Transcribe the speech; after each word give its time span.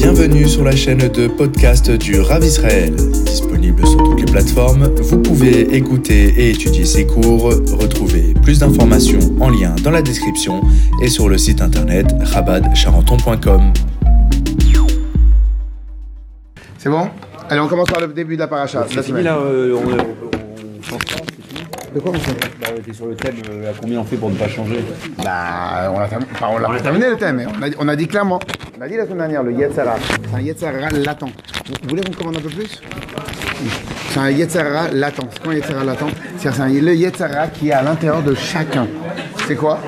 Bienvenue 0.00 0.46
sur 0.48 0.62
la 0.62 0.76
chaîne 0.76 0.98
de 1.08 1.26
podcast 1.26 1.90
du 1.90 2.20
Rav 2.20 2.44
Israël. 2.44 2.94
Disponible 2.94 3.84
sur 3.84 3.96
toutes 4.04 4.20
les 4.20 4.26
plateformes, 4.26 4.84
vous 4.94 5.18
pouvez 5.20 5.74
écouter 5.74 6.28
et 6.38 6.50
étudier 6.50 6.84
ses 6.84 7.04
cours. 7.04 7.46
Retrouvez 7.72 8.32
plus 8.40 8.60
d'informations 8.60 9.18
en 9.40 9.50
lien 9.50 9.74
dans 9.82 9.90
la 9.90 10.00
description 10.00 10.62
et 11.02 11.08
sur 11.08 11.28
le 11.28 11.36
site 11.36 11.60
internet 11.60 12.06
rabadcharenton.com. 12.20 13.72
C'est 16.78 16.90
bon? 16.90 17.08
Allez, 17.50 17.60
on 17.60 17.66
commence 17.66 17.88
par 17.88 18.00
le 18.00 18.06
début 18.06 18.36
de 18.36 18.40
la 18.40 18.46
paracha. 18.46 18.86
C'est 18.88 18.94
la 18.94 19.02
fini 19.02 19.18
semaine. 19.18 19.24
là, 19.24 19.38
euh, 19.38 19.74
on, 19.74 19.90
on, 19.90 19.96
on 20.26 20.27
De 21.98 22.02
quoi 22.04 22.12
Bah, 22.12 22.68
on 22.72 22.78
était 22.78 22.92
sur 22.92 23.06
le 23.06 23.16
thème, 23.16 23.34
euh, 23.50 23.70
à 23.70 23.74
combien 23.80 23.98
on 23.98 24.04
fait 24.04 24.14
pour 24.16 24.30
ne 24.30 24.36
pas 24.36 24.46
changer 24.46 24.84
Bah, 25.24 25.92
on 25.92 25.98
l'a 25.98 26.06
terminé, 26.06 26.30
enfin, 26.32 26.46
on 26.52 26.58
l'a 26.58 26.68
pas 26.68 26.78
terminé 26.78 27.08
le 27.10 27.16
thème, 27.16 27.36
mais 27.38 27.46
on 27.46 27.60
a, 27.60 27.66
on 27.80 27.88
a 27.88 27.96
dit 27.96 28.06
clairement. 28.06 28.38
On 28.78 28.82
a 28.82 28.86
dit 28.88 28.96
la 28.96 29.02
semaine 29.02 29.18
dernière, 29.18 29.42
le 29.42 29.50
Yetzara. 29.52 29.96
C'est 30.30 30.36
un 30.36 30.40
Yetzara 30.40 30.90
latent. 30.90 31.22
Vous, 31.66 31.74
vous 31.82 31.88
voulez 31.88 32.02
qu'on 32.02 32.12
commande 32.12 32.36
un 32.36 32.40
peu 32.40 32.50
plus? 32.50 32.80
C'est 34.10 34.20
un 34.20 34.30
Yetzara 34.30 34.90
latent. 34.92 35.26
C'est 35.32 35.42
quoi 35.42 35.52
un 35.52 35.56
Yetzara 35.56 35.82
latent? 35.82 36.06
C'est 36.36 36.52
c'est 36.52 36.60
un- 36.60 36.68
le 36.68 36.94
Yetzara 36.94 37.48
qui 37.48 37.70
est 37.70 37.72
à 37.72 37.82
l'intérieur 37.82 38.22
de 38.22 38.34
chacun. 38.36 38.86
C'est 39.48 39.56
quoi? 39.56 39.80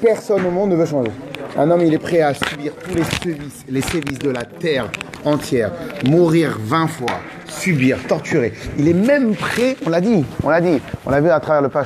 Personne 0.00 0.46
au 0.46 0.50
monde 0.52 0.70
ne 0.70 0.76
veut 0.76 0.86
changer. 0.86 1.10
Un 1.58 1.70
homme, 1.70 1.82
il 1.82 1.92
est 1.92 1.98
prêt 1.98 2.20
à 2.20 2.32
subir 2.32 2.72
tous 2.82 2.94
les 2.94 3.02
sévices, 3.04 3.64
les 3.68 3.80
sévices 3.82 4.18
de 4.20 4.30
la 4.30 4.44
terre 4.44 4.88
entière, 5.24 5.72
mourir 6.06 6.56
20 6.60 6.86
fois, 6.86 7.20
subir, 7.48 7.98
torturer. 8.08 8.52
Il 8.78 8.88
est 8.88 8.94
même 8.94 9.34
prêt, 9.34 9.76
on 9.84 9.90
l'a 9.90 10.00
dit, 10.00 10.24
on 10.42 10.48
l'a 10.48 10.60
dit, 10.60 10.80
on 11.04 11.10
l'a 11.10 11.20
vu 11.20 11.28
à 11.30 11.40
travers 11.40 11.62
le, 11.62 11.68
pas- 11.68 11.84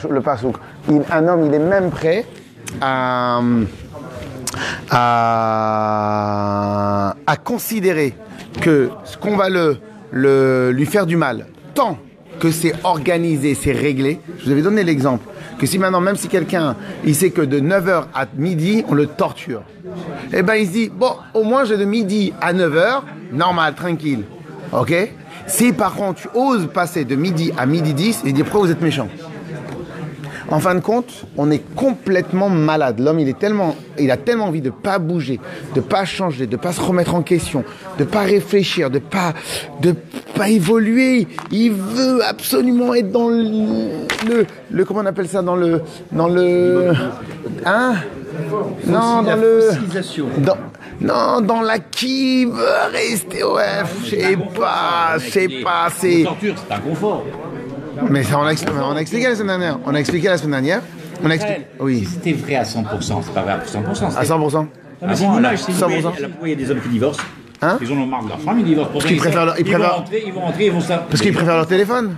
un 1.10 1.28
homme, 1.28 1.46
il 1.46 1.54
est 1.54 1.58
même 1.58 1.90
prêt 1.90 2.24
à, 2.80 3.40
à, 5.84 7.16
à 7.26 7.36
considérer 7.36 8.14
que 8.60 8.90
ce 9.04 9.16
qu'on 9.16 9.36
va 9.36 9.48
lui 10.12 10.86
faire 10.86 11.06
du 11.06 11.16
mal, 11.16 11.46
tant 11.74 11.98
que 12.38 12.50
c'est 12.50 12.74
organisé, 12.84 13.54
c'est 13.54 13.72
réglé. 13.72 14.20
Je 14.38 14.44
vous 14.46 14.50
avais 14.52 14.62
donné 14.62 14.82
l'exemple 14.84 15.24
que 15.64 15.70
si 15.70 15.78
maintenant, 15.78 16.00
même 16.00 16.16
si 16.16 16.28
quelqu'un, 16.28 16.76
il 17.04 17.14
sait 17.14 17.30
que 17.30 17.40
de 17.40 17.58
9h 17.58 18.04
à 18.14 18.26
midi, 18.36 18.84
on 18.88 18.94
le 18.94 19.06
torture, 19.06 19.62
eh 20.32 20.42
ben 20.42 20.54
il 20.56 20.66
se 20.66 20.72
dit, 20.72 20.90
bon, 20.94 21.12
au 21.32 21.42
moins 21.42 21.64
j'ai 21.64 21.78
de 21.78 21.86
midi 21.86 22.34
à 22.40 22.52
9h, 22.52 23.00
normal, 23.32 23.74
tranquille. 23.74 24.24
Ok? 24.72 24.92
Si 25.46 25.72
par 25.72 25.94
contre 25.94 26.20
tu 26.20 26.28
oses 26.34 26.68
passer 26.72 27.04
de 27.04 27.16
midi 27.16 27.50
à 27.56 27.64
midi 27.64 27.94
10, 27.94 28.22
il 28.26 28.34
dit, 28.34 28.42
pourquoi 28.42 28.60
vous 28.66 28.70
êtes 28.72 28.82
méchant? 28.82 29.08
En 30.50 30.58
fin 30.60 30.74
de 30.74 30.80
compte, 30.80 31.24
on 31.36 31.50
est 31.50 31.62
complètement 31.74 32.48
malade. 32.48 33.00
L'homme, 33.00 33.18
il 33.18 33.28
est 33.28 33.38
tellement, 33.38 33.74
il 33.98 34.10
a 34.10 34.16
tellement 34.16 34.46
envie 34.46 34.60
de 34.60 34.70
pas 34.70 34.98
bouger, 34.98 35.40
de 35.74 35.80
pas 35.80 36.04
changer, 36.04 36.46
de 36.46 36.56
pas 36.56 36.72
se 36.72 36.80
remettre 36.80 37.14
en 37.14 37.22
question, 37.22 37.64
de 37.98 38.04
pas 38.04 38.20
réfléchir, 38.22 38.90
de 38.90 38.98
pas, 38.98 39.32
de 39.80 39.94
pas 40.36 40.48
évoluer. 40.50 41.26
Il 41.50 41.72
veut 41.72 42.22
absolument 42.24 42.94
être 42.94 43.10
dans 43.10 43.28
le, 43.28 43.42
le, 44.28 44.46
le- 44.70 44.84
comment 44.84 45.00
on 45.00 45.06
appelle 45.06 45.28
ça, 45.28 45.42
dans 45.42 45.56
le, 45.56 45.80
dans 46.12 46.28
le, 46.28 46.92
hein? 47.64 47.94
Non, 48.86 49.22
dans 49.22 49.36
le, 49.36 49.60
dans, 50.38 50.56
non, 51.00 51.40
dans 51.40 51.60
la 51.62 51.78
qui 51.78 52.44
veut 52.44 52.90
rester, 52.92 53.44
ouais, 53.44 53.82
je 54.04 54.10
sais 54.10 54.36
pas, 54.58 55.18
je 55.18 55.30
sais 55.30 55.48
pas, 55.62 55.88
c'est. 55.96 56.24
c'est 56.68 56.74
un 56.74 56.80
confort. 56.80 57.24
Mais 58.10 58.22
ça, 58.22 58.38
on 58.38 58.42
a, 58.44 58.52
expli- 58.52 58.68
on 58.82 58.96
a 58.96 59.00
expliqué 59.00 59.28
la 59.28 59.34
semaine 59.34 59.58
dernière. 59.58 59.78
On 59.86 59.94
a 59.94 59.98
expliqué 60.00 60.28
la 60.28 60.38
semaine 60.38 60.62
dernière. 60.62 60.82
On 61.22 61.30
a 61.30 61.34
expliqué. 61.34 61.60
Oui. 61.80 62.06
C'était 62.10 62.32
vrai 62.32 62.56
à 62.56 62.62
100%, 62.64 63.22
c'est 63.22 63.32
pas 63.34 63.42
vrai 63.42 63.52
à 63.52 63.58
100%. 63.58 64.16
À 64.16 64.22
100%. 64.24 64.54
Non, 64.54 64.68
mais 65.02 65.16
c'est 65.16 65.24
une 65.24 65.34
image, 65.34 65.58
c'est 65.62 65.72
une 65.72 65.78
100%. 65.78 66.00
image. 66.00 66.02
Pourquoi 66.30 66.48
il 66.48 66.50
y 66.50 66.54
a 66.54 66.56
des 66.56 66.70
hommes 66.70 66.80
qui 66.80 66.88
divorcent 66.88 67.22
Hein 67.62 67.78
Ils 67.80 67.92
en 67.92 67.96
ont 67.96 68.06
marre 68.06 68.24
de 68.24 68.28
leur 68.30 68.40
femme, 68.40 68.58
ils 68.58 68.64
divorcent. 68.64 68.90
Parce 68.92 69.04
qu'ils 69.04 69.16
préfèrent 69.16 69.46
leur- 69.46 69.58
ils 69.58 69.66
ils, 69.66 69.72
vont 69.76 69.82
rentrer, 69.88 70.22
ils 70.26 70.32
vont 70.32 70.40
rentrer, 70.40 70.66
ils 70.66 70.72
vont 70.72 70.80
ça. 70.80 71.06
Parce 71.08 71.22
qu'ils 71.22 71.32
préfèrent 71.32 71.56
leur 71.56 71.66
téléphone. 71.66 72.16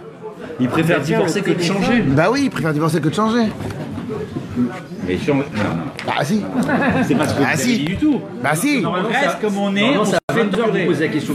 Ils 0.60 0.68
préfèrent 0.68 1.00
divorcer 1.00 1.42
que 1.42 1.50
de 1.52 1.62
changer. 1.62 2.00
Bah 2.02 2.28
oui, 2.32 2.42
ils 2.44 2.50
préfèrent 2.50 2.72
divorcer 2.72 3.00
que 3.00 3.08
de 3.08 3.14
changer. 3.14 3.44
Mais. 5.06 5.18
Non, 5.28 5.34
non. 5.36 5.44
Bah 6.06 6.12
si. 6.24 6.42
C'est 7.06 7.14
pas 7.14 7.28
ce 7.28 7.34
que 7.34 7.38
vous 7.38 7.44
Ah, 7.46 7.52
avez 7.52 7.62
si. 7.62 7.78
dit 7.78 7.84
du 7.84 7.96
tout. 7.96 8.20
Bah 8.42 8.54
si. 8.54 8.82
On 8.84 8.92
reste 8.92 9.40
comme 9.40 9.58
on 9.58 9.74
est, 9.76 9.96
on 9.96 10.04
se 10.04 10.16
fait 10.32 10.44
torturer. 10.46 10.86
poser 10.86 11.06
la 11.06 11.12
question. 11.12 11.34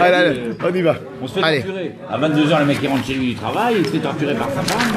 Allez, 0.00 0.14
allez, 0.14 0.40
on 0.62 0.74
y 0.74 0.82
va. 0.82 0.96
On 1.22 1.26
se 1.26 1.34
fait 1.34 1.62
torturer. 1.62 1.92
À 2.10 2.18
22h, 2.18 2.58
le 2.60 2.64
mec 2.66 2.78
il 2.82 2.88
rentre 2.88 3.04
chez 3.06 3.14
lui 3.14 3.26
du 3.28 3.34
travail, 3.34 3.76
il 3.78 3.86
se 3.86 3.90
fait 3.92 3.98
torturer 3.98 4.34
par 4.34 4.48
sa 4.50 4.62
femme. 4.62 4.92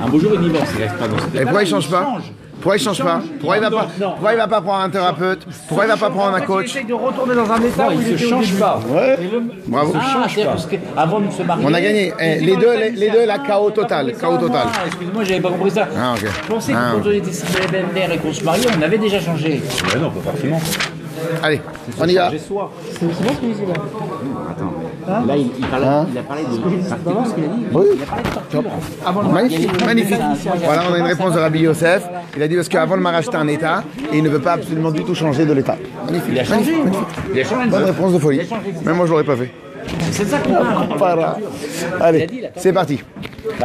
Un 0.00 0.08
beau 0.08 0.18
jour, 0.18 0.32
il 0.34 0.40
divorce, 0.40 0.70
il 0.76 0.82
reste 0.82 0.96
pas 0.96 1.08
dans 1.08 1.18
cette 1.18 1.34
Et 1.34 1.40
pourquoi 1.42 1.62
il 1.62 1.68
change 1.68 1.90
pas 1.90 2.18
Pourquoi 2.60 2.76
il 2.76 2.82
change 2.82 3.02
pas 3.02 3.20
Pourquoi 3.38 3.56
il 3.58 3.60
va 3.62 3.70
pas 3.70 3.86
Pourquoi 3.98 4.32
il 4.32 4.36
va 4.38 4.48
pas 4.48 4.60
prendre 4.60 4.82
un 4.84 4.90
thérapeute 4.90 5.46
Pourquoi 5.68 5.84
il 5.84 5.88
va 5.88 5.96
pas 5.96 6.10
prendre 6.10 6.34
un 6.36 6.40
coach 6.40 6.74
de 6.84 6.94
retourner 6.94 7.34
dans 7.34 7.50
un 7.52 7.60
état 7.62 7.84
Non, 7.84 7.90
il 8.00 8.18
se 8.18 8.24
change 8.28 8.54
pas. 8.58 8.80
Ouais. 8.88 9.18
Bravo. 9.66 9.92
Ah, 9.94 10.26
qu'avant 10.68 11.20
de 11.20 11.30
se 11.30 11.42
marier. 11.42 11.64
On 11.66 11.74
a 11.74 11.80
gagné. 11.80 12.12
Eh, 12.18 12.40
les 12.40 12.56
deux, 12.56 12.76
les, 12.76 12.90
les 12.90 13.10
deux, 13.10 13.26
la 13.26 13.38
KO 13.38 13.70
total. 13.70 14.12
KO 14.18 14.38
total. 14.38 14.66
Ah, 14.72 14.86
Excuse-moi, 14.86 15.24
j'avais 15.24 15.40
pas 15.40 15.50
compris 15.50 15.70
ça. 15.70 15.86
Ah, 15.96 16.14
ok. 16.14 16.26
Je 16.42 16.48
pensais 16.48 16.72
que 16.72 16.78
Ah, 16.78 16.92
quand 16.94 17.08
on 17.08 17.12
était 17.12 17.32
célibataire 17.32 18.12
et 18.12 18.18
qu'on 18.18 18.32
se 18.32 18.42
mariait, 18.44 18.68
on 18.78 18.82
avait 18.82 18.98
déjà 18.98 19.20
changé. 19.20 19.62
Non, 20.00 20.10
pas 20.10 20.30
forcément. 20.30 20.60
Allez, 21.42 21.60
on 22.00 22.06
y 22.06 22.14
va. 22.14 22.24
Changer 22.26 22.38
soi. 22.38 22.70
Là, 23.02 23.08
il, 25.36 25.50
il 25.58 25.66
parlait, 25.66 25.86
Hein 25.86 26.06
il 26.10 26.18
a 26.18 26.22
parlé 26.22 26.42
de. 26.42 26.48
Oui. 27.72 27.86
Il 27.94 28.02
a 28.02 28.06
parlé 28.06 28.22
de 28.22 28.28
torture. 28.28 28.62
Magnifique, 29.32 29.84
magnifique. 29.84 30.20
Voilà, 30.64 30.82
on 30.90 30.94
a 30.94 30.98
une 30.98 31.04
réponse 31.04 31.34
de 31.34 31.38
Rabbi 31.38 31.60
Yosef. 31.60 32.04
Il 32.36 32.42
a 32.42 32.48
dit 32.48 32.56
parce 32.56 32.68
qu'avant 32.68 32.96
le 32.96 33.02
mariage, 33.02 33.24
c'était 33.26 33.36
un 33.36 33.48
état 33.48 33.84
et 34.12 34.18
il 34.18 34.22
ne 34.22 34.28
veut 34.28 34.40
pas 34.40 34.52
absolument 34.54 34.90
du 34.90 35.04
tout 35.04 35.14
changer 35.14 35.46
de 35.46 35.52
l'état. 35.52 35.76
Magnifique. 36.06 36.32
Il 36.32 36.38
a 36.40 36.44
changé. 36.44 36.72
Il 37.34 37.40
a 37.40 37.44
changé. 37.44 37.70
Bonne 37.70 37.84
réponse 37.84 38.12
de 38.12 38.18
folie. 38.18 38.40
Même 38.84 38.96
moi, 38.96 39.06
je 39.06 39.10
l'aurais 39.10 39.24
pas 39.24 39.36
fait. 39.36 39.50
C'est 40.10 40.24
ça 40.24 40.38
qu'on 40.38 40.54
parle. 40.54 40.98
Para. 40.98 41.36
Allez, 42.00 42.50
c'est 42.56 42.72
parti. 42.72 43.02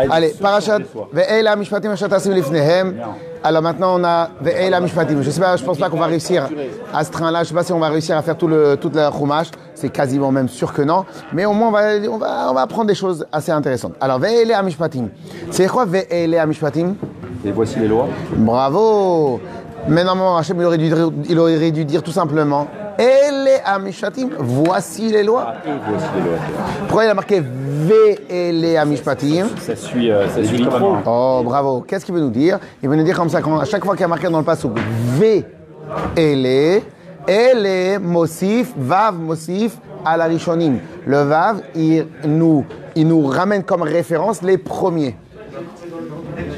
Allez, 0.09 0.33
parachat. 0.41 0.79
Ve'ela 1.11 1.55
mishpatim 1.55 1.93
lifnehem. 1.93 2.95
Alors 3.43 3.61
maintenant 3.63 3.99
on 3.99 4.03
a 4.03 4.29
Ve'ela 4.41 4.79
mishpatim. 4.79 5.21
Je 5.21 5.31
sais 5.31 5.41
pas, 5.41 5.55
je 5.55 5.63
pense 5.63 5.77
pas 5.77 5.89
qu'on 5.89 5.97
va 5.97 6.05
réussir 6.05 6.49
à 6.93 7.03
ce 7.03 7.11
train-là. 7.11 7.43
Je 7.43 7.49
sais 7.49 7.53
pas 7.53 7.63
si 7.63 7.73
on 7.73 7.79
va 7.79 7.89
réussir 7.89 8.15
à 8.17 8.21
faire 8.21 8.37
tout 8.37 8.47
le 8.47 8.75
toute 8.77 8.95
la 8.95 9.11
chumash. 9.11 9.47
C'est 9.73 9.89
quasiment 9.89 10.31
même 10.31 10.49
sûr 10.49 10.73
que 10.73 10.81
non. 10.81 11.05
Mais 11.33 11.45
au 11.45 11.53
moins 11.53 11.69
on 11.69 11.71
va 11.71 11.81
on 12.09 12.17
va 12.17 12.47
on 12.51 12.53
va 12.53 12.61
apprendre 12.61 12.87
des 12.87 12.95
choses 12.95 13.25
assez 13.31 13.51
intéressantes. 13.51 13.93
Alors 13.99 14.19
Ve'ela 14.19 14.61
mishpatim. 14.61 15.09
C'est 15.49 15.67
quoi 15.67 15.85
Ve'ela 15.85 16.45
mishpatim? 16.45 16.95
Et 17.43 17.51
voici 17.51 17.79
les 17.79 17.87
lois. 17.87 18.07
Bravo 18.35 19.39
Mais 19.87 20.03
normalement, 20.03 20.37
Hachem, 20.37 20.57
il 20.59 20.65
aurait 20.65 20.77
dû, 20.77 20.91
il 21.27 21.39
aurait 21.39 21.71
dû 21.71 21.85
dire 21.85 22.03
tout 22.03 22.11
simplement 22.11 22.67
Ele 22.97 23.61
Amishpatim, 23.65 24.29
voici 24.37 25.09
les 25.09 25.23
lois. 25.23 25.53
Et 25.65 25.69
voici 25.89 26.05
les 26.15 26.21
lois. 26.21 26.39
Pourquoi 26.87 27.05
il 27.05 27.09
a 27.09 27.13
marqué 27.13 27.41
Ve'ele 27.41 28.77
Amishpatim 28.77 29.47
Ça 29.59 29.75
suit, 29.75 30.11
euh, 30.11 30.27
ça 30.29 30.43
suit. 30.43 30.67
Oh, 31.05 31.41
bravo. 31.43 31.81
Qu'est-ce 31.81 32.05
qu'il 32.05 32.13
veut 32.13 32.21
nous 32.21 32.29
dire? 32.29 32.59
Il 32.83 32.89
veut 32.89 32.95
nous 32.95 33.03
dire 33.03 33.15
comme 33.15 33.29
ça, 33.29 33.41
quand, 33.41 33.57
à 33.59 33.65
chaque 33.65 33.83
fois 33.83 33.93
qu'il 33.93 34.01
y 34.01 34.05
a 34.05 34.07
marqué 34.07 34.27
dans 34.29 34.39
le 34.39 34.43
passage 34.45 34.71
Ve'ele, 35.17 36.81
Ele, 37.27 37.99
Mosif, 37.99 38.73
Vav, 38.77 39.15
Mosif, 39.17 39.77
à 40.03 40.17
la 40.17 40.25
Rishonim. 40.25 40.79
Le 41.05 41.17
Vav, 41.23 41.61
il 41.75 42.05
nous, 42.25 42.65
il 42.95 43.07
nous 43.07 43.25
ramène 43.25 43.63
comme 43.63 43.83
référence 43.83 44.41
les 44.41 44.57
premiers. 44.57 45.15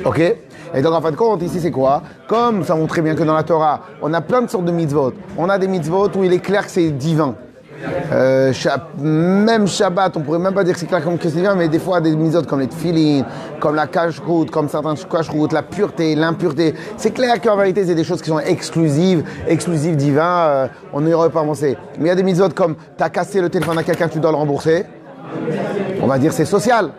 Ok? 0.06 0.22
Et 0.74 0.82
donc 0.82 0.94
en 0.94 1.02
fin 1.02 1.12
de 1.12 1.16
compte, 1.16 1.42
ici 1.44 1.60
c'est 1.60 1.72
quoi? 1.72 2.02
Comme 2.28 2.64
ça 2.64 2.76
montre 2.76 2.90
très 2.90 3.02
bien 3.02 3.16
que 3.16 3.24
dans 3.24 3.36
la 3.36 3.44
Torah, 3.44 3.82
on 4.02 4.14
a 4.14 4.22
plein 4.22 4.42
de 4.42 4.50
sortes 4.50 4.66
de 4.66 4.72
mitzvot. 4.72 5.14
On 5.38 5.50
a 5.50 5.58
des 5.58 5.68
mitzvot 5.68 6.10
où 6.16 6.24
il 6.24 6.34
est 6.34 6.40
clair 6.40 6.66
que 6.66 6.72
c'est 6.72 6.90
divin. 6.92 7.36
Euh, 8.14 8.54
même 9.02 9.68
Shabbat, 9.68 10.16
on 10.16 10.22
pourrait 10.22 10.40
même 10.40 10.54
pas 10.54 10.64
dire 10.64 10.74
que 10.74 10.80
c'est 10.80 10.86
clair 10.86 11.04
comme 11.04 11.18
que 11.18 11.28
c'est 11.28 11.36
divin, 11.36 11.56
mais 11.56 11.68
des 11.68 11.80
fois 11.80 12.00
des 12.00 12.16
mitzvot 12.16 12.44
comme 12.44 12.62
les 12.62 12.68
tefillin, 12.68 13.26
comme 13.60 13.76
la 13.76 13.88
kashrut, 13.88 14.50
comme 14.50 14.70
certains 14.70 14.96
kashrut, 14.96 15.52
la 15.52 15.64
pureté, 15.64 16.16
l'impureté. 16.16 16.76
C'est 16.96 17.12
clair 17.12 17.42
qu'en 17.42 17.58
vérité, 17.58 17.86
c'est 17.86 17.96
des 17.96 18.06
choses 18.06 18.22
qui 18.22 18.30
sont 18.30 18.40
exclusives, 18.40 19.24
exclusives 19.48 19.96
divins. 19.96 20.48
euh, 20.48 20.68
on 20.94 21.02
n'y 21.02 21.14
aurait 21.14 21.30
pas 21.30 21.44
pensé. 21.44 21.78
Mais 21.98 22.06
il 22.06 22.08
y 22.08 22.12
a 22.12 22.16
des 22.16 22.24
mitzvot 22.24 22.50
comme 22.50 22.76
t'as 22.96 23.10
cassé 23.10 23.42
le 23.42 23.50
téléphone 23.50 23.78
à 23.78 23.84
quelqu'un, 23.84 24.08
tu 24.08 24.19
dois 24.19 24.31
le 24.31 24.38
rembourser 24.38 24.86
on 26.02 26.08
va 26.08 26.18
dire 26.18 26.34
c'est 26.34 26.46
social. 26.46 26.90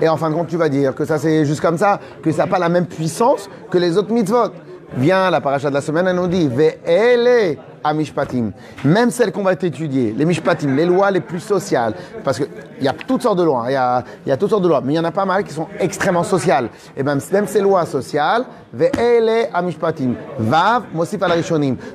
Et 0.00 0.08
en 0.08 0.16
fin 0.16 0.30
de 0.30 0.34
compte, 0.34 0.48
tu 0.48 0.56
vas 0.56 0.68
dire 0.68 0.94
que 0.94 1.04
ça 1.04 1.18
c'est 1.18 1.44
juste 1.44 1.60
comme 1.60 1.78
ça, 1.78 2.00
que 2.22 2.30
ça 2.32 2.44
n'a 2.44 2.50
pas 2.50 2.58
la 2.58 2.68
même 2.68 2.86
puissance 2.86 3.48
que 3.70 3.78
les 3.78 3.96
autres 3.96 4.12
mitzvot. 4.12 4.50
Viens, 4.96 5.28
la 5.30 5.40
paracha 5.40 5.70
de 5.70 5.74
la 5.74 5.80
semaine, 5.80 6.06
elle 6.06 6.16
nous 6.16 6.28
dit 6.28 6.48
Ve'ele 6.48 7.58
amishpatim. 7.82 8.52
Même 8.84 9.10
celles 9.10 9.32
qu'on 9.32 9.42
va 9.42 9.52
étudier, 9.52 10.14
les 10.16 10.24
mishpatim, 10.24 10.74
les 10.74 10.86
lois 10.86 11.10
les 11.10 11.20
plus 11.20 11.40
sociales, 11.40 11.94
parce 12.22 12.38
qu'il 12.38 12.48
y 12.80 12.88
a 12.88 12.92
toutes 12.92 13.22
sortes 13.22 13.38
de 13.38 13.42
lois, 13.42 13.64
hein, 13.64 13.70
il 13.70 13.72
y, 13.72 13.76
a, 13.76 14.04
y 14.26 14.30
a 14.30 14.36
toutes 14.36 14.50
sortes 14.50 14.62
de 14.62 14.68
lois, 14.68 14.80
mais 14.84 14.92
il 14.92 14.96
y 14.96 14.98
en 14.98 15.04
a 15.04 15.10
pas 15.10 15.24
mal 15.24 15.42
qui 15.42 15.52
sont 15.52 15.66
extrêmement 15.80 16.22
sociales. 16.22 16.68
Et 16.96 17.02
même, 17.02 17.20
même 17.32 17.46
ces 17.46 17.60
lois 17.60 17.84
sociales, 17.86 18.44
Ve'ele 18.72 19.48
amishpatim. 19.52 20.14
Vav, 20.38 20.84
mosif 20.94 21.22
al. 21.22 21.32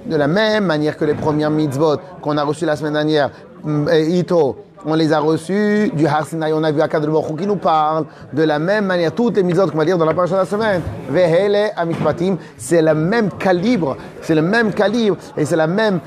De 0.06 0.16
la 0.16 0.28
même 0.28 0.66
manière 0.66 0.98
que 0.98 1.06
les 1.06 1.16
premières 1.16 1.52
mitzvot 1.52 1.98
qu'on 2.22 2.38
a 2.38 2.44
reçues 2.44 2.66
la 2.66 2.76
semaine 2.76 2.94
dernière, 2.94 3.32
mm, 3.64 3.88
Ito, 4.10 4.58
on 4.86 4.94
les 4.94 5.14
a 5.14 5.20
reçus 5.20 5.92
du 5.94 6.06
Har 6.08 6.26
Sinai, 6.26 6.54
on 6.54 6.64
a 6.64 6.72
vu 6.72 6.82
Akadosh 6.82 7.10
Baruch 7.10 7.38
qui 7.38 7.48
nous 7.48 7.56
parle. 7.56 8.06
De 8.34 8.44
la 8.44 8.60
même 8.60 8.86
manière, 8.86 9.14
toutes 9.14 9.38
les 9.38 9.44
mitzvot 9.44 9.68
qu'on 9.68 9.78
va 9.78 9.86
lire 9.86 9.98
dans 9.98 10.06
la 10.06 10.14
paracha 10.14 10.36
de 10.36 10.40
la 10.40 10.46
semaine. 10.46 10.82
Vehele 11.10 11.72
Amishpatim, 11.76 12.38
c'est 12.58 12.82
le 12.82 12.94
même 12.94 13.30
calibre, 13.32 13.98
c'est 14.22 14.36
le 14.36 14.42
même 14.42 14.74
calibre, 14.74 15.18
et 15.38 15.46
c'est 15.46 15.56
la 15.56 15.68
même, 15.68 16.00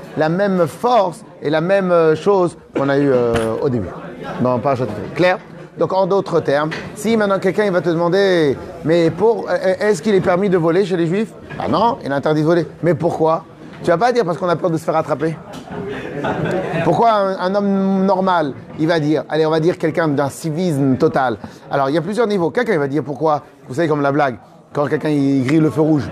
force 0.67 1.23
et 1.41 1.49
la 1.49 1.61
même 1.61 1.91
euh, 1.91 2.15
chose 2.15 2.57
qu'on 2.75 2.89
a 2.89 2.97
eu 2.97 3.09
euh, 3.11 3.33
au 3.61 3.69
début, 3.69 3.89
dans 4.41 4.53
la 4.53 4.59
paracha 4.59 4.85
de 4.85 4.89
Tefillah. 4.89 5.15
Clair? 5.15 5.37
Donc 5.77 5.91
en 5.91 6.05
d'autres 6.05 6.39
termes, 6.39 6.69
si 6.95 7.17
maintenant 7.17 7.39
quelqu'un 7.39 7.69
va 7.71 7.81
te 7.81 7.89
demander, 7.89 8.55
mais 8.85 9.09
pour, 9.09 9.47
euh, 9.49 9.75
est-ce 9.79 10.01
qu'il 10.01 10.13
est 10.13 10.21
permis 10.21 10.49
de 10.49 10.57
voler 10.57 10.85
chez 10.85 10.97
les 10.97 11.07
juifs? 11.07 11.33
Ah 11.59 11.67
non, 11.67 11.97
il 12.03 12.11
est 12.11 12.13
interdit 12.13 12.41
de 12.41 12.45
voler. 12.45 12.67
Mais 12.83 12.93
pourquoi? 12.93 13.43
Tu 13.83 13.89
vas 13.89 13.97
pas 13.97 14.13
dire 14.13 14.23
parce 14.23 14.37
qu'on 14.37 14.47
a 14.47 14.55
peur 14.55 14.69
de 14.69 14.77
se 14.77 14.85
faire 14.85 14.95
attraper. 14.95 15.35
Pourquoi 16.85 17.11
un, 17.11 17.53
homme 17.53 18.05
normal, 18.05 18.53
il 18.79 18.87
va 18.87 18.99
dire, 19.01 19.25
allez, 19.27 19.45
on 19.45 19.49
va 19.49 19.59
dire 19.59 19.77
quelqu'un 19.77 20.07
d'un 20.07 20.29
civisme 20.29 20.95
total. 20.95 21.37
Alors 21.69 21.89
il 21.89 21.95
y 21.95 21.97
a 21.97 22.01
plusieurs 22.01 22.27
niveaux. 22.27 22.49
Quelqu'un 22.49 22.77
va 22.77 22.87
dire 22.87 23.03
pourquoi, 23.03 23.43
vous 23.67 23.73
savez 23.73 23.89
comme 23.89 24.01
la 24.01 24.13
blague, 24.13 24.37
quand 24.71 24.87
quelqu'un 24.87 25.09
il 25.09 25.45
grille 25.45 25.59
le 25.59 25.69
feu 25.69 25.81
rouge, 25.81 26.09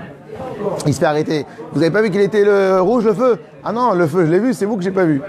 il 0.85 0.93
se 0.93 0.99
fait 0.99 1.05
arrêter. 1.05 1.45
Vous 1.71 1.81
avez 1.81 1.91
pas 1.91 2.01
vu 2.01 2.09
qu'il 2.09 2.19
était 2.19 2.43
le 2.43 2.81
rouge 2.81 3.05
le 3.05 3.13
feu? 3.13 3.39
Ah 3.63 3.71
non, 3.71 3.93
le 3.93 4.05
feu, 4.05 4.25
je 4.25 4.31
l'ai 4.31 4.39
vu, 4.39 4.53
c'est 4.53 4.65
vous 4.65 4.75
que 4.75 4.83
j'ai 4.83 4.91
pas 4.91 5.05
vu. 5.05 5.21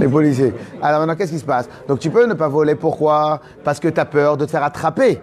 Les 0.00 0.08
policiers. 0.08 0.54
Alors 0.80 1.00
maintenant, 1.00 1.14
qu'est-ce 1.14 1.32
qui 1.32 1.38
se 1.38 1.44
passe? 1.44 1.68
Donc 1.88 1.98
tu 1.98 2.08
peux 2.08 2.24
ne 2.24 2.34
pas 2.34 2.48
voler. 2.48 2.74
Pourquoi? 2.74 3.40
Parce 3.64 3.80
que 3.80 3.88
tu 3.88 4.00
as 4.00 4.06
peur 4.06 4.38
de 4.38 4.46
te 4.46 4.50
faire 4.50 4.64
attraper. 4.64 5.20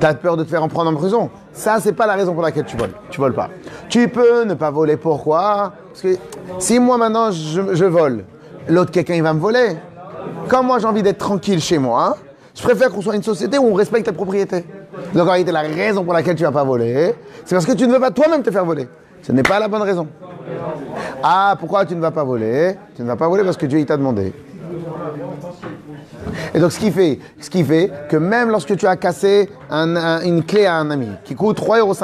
Tu 0.00 0.06
as 0.06 0.14
peur 0.14 0.36
de 0.36 0.44
te 0.44 0.50
faire 0.50 0.62
en 0.62 0.68
prendre 0.68 0.90
en 0.90 0.94
prison. 0.94 1.30
Ça, 1.52 1.78
c'est 1.80 1.92
pas 1.92 2.06
la 2.06 2.14
raison 2.14 2.32
pour 2.32 2.42
laquelle 2.42 2.64
tu 2.64 2.76
voles. 2.76 2.92
Tu 3.10 3.20
voles 3.20 3.34
pas. 3.34 3.48
Tu 3.88 4.08
peux 4.08 4.44
ne 4.44 4.54
pas 4.54 4.70
voler. 4.70 4.96
Pourquoi? 4.96 5.72
Parce 5.88 6.02
que 6.02 6.16
si 6.58 6.78
moi 6.78 6.96
maintenant 6.98 7.30
je, 7.30 7.84
vole, 7.84 8.24
l'autre 8.68 8.90
quelqu'un 8.90 9.14
il 9.14 9.22
va 9.22 9.32
me 9.32 9.40
voler. 9.40 9.76
Comme 10.48 10.66
moi 10.66 10.78
j'ai 10.78 10.86
envie 10.86 11.02
d'être 11.02 11.18
tranquille 11.18 11.60
chez 11.60 11.78
moi, 11.78 12.16
je 12.54 12.62
préfère 12.62 12.90
qu'on 12.90 13.00
soit 13.00 13.16
une 13.16 13.22
société 13.22 13.58
où 13.58 13.66
on 13.66 13.74
respecte 13.74 14.06
la 14.06 14.12
propriété. 14.12 14.64
Donc 15.14 15.26
en 15.26 15.30
réalité, 15.30 15.52
la 15.52 15.60
raison 15.62 16.04
pour 16.04 16.12
laquelle 16.12 16.36
tu 16.36 16.42
vas 16.42 16.52
pas 16.52 16.64
voler, 16.64 17.14
c'est 17.44 17.54
parce 17.54 17.66
que 17.66 17.72
tu 17.72 17.86
ne 17.86 17.92
veux 17.92 18.00
pas 18.00 18.10
toi-même 18.10 18.42
te 18.42 18.50
faire 18.50 18.64
voler. 18.64 18.88
Ce 19.22 19.32
n'est 19.32 19.42
pas 19.42 19.58
la 19.58 19.68
bonne 19.68 19.82
raison. 19.82 20.08
Ah, 21.22 21.56
pourquoi 21.58 21.86
tu 21.86 21.94
ne 21.94 22.00
vas 22.00 22.10
pas 22.10 22.24
voler? 22.24 22.76
Tu 22.96 23.02
ne 23.02 23.06
vas 23.06 23.16
pas 23.16 23.28
voler 23.28 23.44
parce 23.44 23.56
que 23.56 23.66
Dieu 23.66 23.84
t'a 23.84 23.96
demandé. 23.96 24.32
Et 26.54 26.60
donc, 26.60 26.70
ce 26.72 26.78
qui 26.78 26.90
fait, 26.90 27.18
ce 27.40 27.48
qui 27.48 27.64
fait 27.64 27.90
que 28.10 28.16
même 28.18 28.50
lorsque 28.50 28.76
tu 28.76 28.86
as 28.86 28.96
cassé 28.96 29.48
un- 29.70 29.96
un- 29.96 30.20
une 30.22 30.44
clé 30.44 30.66
à 30.66 30.74
un 30.76 30.90
ami 30.90 31.08
qui 31.24 31.34
coûte 31.34 31.56
3,50 31.56 31.78
euros 31.78 31.94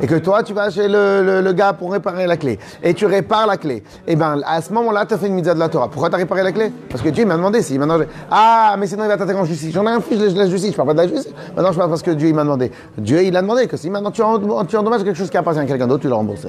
et 0.00 0.06
que 0.08 0.16
toi, 0.16 0.42
tu 0.42 0.52
vas 0.52 0.68
chez 0.70 0.88
le, 0.88 1.22
le- 1.22 1.40
le 1.40 1.52
gars 1.52 1.72
pour 1.72 1.92
réparer 1.92 2.26
la 2.26 2.36
clé 2.36 2.58
et 2.82 2.92
tu 2.94 3.06
répares 3.06 3.46
la 3.46 3.56
clé, 3.56 3.84
et 4.06 4.16
ben 4.16 4.40
à 4.46 4.60
ce 4.62 4.72
moment-là, 4.72 5.06
tu 5.06 5.14
as 5.14 5.18
fait 5.18 5.28
une 5.28 5.34
mitzvah 5.34 5.54
de 5.54 5.60
la 5.60 5.68
Torah. 5.68 5.88
Pourquoi 5.88 6.08
tu 6.08 6.16
as 6.16 6.18
réparé 6.18 6.42
la 6.42 6.50
clé? 6.52 6.72
Parce 6.90 7.02
que 7.02 7.08
Dieu 7.10 7.24
m'a 7.24 7.36
demandé 7.36 7.62
si. 7.62 7.78
Maintenant, 7.78 7.98
ah, 8.30 8.74
mais 8.78 8.86
sinon 8.88 9.04
il 9.04 9.08
va 9.08 9.16
t'attaquer 9.16 9.38
en 9.38 9.44
justice. 9.44 9.72
J'en 9.72 9.86
ai 9.86 9.90
un 9.90 10.00
fiche 10.00 10.18
de 10.18 10.36
la 10.38 10.48
justice, 10.48 10.72
je 10.72 10.76
parle 10.76 10.88
pas 10.88 10.94
de 10.94 10.98
la 10.98 11.08
justice. 11.08 11.32
Maintenant, 11.54 11.70
je 11.72 11.78
parle 11.78 11.90
parce 11.90 12.02
que 12.02 12.10
Dieu 12.10 12.32
m'a 12.32 12.42
demandé. 12.42 12.72
Dieu 12.98 13.22
il 13.22 13.36
a 13.36 13.42
demandé 13.42 13.66
que 13.68 13.76
si 13.76 13.90
maintenant 13.90 14.10
tu, 14.10 14.22
en- 14.22 14.64
tu 14.64 14.76
endommages 14.76 15.04
quelque 15.04 15.16
chose 15.18 15.30
qui 15.30 15.36
appartient 15.36 15.60
à 15.60 15.66
quelqu'un 15.66 15.86
d'autre, 15.86 16.02
tu 16.02 16.08
le 16.08 16.14
rembourses. 16.14 16.46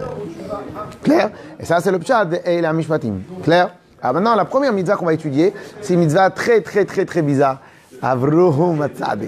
Clair? 1.04 1.30
Et 1.60 1.66
ça, 1.66 1.80
c'est 1.80 1.92
le 1.92 2.00
pshat 2.00 2.28
et 2.46 2.60
la 2.62 2.74
mishpatim. 2.74 3.14
Clair? 3.44 3.70
Alors 4.06 4.22
maintenant, 4.22 4.36
la 4.36 4.46
première 4.46 4.72
mitzvah 4.72 4.98
qu'on 4.98 5.06
va 5.08 5.14
étudier, 5.14 5.52
c'est 5.82 5.96
une 5.96 6.02
mitzvah 6.02 6.30
très, 6.30 6.62
très, 6.62 6.86
très, 6.86 7.06
très 7.06 7.24
bizarre. 7.24 7.58
Avruhu 8.04 8.76
Matzadi. 8.78 9.28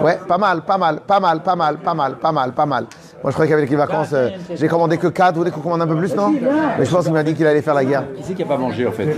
Ouais, 0.00 0.16
pas 0.28 0.38
mal, 0.38 0.60
pas 0.62 0.78
mal, 0.78 1.00
pas 1.04 1.18
mal, 1.18 1.40
pas 1.42 1.56
mal, 1.56 1.76
pas 1.78 1.94
mal, 1.94 2.14
pas 2.18 2.30
mal, 2.30 2.52
pas 2.52 2.66
mal. 2.66 2.84
Moi, 3.20 3.30
je 3.30 3.34
croyais 3.34 3.50
qu'avec 3.50 3.68
les 3.68 3.74
vacances, 3.76 4.10
euh, 4.12 4.28
j'ai 4.54 4.68
commandé 4.68 4.96
que 4.96 5.08
4. 5.08 5.32
Vous 5.34 5.40
voulez 5.40 5.50
qu'on 5.50 5.60
commande 5.60 5.82
un 5.82 5.86
peu 5.88 5.96
plus, 5.96 6.14
non? 6.14 6.32
Mais 6.78 6.84
je 6.84 6.90
pense 6.90 7.04
qu'il 7.04 7.12
m'a 7.12 7.24
dit 7.24 7.34
qu'il 7.34 7.46
allait 7.48 7.62
faire 7.62 7.74
la 7.74 7.84
guerre. 7.84 8.04
Qui 8.16 8.22
c'est 8.22 8.34
qui 8.34 8.42
a 8.44 8.46
pas 8.46 8.56
mangé 8.56 8.86
en 8.86 8.92
fait? 8.92 9.08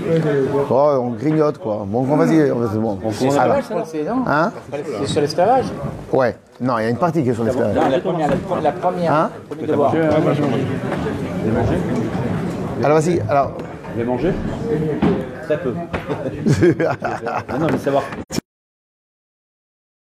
Oh, 0.70 0.90
on 1.02 1.10
grignote, 1.10 1.58
quoi. 1.58 1.84
Bon, 1.86 2.02
bon, 2.02 2.16
vas-y, 2.16 2.50
on 2.50 2.58
va 2.60 2.72
se 2.72 2.78
bon. 2.78 2.98
Alors, 3.38 3.56
C'est 3.84 4.04
non 4.04 4.22
hein? 4.26 4.52
C'est 5.00 5.06
sur 5.06 5.20
l'esclavage? 5.20 5.66
Ouais. 6.12 6.36
Non, 6.60 6.78
il 6.78 6.84
y 6.84 6.86
a 6.86 6.90
une 6.90 6.96
partie 6.96 7.22
qui 7.22 7.28
est 7.30 7.34
sur 7.34 7.44
l'esclavage. 7.44 7.74
Non, 7.76 7.88
la 7.90 7.98
première, 7.98 8.28
la, 8.30 8.36
pre- 8.36 8.62
la 8.62 8.72
première. 8.72 9.12
Hein? 9.12 9.30
Alors, 12.82 12.98
vas-y. 13.00 13.20
Alors, 13.28 13.52
Vous 13.94 14.00
avez 14.00 14.08
mangé? 14.08 14.32
Très 15.44 15.60
peu. 15.60 15.72
ah 16.88 17.58
non, 17.60 17.68
mais 17.70 17.78
savoir. 17.78 18.02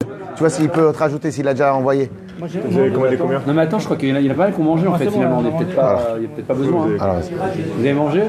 tu 0.00 0.38
vois 0.38 0.48
s'il 0.48 0.70
peut 0.70 0.90
te 0.94 0.98
rajouter, 0.98 1.30
s'il 1.30 1.46
a 1.46 1.52
déjà 1.52 1.74
envoyé. 1.74 2.10
Non, 2.42 3.54
mais 3.54 3.62
attends, 3.62 3.78
je 3.78 3.84
crois 3.84 3.96
qu'il 3.96 4.08
y 4.08 4.12
en 4.12 4.16
a, 4.16 4.20
il 4.20 4.26
y 4.26 4.28
en 4.28 4.32
a 4.32 4.36
pas 4.36 4.44
mal 4.44 4.54
qui 4.54 4.60
ont 4.60 4.64
mangé 4.64 4.86
en 4.88 4.94
fait 4.94 5.10
finalement. 5.10 5.38
On 5.42 5.46
est 5.48 5.56
peut-être 5.64 5.76
pas, 5.76 6.00
il 6.16 6.22
y 6.22 6.26
a 6.26 6.28
peut-être 6.28 6.46
pas 6.46 6.54
besoin. 6.54 6.86
hein. 6.86 6.96
Alors, 7.00 7.14
vas-y. 7.16 7.62
Vous 7.76 7.80
avez 7.80 7.92
mangé 7.92 8.22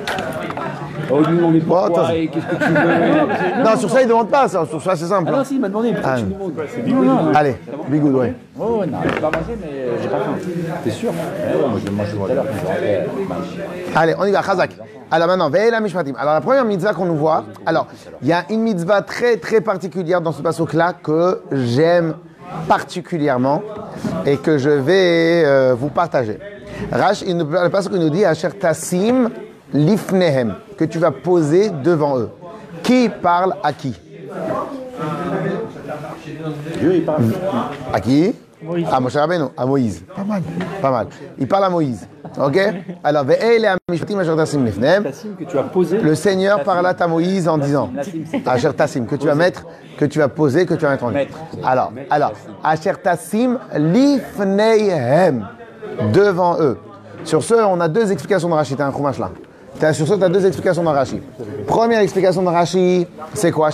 Oh, 1.12 1.20
nous, 1.30 1.44
on 1.44 1.54
est 1.54 1.60
Bon, 1.60 1.76
pourquoi 1.76 2.04
attends. 2.06 2.14
et 2.14 2.28
qu'est-ce 2.28 2.46
que 2.46 2.56
tu 2.56 2.72
veux 2.72 3.64
Non, 3.64 3.78
sur 3.78 3.90
ça, 3.90 4.02
il 4.02 4.06
ne 4.06 4.10
demande 4.10 4.30
pas. 4.30 4.48
ça. 4.48 4.66
Sur 4.66 4.82
ça, 4.82 4.96
c'est 4.96 5.06
simple. 5.06 5.30
Ah 5.34 5.38
non, 5.38 5.44
si, 5.44 5.56
il 5.56 5.62
m'a 5.62 5.68
demandé 5.68 5.92
pourquoi 5.92 6.12
Ah, 6.14 6.18
tu 6.18 6.24
non. 6.24 6.30
demandes. 6.30 6.54
Non, 6.88 7.04
non, 7.04 7.24
non. 7.24 7.32
Allez, 7.36 7.56
bigoud, 7.90 8.14
ouais. 8.16 8.34
Oh, 8.60 8.84
non, 8.88 8.98
j'ai 9.04 9.20
pas 9.22 9.28
mangé, 9.32 9.58
mais 9.62 9.68
euh, 9.72 9.96
j'ai 10.02 10.08
pas 10.08 10.18
faim. 10.20 10.34
T'es 10.84 10.90
sûr? 10.92 11.10
Ouais, 11.10 11.16
moi, 11.70 11.80
je 11.80 11.86
vais 11.90 11.96
manger 11.96 12.12
tout 12.16 12.24
à 12.32 12.34
l'heure 12.34 12.46
quand 12.46 12.58
je 12.62 12.68
rentrais. 12.68 13.06
Allez, 13.96 14.16
on 14.18 14.26
y 14.26 14.32
va, 14.32 14.42
Khazak. 14.42 14.72
Alors 15.12 15.28
maintenant, 15.28 15.50
veille 15.50 15.70
la 15.72 15.80
mishpatim. 15.80 16.14
Alors 16.18 16.34
la 16.34 16.42
première 16.42 16.66
mitzvah 16.66 16.94
qu'on 16.94 17.06
nous 17.06 17.16
voit, 17.18 17.44
alors 17.66 17.88
il 18.22 18.28
y 18.30 18.34
a 18.34 18.46
une 18.50 18.62
mitzvah 18.62 19.02
très 19.04 19.38
très 19.38 19.62
particulière 19.62 20.22
dans 20.22 20.32
ce 20.32 20.42
passage-là 20.42 20.94
que 21.04 21.42
j'aime 21.52 22.16
particulièrement 22.68 23.62
et 24.26 24.38
que 24.38 24.58
je 24.58 24.70
vais 24.70 25.44
euh, 25.46 25.76
vous 25.78 25.90
partager. 25.90 26.40
Rash, 26.92 27.24
il 27.26 27.38
nous, 27.38 27.46
le 27.46 27.70
passage 27.70 27.92
nous 27.92 28.10
dit 28.10 28.26
Asher 28.26 28.50
Tassim 28.50 29.30
Lifnehem, 29.74 30.56
que 30.78 30.86
tu 30.86 31.00
vas 31.00 31.12
poser 31.12 31.70
devant 31.70 32.20
eux. 32.20 32.30
Qui 32.84 33.10
parle 33.10 33.56
à 33.64 33.74
qui? 33.74 34.00
Dieu, 36.80 36.96
il 36.96 37.06
parle. 37.06 37.24
À 37.92 38.00
qui? 38.00 38.36
À 38.92 39.00
Moshe 39.00 39.16
Rabbeinu, 39.16 39.46
à 39.58 39.66
Moïse. 39.66 40.04
Pas 40.16 40.24
mal, 40.24 40.42
pas 40.82 40.92
mal. 40.92 41.08
Il 41.38 41.48
parle 41.48 41.66
à 41.66 41.70
Moïse. 41.70 42.08
Ok? 42.38 42.60
Alors, 43.04 43.24
ve'ele 43.24 43.76
amishpatim 43.90 44.20
asher 44.20 44.36
tassim 44.36 44.66
lifnehem. 44.66 45.04
Tassim 45.04 45.36
que 45.38 45.44
tu 45.44 45.58
as 45.58 45.64
posé. 45.64 46.00
Le 46.00 46.16
Seigneur 46.16 46.64
parla 46.64 46.96
à 46.98 47.08
Moïse 47.08 47.48
en 47.48 47.58
disant 47.58 47.92
Asher 48.46 48.74
Tassim, 48.74 49.06
que 49.06 49.16
tu 49.16 49.28
vas 49.28 49.36
mettre, 49.36 49.66
que 49.98 50.06
tu 50.06 50.20
vas 50.20 50.30
poser, 50.30 50.66
que 50.66 50.74
tu 50.74 50.86
vas 50.86 50.92
mettre 50.92 51.04
en 51.04 51.10
ligne. 51.10 51.28
Alors, 51.64 51.92
alors, 52.10 52.34
Asher 52.64 52.94
Tassim 53.02 53.60
lifneihem, 53.76 55.48
devant 56.14 56.60
eux. 56.60 56.78
Sur 57.24 57.44
ce, 57.44 57.54
on 57.54 57.80
a 57.80 57.88
deux 57.88 58.12
explications 58.12 58.50
de 58.50 58.54
Rachid, 58.54 58.80
un 58.82 58.92
chumash 58.92 59.20
là. 59.20 59.32
Sur 59.94 60.08
ce, 60.08 60.14
tu 60.14 60.24
as 60.24 60.30
deux 60.30 60.46
explications 60.46 60.84
de 60.84 60.88
Rachid. 60.88 61.22
Première 61.68 62.00
explication 62.00 62.42
de 62.42 62.48
Rachid, 62.48 63.08
c'est 63.34 63.52
quoi? 63.52 63.70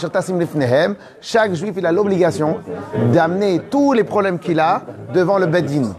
Chaque 1.21 1.53
juif, 1.53 1.73
il 1.77 1.85
a 1.85 1.91
l'obligation 1.91 2.57
d'amener 3.13 3.61
tous 3.69 3.93
les 3.93 4.03
problèmes 4.03 4.39
qu'il 4.39 4.59
a 4.59 4.81
devant 5.13 5.37
le 5.37 5.45
Beddin 5.45 5.93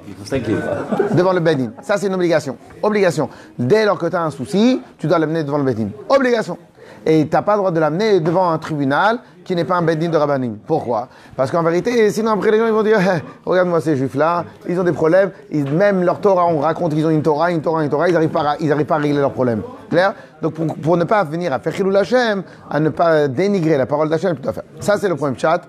devant 1.13 1.33
le 1.33 1.41
Bedin. 1.41 1.73
Ça, 1.83 1.97
c'est 1.97 2.07
une 2.07 2.15
obligation. 2.15 2.57
Obligation. 2.83 3.29
Dès 3.59 3.85
lors 3.85 3.99
que 3.99 4.07
tu 4.07 4.17
as 4.17 4.23
un 4.23 4.31
souci, 4.31 4.81
tu 4.99 5.07
dois 5.07 5.19
l'amener 5.19 5.45
devant 5.45 5.59
le 5.59 5.65
Bedin. 5.65 5.89
Obligation. 6.09 6.59
Et 7.07 7.27
tu 7.27 7.35
n'as 7.35 7.43
pas 7.43 7.53
le 7.53 7.59
droit 7.59 7.71
de 7.71 7.81
l'amener 7.81 8.21
devant 8.21 8.51
un 8.51 8.59
tribunal 8.59 9.19
qui 9.51 9.57
n'est 9.57 9.65
pas 9.65 9.75
un 9.79 9.83
Bedin 9.83 10.09
de 10.09 10.17
Rabbanim. 10.17 10.59
Pourquoi? 10.65 11.09
Parce 11.37 11.51
qu'en 11.51 11.65
vérité, 11.65 12.09
sinon 12.11 12.31
après 12.31 12.53
les 12.53 12.59
gens 12.59 12.67
ils 12.67 12.73
vont 12.73 12.85
dire 12.85 12.99
Eh, 13.01 13.21
Regarde-moi 13.45 13.81
ces 13.81 13.97
juifs-là, 13.97 14.45
ils 14.69 14.79
ont 14.79 14.85
des 14.85 14.93
problèmes. 14.93 15.33
Ils- 15.51 15.65
même 15.69 16.05
leur 16.05 16.21
Torah, 16.21 16.47
on 16.47 16.61
raconte 16.61 16.95
qu'ils 16.95 17.05
ont 17.05 17.11
une 17.11 17.21
Torah, 17.23 17.51
une 17.51 17.61
Torah, 17.61 17.83
une 17.83 17.91
Torah, 17.91 18.09
ils 18.09 18.13
n'arrivent 18.15 18.29
pas, 18.31 18.43
à- 18.53 18.85
pas 18.85 18.95
à 18.95 18.99
régler 18.99 19.19
leurs 19.19 19.33
problèmes. 19.33 19.63
Clair? 19.91 20.15
Donc 20.41 20.55
pour, 20.81 20.97
ne 20.97 21.03
pas 21.03 21.25
venir 21.25 21.53
à 21.53 21.59
faire 21.59 21.73
Chilul 21.73 21.97
Hashem, 21.97 22.45
à 22.71 22.79
ne 22.79 22.91
pas 22.91 23.27
dénigrer 23.27 23.77
la 23.77 23.87
parole 23.87 24.09
d'Hachem, 24.09 24.37
tu 24.37 24.43
dois 24.43 24.53
faire. 24.53 24.63
Ça, 24.79 24.97
c'est 24.99 25.09
le 25.09 25.17
premier 25.17 25.37
chat. 25.37 25.63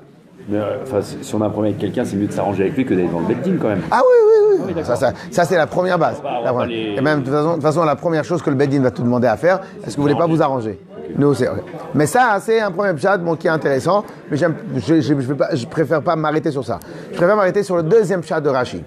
Mais, 0.49 0.57
euh, 0.57 0.77
enfin, 0.83 0.99
si 1.01 1.35
on 1.35 1.41
a 1.41 1.45
un 1.45 1.49
problème 1.49 1.73
avec 1.73 1.81
quelqu'un, 1.81 2.03
c'est 2.05 2.15
mieux 2.17 2.27
de 2.27 2.31
s'arranger 2.33 2.63
avec 2.63 2.75
lui 2.75 2.85
que 2.85 2.93
d'aller 2.93 3.07
dans 3.07 3.19
le 3.19 3.25
bedding 3.27 3.57
quand 3.59 3.69
même. 3.69 3.81
Ah 3.91 4.01
oui, 4.01 4.59
oui, 4.67 4.73
oui. 4.75 4.83
ça, 4.83 4.95
ça, 4.95 5.13
ça, 5.29 5.45
c'est 5.45 5.55
la 5.57 5.67
première 5.67 5.97
base. 5.99 6.21
La 6.43 6.51
première. 6.51 6.67
les- 6.67 6.95
Et 6.97 7.01
même, 7.01 7.19
de 7.21 7.25
toute, 7.25 7.33
façon, 7.33 7.49
de 7.49 7.53
toute 7.55 7.63
façon, 7.63 7.83
la 7.83 7.95
première 7.95 8.23
chose 8.23 8.41
que 8.41 8.49
le 8.49 8.55
Bedin 8.55 8.81
va 8.81 8.91
te 8.91 9.01
demander 9.01 9.27
à 9.27 9.37
faire, 9.37 9.61
est-ce 9.83 9.91
que 9.91 9.95
vous 9.97 10.01
voulez 10.03 10.15
pas 10.15 10.27
vous 10.27 10.41
arranger 10.41 10.79
Nous, 11.15 11.33
c'est 11.33 11.45
vrai. 11.45 11.61
Mais 11.93 12.05
ça, 12.07 12.37
c'est 12.41 12.59
un 12.59 12.71
premier 12.71 12.97
chat 12.99 13.17
bon, 13.17 13.35
qui 13.35 13.47
est 13.47 13.51
intéressant, 13.51 14.03
mais 14.29 14.37
je, 14.37 14.45
je, 14.77 15.01
je, 15.01 15.13
vais 15.13 15.35
pas- 15.35 15.53
je 15.55 15.65
préfère 15.65 16.01
pas 16.01 16.15
m'arrêter 16.15 16.51
sur 16.51 16.65
ça. 16.65 16.79
Je 17.11 17.17
préfère 17.17 17.35
m'arrêter 17.35 17.63
sur 17.63 17.75
le 17.77 17.83
deuxième 17.83 18.23
chat 18.23 18.39
de 18.41 18.49
Rashi. 18.49 18.83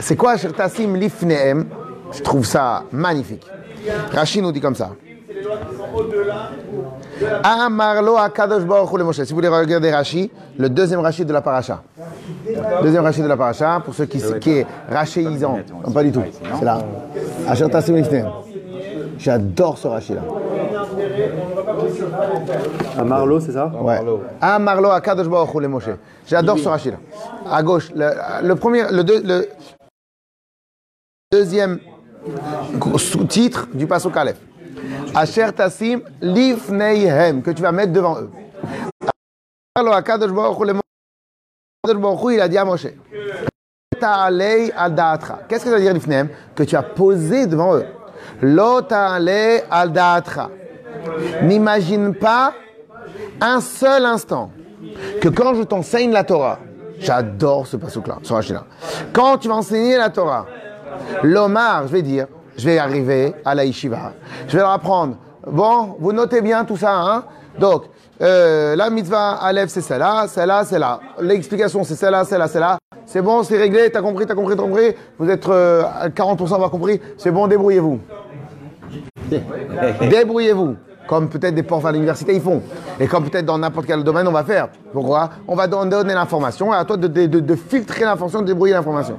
C'est 0.00 0.16
quoi 0.16 0.36
Tassim 0.36 0.94
Lifnehem 0.96 1.66
Je 2.12 2.22
trouve 2.22 2.44
ça 2.44 2.82
magnifique. 2.92 3.46
Rashi 4.12 4.42
nous 4.42 4.52
dit 4.52 4.60
comme 4.60 4.74
ça. 4.74 4.90
Amarlo 7.42 8.16
Akadosh 8.16 8.64
Baruch 8.64 8.92
Hu 8.92 8.98
le 8.98 9.04
Moshe. 9.04 9.22
Si 9.22 9.30
vous 9.30 9.36
voulez 9.36 9.48
regarder 9.48 9.90
Rashi, 9.92 10.30
le 10.58 10.68
deuxième 10.68 11.00
Rashi 11.00 11.24
de 11.24 11.32
la 11.32 11.40
paracha. 11.40 11.82
Deuxième 12.82 13.04
Rashi 13.04 13.22
de 13.22 13.26
la 13.28 13.36
paracha, 13.36 13.80
pour 13.84 13.94
ceux 13.94 14.06
qui, 14.06 14.20
qui 14.40 14.50
est 14.58 14.66
rachéisant. 14.90 15.58
Non, 15.86 15.92
pas 15.92 16.02
du 16.02 16.12
tout. 16.12 16.22
C'est 16.58 16.64
là. 16.64 16.78
J'adore 19.18 19.78
ce 19.78 19.86
Rashi 19.88 20.14
là. 20.14 20.22
À 22.98 23.04
Marlowe, 23.04 23.40
c'est 23.40 23.52
ça? 23.52 23.66
Ouais. 23.80 24.00
Amarlo 24.40 24.90
Akadosh 24.90 25.28
Baruch 25.28 25.54
Hu 25.54 25.60
le 25.60 25.68
Moshe. 25.68 25.90
J'adore 26.26 26.58
ce 26.58 26.68
Rashi 26.68 26.90
là. 26.90 26.96
À 27.50 27.62
gauche, 27.62 27.90
le, 27.94 28.10
le 28.42 28.54
premier, 28.56 28.84
le, 28.90 29.04
deux- 29.04 29.22
le 29.22 29.48
deuxième 31.32 31.78
sous-titre 32.96 33.68
du 33.74 33.86
Pasuk 33.86 34.16
Aleph. 34.16 34.36
Asher 35.14 35.52
Tassim 35.54 36.00
Lifneihem, 36.20 37.42
que 37.42 37.50
tu 37.52 37.62
vas 37.62 37.72
mettre 37.72 37.92
devant 37.92 38.18
eux. 38.18 38.30
Alors, 39.74 39.94
Akadosh 39.94 40.30
Baruch 40.30 40.58
il 42.32 42.40
a 42.40 42.48
dit 42.48 42.58
à 42.58 42.64
Moshe. 42.64 42.86
Qu'est-ce 45.48 45.64
que 45.64 45.70
ça 45.70 45.76
veut 45.76 45.80
dire, 45.80 45.94
l'ifnem 45.94 46.28
Que 46.54 46.62
tu 46.64 46.76
as 46.76 46.82
posé 46.82 47.46
devant 47.46 47.76
eux. 47.76 47.86
Lo 48.42 48.82
ta'alei 48.82 49.62
al 49.70 49.92
da'atra. 49.92 50.50
N'imagine 51.42 52.14
pas 52.14 52.54
un 53.40 53.60
seul 53.60 54.04
instant 54.04 54.50
que 55.20 55.28
quand 55.28 55.54
je 55.54 55.62
t'enseigne 55.62 56.12
la 56.12 56.24
Torah, 56.24 56.58
j'adore 56.98 57.66
ce 57.66 57.76
passage-là, 57.76 58.18
sur 58.22 58.36
Hachila. 58.36 58.64
Quand 59.12 59.38
tu 59.38 59.48
vas 59.48 59.54
enseigner 59.54 59.96
la 59.96 60.10
Torah, 60.10 60.46
l'Omar, 61.22 61.86
je 61.86 61.92
vais 61.92 62.02
dire, 62.02 62.26
je 62.56 62.64
vais 62.66 62.78
arriver 62.78 63.34
à 63.44 63.54
la 63.54 63.64
yeshiva, 63.64 64.12
je 64.48 64.52
vais 64.56 64.62
leur 64.62 64.70
apprendre. 64.70 65.16
Bon, 65.46 65.96
vous 65.98 66.12
notez 66.12 66.40
bien 66.40 66.64
tout 66.64 66.76
ça, 66.76 66.92
hein 66.94 67.24
Donc, 67.58 67.84
euh, 68.22 68.74
la 68.76 68.88
mitzvah 68.90 69.32
Aleph, 69.42 69.68
c'est 69.70 69.80
celle-là, 69.80 70.26
celle-là, 70.28 70.64
celle-là. 70.64 71.00
L'explication, 71.20 71.84
c'est 71.84 71.96
celle-là, 71.96 72.24
celle-là, 72.24 72.48
celle-là. 72.48 72.78
C'est 73.06 73.20
bon, 73.20 73.42
c'est 73.42 73.58
réglé, 73.58 73.90
t'as 73.90 74.00
compris, 74.00 74.24
t'as 74.24 74.34
compris, 74.34 74.56
t'as 74.56 74.62
compris. 74.62 74.94
Vous 75.18 75.28
êtes 75.28 75.46
euh, 75.48 75.82
à 76.00 76.08
40% 76.08 76.54
avoir 76.54 76.70
compris. 76.70 77.00
C'est 77.18 77.30
bon, 77.30 77.46
débrouillez-vous. 77.46 78.00
Débrouillez-vous. 80.10 80.76
Comme 81.06 81.28
peut-être 81.28 81.54
des 81.54 81.62
profs 81.62 81.84
à 81.84 81.92
l'université 81.92 82.34
ils 82.34 82.40
font. 82.40 82.62
Et 82.98 83.06
comme 83.06 83.28
peut-être 83.28 83.44
dans 83.44 83.58
n'importe 83.58 83.86
quel 83.86 84.02
domaine 84.02 84.26
on 84.26 84.32
va 84.32 84.42
faire. 84.42 84.68
Pourquoi? 84.92 85.28
On 85.46 85.54
va 85.54 85.66
don- 85.66 85.84
donner 85.84 86.14
l'information 86.14 86.72
et 86.72 86.76
à 86.76 86.84
toi 86.86 86.96
de, 86.96 87.06
de- 87.08 87.26
de- 87.26 87.40
de 87.40 87.54
filtrer 87.56 88.04
l'information, 88.04 88.40
de 88.40 88.46
débrouiller 88.46 88.72
l'information 88.72 89.18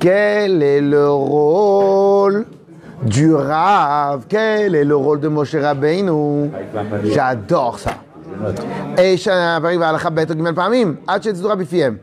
Quel 0.00 0.62
est 0.62 0.80
le 0.80 1.08
rôle 1.10 2.44
du 3.02 3.34
Rav 3.34 4.24
Quel 4.28 4.74
est 4.74 4.84
le 4.84 4.96
rôle 4.96 5.20
de 5.20 5.28
Moshe 5.28 5.54
Rabbeinu 5.54 6.50
J'adore 7.14 7.78
ça. 7.78 7.94
Et 8.98 9.16
שנה 9.16 9.58
פרק 9.62 9.76
והלכה 9.80 10.10
ב' 10.10 10.18
או 10.18 10.24
ג' 10.34 10.54
פעמים, 10.54 10.96
עד 11.06 11.22
שתזורה 11.22 11.54
בפיהם. 11.54 11.96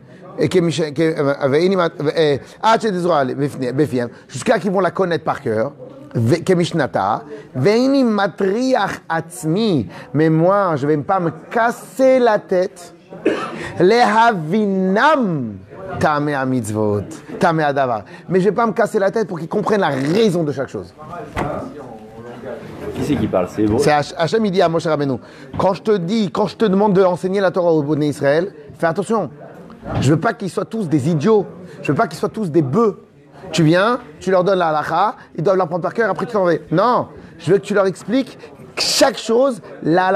כמש- 0.50 0.80
כ- 0.94 1.18
והנה 1.50 1.76
מה- 1.76 1.86
אה, 2.16 2.36
עד 2.62 2.80
שתזורה 2.80 3.22
בפני- 3.38 3.72
בפיהם, 3.72 4.08
jusqu'à 4.30 4.58
qu'ils 4.58 4.72
vont 4.72 4.80
la 4.80 4.90
connaître 4.90 5.24
par 5.24 5.40
cœur, 5.42 5.70
ו- 6.16 6.34
כמשנתה, 6.46 7.16
והנה 7.56 8.02
מטריח 8.04 8.98
עצמי, 9.08 9.86
mais 10.14 10.28
moi, 10.30 10.76
je 10.76 10.86
vais 10.86 10.96
pas 10.96 11.20
Tamé 15.99 16.33
à 16.33 16.45
mitzvot, 16.45 17.01
tamé 17.39 17.63
à 17.63 17.73
davar. 17.73 18.03
Mais 18.29 18.39
je 18.39 18.45
vais 18.45 18.51
pas 18.51 18.65
me 18.65 18.73
casser 18.73 18.99
la 18.99 19.11
tête 19.11 19.27
pour 19.27 19.39
qu'ils 19.39 19.47
comprennent 19.47 19.81
la 19.81 19.89
raison 19.89 20.43
de 20.43 20.51
chaque 20.51 20.69
chose. 20.69 20.93
Qui 22.95 23.03
c'est 23.03 23.15
qui 23.15 23.27
parle? 23.27 23.47
C'est 23.49 23.65
vous? 23.65 23.79
C'est 23.79 23.91
Hachem, 23.91 24.45
il 24.45 24.51
dit 24.51 24.61
à 24.61 24.69
Moshe 24.69 24.85
Rabbeinu 24.85 25.17
Quand 25.57 25.73
je 25.73 25.81
te 25.81 25.97
dis, 25.97 26.31
quand 26.31 26.47
je 26.47 26.55
te 26.55 26.65
demande 26.65 26.93
de 26.93 27.03
enseigner 27.03 27.39
la 27.39 27.51
Torah 27.51 27.71
au 27.71 27.83
bonnet 27.83 28.07
Israël, 28.07 28.53
fais 28.77 28.87
attention. 28.87 29.29
Je 30.01 30.09
ne 30.09 30.15
veux 30.15 30.19
pas 30.19 30.33
qu'ils 30.33 30.49
soient 30.49 30.65
tous 30.65 30.89
des 30.89 31.09
idiots. 31.09 31.45
Je 31.81 31.91
veux 31.91 31.97
pas 31.97 32.07
qu'ils 32.07 32.19
soient 32.19 32.29
tous 32.29 32.51
des 32.51 32.61
bœufs. 32.61 32.99
Tu 33.51 33.63
viens, 33.63 33.99
tu 34.19 34.31
leur 34.31 34.43
donnes 34.43 34.59
la 34.59 34.69
halakha, 34.69 35.15
ils 35.35 35.43
doivent 35.43 35.57
la 35.57 35.65
prendre 35.65 35.81
par 35.81 35.93
cœur, 35.93 36.09
après 36.09 36.25
tu 36.25 36.33
t'en 36.33 36.43
vas. 36.43 36.53
Non, 36.71 37.07
je 37.39 37.51
veux 37.51 37.59
que 37.59 37.63
tu 37.63 37.73
leur 37.73 37.85
expliques 37.85 38.37
chaque 38.81 39.17
chose, 39.17 39.61
la 39.83 40.11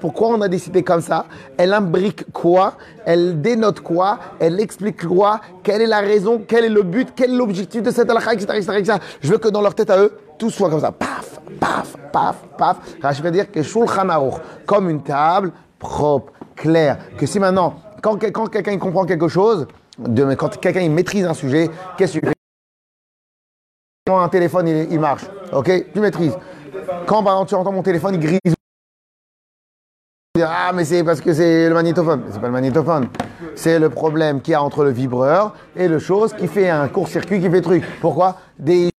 pourquoi 0.00 0.28
on 0.28 0.40
a 0.40 0.48
décidé 0.48 0.82
comme 0.82 1.00
ça, 1.00 1.26
elle 1.56 1.72
imbrique 1.72 2.30
quoi, 2.32 2.74
elle 3.04 3.40
dénote 3.40 3.80
quoi, 3.80 4.18
elle 4.38 4.60
explique 4.60 5.06
quoi, 5.06 5.40
quelle 5.62 5.82
est 5.82 5.86
la 5.86 6.00
raison, 6.00 6.42
quel 6.46 6.64
est 6.64 6.70
le 6.70 6.82
but, 6.82 7.08
quel 7.14 7.30
est 7.32 7.36
l'objectif 7.36 7.82
de 7.82 7.90
cette 7.90 8.10
halakha, 8.10 8.34
etc.. 8.34 8.98
Je 9.20 9.30
veux 9.30 9.38
que 9.38 9.48
dans 9.48 9.62
leur 9.62 9.74
tête 9.74 9.90
à 9.90 9.98
eux, 9.98 10.16
tout 10.38 10.50
soit 10.50 10.70
comme 10.70 10.80
ça. 10.80 10.92
Paf, 10.92 11.40
paf, 11.60 11.96
paf, 12.12 12.36
paf. 12.56 12.76
Rachid 13.02 13.22
va 13.22 13.30
dire 13.30 13.50
que 13.50 13.62
Shulchan 13.62 14.08
Aruch, 14.08 14.34
comme 14.66 14.88
une 14.88 15.02
table 15.02 15.52
propre, 15.78 16.32
claire. 16.56 16.98
Que 17.18 17.26
si 17.26 17.38
maintenant, 17.38 17.74
quand, 18.02 18.16
quel- 18.16 18.32
quand 18.32 18.46
quelqu'un 18.46 18.78
comprend 18.78 19.04
quelque 19.04 19.28
chose, 19.28 19.66
quand 20.38 20.60
quelqu'un 20.60 20.88
maîtrise 20.88 21.26
un 21.26 21.34
sujet, 21.34 21.68
qu'est-ce 21.96 22.18
que 22.18 22.26
un 24.08 24.28
téléphone 24.28 24.66
il, 24.66 24.92
il 24.92 24.98
marche, 24.98 25.24
ok? 25.52 25.92
Tu 25.92 26.00
maîtrises. 26.00 26.36
Quand 27.06 27.22
par 27.22 27.34
exemple, 27.34 27.48
tu 27.48 27.54
entends 27.54 27.72
mon 27.72 27.82
téléphone, 27.82 28.14
il 28.14 28.20
grise. 28.20 28.54
Ah, 30.42 30.72
mais 30.74 30.84
c'est 30.84 31.04
parce 31.04 31.20
que 31.20 31.32
c'est 31.34 31.68
le 31.68 31.74
magnétophone. 31.74 32.22
C'est 32.30 32.40
pas 32.40 32.46
le 32.46 32.52
magnétophone. 32.52 33.08
C'est 33.54 33.78
le 33.78 33.90
problème 33.90 34.40
qu'il 34.40 34.52
y 34.52 34.54
a 34.54 34.62
entre 34.62 34.84
le 34.84 34.90
vibreur 34.90 35.54
et 35.76 35.88
le 35.88 35.98
chose 35.98 36.32
qui 36.32 36.46
fait 36.46 36.70
un 36.70 36.88
court-circuit, 36.88 37.40
qui 37.40 37.50
fait 37.50 37.60
truc. 37.60 37.84
Pourquoi? 38.00 38.36
Des 38.58 38.90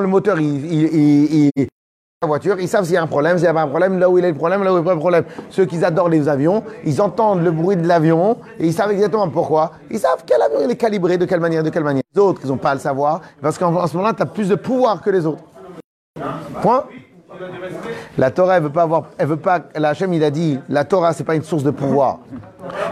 le 0.00 0.06
moteur, 0.08 0.40
il, 0.40 1.50
la 2.22 2.28
voiture, 2.28 2.58
ils 2.60 2.68
savent 2.68 2.84
s'il 2.84 2.94
y 2.94 2.96
a 2.96 3.02
un 3.02 3.06
problème, 3.06 3.36
s'il 3.36 3.44
n'y 3.44 3.50
a 3.50 3.54
pas 3.54 3.62
un 3.62 3.68
problème, 3.68 3.98
là 3.98 4.08
où 4.08 4.16
il 4.16 4.24
a 4.24 4.28
le 4.28 4.34
problème, 4.34 4.62
là 4.62 4.72
où 4.72 4.76
il 4.76 4.82
n'y 4.82 4.86
a 4.86 4.90
pas 4.90 4.94
de 4.94 5.00
problème. 5.00 5.24
Ceux 5.50 5.64
qui 5.64 5.84
adorent 5.84 6.08
les 6.08 6.28
avions, 6.28 6.64
ils 6.84 7.02
entendent 7.02 7.42
le 7.42 7.50
bruit 7.50 7.76
de 7.76 7.86
l'avion 7.86 8.38
et 8.58 8.66
ils 8.66 8.72
savent 8.72 8.92
exactement 8.92 9.28
pourquoi. 9.28 9.72
Ils 9.90 9.98
savent 9.98 10.24
quel 10.26 10.40
avion 10.40 10.60
il 10.64 10.70
est 10.70 10.76
calibré, 10.76 11.18
de 11.18 11.24
quelle 11.24 11.40
manière, 11.40 11.62
de 11.62 11.70
quelle 11.70 11.84
manière. 11.84 12.02
Les 12.14 12.20
autres, 12.20 12.40
ils 12.44 12.48
n'ont 12.48 12.58
pas 12.58 12.70
à 12.70 12.74
le 12.74 12.80
savoir, 12.80 13.22
parce 13.40 13.58
qu'en 13.58 13.74
en 13.74 13.86
ce 13.86 13.96
moment-là, 13.96 14.14
tu 14.14 14.22
as 14.22 14.26
plus 14.26 14.48
de 14.48 14.54
pouvoir 14.54 15.02
que 15.02 15.10
les 15.10 15.26
autres. 15.26 15.42
Point. 16.60 16.84
La 18.18 18.30
Torah, 18.30 18.58
elle 18.58 18.62
veut 18.64 18.70
pas 18.70 18.82
avoir, 18.82 19.04
veut 19.18 19.36
pas, 19.36 19.60
la 19.74 19.90
Hachem, 19.90 20.12
il 20.12 20.22
a 20.22 20.30
dit, 20.30 20.60
la 20.68 20.84
Torah, 20.84 21.12
c'est 21.12 21.24
pas 21.24 21.34
une 21.34 21.42
source 21.42 21.64
de 21.64 21.70
pouvoir. 21.70 22.18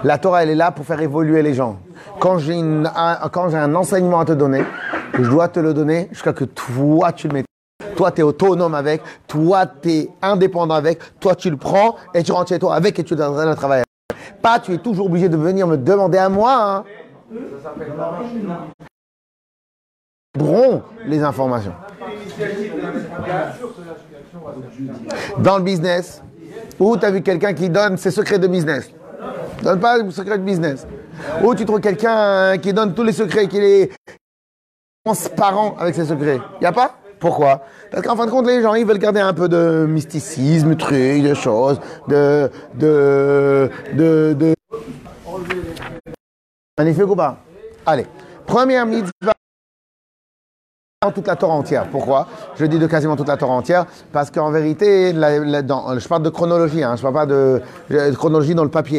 La 0.02 0.18
Torah, 0.18 0.42
elle 0.42 0.50
est 0.50 0.54
là 0.54 0.70
pour 0.70 0.86
faire 0.86 1.00
évoluer 1.00 1.42
les 1.42 1.54
gens. 1.54 1.78
Quand 2.18 2.38
j'ai 2.38 2.58
un, 2.58 3.74
enseignement 3.74 4.20
à 4.20 4.24
te 4.24 4.32
donner, 4.32 4.64
je 5.14 5.28
dois 5.28 5.48
te 5.48 5.60
le 5.60 5.74
donner 5.74 6.08
jusqu'à 6.10 6.32
que 6.32 6.44
toi, 6.44 7.12
tu 7.12 7.28
le 7.28 7.34
mettes. 7.34 7.46
Toi, 7.96 8.12
tu 8.12 8.20
es 8.20 8.24
autonome 8.24 8.74
avec, 8.74 9.02
toi, 9.26 9.66
tu 9.66 9.90
es 9.90 10.10
indépendant 10.22 10.74
avec, 10.74 11.20
toi, 11.20 11.34
tu 11.34 11.50
le 11.50 11.58
prends 11.58 11.96
et 12.14 12.22
tu 12.22 12.32
rentres 12.32 12.48
chez 12.48 12.58
toi 12.58 12.74
avec 12.74 12.98
et 12.98 13.04
tu 13.04 13.14
donnes 13.14 13.48
le 13.48 13.54
travail. 13.54 13.82
Pas, 14.40 14.58
tu 14.58 14.72
es 14.72 14.78
toujours 14.78 15.06
obligé 15.06 15.28
de 15.28 15.36
venir 15.36 15.66
me 15.66 15.76
demander 15.76 16.16
à 16.16 16.30
moi. 16.30 16.54
Hein. 16.54 16.84
Bron 20.38 20.82
les 21.06 21.22
informations. 21.22 21.74
Dans 25.38 25.58
le 25.58 25.64
business, 25.64 26.22
où 26.78 26.96
tu 26.96 27.04
as 27.04 27.10
vu 27.10 27.22
quelqu'un 27.22 27.52
qui 27.52 27.68
donne 27.68 27.96
ses 27.96 28.10
secrets 28.10 28.38
de 28.38 28.46
business? 28.46 28.90
Donne 29.62 29.80
pas 29.80 29.98
les 29.98 30.10
secrets 30.10 30.38
de 30.38 30.44
business. 30.44 30.86
Ou 31.42 31.54
tu 31.54 31.64
trouves 31.64 31.80
quelqu'un 31.80 32.56
qui 32.58 32.72
donne 32.72 32.94
tous 32.94 33.02
les 33.02 33.12
secrets, 33.12 33.48
qui 33.48 33.58
est 33.58 33.90
transparent 35.04 35.76
avec 35.78 35.94
ses 35.94 36.06
secrets? 36.06 36.38
Il 36.60 36.66
a 36.66 36.72
pas? 36.72 36.94
Pourquoi? 37.18 37.62
Parce 37.90 38.02
qu'en 38.02 38.16
fin 38.16 38.24
de 38.24 38.30
compte, 38.30 38.46
les 38.46 38.62
gens, 38.62 38.74
ils 38.74 38.86
veulent 38.86 38.98
garder 38.98 39.20
un 39.20 39.34
peu 39.34 39.48
de 39.48 39.84
mysticisme, 39.86 40.76
trucs, 40.76 41.22
de 41.22 41.34
choses, 41.34 41.80
de... 42.08 42.50
de... 42.74 43.68
de... 43.92 44.34
de... 44.38 44.54
Magnifique 46.78 47.08
ou 47.08 47.16
pas? 47.16 47.36
Allez. 47.84 48.06
Première 48.46 48.86
mitzvah 48.86 49.34
toute 51.14 51.28
la 51.28 51.36
Torah 51.36 51.54
entière. 51.54 51.86
Pourquoi? 51.90 52.26
Je 52.56 52.66
dis 52.66 52.78
de 52.78 52.86
quasiment 52.86 53.16
toute 53.16 53.28
la 53.28 53.38
Torah 53.38 53.54
entière 53.54 53.86
parce 54.12 54.30
qu'en 54.30 54.50
vérité, 54.50 55.14
je 55.14 56.08
parle 56.08 56.22
de 56.22 56.28
chronologie, 56.28 56.82
hein, 56.82 56.94
je 56.94 57.00
parle 57.00 57.14
pas 57.14 57.24
de, 57.24 57.62
chronologie 58.14 58.54
dans 58.54 58.64
le 58.64 58.68
papier. 58.68 58.98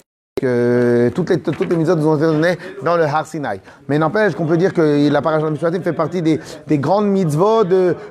Toutes 1.14 1.30
les 1.30 1.40
toutes 1.40 1.70
les 1.70 1.76
mitzvot 1.76 1.96
nous 1.98 2.08
ont 2.08 2.16
été 2.16 2.26
données 2.26 2.58
dans 2.82 2.98
le 2.98 3.04
Har 3.04 3.28
Sinai. 3.28 3.62
Mais 3.88 4.00
n'empêche 4.00 4.34
qu'on 4.34 4.48
peut 4.48 4.58
dire 4.58 4.74
que 4.74 5.12
la 5.12 5.22
paracha 5.22 5.44
administrative 5.44 5.84
fait 5.84 5.94
partie 5.94 6.24
des, 6.24 6.40
des 6.66 6.80
grandes 6.80 7.06
mitzvot 7.06 7.66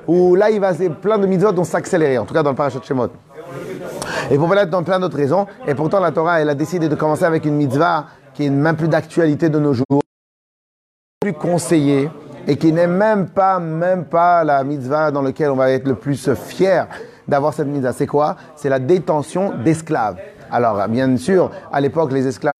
où 0.07 0.35
là 0.35 0.49
il 0.49 0.61
va 0.61 0.71
plein 0.73 1.17
de 1.17 1.27
mitzvot 1.27 1.51
vont 1.51 1.65
s'accélérer. 1.65 2.17
En 2.17 2.23
tout 2.23 2.33
cas 2.33 2.43
dans 2.43 2.51
le 2.51 2.55
parachat 2.55 2.79
de 2.79 2.85
Shemot. 2.85 3.09
Et 4.29 4.37
pour 4.37 4.47
cela, 4.47 4.65
dans 4.65 4.83
plein 4.83 5.01
d'autres 5.01 5.17
raisons. 5.17 5.47
Et 5.67 5.75
pourtant, 5.75 5.99
la 5.99 6.11
Torah, 6.11 6.39
elle 6.39 6.49
a 6.49 6.55
décidé 6.55 6.87
de 6.87 6.95
commencer 6.95 7.25
avec 7.25 7.43
une 7.43 7.55
mitzvah 7.55 8.05
qui 8.33 8.45
est 8.45 8.49
même 8.49 8.77
plus 8.77 8.87
d'actualité 8.87 9.49
de 9.49 9.59
nos 9.59 9.73
jours, 9.73 10.01
plus 11.19 11.33
conseillée, 11.33 12.09
et 12.47 12.57
qui 12.57 12.71
n'est 12.71 12.87
même 12.87 13.29
pas, 13.29 13.59
même 13.59 14.05
pas 14.05 14.43
la 14.43 14.63
mitzvah 14.63 15.11
dans 15.11 15.21
laquelle 15.21 15.51
on 15.51 15.55
va 15.55 15.71
être 15.71 15.87
le 15.87 15.95
plus 15.95 16.33
fier 16.33 16.87
d'avoir 17.27 17.53
cette 17.53 17.67
mitzvah. 17.67 17.93
C'est 17.93 18.07
quoi? 18.07 18.35
C'est 18.55 18.69
la 18.69 18.79
détention 18.79 19.53
d'esclaves. 19.63 20.17
Alors, 20.51 20.87
bien 20.87 21.15
sûr, 21.17 21.51
à 21.71 21.79
l'époque, 21.79 22.11
les 22.11 22.27
esclaves. 22.27 22.51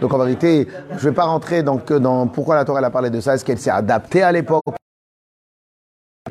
Donc, 0.00 0.12
en 0.12 0.18
vérité, 0.18 0.66
je 0.90 0.94
ne 0.94 1.10
vais 1.10 1.12
pas 1.12 1.24
rentrer 1.24 1.62
dans, 1.62 1.78
pourquoi 2.26 2.56
la 2.56 2.64
Torah 2.64 2.80
elle 2.80 2.84
a 2.86 2.90
parlé 2.90 3.10
de 3.10 3.20
ça. 3.20 3.34
Est-ce 3.34 3.44
qu'elle 3.44 3.58
s'est 3.58 3.70
adaptée 3.70 4.22
à 4.22 4.32
l'époque? 4.32 4.64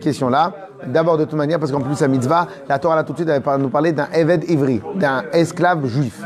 Question 0.01 0.30
là. 0.30 0.54
D'abord, 0.86 1.18
de 1.18 1.25
toute 1.25 1.34
manière, 1.34 1.60
parce 1.60 1.72
qu'en 1.72 1.82
plus, 1.82 2.00
la 2.00 2.08
mitzvah, 2.08 2.48
la 2.68 2.80
Torah, 2.80 2.96
là, 2.96 3.04
tout 3.04 3.13
de 3.13 3.18
suite, 3.18 3.30
elle 3.30 3.62
nous 3.62 3.70
parler 3.70 3.92
d'un 3.92 4.08
Eved 4.12 4.50
Ivri, 4.50 4.82
d'un 4.96 5.24
esclave 5.32 5.86
juif. 5.86 6.22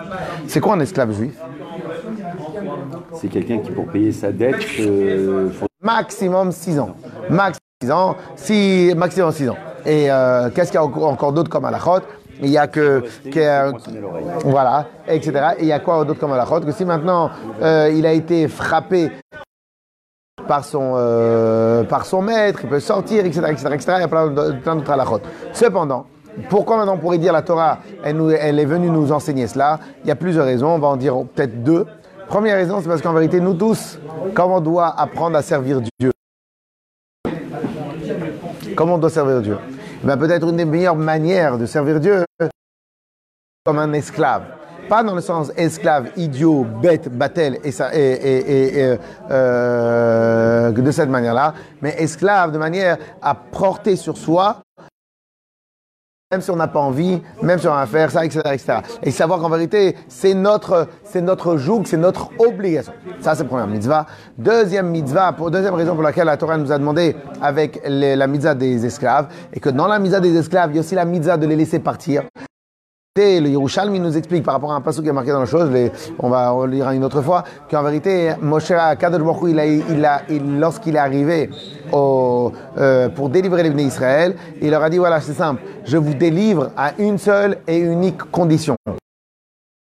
C'est 0.48 0.60
quoi 0.60 0.76
un 0.76 0.80
esclave 0.80 1.12
juif? 1.12 1.36
C'est 3.16 3.28
quelqu'un 3.28 3.60
qui, 3.60 3.72
pour 3.72 3.88
payer 3.88 4.12
sa 4.12 4.32
dette, 4.32 4.56
euh, 4.80 5.50
faut- 5.50 5.68
Maximum 5.82 6.52
6 6.52 6.80
ans. 6.80 6.96
Max 7.30 7.58
6 7.82 7.92
ans, 7.92 8.16
six- 8.36 8.94
maximum 8.96 9.32
6 9.32 9.50
ans. 9.50 9.58
Et 9.86 10.10
euh, 10.12 10.50
qu'est-ce 10.54 10.72
qu'il 10.72 10.80
y 10.80 10.84
a 10.84 10.86
encore, 10.86 11.34
d'autre 11.34 11.50
comme 11.50 11.66
halachot? 11.66 12.00
Il 12.42 12.50
y 12.50 12.58
a 12.58 12.68
que. 12.68 13.04
voilà, 14.46 14.88
etc. 15.08 15.32
Et 15.60 15.64
il 15.64 15.68
y 15.68 15.72
a 15.74 15.80
quoi 15.80 16.04
d'autre 16.06 16.20
comme 16.20 16.32
halachot? 16.32 16.62
Que 16.62 16.72
si 16.72 16.86
maintenant 16.86 17.30
euh, 17.62 17.92
il 17.94 18.06
a 18.06 18.14
été 18.14 18.48
frappé 18.48 19.12
par 20.48 20.64
son, 20.66 20.94
par 21.90 22.06
son 22.06 22.22
maître, 22.22 22.60
il 22.64 22.70
peut 22.70 22.80
sortir, 22.80 23.26
etc., 23.26 23.42
etc., 23.52 23.68
etc. 23.74 23.94
Il 23.98 24.02
y 24.02 24.04
a 24.04 24.08
plein 24.08 24.76
d'autres 24.76 24.92
halachot. 24.92 25.20
Cependant, 25.54 26.06
pourquoi 26.50 26.78
maintenant 26.78 26.96
on 26.96 26.98
pourrait 26.98 27.18
dire 27.20 27.32
la 27.34 27.42
Torah, 27.44 27.80
elle, 28.04 28.20
elle 28.40 28.60
est 28.60 28.66
venue 28.66 28.90
nous 28.90 29.12
enseigner 29.12 29.48
cela? 29.48 29.80
Il 30.04 30.08
y 30.08 30.12
a 30.12 30.16
plusieurs 30.16 30.46
raisons, 30.46 30.70
on 30.70 30.80
va 30.80 30.88
en 30.88 30.98
dire 30.98 31.16
peut-être 31.36 31.64
deux. 31.64 31.86
Première 32.34 32.56
raison, 32.56 32.82
c'est 32.82 32.88
parce 32.88 33.04
qu'en 33.04 33.14
vérité, 33.14 33.40
nous 33.40 33.54
tous, 33.54 34.00
comment 34.34 34.56
on 34.56 34.60
doit 34.60 35.00
apprendre 35.00 35.38
à 35.38 35.44
servir 35.44 35.82
Dieu 36.00 36.12
Comment 38.76 38.96
on 38.96 38.98
doit 38.98 39.12
servir 39.12 39.40
Dieu 39.40 39.60
Eh 40.04 40.08
ben, 40.08 40.18
Peut-être 40.18 40.50
une 40.50 40.58
des 40.58 40.66
meilleures 40.66 40.96
manières 40.96 41.60
de 41.60 41.68
servir 41.68 42.00
Dieu, 42.00 42.26
comme 43.64 43.78
un 43.78 43.94
esclave. 43.94 44.46
Pas 44.90 45.04
dans 45.04 45.14
le 45.14 45.22
sens 45.22 45.52
esclave, 45.56 46.10
idiot, 46.18 46.66
bête, 46.82 47.08
battel, 47.16 47.60
et, 47.64 47.72
ça, 47.72 47.94
et, 47.94 48.98
euh, 49.30 50.72
de 50.72 50.92
cette 50.92 51.10
manière-là, 51.10 51.54
mais 51.84 51.94
esclave 52.00 52.52
de 52.52 52.58
manière 52.58 52.98
à 53.22 53.36
porter 53.36 53.96
sur 53.96 54.18
soi, 54.18 54.64
même 56.34 56.42
si 56.42 56.50
on 56.50 56.56
n'a 56.56 56.68
pas 56.68 56.80
envie, 56.80 57.22
même 57.44 57.60
si 57.60 57.68
on 57.68 57.76
va 57.76 57.86
faire 57.86 58.10
ça, 58.10 58.26
etc. 58.26 58.42
Et 59.04 59.12
savoir 59.12 59.40
qu'en 59.40 59.50
vérité, 59.50 59.96
c'est 60.08 60.34
notre, 60.34 60.88
joug, 61.58 61.84
c'est 61.86 61.98
notre 61.98 62.32
obligation. 62.40 62.92
Ça, 63.20 63.36
c'est 63.36 63.44
la 63.44 63.50
première 63.50 63.68
mitzvah. 63.68 64.08
Deuxième 64.36 64.90
mitzvah, 64.90 65.32
pour, 65.34 65.52
deuxième 65.52 65.76
raison 65.76 65.94
pour 65.94 66.02
laquelle 66.02 66.26
la 66.26 66.38
Torah 66.38 66.58
nous 66.58 66.72
a 66.72 66.80
demandé 66.80 67.16
avec 67.40 67.82
la 67.86 68.26
mitzvah 68.26 68.56
des 68.56 68.84
esclaves, 68.84 69.28
et 69.54 69.60
que 69.60 69.70
dans 69.70 69.88
la 69.88 70.00
mitzvah 70.00 70.20
des 70.20 70.36
esclaves, 70.36 70.72
il 70.72 70.76
y 70.76 70.78
a 70.80 70.82
aussi 70.82 70.96
la 70.96 71.06
mitzvah 71.06 71.38
de 71.38 71.46
les 71.46 71.56
laisser 71.56 71.78
partir. 71.78 72.24
Le 73.16 73.48
Yerushalmi 73.48 74.00
nous 74.00 74.18
explique 74.18 74.42
par 74.44 74.56
rapport 74.56 74.74
à 74.74 74.76
un 74.76 74.82
passage 74.82 75.04
qui 75.04 75.08
est 75.10 75.14
marqué 75.14 75.30
dans 75.30 75.42
la 75.42 75.46
chose, 75.46 75.70
les- 75.70 75.92
on 76.18 76.30
va 76.30 76.52
le 76.66 76.72
lire 76.72 76.90
une 76.90 77.04
autre 77.04 77.22
fois, 77.22 77.44
qu'en 77.70 77.84
vérité, 77.84 78.32
Moshe 78.42 78.70
Kadosh 78.98 79.22
il 79.48 79.60
a, 79.60 79.66
il 79.68 80.04
a, 80.04 80.22
il- 80.30 80.60
lorsqu'il 80.60 80.96
est 80.96 81.00
arrivé 81.00 81.52
euh, 81.94 83.10
pour 83.10 83.30
délivrer 83.30 83.62
les 83.62 83.70
bénis 83.70 83.84
Israël, 83.90 84.36
il 84.60 84.72
leur 84.72 84.82
a 84.82 84.90
dit 84.90 84.98
voilà, 84.98 85.22
c'est 85.22 85.34
simple, 85.34 85.62
je 85.86 85.96
vous 85.96 86.16
délivre 86.16 86.72
à 86.76 86.94
une 86.98 87.20
seule 87.20 87.60
et 87.68 87.78
unique 87.78 88.18
condition. 88.32 88.76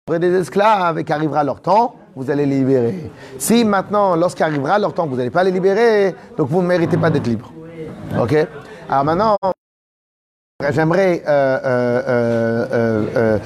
Aurez 0.07 0.19
des 0.19 0.35
esclaves 0.35 0.99
et 0.99 1.04
qu'arrivera 1.04 1.45
leur 1.45 1.62
temps, 1.62 1.95
vous 2.14 2.31
allez 2.31 2.45
les 2.45 2.59
libérer. 2.59 3.11
Si 3.38 3.64
maintenant, 3.64 4.16
lorsqu'arrivera 4.16 4.78
leur 4.78 4.93
temps, 4.93 5.07
vous 5.07 5.16
n'allez 5.16 5.31
pas 5.31 5.45
les 5.45 5.50
libérer, 5.50 6.14
donc 6.37 6.50
vous 6.50 6.61
ne 6.61 6.66
méritez 6.66 6.99
pas 6.99 7.09
d'être 7.09 7.26
libre. 7.26 7.50
Ok? 8.21 8.37
Alors 8.90 9.04
maintenant, 9.07 9.38
J'aimerais, 10.71 11.23
euh, 11.26 11.59
euh, 11.66 13.06
euh, 13.16 13.38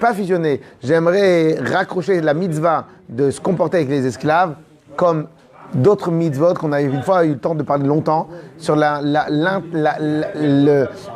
pas 0.00 0.14
fusionner, 0.14 0.60
j'aimerais 0.82 1.56
raccrocher 1.60 2.20
la 2.20 2.34
mitzvah 2.34 2.86
de 3.08 3.30
se 3.30 3.40
comporter 3.40 3.78
avec 3.78 3.88
les 3.88 4.06
esclaves 4.06 4.54
comme 4.96 5.28
d'autres 5.74 6.10
mitzvot 6.10 6.54
qu'on 6.54 6.72
a 6.72 6.80
une 6.82 7.02
fois 7.02 7.24
eu 7.24 7.30
le 7.30 7.38
temps 7.38 7.54
de 7.54 7.62
parler 7.62 7.86
longtemps 7.86 8.28
sur 8.58 8.76
le- 8.76 8.82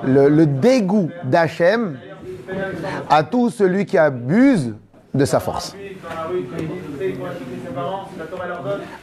le 0.05 0.47
dégoût 0.47 1.11
d'Hachem 1.25 1.99
à 3.11 3.23
tout 3.23 3.51
celui 3.51 3.85
qui 3.87 3.99
abuse 3.99 4.73
de 5.15 5.25
sa 5.25 5.41
force. 5.41 5.75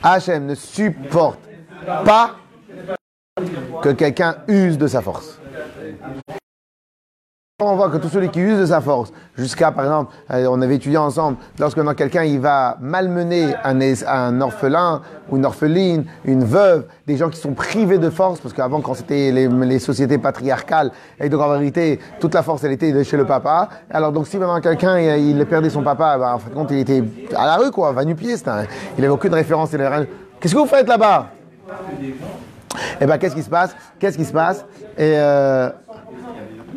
Hachem 0.01 0.45
ne 0.47 0.55
supporte 0.55 1.39
pas 2.05 2.31
que 3.81 3.89
quelqu'un 3.89 4.35
use 4.47 4.77
de 4.77 4.88
sa 4.88 5.01
force. 5.01 5.39
On 7.62 7.75
voit 7.75 7.89
que 7.89 7.98
tous 7.98 8.10
celui 8.10 8.29
qui 8.29 8.41
use 8.41 8.60
de 8.60 8.65
sa 8.65 8.81
force, 8.81 9.13
jusqu'à 9.38 9.72
par 9.72 9.86
exemple, 9.86 10.13
euh, 10.31 10.48
on 10.50 10.62
avait 10.62 10.75
étudié 10.75 10.98
ensemble, 10.98 11.38
lorsque 11.60 11.79
quelqu'un 11.95 12.24
il 12.24 12.39
va 12.39 12.77
malmener 12.81 13.53
un, 13.63 14.41
orphelin 14.41 15.01
ou 15.29 15.38
une 15.38 15.45
orpheline, 15.45 16.03
une 16.25 16.43
veuve, 16.43 16.88
des 17.07 17.15
gens 17.15 17.29
qui 17.29 17.39
sont 17.39 17.53
privés 17.53 18.00
de 18.00 18.10
force, 18.10 18.41
parce 18.41 18.53
qu'avant 18.53 18.81
quand 18.81 18.95
c'était 18.95 19.31
les, 19.31 19.79
sociétés 19.79 20.17
patriarcales, 20.17 20.91
et 21.19 21.29
donc 21.29 21.41
en 21.41 21.53
vérité 21.53 22.00
toute 22.19 22.33
la 22.33 22.43
force 22.43 22.63
elle 22.63 22.74
était 22.74 23.03
chez 23.03 23.17
le 23.17 23.25
papa. 23.25 23.69
Alors 23.89 24.12
donc 24.12 24.27
si 24.27 24.38
maintenant 24.38 24.60
quelqu'un 24.60 25.00
il, 25.00 25.38
il 25.38 25.45
perdait 25.45 25.69
son 25.69 25.83
papa, 25.83 26.17
ben, 26.17 26.39
en 26.60 26.67
il 26.67 26.79
était 26.79 27.03
à 27.36 27.45
la 27.45 27.55
rue 27.57 27.72
quoi, 27.72 27.93
va 27.93 28.03
nu 28.03 28.15
pied, 28.15 28.36
il 28.98 29.03
avait 29.05 29.13
aucune 29.13 29.33
référence. 29.33 29.69
Qu'est-ce 29.69 30.53
que 30.53 30.60
vous 30.60 30.65
faites 30.65 30.88
là-bas? 30.88 31.29
Eh 33.01 33.06
ben 33.06 33.18
qu'est-ce 33.18 33.36
qui 33.36 33.44
se 33.44 33.50
passe? 33.50 33.75
Qu'est-ce 34.00 34.18
qui 34.18 34.25
se 34.25 34.34
passe? 34.34 34.65
Et 34.98 35.13
euh, 35.18 35.70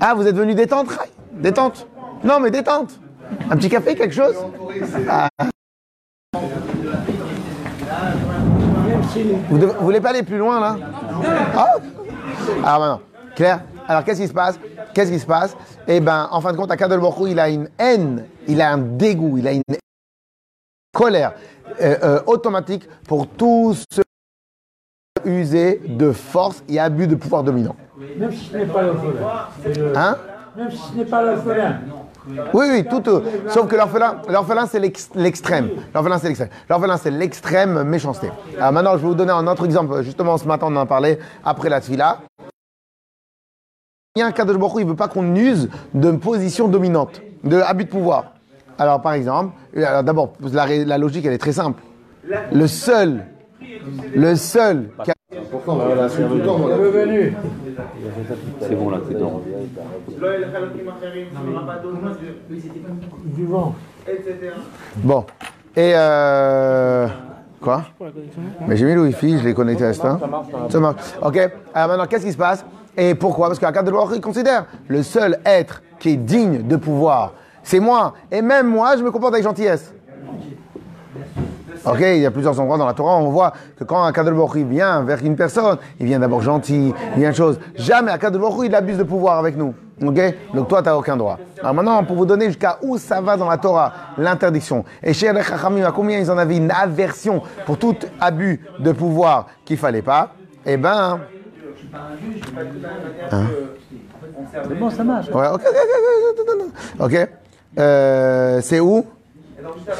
ah, 0.00 0.14
vous 0.14 0.26
êtes 0.26 0.36
venu 0.36 0.54
détente 0.54 0.88
Rai 0.90 1.10
Détente. 1.32 1.86
Non, 2.24 2.40
mais 2.40 2.50
détente. 2.50 2.98
Un 3.50 3.56
petit 3.56 3.68
café, 3.68 3.94
quelque 3.94 4.14
chose? 4.14 4.34
Ah. 5.08 5.28
Vous, 9.48 9.58
devez- 9.58 9.72
vous 9.72 9.84
voulez 9.84 10.00
pas 10.00 10.10
aller 10.10 10.22
plus 10.22 10.38
loin, 10.38 10.60
là? 10.60 10.76
Ah. 11.56 11.74
Alors 12.64 12.80
maintenant, 12.80 13.00
Claire, 13.34 13.60
alors 13.88 14.04
qu'est-ce 14.04 14.20
qui 14.20 14.28
se 14.28 14.32
passe? 14.32 14.58
Qu'est-ce 14.94 15.10
qui 15.10 15.18
se 15.18 15.26
passe? 15.26 15.56
Eh 15.86 16.00
ben, 16.00 16.28
en 16.30 16.40
fin 16.40 16.52
de 16.52 16.56
compte, 16.56 16.70
à 16.70 16.76
il 17.28 17.38
a 17.40 17.48
une 17.48 17.68
haine, 17.78 18.24
il 18.46 18.60
a 18.60 18.72
un 18.72 18.78
dégoût, 18.78 19.38
il 19.38 19.46
a 19.46 19.52
une 19.52 19.62
colère 20.94 21.32
euh, 21.80 21.96
euh, 22.02 22.20
automatique 22.26 22.88
pour 23.06 23.28
tous 23.28 23.84
ceux 23.92 24.02
usés 25.26 25.80
de 25.86 26.12
force 26.12 26.62
et 26.68 26.78
abus 26.80 27.06
de 27.06 27.14
pouvoir 27.16 27.42
dominant. 27.42 27.76
Même 28.18 28.32
si 28.32 28.46
ce 28.46 28.56
n'est 28.56 28.66
pas 28.66 28.82
l'orphelin. 28.82 29.92
Hein 29.94 30.16
Même 30.56 30.70
si 30.70 30.78
ce 30.92 30.96
n'est 30.96 31.04
pas 31.04 31.22
l'orphelin. 31.22 31.80
Oui, 32.52 32.66
oui, 32.72 32.84
tout. 32.84 33.08
euh, 33.08 33.20
sauf 33.48 33.68
que 33.68 33.76
l'orphelin, 33.76 34.66
c'est 34.66 34.80
l'ex- 34.80 35.10
l'extrême. 35.14 35.68
L'orphelin 35.94 36.18
c'est 36.18 36.26
l'extrême. 36.26 36.48
L'orphelin 36.68 36.96
c'est 36.96 37.10
l'extrême 37.12 37.84
méchanceté. 37.84 38.30
Alors 38.58 38.72
maintenant, 38.72 38.92
je 38.96 39.02
vais 39.02 39.08
vous 39.08 39.14
donner 39.14 39.30
un 39.32 39.46
autre 39.46 39.64
exemple. 39.64 40.02
Justement, 40.02 40.36
ce 40.36 40.46
matin, 40.46 40.66
on 40.70 40.74
en 40.76 40.86
parlait 40.86 41.18
après 41.44 41.68
la 41.68 41.80
tfila. 41.80 42.18
Il 44.16 44.20
y 44.20 44.22
a 44.22 44.26
un 44.26 44.32
cas 44.32 44.44
de 44.44 44.52
Baruch 44.54 44.76
il 44.78 44.84
ne 44.86 44.90
veut 44.90 44.96
pas 44.96 45.08
qu'on 45.08 45.36
use 45.36 45.68
de 45.94 46.10
position 46.12 46.68
dominante, 46.68 47.20
de 47.44 47.60
abus 47.60 47.84
de 47.84 47.90
pouvoir. 47.90 48.32
Alors, 48.78 49.00
par 49.02 49.12
exemple, 49.12 49.52
euh, 49.76 50.02
d'abord, 50.02 50.32
la, 50.52 50.66
la 50.66 50.98
logique, 50.98 51.24
elle 51.26 51.32
est 51.34 51.38
très 51.38 51.52
simple. 51.52 51.80
Le 52.52 52.66
seul, 52.66 53.24
le 54.14 54.34
seul 54.34 54.88
qui 55.04 55.10
a 55.12 55.14
Revenu. 55.76 57.34
C'est 58.60 58.74
bon 58.76 58.90
là, 58.90 58.98
t'es 59.06 59.14
dans. 59.14 59.42
Du 63.24 63.46
vent. 63.46 63.74
Bon. 64.96 65.24
Et 65.74 65.92
euh... 65.94 67.08
Quoi? 67.60 67.82
Mais 68.68 68.76
j'ai 68.76 68.86
mis 68.86 68.94
le 68.94 69.02
Wi-Fi, 69.02 69.38
je 69.38 69.44
l'ai 69.44 69.54
connecté 69.54 69.82
à 69.84 69.88
l'instant. 69.88 70.20
Ça 70.68 70.78
marche. 70.78 70.96
Ok. 71.20 71.38
Alors 71.74 71.88
maintenant, 71.88 72.06
qu'est-ce 72.06 72.26
qui 72.26 72.32
se 72.32 72.38
passe? 72.38 72.64
Et 72.96 73.14
pourquoi? 73.16 73.48
Parce 73.48 73.58
qu'Akad 73.58 73.90
Baruch 73.90 74.12
Hu, 74.12 74.16
il 74.16 74.20
considère 74.20 74.66
le 74.86 75.02
seul 75.02 75.40
être 75.44 75.82
qui 75.98 76.10
est 76.10 76.16
digne 76.16 76.62
de 76.62 76.76
pouvoir, 76.76 77.34
c'est 77.62 77.80
moi. 77.80 78.14
Et 78.30 78.40
même 78.42 78.68
moi, 78.68 78.96
je 78.96 79.02
me 79.02 79.10
comporte 79.10 79.34
avec 79.34 79.44
gentillesse. 79.44 79.92
Ok, 81.86 82.00
il 82.00 82.18
y 82.18 82.26
a 82.26 82.30
plusieurs 82.32 82.58
endroits 82.58 82.78
dans 82.78 82.86
la 82.86 82.94
Torah 82.94 83.16
où 83.18 83.26
on 83.26 83.30
voit 83.30 83.52
que 83.78 83.84
quand 83.84 84.02
un 84.02 84.10
Kadol 84.10 84.34
Baruch 84.34 84.56
Hu 84.56 84.64
vient 84.64 85.02
vers 85.02 85.24
une 85.24 85.36
personne, 85.36 85.78
il 86.00 86.06
vient 86.06 86.18
d'abord 86.18 86.42
gentil, 86.42 86.92
il 87.14 87.20
vient 87.20 87.30
de 87.30 87.36
choses. 87.36 87.60
Jamais 87.76 88.10
un 88.10 88.18
Kadol 88.18 88.40
Baruch 88.40 88.64
Hu, 88.64 88.66
il 88.66 88.74
abuse 88.74 88.98
de 88.98 89.04
pouvoir 89.04 89.38
avec 89.38 89.56
nous. 89.56 89.72
Ok 90.04 90.20
Donc 90.52 90.68
toi, 90.68 90.82
tu 90.82 90.88
n'as 90.88 90.96
aucun 90.96 91.16
droit. 91.16 91.38
Alors 91.60 91.74
maintenant, 91.74 92.02
pour 92.02 92.16
vous 92.16 92.26
donner 92.26 92.46
jusqu'à 92.46 92.78
où 92.82 92.98
ça 92.98 93.20
va 93.20 93.36
dans 93.36 93.48
la 93.48 93.56
Torah, 93.56 93.92
l'interdiction. 94.18 94.84
Et 95.02 95.12
chez 95.12 95.32
les 95.32 95.42
Chachamim, 95.42 95.84
à 95.84 95.92
combien 95.92 96.18
ils 96.18 96.30
en 96.30 96.36
avaient 96.36 96.56
une 96.56 96.72
aversion 96.72 97.40
pour 97.64 97.78
tout 97.78 97.96
abus 98.20 98.60
de 98.80 98.92
pouvoir 98.92 99.46
qu'il 99.64 99.78
fallait 99.78 100.02
pas? 100.02 100.30
Eh 100.66 100.76
ben... 100.76 101.20
C'est 104.52 104.78
bon, 104.78 104.90
ça 104.90 105.04
marche. 105.04 105.28
Ouais, 105.28 105.46
ok, 105.48 105.62
ok, 105.62 105.76
ok, 105.76 106.40
ok, 106.40 106.40
ok, 106.40 106.64
ok. 106.98 107.04
Ok. 107.04 107.28
Euh, 107.78 108.60
c'est 108.60 108.80
où? 108.80 109.06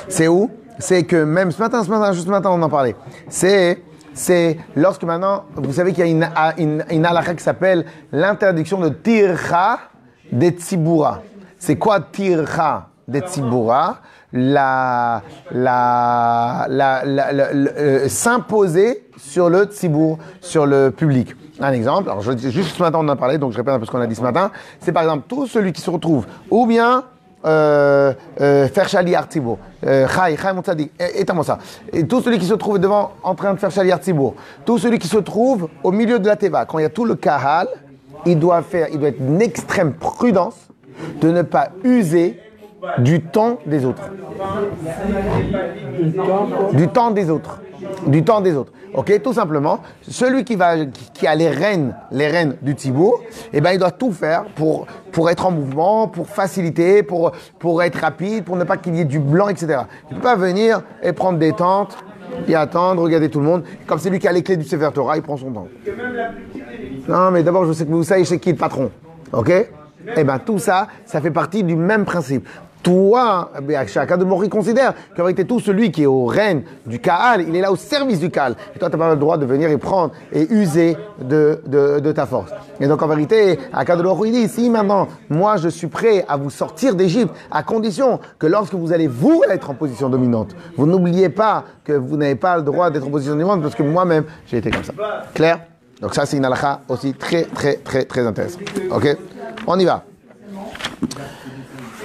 C'est 0.08 0.28
où? 0.28 0.50
C'est 0.78 1.04
que 1.04 1.24
même 1.24 1.50
ce 1.52 1.60
matin, 1.62 1.82
ce 1.84 1.90
matin, 1.90 2.12
juste 2.12 2.26
ce 2.26 2.30
matin, 2.30 2.50
on 2.52 2.62
en 2.62 2.68
parlait. 2.68 2.94
C'est, 3.28 3.82
c'est 4.12 4.58
lorsque 4.74 5.04
maintenant, 5.04 5.44
vous 5.54 5.72
savez 5.72 5.92
qu'il 5.92 6.04
y 6.04 6.08
a 6.08 6.10
une, 6.10 6.28
une, 6.58 6.84
une 6.90 7.06
halakha 7.06 7.34
qui 7.34 7.42
s'appelle 7.42 7.84
l'interdiction 8.12 8.80
de 8.80 8.88
tircha 8.90 9.78
des 10.30 10.50
tzibura. 10.50 11.22
C'est 11.58 11.76
quoi 11.76 12.00
tircha 12.00 12.88
des 13.08 13.20
tzibura 13.20 13.98
la, 14.32 15.22
la, 15.52 16.66
la, 16.68 17.04
la- 17.04 17.48
euh, 17.52 18.08
s'imposer 18.08 19.08
sur 19.16 19.48
le 19.48 19.64
tzibour, 19.64 20.18
sur 20.40 20.66
le 20.66 20.90
public. 20.90 21.34
Un 21.58 21.72
exemple, 21.72 22.10
alors 22.10 22.20
je, 22.20 22.36
juste 22.36 22.76
ce 22.76 22.82
matin 22.82 22.98
on 23.00 23.04
en 23.06 23.08
a 23.10 23.16
parlé, 23.16 23.38
donc 23.38 23.52
je 23.52 23.56
répète 23.56 23.72
un 23.72 23.78
peu 23.78 23.86
ce 23.86 23.90
qu'on 23.90 24.00
a 24.00 24.06
dit 24.06 24.14
ce 24.14 24.20
matin, 24.22 24.50
c'est 24.80 24.92
par 24.92 25.04
exemple 25.04 25.24
tout 25.26 25.46
celui 25.46 25.72
qui 25.72 25.80
se 25.80 25.88
retrouve, 25.88 26.26
ou 26.50 26.66
bien 26.66 27.04
faire 27.44 28.88
chali 28.88 29.14
artibour, 29.14 29.58
euh, 29.86 30.06
chai, 30.08 30.36
chai 30.36 31.24
ça, 31.44 31.58
tout 32.08 32.20
celui 32.20 32.38
qui 32.38 32.46
se 32.46 32.54
trouve 32.54 32.78
devant 32.78 33.12
en 33.22 33.34
train 33.34 33.54
de 33.54 33.58
faire 33.58 33.70
chali 33.70 33.92
artibour, 33.92 34.34
tout 34.64 34.78
celui 34.78 34.98
qui 34.98 35.08
se 35.08 35.18
trouve 35.18 35.68
au 35.82 35.92
milieu 35.92 36.18
de 36.18 36.26
la 36.26 36.36
teva, 36.36 36.64
quand 36.64 36.78
il 36.78 36.82
y 36.82 36.86
a 36.86 36.90
tout 36.90 37.04
le 37.04 37.14
kahal, 37.14 37.68
il 38.24 38.38
doit 38.38 38.62
faire, 38.62 38.88
il 38.92 38.98
doit 38.98 39.08
être 39.10 39.20
une 39.20 39.42
extrême 39.42 39.92
prudence 39.92 40.56
de 41.20 41.30
ne 41.30 41.42
pas 41.42 41.68
user 41.84 42.40
du 42.98 43.20
temps 43.20 43.58
des 43.66 43.84
autres. 43.84 44.10
Du 46.72 46.88
temps 46.88 47.10
des 47.10 47.30
autres. 47.30 47.60
Du 48.06 48.24
temps 48.24 48.40
des 48.40 48.54
autres. 48.54 48.72
Ok, 48.94 49.20
tout 49.22 49.34
simplement, 49.34 49.80
celui 50.08 50.44
qui 50.44 50.56
a 51.26 51.34
les 51.34 51.50
rênes, 51.50 51.94
les 52.10 52.28
rênes 52.28 52.56
du 52.62 52.74
Tibour, 52.74 53.20
eh 53.52 53.60
ben, 53.60 53.72
il 53.72 53.78
doit 53.78 53.90
tout 53.90 54.12
faire 54.12 54.44
pour 54.54 55.30
être 55.30 55.46
en 55.46 55.50
mouvement, 55.50 56.08
pour 56.08 56.28
faciliter, 56.28 57.02
pour, 57.02 57.32
être 57.82 57.96
rapide, 57.96 58.44
pour 58.44 58.56
ne 58.56 58.64
pas 58.64 58.76
qu'il 58.76 58.96
y 58.96 59.00
ait 59.00 59.04
du 59.04 59.18
blanc, 59.18 59.48
etc. 59.48 59.80
Tu 60.08 60.14
peux 60.14 60.20
pas 60.20 60.36
venir 60.36 60.82
et 61.02 61.12
prendre 61.12 61.38
des 61.38 61.52
tentes 61.52 61.96
et 62.48 62.54
attendre, 62.54 63.02
regarder 63.02 63.28
tout 63.28 63.40
le 63.40 63.46
monde. 63.46 63.64
Comme 63.86 63.98
c'est 63.98 64.10
lui 64.10 64.18
qui 64.18 64.28
a 64.28 64.32
les 64.32 64.42
clés 64.42 64.56
du 64.56 64.64
Sefer 64.64 64.90
Torah, 64.94 65.16
il 65.16 65.22
prend 65.22 65.36
son 65.36 65.50
temps. 65.50 65.68
Non, 67.08 67.30
mais 67.30 67.42
d'abord, 67.42 67.66
je 67.66 67.72
sais 67.72 67.84
que 67.84 67.90
vous 67.90 68.02
savez 68.02 68.24
c'est 68.24 68.38
qui 68.38 68.50
le 68.50 68.56
patron. 68.56 68.90
OK? 69.32 69.52
Eh 70.16 70.24
bien, 70.24 70.38
tout 70.38 70.58
ça, 70.58 70.86
ça 71.04 71.20
fait 71.20 71.30
partie 71.30 71.64
du 71.64 71.76
même 71.76 72.04
principe. 72.04 72.48
Toi, 72.86 73.50
eh 73.68 73.86
chacun 73.88 74.16
de 74.16 74.24
Mori 74.24 74.48
considère 74.48 74.94
qu'en 75.16 75.24
réalité, 75.24 75.44
tout 75.44 75.58
celui 75.58 75.90
qui 75.90 76.04
est 76.04 76.06
au 76.06 76.26
règne 76.26 76.62
du 76.86 77.00
Kaal, 77.00 77.42
il 77.48 77.56
est 77.56 77.60
là 77.60 77.72
au 77.72 77.74
service 77.74 78.20
du 78.20 78.30
Kaal. 78.30 78.54
Et 78.76 78.78
toi, 78.78 78.88
tu 78.88 78.96
n'as 78.96 79.04
pas 79.04 79.10
le 79.10 79.18
droit 79.18 79.36
de 79.36 79.44
venir 79.44 79.68
et 79.68 79.76
prendre 79.76 80.12
et 80.32 80.46
user 80.54 80.96
de, 81.20 82.12
ta 82.12 82.26
force. 82.26 82.52
Et 82.78 82.86
donc, 82.86 83.02
en 83.02 83.08
vérité, 83.08 83.58
Akadoloro, 83.72 84.24
il 84.24 84.30
dit, 84.30 84.46
si 84.46 84.70
maintenant, 84.70 85.08
moi, 85.28 85.56
je 85.56 85.68
suis 85.68 85.88
prêt 85.88 86.24
à 86.28 86.36
vous 86.36 86.48
sortir 86.48 86.94
d'Égypte, 86.94 87.34
à 87.50 87.64
condition 87.64 88.20
que 88.38 88.46
lorsque 88.46 88.74
vous 88.74 88.92
allez, 88.92 89.08
vous, 89.08 89.42
être 89.50 89.68
en 89.68 89.74
position 89.74 90.08
dominante, 90.08 90.54
vous 90.76 90.86
n'oubliez 90.86 91.28
pas 91.28 91.64
que 91.82 91.92
vous 91.92 92.16
n'avez 92.16 92.36
pas 92.36 92.56
le 92.56 92.62
droit 92.62 92.90
d'être 92.90 93.08
en 93.08 93.10
position 93.10 93.32
dominante, 93.32 93.62
parce 93.62 93.74
que 93.74 93.82
moi-même, 93.82 94.26
j'ai 94.46 94.58
été 94.58 94.70
comme 94.70 94.84
ça. 94.84 94.92
Clair? 95.34 95.58
Donc 96.00 96.14
ça, 96.14 96.24
c'est 96.24 96.36
une 96.36 96.44
halakha 96.44 96.82
aussi 96.88 97.14
très, 97.14 97.46
très, 97.46 97.78
très, 97.78 98.04
très 98.04 98.24
intéressante. 98.24 98.62
OK? 98.92 99.16
On 99.66 99.76
y 99.76 99.84
va. 99.84 100.04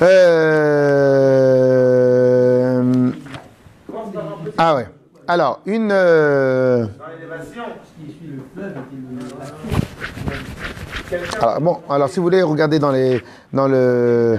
Euh... 0.01 0.11
Ah 4.57 4.75
ouais. 4.75 4.87
Alors, 5.27 5.61
une... 5.65 5.89
euh, 5.91 6.85
Alors, 11.41 11.61
bon, 11.61 11.77
alors 11.89 12.09
si 12.09 12.17
vous 12.17 12.23
voulez 12.23 12.41
regarder 12.41 12.79
dans 12.79 12.91
les, 12.91 13.21
dans 13.53 13.67
le, 13.67 14.37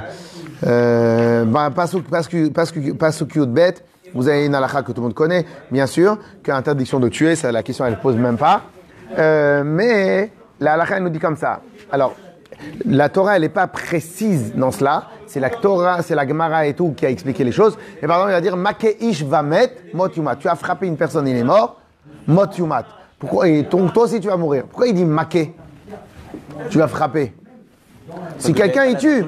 euh, 0.67 1.45
bah, 1.45 1.71
pas 1.75 1.87
sous, 1.87 2.03
pas 2.03 2.23
sous, 2.23 2.51
pas 2.51 2.67
sous- 2.67 2.95
pas 2.95 3.13
sous 3.13 3.27
cute 3.27 3.51
bête, 3.53 3.85
vous 4.15 4.29
avez 4.29 4.47
une 4.47 4.55
halakha 4.55 4.83
que 4.83 4.93
tout 4.93 5.01
le 5.01 5.07
monde 5.09 5.15
connaît, 5.15 5.45
bien 5.71 5.87
sûr, 5.87 6.19
qu'interdiction 6.43 7.01
de 7.01 7.09
tuer, 7.09 7.37
ça, 7.37 7.53
la 7.53 7.63
question 7.63 7.85
elle 7.87 7.93
ne 7.93 7.97
pose 7.99 8.17
même 8.17 8.37
pas. 8.37 8.63
Euh, 9.19 9.63
mais 9.65 10.33
la 10.61 10.75
halakha 10.75 10.97
elle 10.97 11.03
nous 11.05 11.11
dit 11.11 11.19
comme 11.19 11.37
ça. 11.37 11.61
Alors, 11.91 12.15
la 12.87 13.09
Torah 13.09 13.37
elle 13.37 13.43
n'est 13.43 13.49
pas 13.49 13.67
précise 13.67 14.55
dans 14.55 14.71
cela. 14.71 15.09
C'est 15.33 15.41
la 15.41 15.49
Torah, 15.49 16.03
c'est 16.03 16.15
la 16.15 16.29
Gemara 16.29 16.67
et 16.67 16.75
tout 16.75 16.93
qui 16.95 17.07
a 17.07 17.09
expliqué 17.09 17.43
les 17.43 17.53
choses. 17.53 17.79
Et 18.03 18.07
par 18.07 18.17
exemple, 18.17 18.33
il 18.33 18.35
va 18.35 18.41
dire 18.43 18.55
Makeish 18.55 19.23
va 19.25 19.43
mettre 19.43 19.77
mot 19.95 20.07
yumat. 20.07 20.37
Tu 20.37 20.47
as 20.47 20.57
frappé 20.57 20.87
une 20.87 20.99
personne, 20.99 21.27
il 21.27 21.35
est 21.35 21.43
mort. 21.43 21.81
Mot 22.27 22.45
yumat. 22.55 22.85
Pourquoi 23.19 23.49
Et 23.49 23.65
ton- 23.65 23.89
toi 23.89 24.03
aussi 24.05 24.21
tu 24.21 24.29
vas 24.29 24.37
mourir. 24.37 24.65
Pourquoi 24.65 24.89
il 24.89 24.95
dit 24.95 25.07
maké 25.07 25.55
Tu 26.69 26.77
vas 26.77 26.87
frapper. 26.87 27.33
Si 28.37 28.53
quelqu'un 28.53 28.85
y 28.85 28.97
tue, 28.99 29.25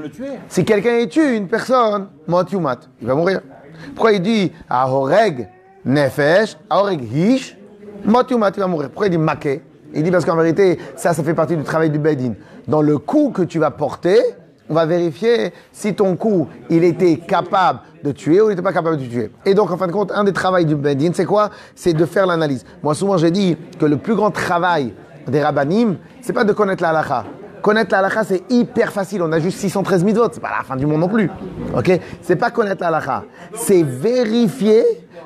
si 0.47 0.62
quelqu'un 0.67 0.99
y 0.99 1.09
tue 1.09 1.37
une 1.38 1.49
personne, 1.49 2.09
mot 2.27 2.45
yumat, 2.53 2.81
il 3.01 3.07
va 3.09 3.14
mourir. 3.14 3.40
Pourquoi 3.95 4.12
il 4.12 4.21
dit 4.21 4.53
ahoreg 4.69 5.49
nefesh, 5.87 6.59
ahoreg 6.69 7.03
hish, 7.14 7.57
mot 8.05 8.21
yumat, 8.29 8.51
il 8.55 8.61
va 8.61 8.67
mourir. 8.67 8.88
Pourquoi 8.90 9.07
il 9.07 9.11
dit 9.11 9.17
maké 9.17 9.62
Il 9.95 10.03
dit 10.03 10.11
parce 10.11 10.27
qu'en 10.27 10.37
vérité, 10.37 10.79
ça, 10.97 11.14
ça 11.14 11.23
fait 11.23 11.33
partie 11.33 11.57
du 11.57 11.62
travail 11.62 11.88
du 11.88 11.99
bedin. 11.99 12.35
Dans 12.69 12.83
le 12.83 12.99
coup 12.99 13.31
que 13.31 13.40
tu 13.40 13.59
vas 13.59 13.71
porter, 13.71 14.19
on 14.68 14.74
va 14.74 14.87
vérifier 14.87 15.53
si 15.72 15.94
ton 15.94 16.16
coup, 16.16 16.48
il 16.70 16.85
était 16.85 17.16
capable 17.16 17.81
de 18.03 18.12
tuer 18.12 18.40
ou 18.40 18.46
il 18.46 18.50
n'était 18.50 18.62
pas 18.62 18.72
capable 18.72 18.96
de 18.96 19.05
tuer. 19.05 19.31
Et 19.44 19.55
donc, 19.55 19.70
en 19.70 19.77
fin 19.77 19.87
de 19.87 19.92
compte, 19.92 20.12
un 20.12 20.24
des 20.24 20.33
travaux 20.33 20.62
du 20.62 20.77
bedin, 20.77 21.11
c'est 21.12 21.24
quoi? 21.24 21.50
C'est 21.74 21.92
de 21.92 22.05
faire 22.07 22.27
l'analyse. 22.27 22.64
Moi, 22.83 22.94
souvent, 22.94 23.16
j'ai 23.16 23.31
dit 23.31 23.57
que 23.79 23.87
le 23.87 23.96
plus 23.96 24.14
grand 24.14 24.31
travail 24.31 24.94
des 25.27 25.42
rabbinim, 25.42 25.96
c'est 26.20 26.33
pas 26.33 26.44
de 26.44 26.53
connaître 26.53 26.83
la 26.83 26.90
halakha. 26.90 27.24
Connaître 27.64 27.96
la 27.96 28.24
c'est 28.24 28.42
hyper 28.50 28.92
facile. 28.92 29.22
On 29.22 29.33
a 29.33 29.38
juste 29.40 29.59
613 29.59 30.05
000 30.05 30.14
votes. 30.14 30.35
C'est 30.35 30.40
pas 30.40 30.50
la 30.55 30.62
fin 30.64 30.77
du 30.77 30.85
monde 30.85 31.00
non 31.00 31.09
plus. 31.09 31.31
Ok? 31.74 31.98
C'est 32.20 32.37
pas 32.37 32.50
connaître 32.50 32.83
la. 32.83 33.24
C'est 33.55 33.83
vérifier 33.83 34.85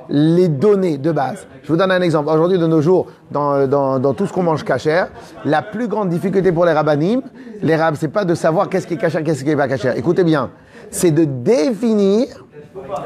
les 0.09 0.47
données 0.47 0.99
de 0.99 1.11
base. 1.11 1.49
Je 1.65 1.69
vous 1.69 1.77
donne 1.77 1.91
un 1.91 2.01
exemple. 2.01 2.31
Aujourd'hui, 2.31 2.57
de 2.57 2.69
nos 2.69 2.81
jours, 2.81 3.09
dans 3.33 4.15
tout 4.15 4.29
ce 4.29 4.33
qu'on 4.33 4.45
mange 4.45 4.65
cachère, 4.65 5.09
la 5.45 5.63
plus 5.63 5.89
grande 5.89 6.11
difficulté 6.11 6.53
pour 6.53 6.65
les 6.65 6.73
rabbinim, 6.73 7.23
les 7.61 7.75
rab, 7.75 7.97
c'est 7.99 8.07
pas 8.07 8.25
de 8.25 8.37
savoir 8.37 8.69
qu'est-ce 8.69 8.87
qui 8.87 8.95
est 8.95 8.99
cachère, 8.99 9.25
qu'est-ce 9.25 9.43
qui 9.43 9.51
est 9.51 9.57
pas 9.57 9.67
cachère. 9.67 9.99
Écoutez 9.99 10.23
bien. 10.23 10.51
C'est 10.93 11.11
de 11.11 11.25
définir 11.25 12.45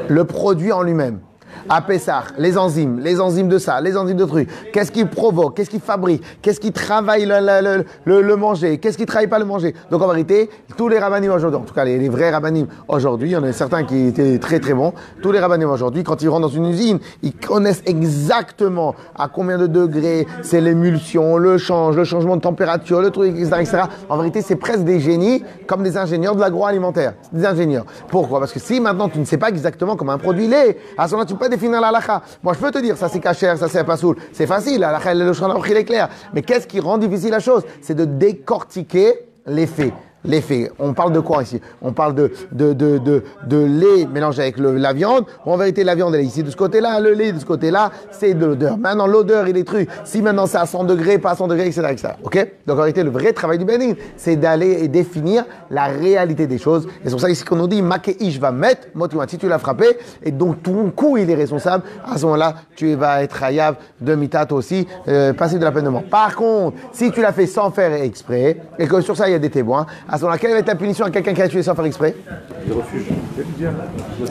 le 0.09 0.25
produit 0.25 0.73
en 0.73 0.83
lui-même. 0.83 1.21
À 1.69 1.81
Pessah, 1.81 2.25
les 2.39 2.59
enzymes, 2.59 3.01
les 3.01 3.21
enzymes 3.21 3.49
de 3.49 3.59
ça, 3.59 3.81
les 3.81 3.97
enzymes 3.97 4.17
de 4.17 4.25
trucs. 4.25 4.49
Qu'est-ce 4.73 4.91
qui 4.91 5.05
provoque 5.05 5.57
Qu'est-ce 5.57 5.71
qui 5.71 5.81
fabrique 5.81 6.23
Qu'est-ce 6.43 6.61
qui 6.61 6.73
travaille 6.73 7.25
le, 7.27 7.85
le, 8.05 8.37
manger 8.37 8.79
Qu'est-ce 8.79 8.99
qui 8.99 9.07
travaille 9.07 9.29
pas 9.29 9.39
le 9.39 9.45
manger 9.45 9.75
Donc 9.91 10.03
en 10.03 10.09
vérité, 10.09 10.51
tous 10.77 10.89
les 10.89 10.99
rabbinim 10.99 11.33
aujourd'hui, 11.33 11.59
en 11.61 11.65
tout 11.65 11.75
cas 11.75 11.85
les, 11.85 11.99
les 11.99 12.09
vrais 12.09 12.31
rabbinim 12.31 12.67
aujourd'hui, 12.89 13.31
il 13.31 13.33
y 13.33 13.37
en 13.37 13.45
a 13.45 13.53
certains 13.53 13.85
qui 13.85 14.09
étaient 14.09 14.39
très 14.39 14.61
très 14.61 14.75
bons. 14.75 14.93
Tous 15.23 15.33
les 15.33 15.39
rabbinim 15.39 15.71
aujourd'hui, 15.71 16.03
quand 16.03 16.21
ils 16.23 16.29
rentrent 16.29 16.49
dans 16.49 16.55
une 16.55 16.67
usine, 16.67 16.99
ils 17.23 17.35
connaissent 17.35 17.83
exactement 17.87 18.95
à 19.17 19.29
combien 19.29 19.59
de 19.59 19.67
degrés 19.67 20.27
c'est 20.43 20.61
l'émulsion, 20.61 21.37
le 21.37 21.59
change, 21.59 21.97
le 21.97 22.05
changement 22.05 22.37
de 22.37 22.43
température, 22.43 23.01
le 23.01 23.11
truc, 23.11 23.37
etc. 23.37 23.53
etc. 23.61 23.83
En 24.09 24.17
vérité, 24.17 24.43
c'est 24.43 24.57
presque 24.57 24.85
des 24.85 25.01
génies 25.01 25.45
comme 25.67 25.83
des 25.83 25.97
ingénieurs 25.97 26.35
de 26.35 26.41
l'agroalimentaire. 26.41 27.15
Des 27.33 27.47
ingénieurs. 27.47 27.85
Pourquoi? 28.09 28.41
Parce 28.41 28.53
que 28.53 28.61
si 28.61 28.81
maintenant 28.81 29.09
tu 29.09 29.19
ne 29.19 29.25
sais 29.25 29.39
pas 29.39 29.49
exactement 29.49 29.97
comment 29.97 30.13
un 30.13 30.19
produit 30.19 30.47
l'est, 30.47 30.79
à 30.97 31.07
ce 31.07 31.13
moment-là, 31.13 31.27
tu 31.27 31.35
pas 31.43 31.49
définir 31.49 31.81
la 31.81 31.89
halakha. 31.89 32.23
Moi, 32.43 32.55
je 32.55 32.59
peux 32.59 32.71
te 32.71 32.79
dire, 32.79 32.97
ça 32.97 33.09
c'est 33.09 33.19
cachère, 33.19 33.59
ça 33.59 33.69
c'est 33.69 33.83
pas 33.85 33.97
soul. 33.97 34.17
C'est 34.33 34.47
facile, 34.47 34.81
la 34.81 34.91
halakha, 34.91 35.15
le 35.15 35.33
il 35.71 35.77
est 35.77 35.85
clair. 35.85 36.09
Mais 36.33 36.43
qu'est-ce 36.43 36.67
qui 36.69 36.79
rend 36.79 36.99
difficile 36.99 37.31
la 37.31 37.41
chose? 37.41 37.65
C'est 37.81 37.95
de 37.95 38.05
décortiquer 38.05 39.15
les 39.47 39.67
faits. 39.67 39.93
Les 40.25 40.41
faits. 40.41 40.73
On 40.79 40.93
parle 40.95 41.13
de 41.13 41.21
quoi 41.21 41.43
ici? 41.43 41.61
On 41.81 41.93
parle 41.93 42.15
de, 42.15 42.33
de, 42.53 42.73
de, 42.73 43.23
de, 43.47 43.57
lait 43.57 44.07
mélangé 44.07 44.43
avec 44.43 44.59
la 44.59 44.93
viande. 44.93 45.25
En 45.45 45.57
vérité, 45.57 45.83
la 45.83 45.95
viande, 45.95 46.15
elle 46.15 46.21
est 46.21 46.27
ici 46.27 46.43
de 46.43 46.51
ce 46.51 46.57
côté-là, 46.57 47.01
le 47.01 47.13
lait 47.13 47.33
de 47.33 47.41
ce 47.41 47.45
côté-là, 47.45 47.91
c'est 48.11 48.35
de 48.35 48.47
l'odeur. 48.47 48.79
Maintenant, 48.79 49.07
l'odeur, 49.07 49.49
il 49.49 49.57
est 49.57 49.65
truc. 49.65 49.89
Si 50.05 50.23
maintenant 50.23 50.47
c'est 50.47 50.59
à 50.59 50.67
100 50.67 50.85
degrés, 50.85 51.19
pas 51.19 51.33
à 51.33 51.37
100 51.37 51.49
degrés, 51.49 51.67
etc. 51.67 51.89
etc. 51.91 52.09
Ok? 52.23 52.49
Donc 52.67 52.77
en 52.77 52.83
réalité, 52.83 53.03
le 53.03 53.11
vrai 53.11 53.33
travail 53.33 53.59
du 53.59 53.65
bénin, 53.65 53.95
c'est 54.17 54.37
d'aller 54.37 54.85
et 54.85 54.89
définir 54.89 55.45
la 55.71 55.87
réalité 55.87 56.47
des 56.47 56.59
choses. 56.59 56.87
Et 56.87 57.07
c'est 57.07 57.11
pour 57.11 57.21
ça 57.21 57.31
ici 57.31 57.45
qu'on 57.45 57.57
nous 57.57 57.69
dit, 57.69 57.83
Makeish 57.83 58.39
va 58.39 58.53
mettre, 58.53 58.89
si 59.29 59.39
tu 59.39 59.49
l'as 59.49 59.59
frappé, 59.59 59.87
et 60.23 60.31
donc 60.31 60.63
ton 60.63 60.91
coup, 60.91 61.17
il 61.17 61.29
est 61.31 61.35
responsable, 61.35 61.85
à 62.05 62.17
ce 62.17 62.25
moment-là, 62.27 62.55
tu 62.77 62.95
vas 62.95 63.23
être 63.23 63.43
hayav 63.43 63.77
de 64.01 64.15
mitat 64.15 64.47
aussi, 64.53 64.87
euh, 65.09 65.33
passer 65.33 65.59
de 65.59 65.65
la 65.65 65.73
peine 65.73 65.85
de 65.85 65.91
mort. 65.91 66.05
Par 66.05 66.37
contre, 66.37 66.77
si 66.93 67.11
tu 67.11 67.21
l'as 67.21 67.33
fait 67.33 67.47
sans 67.47 67.71
faire 67.71 67.93
exprès, 67.93 68.59
et 68.79 68.87
que 68.87 69.01
sur 69.01 69.17
ça, 69.17 69.29
il 69.29 69.33
y 69.33 69.35
a 69.35 69.39
des 69.39 69.51
témoins, 69.51 69.87
à 70.13 70.19
ce 70.19 70.23
moment-là, 70.23 70.39
quelle 70.39 70.53
va 70.53 70.59
être 70.59 70.67
la 70.67 70.75
punition 70.75 71.07
à 71.07 71.11
quelqu'un 71.11 71.33
qui 71.33 71.41
a 71.41 71.49
tué 71.49 71.63
sans 71.63 71.75
faire 71.75 71.87
exprès 71.87 72.15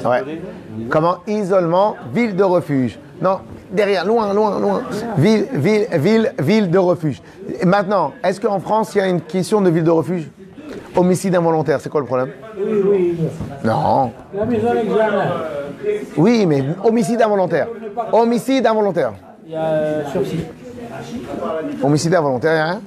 Ouais. 0.05 0.39
Comment 0.89 1.17
Isolement, 1.25 1.95
ville 2.13 2.35
de 2.35 2.43
refuge. 2.43 2.99
Non, 3.19 3.39
derrière, 3.71 4.05
loin, 4.05 4.31
loin, 4.31 4.59
loin. 4.59 4.83
Ville, 5.17 5.47
ville, 5.53 5.87
ville, 5.93 6.33
ville 6.37 6.69
de 6.69 6.77
refuge. 6.77 7.19
Et 7.59 7.65
maintenant, 7.65 8.13
est-ce 8.23 8.39
qu'en 8.39 8.59
France, 8.59 8.93
il 8.93 8.99
y 8.99 9.01
a 9.01 9.07
une 9.07 9.21
question 9.21 9.59
de 9.59 9.71
ville 9.71 9.83
de 9.83 9.89
refuge? 9.89 10.29
Homicide 10.95 11.35
involontaire, 11.35 11.81
c'est 11.81 11.89
quoi 11.89 12.01
le 12.01 12.05
problème? 12.05 12.29
Oui, 12.59 12.81
oui. 12.85 13.17
Non. 13.63 14.11
La 14.35 14.45
mise 14.45 14.63
en 14.63 14.75
examen. 14.75 15.31
Oui, 16.15 16.45
mais 16.45 16.63
homicide 16.83 17.21
involontaire. 17.23 17.67
Homicide 18.11 18.67
involontaire. 18.67 19.13
Il 19.47 19.53
y 19.53 19.55
a 19.55 19.63
euh, 19.63 20.03
sursis. 20.11 20.45
Homicide 21.81 22.13
involontaire, 22.13 22.51
il 22.51 22.55
n'y 22.55 22.61
a 22.61 22.65
rien? 22.65 22.81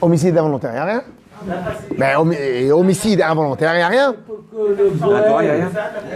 Homicide 0.00 0.36
involontaire, 0.38 0.70
il 0.70 0.74
n'y 0.74 0.80
a 0.80 0.84
rien 0.84 1.02
homi- 2.16 2.36
et 2.38 2.70
homicide 2.70 3.20
involontaire, 3.22 3.72
il 3.74 3.78
n'y 3.78 3.82
a 3.82 3.88
rien 3.88 4.14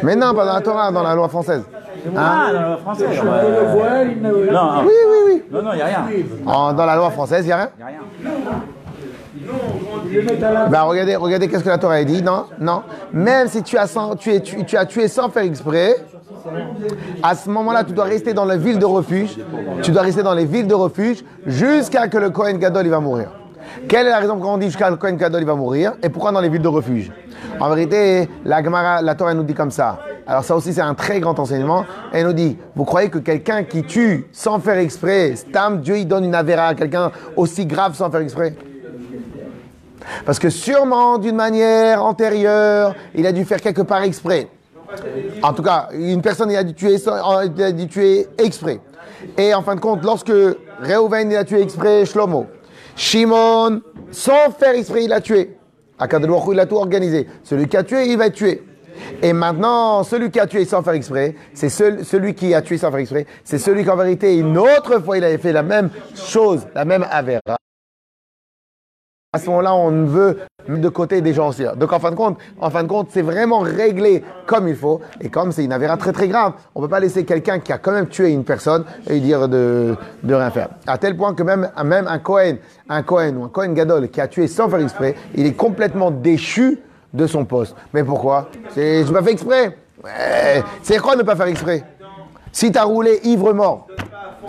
Mais 0.02 0.14
non, 0.16 0.34
pas 0.34 0.44
dans 0.46 0.54
la 0.54 0.60
Torah, 0.60 0.92
dans 0.92 1.02
la 1.02 1.14
loi 1.14 1.28
française. 1.28 1.62
Ah, 2.16 2.50
dans 2.52 2.60
la 2.60 2.76
française. 2.76 3.08
il 3.12 4.22
ne... 4.22 4.52
Non, 4.52 4.70
Oui, 4.84 4.92
oui, 5.10 5.18
oui. 5.26 5.42
non, 5.50 5.62
non, 5.62 5.72
il 5.72 5.76
n'y 5.76 5.82
a 5.82 5.86
rien. 5.86 6.06
En- 6.46 6.72
dans 6.72 6.86
la 6.86 6.94
loi 6.96 7.10
française, 7.10 7.44
il 7.44 7.48
n'y 7.48 7.52
a 7.52 7.56
rien 7.56 7.70
Il 7.76 7.78
n'y 7.78 7.82
a 7.84 7.86
rien. 7.86 7.98
Ben 10.70 10.82
regardez, 10.82 11.16
regardez 11.16 11.48
qu'est-ce 11.48 11.64
que 11.64 11.68
la 11.68 11.78
Torah 11.78 12.02
dit. 12.04 12.22
Non, 12.22 12.46
non. 12.60 12.82
Même 13.12 13.48
si 13.48 13.62
tu 13.62 13.76
as, 13.76 14.86
tué 14.86 15.08
sans 15.08 15.28
faire 15.30 15.44
exprès, 15.44 15.96
à 17.22 17.34
ce 17.34 17.48
moment-là, 17.50 17.84
tu 17.84 17.92
dois 17.92 18.04
rester 18.04 18.34
dans 18.34 18.44
la 18.44 18.56
ville 18.56 18.78
de 18.78 18.84
refuge. 18.84 19.36
Tu 19.82 19.90
dois 19.90 20.02
rester 20.02 20.22
dans 20.22 20.34
les 20.34 20.44
villes 20.44 20.66
de 20.66 20.74
refuge 20.74 21.24
jusqu'à 21.46 22.08
que 22.08 22.18
le 22.18 22.30
Kohen 22.30 22.58
Gadol 22.58 22.86
va 22.88 23.00
mourir. 23.00 23.30
Quelle 23.88 24.06
est 24.06 24.10
la 24.10 24.18
raison 24.18 24.36
pour 24.38 24.48
on 24.48 24.58
dit 24.58 24.66
jusqu'à 24.66 24.90
le 24.90 24.96
Kohen 24.96 25.16
Gadol 25.16 25.44
va 25.44 25.54
mourir 25.54 25.94
Et 26.02 26.08
pourquoi 26.08 26.32
dans 26.32 26.40
les 26.40 26.48
villes 26.48 26.62
de 26.62 26.68
refuge? 26.68 27.10
En 27.58 27.68
vérité, 27.68 28.28
la, 28.44 28.60
la 29.02 29.14
Torah 29.14 29.34
nous 29.34 29.42
dit 29.42 29.54
comme 29.54 29.70
ça. 29.70 29.98
Alors 30.26 30.42
ça 30.42 30.56
aussi 30.56 30.72
c'est 30.72 30.80
un 30.80 30.94
très 30.94 31.20
grand 31.20 31.38
enseignement. 31.38 31.84
Elle 32.12 32.26
nous 32.26 32.32
dit, 32.32 32.58
vous 32.74 32.84
croyez 32.84 33.10
que 33.10 33.18
quelqu'un 33.18 33.62
qui 33.62 33.84
tue 33.84 34.26
sans 34.32 34.58
faire 34.58 34.78
exprès, 34.78 35.36
Stam, 35.36 35.80
Dieu 35.80 35.98
il 35.98 36.08
donne 36.08 36.24
une 36.24 36.34
avéra 36.34 36.68
à 36.68 36.74
quelqu'un 36.74 37.12
aussi 37.36 37.64
grave 37.64 37.94
sans 37.94 38.10
faire 38.10 38.20
exprès? 38.20 38.54
Parce 40.24 40.38
que 40.38 40.50
sûrement, 40.50 41.18
d'une 41.18 41.36
manière 41.36 42.04
antérieure, 42.04 42.94
il 43.14 43.26
a 43.26 43.32
dû 43.32 43.44
faire 43.44 43.60
quelque 43.60 43.82
part 43.82 44.02
exprès. 44.02 44.48
En 45.42 45.52
tout 45.52 45.62
cas, 45.62 45.88
une 45.92 46.22
personne 46.22 46.50
il 46.50 46.56
a 46.56 46.64
dû 46.64 46.74
tuer, 46.74 46.96
il 46.96 47.62
a 47.62 47.72
dû 47.72 47.88
tuer 47.88 48.26
exprès. 48.38 48.80
Et 49.36 49.54
en 49.54 49.62
fin 49.62 49.74
de 49.74 49.80
compte, 49.80 50.04
lorsque 50.04 50.32
Reuven 50.82 51.30
il 51.30 51.36
a 51.36 51.44
tué 51.44 51.62
exprès 51.62 52.04
Shlomo, 52.04 52.46
Shimon, 52.94 53.80
sans 54.10 54.50
faire 54.58 54.74
exprès, 54.74 55.04
il 55.04 55.12
a 55.12 55.20
tué. 55.20 55.56
Akadosh 55.98 56.28
Baruch 56.28 56.48
Hu, 56.48 56.52
il 56.52 56.60
a 56.60 56.66
tout 56.66 56.76
organisé. 56.76 57.26
Celui 57.42 57.68
qui 57.68 57.76
a 57.76 57.82
tué, 57.82 58.06
il 58.06 58.18
va 58.18 58.26
être 58.26 58.34
tué. 58.34 58.62
Et 59.22 59.32
maintenant, 59.32 60.02
celui 60.02 60.30
qui 60.30 60.40
a 60.40 60.46
tué 60.46 60.64
sans 60.64 60.82
faire 60.82 60.94
exprès, 60.94 61.34
c'est 61.52 61.68
celui 61.68 62.34
qui 62.34 62.54
a 62.54 62.62
tué 62.62 62.78
sans 62.78 62.90
faire 62.90 63.00
exprès, 63.00 63.26
c'est 63.44 63.58
celui 63.58 63.84
qu'en 63.84 63.96
vérité, 63.96 64.36
une 64.36 64.56
autre 64.56 65.00
fois, 65.00 65.18
il 65.18 65.24
avait 65.24 65.38
fait 65.38 65.52
la 65.52 65.62
même 65.62 65.90
chose, 66.14 66.66
la 66.74 66.84
même 66.84 67.04
avéra. 67.10 67.56
À 69.36 69.38
ce 69.38 69.50
moment-là, 69.50 69.74
on 69.74 70.06
veut 70.06 70.38
mettre 70.66 70.80
de 70.80 70.88
côté 70.88 71.20
des 71.20 71.34
gens 71.34 71.48
aussi. 71.48 71.62
Donc 71.76 71.92
en 71.92 71.98
fin 71.98 72.10
de 72.10 72.16
compte, 72.16 72.38
en 72.58 72.70
fin 72.70 72.82
de 72.82 72.88
compte, 72.88 73.08
c'est 73.10 73.20
vraiment 73.20 73.58
réglé 73.58 74.24
comme 74.46 74.66
il 74.66 74.74
faut. 74.74 75.02
Et 75.20 75.28
comme 75.28 75.52
c'est 75.52 75.62
une 75.62 75.74
avéra 75.74 75.98
très 75.98 76.12
très 76.12 76.26
grave, 76.26 76.54
on 76.74 76.80
peut 76.80 76.88
pas 76.88 77.00
laisser 77.00 77.26
quelqu'un 77.26 77.58
qui 77.58 77.70
a 77.70 77.76
quand 77.76 77.92
même 77.92 78.06
tué 78.06 78.30
une 78.30 78.44
personne 78.44 78.86
et 79.06 79.12
lui 79.12 79.20
dire 79.20 79.46
de, 79.46 79.94
de 80.22 80.34
rien 80.34 80.50
faire. 80.50 80.70
À 80.86 80.96
tel 80.96 81.14
point 81.18 81.34
que 81.34 81.42
même, 81.42 81.70
même 81.84 82.08
un 82.08 82.18
Cohen, 82.18 82.54
un 82.88 83.02
Cohen 83.02 83.34
ou 83.36 83.44
un 83.44 83.50
Cohen 83.50 83.74
Gadol 83.74 84.08
qui 84.08 84.22
a 84.22 84.26
tué 84.26 84.46
sans 84.48 84.70
faire 84.70 84.80
exprès, 84.80 85.14
il 85.34 85.44
est 85.44 85.52
complètement 85.52 86.10
déchu 86.10 86.80
de 87.12 87.26
son 87.26 87.44
poste. 87.44 87.76
Mais 87.92 88.04
pourquoi? 88.04 88.48
C'est, 88.70 89.04
j'ai 89.04 89.12
pas 89.12 89.22
fait 89.22 89.32
exprès. 89.32 89.76
C'est 90.80 90.96
quoi 90.96 91.14
ne 91.14 91.24
pas 91.24 91.36
faire 91.36 91.48
exprès? 91.48 91.84
Si 92.52 92.72
tu 92.72 92.78
as 92.78 92.84
roulé 92.84 93.20
ivre 93.24 93.52
mort, 93.52 93.86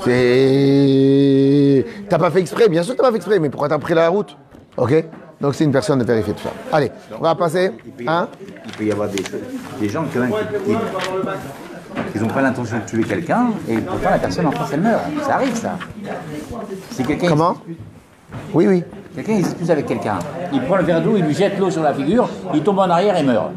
c'est. 0.06 1.86
T'as 2.08 2.18
pas 2.18 2.32
fait 2.32 2.40
exprès, 2.40 2.70
bien 2.70 2.84
sûr 2.84 2.96
t'as 2.96 3.04
pas 3.04 3.10
fait 3.10 3.18
exprès, 3.18 3.38
mais 3.40 3.50
pourquoi 3.50 3.68
t'as 3.68 3.80
pris 3.80 3.94
la 3.94 4.08
route? 4.08 4.38
Ok? 4.78 5.06
Donc 5.40 5.54
c'est 5.56 5.64
une 5.64 5.72
personne 5.72 6.00
de 6.00 6.04
vérifier 6.04 6.34
tout 6.34 6.44
ça. 6.44 6.52
Allez, 6.72 6.92
on 7.20 7.22
va 7.24 7.36
passer. 7.36 7.72
Hein? 8.08 8.28
Il 8.66 8.72
peut 8.72 8.86
y 8.86 8.92
avoir 8.92 9.08
des, 9.10 9.24
des 9.80 9.90
gens 9.90 10.04
quand 10.12 10.20
même 10.20 10.32
qui 12.12 12.20
n'ont 12.20 12.28
pas 12.28 12.42
l'intention 12.42 12.78
de 12.78 12.84
tuer 12.90 13.04
quelqu'un 13.04 13.48
et 13.68 13.78
pourtant 13.78 14.10
la 14.12 14.20
personne 14.20 14.48
en 14.48 14.52
face 14.52 14.70
elle 14.74 14.82
meurt. 14.82 15.02
Ça 15.24 15.36
arrive 15.36 15.56
ça. 15.56 15.78
Si 16.92 17.04
quelqu'un 17.04 17.30
Comment? 17.30 17.58
Oui, 18.54 18.68
oui. 18.68 18.84
quelqu'un 19.16 19.34
il 19.34 19.46
s'excuse 19.46 19.72
avec 19.72 19.86
quelqu'un, 19.86 20.20
Il 20.52 20.62
prend 20.64 20.76
le 20.78 20.84
verre 20.84 21.02
d'eau, 21.02 21.16
il 21.18 21.24
lui 21.26 21.34
jette 21.34 21.58
l'eau 21.60 21.72
sur 21.72 21.82
la 21.82 21.94
figure, 21.94 22.30
il 22.54 22.62
tombe 22.62 22.80
en 22.80 22.90
arrière 22.90 23.16
et 23.18 23.24
meurt. 23.24 23.52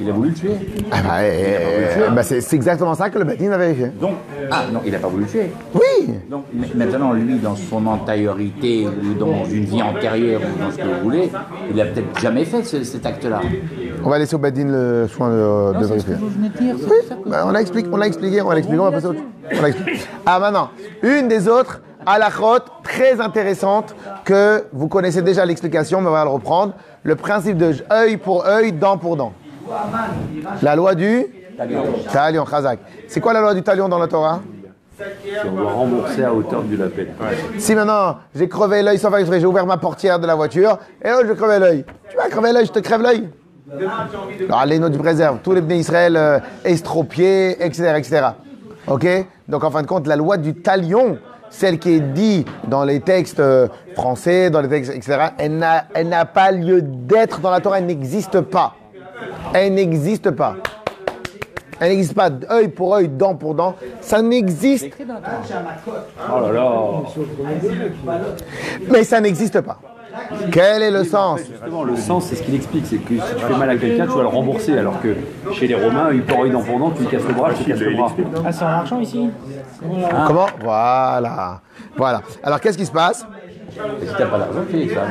Il 0.00 0.08
a 0.08 0.12
voulu 0.12 0.28
le 0.30 0.34
tuer. 0.34 0.50
Ah 0.90 0.96
bah, 1.02 1.08
euh, 1.20 2.10
bah, 2.10 2.22
c'est 2.22 2.52
exactement 2.54 2.94
ça 2.94 3.10
que 3.10 3.18
le 3.18 3.24
bâtiment 3.24 3.54
a 3.54 3.58
vérifié. 3.58 3.88
Donc 4.00 4.14
ah 4.50 4.64
non, 4.72 4.80
il 4.84 4.92
n'a 4.92 4.98
pas 4.98 5.08
voulu 5.08 5.24
le 5.24 5.28
tuer. 5.28 5.52
Oui 5.74 6.14
Donc 6.30 6.44
maintenant 6.74 7.12
lui 7.12 7.38
dans 7.38 7.56
son 7.56 7.86
antériorité 7.86 8.86
ou 8.86 9.14
dans 9.14 9.44
une 9.44 9.64
vie 9.64 9.82
antérieure 9.82 10.40
ou 10.42 10.58
dans 10.62 10.70
ce 10.70 10.76
que 10.76 10.82
vous 10.82 11.02
voulez, 11.02 11.30
il 11.72 11.80
a 11.80 11.84
peut-être 11.86 12.18
jamais 12.20 12.44
fait 12.44 12.62
ce- 12.64 12.84
cet 12.84 13.04
acte-là. 13.06 13.40
On 14.04 14.08
va 14.10 14.18
laisser 14.18 14.36
au 14.36 14.38
Badin 14.38 14.66
le 14.68 15.08
soin 15.08 15.28
de, 15.30 15.84
vérifier. 15.86 16.14
venez 16.14 16.48
de. 16.48 16.74
Oui, 16.84 17.16
bah, 17.26 17.44
on 17.46 17.50
l'a 17.50 17.60
expliqué, 17.60 17.88
on 17.92 17.96
l'a 17.96 18.06
expliqué, 18.06 18.42
on 18.42 18.50
l'a 18.50 18.58
expliqué, 18.58 18.80
on 18.80 18.84
va 18.84 18.92
passer 18.92 19.06
au 19.06 19.14
on 19.58 19.62
l'a 19.62 19.68
expliqué. 19.68 20.00
Ah 20.24 20.38
maintenant, 20.38 20.70
une 21.02 21.28
des 21.28 21.48
autres 21.48 21.80
halachot 22.04 22.60
très 22.84 23.20
intéressante 23.20 23.94
que 24.24 24.64
vous 24.72 24.86
connaissez 24.88 25.22
déjà 25.22 25.44
l'explication, 25.44 26.00
mais 26.00 26.08
on 26.08 26.12
va 26.12 26.24
le 26.24 26.30
reprendre. 26.30 26.74
Le 27.06 27.14
principe 27.14 27.56
de 27.56 27.72
œil 27.92 28.16
pour 28.16 28.44
œil, 28.46 28.72
dent 28.72 28.98
pour 28.98 29.16
dent. 29.16 29.32
La 30.60 30.74
loi 30.74 30.96
du 30.96 31.24
talion, 32.12 32.44
chazak. 32.44 32.80
C'est 33.06 33.20
quoi 33.20 33.32
la 33.32 33.40
loi 33.40 33.54
du 33.54 33.62
talion 33.62 33.88
dans 33.88 34.00
la 34.00 34.08
Torah? 34.08 34.40
On 35.46 35.50
doit 35.52 35.70
rembourser 35.70 36.24
à 36.24 36.34
hauteur 36.34 36.64
du 36.64 36.76
lapin. 36.76 37.04
Si 37.58 37.76
maintenant 37.76 38.16
j'ai 38.34 38.48
crevé 38.48 38.82
l'œil 38.82 38.98
sans 38.98 39.10
faire 39.10 39.20
exprès, 39.20 39.38
j'ai 39.38 39.46
ouvert 39.46 39.66
ma 39.66 39.76
portière 39.76 40.18
de 40.18 40.26
la 40.26 40.34
voiture, 40.34 40.80
et 41.00 41.06
là 41.06 41.20
je 41.24 41.32
crevais 41.32 41.60
l'œil. 41.60 41.84
Tu 42.10 42.16
vas 42.16 42.28
crever 42.28 42.52
l'œil, 42.52 42.66
je 42.66 42.72
te 42.72 42.80
crève 42.80 43.02
l'œil. 43.02 43.28
Alors, 44.48 44.66
les 44.66 44.80
noms 44.80 44.88
du 44.88 44.98
préserve, 44.98 45.38
tous 45.44 45.52
les 45.52 45.60
bénis 45.60 45.82
Israël 45.82 46.16
euh, 46.16 46.40
estropiés, 46.64 47.64
etc., 47.64 47.94
etc. 47.98 48.26
Ok? 48.88 49.06
Donc 49.46 49.62
en 49.62 49.70
fin 49.70 49.82
de 49.82 49.86
compte, 49.86 50.08
la 50.08 50.16
loi 50.16 50.38
du 50.38 50.54
talion, 50.54 51.18
celle 51.56 51.78
qui 51.78 51.94
est 51.94 52.00
dit 52.00 52.44
dans 52.68 52.84
les 52.84 53.00
textes 53.00 53.40
euh, 53.40 53.68
français, 53.94 54.50
dans 54.50 54.60
les 54.60 54.68
textes, 54.68 54.92
etc., 54.94 55.28
elle 55.38 55.56
n'a, 55.56 55.84
elle 55.94 56.08
n'a 56.08 56.26
pas 56.26 56.52
lieu 56.52 56.82
d'être 56.82 57.40
dans 57.40 57.50
la 57.50 57.60
Torah, 57.60 57.78
elle 57.78 57.86
n'existe 57.86 58.42
pas. 58.42 58.74
Elle 59.54 59.74
n'existe 59.74 60.30
pas. 60.32 60.56
Elle 61.80 61.90
n'existe 61.90 62.14
pas 62.14 62.30
œil 62.50 62.68
pour 62.68 62.94
œil, 62.94 63.08
dent 63.08 63.34
pour 63.34 63.54
dent. 63.54 63.74
Ça 64.00 64.20
n'existe. 64.20 64.90
Oh 65.00 66.40
là 66.40 66.52
là 66.52 66.90
Mais 68.90 69.04
ça 69.04 69.20
n'existe 69.20 69.60
pas. 69.62 69.78
Quel 70.50 70.82
est 70.82 70.90
le 70.90 71.04
sens 71.04 71.40
Justement, 71.40 71.84
le 71.84 71.96
sens, 71.96 72.26
c'est 72.26 72.36
ce 72.36 72.42
qu'il 72.42 72.54
explique, 72.54 72.86
c'est 72.86 72.96
que 72.96 73.14
si 73.14 73.34
tu 73.36 73.44
fais 73.44 73.56
mal 73.56 73.70
à 73.70 73.76
quelqu'un, 73.76 74.06
tu 74.06 74.12
vas 74.12 74.22
le 74.22 74.28
rembourser, 74.28 74.78
alors 74.78 75.00
que 75.00 75.14
chez 75.52 75.66
les 75.66 75.74
Romains, 75.74 76.10
une 76.10 76.22
pour 76.22 76.46
dent 76.48 76.62
pour 76.62 76.78
dent, 76.78 76.90
tu 76.90 77.02
lui 77.02 77.08
casses 77.08 77.26
le 77.26 77.34
bras, 77.34 77.50
je 77.52 77.62
te 77.62 77.68
casse 77.68 77.80
le 77.80 77.96
bras. 77.96 78.12
Ah, 78.44 78.52
c'est 78.52 78.64
en 78.64 78.68
argent 78.68 79.00
ici? 79.00 79.30
Comment 80.26 80.46
Voilà. 80.60 81.60
Voilà. 81.96 82.22
Alors 82.42 82.60
qu'est-ce 82.60 82.78
qui 82.78 82.86
se 82.86 82.92
passe 82.92 83.26
Et 84.02 84.06
si 84.06 84.12
t'as 84.16 84.26
pas 84.26 84.38
d'argent, 84.38 84.60
tu 84.68 84.80
esclave. 84.80 85.08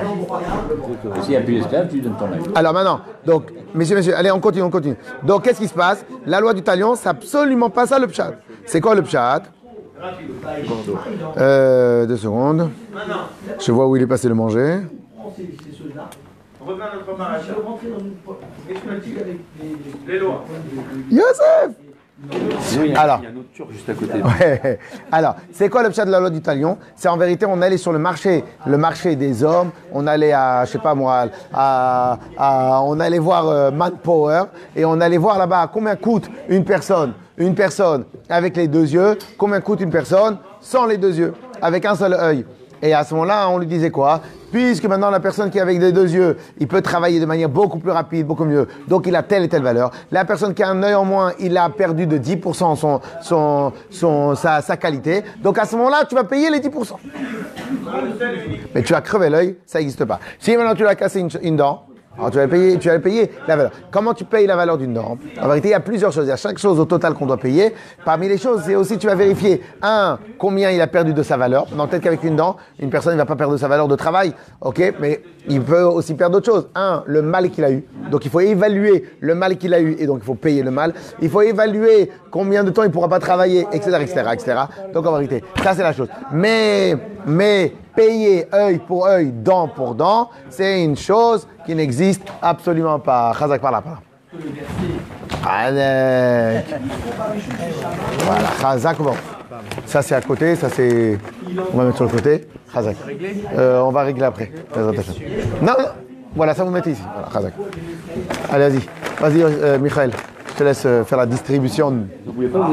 Et 1.17 1.21
S'il 1.21 1.29
n'y 1.31 1.35
a 1.37 1.41
plus 1.41 1.55
d'esclave, 1.55 1.87
tu 1.89 1.99
donnes 2.01 2.15
ton 2.17 2.25
œil. 2.25 2.39
Alors 2.55 2.73
maintenant, 2.73 3.01
donc, 3.25 3.51
messieurs, 3.73 3.95
messieurs, 3.95 4.15
allez, 4.15 4.31
on 4.31 4.39
continue, 4.39 4.63
on 4.63 4.69
continue. 4.69 4.97
Donc 5.23 5.43
qu'est-ce 5.43 5.59
qui 5.59 5.67
se 5.67 5.73
passe 5.73 6.05
La 6.25 6.39
loi 6.39 6.53
du 6.53 6.61
talion, 6.61 6.95
c'est 6.95 7.09
absolument 7.09 7.69
pas 7.69 7.85
ça 7.85 7.99
le 7.99 8.07
pshat. 8.07 8.33
C'est 8.65 8.81
quoi 8.81 8.95
le 8.95 9.01
pshat 9.01 9.43
euh, 11.37 12.05
Deux 12.05 12.17
secondes. 12.17 12.69
Je 13.59 13.71
vois 13.71 13.87
où 13.87 13.95
il 13.95 14.03
est 14.03 14.07
passé 14.07 14.27
le 14.27 14.35
manger. 14.35 14.79
Yosef 21.11 21.84
Sinon, 22.61 22.85
il 22.85 22.91
y 22.91 22.95
a, 22.95 23.01
Alors. 23.01 23.19
il 23.21 23.25
y 23.25 23.27
a 23.27 23.29
un 23.31 23.35
autre 23.35 23.51
turc 23.53 23.71
juste 23.71 23.89
à 23.89 23.93
côté. 23.93 24.13
Ouais. 24.23 24.79
Alors, 25.11 25.35
c'est 25.51 25.67
quoi 25.69 25.83
le 25.83 25.89
de 25.89 26.09
la 26.11 26.19
loi 26.19 26.29
du 26.29 26.41
talion 26.41 26.77
C'est 26.95 27.09
en 27.09 27.17
vérité, 27.17 27.45
on 27.45 27.61
allait 27.61 27.77
sur 27.77 27.91
le 27.91 27.99
marché, 27.99 28.43
le 28.65 28.77
marché 28.77 29.15
des 29.15 29.43
hommes, 29.43 29.71
on 29.91 30.07
allait 30.07 30.31
à, 30.31 30.63
je 30.65 30.71
sais 30.71 30.79
pas 30.79 30.95
moi, 30.95 31.25
à, 31.53 32.17
à- 32.37 32.81
on 32.83 32.99
allait 33.01 33.19
voir 33.19 33.47
euh, 33.47 33.69
Manpower 33.71 34.43
et 34.75 34.85
on 34.85 34.99
allait 35.01 35.17
voir 35.17 35.37
là-bas 35.37 35.69
combien 35.73 35.95
coûte 35.97 36.29
une 36.47 36.63
personne, 36.63 37.13
une 37.37 37.53
personne 37.53 38.05
avec 38.29 38.55
les 38.55 38.69
deux 38.69 38.89
yeux, 38.89 39.17
combien 39.37 39.59
coûte 39.59 39.81
une 39.81 39.91
personne 39.91 40.37
sans 40.61 40.85
les 40.85 40.97
deux 40.97 41.17
yeux, 41.17 41.33
avec 41.61 41.85
un 41.85 41.95
seul 41.95 42.13
œil. 42.13 42.45
Et 42.81 42.93
à 42.93 43.03
ce 43.03 43.13
moment-là, 43.13 43.49
on 43.49 43.57
lui 43.57 43.67
disait 43.67 43.89
quoi? 43.91 44.21
Puisque 44.55 44.85
maintenant 44.85 45.09
la 45.09 45.19
personne 45.19 45.49
qui 45.49 45.57
est 45.57 45.61
avec 45.61 45.81
les 45.81 45.91
deux 45.91 46.09
yeux, 46.09 46.37
il 46.59 46.67
peut 46.69 46.81
travailler 46.81 47.19
de 47.19 47.25
manière 47.25 47.49
beaucoup 47.49 47.77
plus 47.77 47.91
rapide, 47.91 48.25
beaucoup 48.25 48.45
mieux. 48.45 48.69
Donc 48.87 49.05
il 49.05 49.13
a 49.13 49.21
telle 49.21 49.43
et 49.43 49.49
telle 49.49 49.63
valeur. 49.63 49.91
La 50.13 50.23
personne 50.23 50.53
qui 50.53 50.63
a 50.63 50.69
un 50.69 50.81
œil 50.81 50.93
en 50.93 51.03
moins, 51.03 51.33
il 51.41 51.57
a 51.57 51.69
perdu 51.69 52.07
de 52.07 52.17
10% 52.17 52.77
son, 52.77 53.01
son, 53.21 53.73
son, 53.89 54.33
sa, 54.35 54.61
sa 54.61 54.77
qualité. 54.77 55.25
Donc 55.43 55.59
à 55.59 55.65
ce 55.65 55.75
moment-là, 55.75 56.05
tu 56.07 56.15
vas 56.15 56.23
payer 56.23 56.49
les 56.49 56.59
10%. 56.59 56.93
Mais 58.73 58.81
tu 58.81 58.95
as 58.95 59.01
crevé 59.01 59.29
l'œil, 59.29 59.57
ça 59.65 59.79
n'existe 59.79 60.05
pas. 60.05 60.21
Si 60.39 60.55
maintenant 60.55 60.73
tu 60.73 60.83
lui 60.83 60.87
as 60.87 60.95
cassé 60.95 61.19
une, 61.19 61.29
une 61.41 61.57
dent, 61.57 61.85
alors 62.17 62.31
tu 62.31 62.37
vas 62.37 62.47
payer, 62.47 62.77
tu 62.77 62.87
vas 62.87 62.99
payer 62.99 63.31
la 63.47 63.55
valeur. 63.55 63.71
Comment 63.91 64.13
tu 64.13 64.23
payes 64.23 64.47
la 64.47 64.55
valeur 64.55 64.77
d'une 64.77 64.93
dent 64.93 65.17
En 65.41 65.47
vérité, 65.47 65.69
il 65.69 65.71
y 65.71 65.75
a 65.75 65.79
plusieurs 65.79 66.11
choses. 66.11 66.25
Il 66.25 66.29
y 66.29 66.33
a 66.33 66.37
chaque 66.37 66.57
chose 66.57 66.79
au 66.79 66.85
total 66.85 67.13
qu'on 67.13 67.25
doit 67.25 67.37
payer. 67.37 67.73
Parmi 68.05 68.27
les 68.27 68.37
choses, 68.37 68.61
c'est 68.65 68.75
aussi 68.75 68.97
tu 68.97 69.07
vas 69.07 69.15
vérifier 69.15 69.61
un 69.81 70.17
combien 70.37 70.71
il 70.71 70.79
a 70.81 70.87
perdu 70.87 71.13
de 71.13 71.23
sa 71.23 71.37
valeur. 71.37 71.65
Donc 71.67 71.89
peut-être 71.89 72.03
qu'avec 72.03 72.23
une 72.23 72.35
dent, 72.35 72.55
une 72.79 72.89
personne 72.89 73.13
ne 73.13 73.17
va 73.17 73.25
pas 73.25 73.35
perdre 73.35 73.57
sa 73.57 73.67
valeur 73.67 73.87
de 73.87 73.95
travail, 73.95 74.33
ok 74.61 74.93
Mais 74.99 75.21
il 75.47 75.61
peut 75.61 75.83
aussi 75.83 76.13
perdre 76.13 76.33
d'autres 76.35 76.51
choses. 76.51 76.67
Un, 76.75 77.03
le 77.05 77.21
mal 77.21 77.49
qu'il 77.49 77.63
a 77.63 77.71
eu. 77.71 77.83
Donc 78.09 78.25
il 78.25 78.31
faut 78.31 78.39
évaluer 78.39 79.05
le 79.19 79.35
mal 79.35 79.57
qu'il 79.57 79.73
a 79.73 79.79
eu 79.79 79.95
et 79.99 80.05
donc 80.05 80.19
il 80.21 80.25
faut 80.25 80.35
payer 80.35 80.63
le 80.63 80.71
mal. 80.71 80.93
Il 81.21 81.29
faut 81.29 81.41
évaluer 81.41 82.11
combien 82.31 82.63
de 82.63 82.69
temps 82.69 82.83
il 82.83 82.91
pourra 82.91 83.09
pas 83.09 83.19
travailler, 83.19 83.67
etc., 83.73 83.97
etc., 84.01 84.23
etc. 84.33 84.57
Donc 84.93 85.05
en 85.05 85.11
vérité, 85.11 85.43
ça 85.63 85.73
c'est 85.73 85.83
la 85.83 85.93
chose. 85.93 86.07
Mais, 86.31 86.95
mais 87.25 87.73
payer 87.95 88.47
œil 88.53 88.79
pour 88.79 89.05
œil, 89.07 89.31
dent 89.31 89.67
pour 89.67 89.95
dent, 89.95 90.29
c'est 90.49 90.83
une 90.83 90.97
chose 90.97 91.47
qui 91.65 91.75
n'existe 91.75 92.23
absolument 92.41 92.99
pas. 92.99 93.33
Chazak 93.37 93.61
par 93.61 93.71
là, 93.71 93.81
par 93.81 93.93
là. 93.93 93.99
Alek. 95.47 96.65
Voilà, 98.19 98.47
Chazak, 98.61 98.97
bon. 98.97 99.13
Ça 99.85 100.01
c'est 100.01 100.15
à 100.15 100.21
côté, 100.21 100.55
ça 100.55 100.69
c'est. 100.69 101.17
On 101.73 101.77
va 101.77 101.85
mettre 101.85 101.97
sur 101.97 102.05
le 102.05 102.11
côté. 102.11 102.47
Chazak. 102.73 102.97
Euh, 103.57 103.79
on 103.81 103.91
va 103.91 104.03
régler 104.03 104.25
après. 104.25 104.51
Non, 104.75 104.91
non. 105.61 105.73
Voilà, 106.35 106.53
ça 106.53 106.65
vous 106.65 106.71
mettez 106.71 106.91
ici. 106.91 107.03
Voilà. 107.31 107.49
Allez, 108.51 108.69
vas-y. 108.69 108.81
Vas-y, 109.21 109.41
euh, 109.41 109.79
Michael. 109.79 110.11
Je 110.55 110.59
te 110.59 110.63
laisse 110.63 110.83
euh, 110.85 111.03
faire 111.03 111.17
la 111.17 111.25
distribution. 111.25 112.07
Vous 112.25 112.31
voulez 112.31 112.47
pas. 112.47 112.69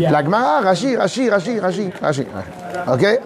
La 0.00 0.24
Gemara, 0.24 0.60
Rashi, 0.60 0.96
Rashi, 0.96 1.30
Rashi, 1.30 1.60
Rashi, 1.60 1.90
Rashi. 2.02 2.26
Ok? 2.92 3.20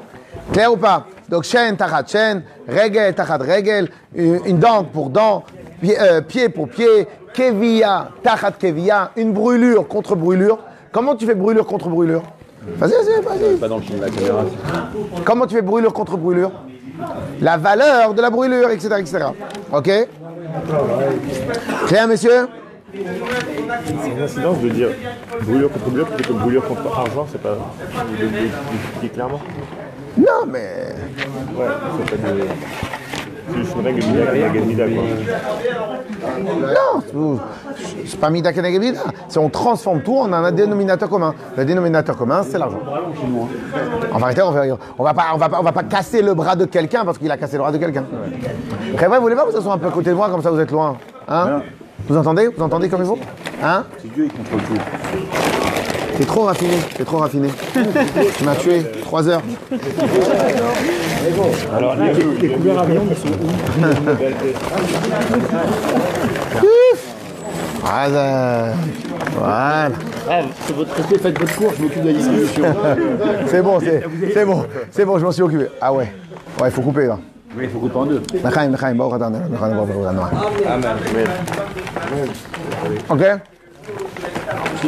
Clair 0.52 0.70
ou 0.70 0.76
pas? 0.76 1.06
Donc, 1.30 1.44
chaîne, 1.44 1.78
tachat, 1.78 2.04
chaîne, 2.06 2.42
règle, 2.68 3.14
tachat, 3.14 3.38
règle, 3.38 3.88
une 4.14 4.58
dent 4.58 4.84
pour 4.84 5.08
dent, 5.08 5.44
pied, 5.80 5.98
euh, 5.98 6.20
pied 6.20 6.50
pour 6.50 6.68
pied, 6.68 7.08
kevia, 7.32 8.10
tachat, 8.22 8.50
kevia, 8.50 9.12
une 9.16 9.32
brûlure 9.32 9.88
contre 9.88 10.14
brûlure. 10.14 10.58
Comment 10.92 11.16
tu 11.16 11.24
fais 11.24 11.34
brûlure 11.34 11.66
contre 11.66 11.88
brûlure? 11.88 12.22
Vas-y, 12.78 12.92
vas-y, 12.92 13.22
vas-y. 13.22 13.56
Pas 13.56 13.68
dans 13.68 13.78
le 13.78 13.82
champ 13.82 13.94
de 13.94 14.00
la 14.00 14.10
caméra. 14.10 14.44
Comment 15.24 15.46
tu 15.46 15.54
fais 15.54 15.62
brûlure 15.62 15.92
contre 15.92 16.16
brûlure? 16.16 16.52
La 17.40 17.56
valeur 17.56 18.14
de 18.14 18.22
la 18.22 18.30
brûlure, 18.30 18.70
etc., 18.70 18.96
etc. 18.98 19.18
Ok? 19.72 19.90
Clair, 21.88 22.06
messieurs? 22.06 22.48
C'est 22.92 24.10
une 24.10 24.22
incidence 24.22 24.60
de 24.60 24.68
dire 24.68 24.88
brûlure 25.40 25.72
contre 25.72 25.84
brûlure 25.86 26.06
plutôt 26.08 26.34
que 26.34 26.38
brûlure 26.38 26.68
contre 26.68 26.98
argent, 26.98 27.26
c'est 27.30 27.42
pas. 27.42 27.56
clairement. 29.12 29.40
Non, 30.16 30.46
mais. 30.46 30.94
Ouais, 31.56 31.66
c'est 32.06 32.16
pas 32.16 32.28
Non, 36.52 37.02
c'est- 38.06 38.16
pas 38.18 38.30
Mida 38.30 38.52
Keneged 38.52 38.80
Mida. 38.80 39.00
C'est 39.28 39.38
on 39.38 39.48
transforme 39.48 40.02
tout 40.02 40.16
en 40.18 40.32
un 40.32 40.52
dénominateur 40.52 41.08
commun. 41.08 41.34
Le 41.56 41.64
dénominateur 41.64 42.16
commun, 42.16 42.42
c'est 42.48 42.58
l'argent. 42.58 42.80
En 44.12 44.18
vérité, 44.18 44.42
on 44.42 44.50
va, 44.52 44.62
on 44.98 45.04
va 45.04 45.14
pas, 45.14 45.24
on 45.34 45.38
va 45.38 45.48
pas, 45.48 45.60
on 45.60 45.62
va 45.62 45.72
pas 45.72 45.82
casser 45.82 46.22
le 46.22 46.34
bras 46.34 46.56
de 46.56 46.64
quelqu'un 46.64 47.04
parce 47.04 47.18
qu'il 47.18 47.30
a 47.30 47.36
cassé 47.36 47.54
le 47.56 47.60
bras 47.62 47.72
de 47.72 47.78
quelqu'un. 47.78 48.04
Très 48.96 49.06
vrai, 49.06 49.16
vous 49.16 49.22
voulez 49.22 49.36
pas 49.36 49.44
que 49.46 49.52
ça 49.52 49.60
soit 49.60 49.72
un 49.72 49.78
peu 49.78 49.88
à 49.88 49.90
côté 49.90 50.10
de 50.10 50.14
moi, 50.14 50.28
comme 50.30 50.42
ça 50.42 50.50
vous 50.50 50.60
êtes 50.60 50.70
loin 50.70 50.96
Hein? 51.28 51.62
Vous 52.08 52.16
entendez? 52.16 52.48
Vous 52.48 52.62
entendez 52.62 52.88
comme 52.88 53.00
il 53.02 53.06
faut? 53.06 53.18
Hein? 53.62 53.84
Si 53.98 54.08
Dieu 54.08 54.24
il 54.26 54.32
contrôle 54.32 54.60
tout. 54.62 55.81
C'est 56.22 56.28
trop 56.28 56.42
raffiné, 56.42 56.76
c'est 56.96 57.04
trop 57.04 57.16
raffiné. 57.16 57.48
tu 58.38 58.44
m'as 58.44 58.54
tué, 58.54 58.82
3 59.02 59.28
heures. 59.28 59.42
Alors, 61.76 61.96
les, 61.96 62.12
les 62.40 62.54
couleurs 62.54 62.78
avions, 62.78 63.02
ils 63.10 63.16
sont 63.16 63.26
où 63.26 63.48
Voilà. 67.80 68.72
Voilà. 69.36 69.88
Ah, 70.30 70.42
c'est 70.64 70.76
votre 70.76 70.94
côté, 70.94 71.18
faites 71.18 71.40
votre 71.40 71.56
cours, 71.56 71.72
je 71.76 71.82
m'occupe 71.82 72.02
de 72.02 72.06
la 72.06 72.12
distribution. 72.12 72.64
C'est 73.48 73.62
bon, 73.62 73.80
c'est 73.80 74.04
c'est 74.32 74.44
bon, 74.44 74.64
c'est 74.92 75.04
bon, 75.04 75.18
je 75.18 75.24
m'en 75.24 75.32
suis 75.32 75.42
occupé. 75.42 75.66
Ah 75.80 75.92
ouais. 75.92 76.12
Ouais, 76.60 76.68
il 76.68 76.70
faut 76.70 76.82
couper 76.82 77.06
là. 77.06 77.18
Oui, 77.56 77.64
il 77.64 77.68
faut 77.68 77.80
couper 77.80 77.96
en 77.96 78.06
deux. 78.06 78.22
Ok 83.10 83.22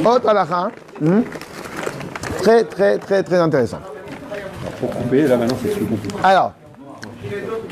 Autre 0.02 0.28
halakha. 0.28 0.70
Hmm? 1.00 1.22
Très, 2.42 2.64
très, 2.64 2.98
très, 2.98 3.22
très 3.22 3.38
intéressant. 3.38 3.80
Pour 4.80 4.90
couper, 4.90 5.22
là 5.22 5.36
maintenant 5.36 5.56
c'est 5.62 5.70
plus 5.70 5.86
compliqué. 5.86 6.16
Alors, 6.22 6.52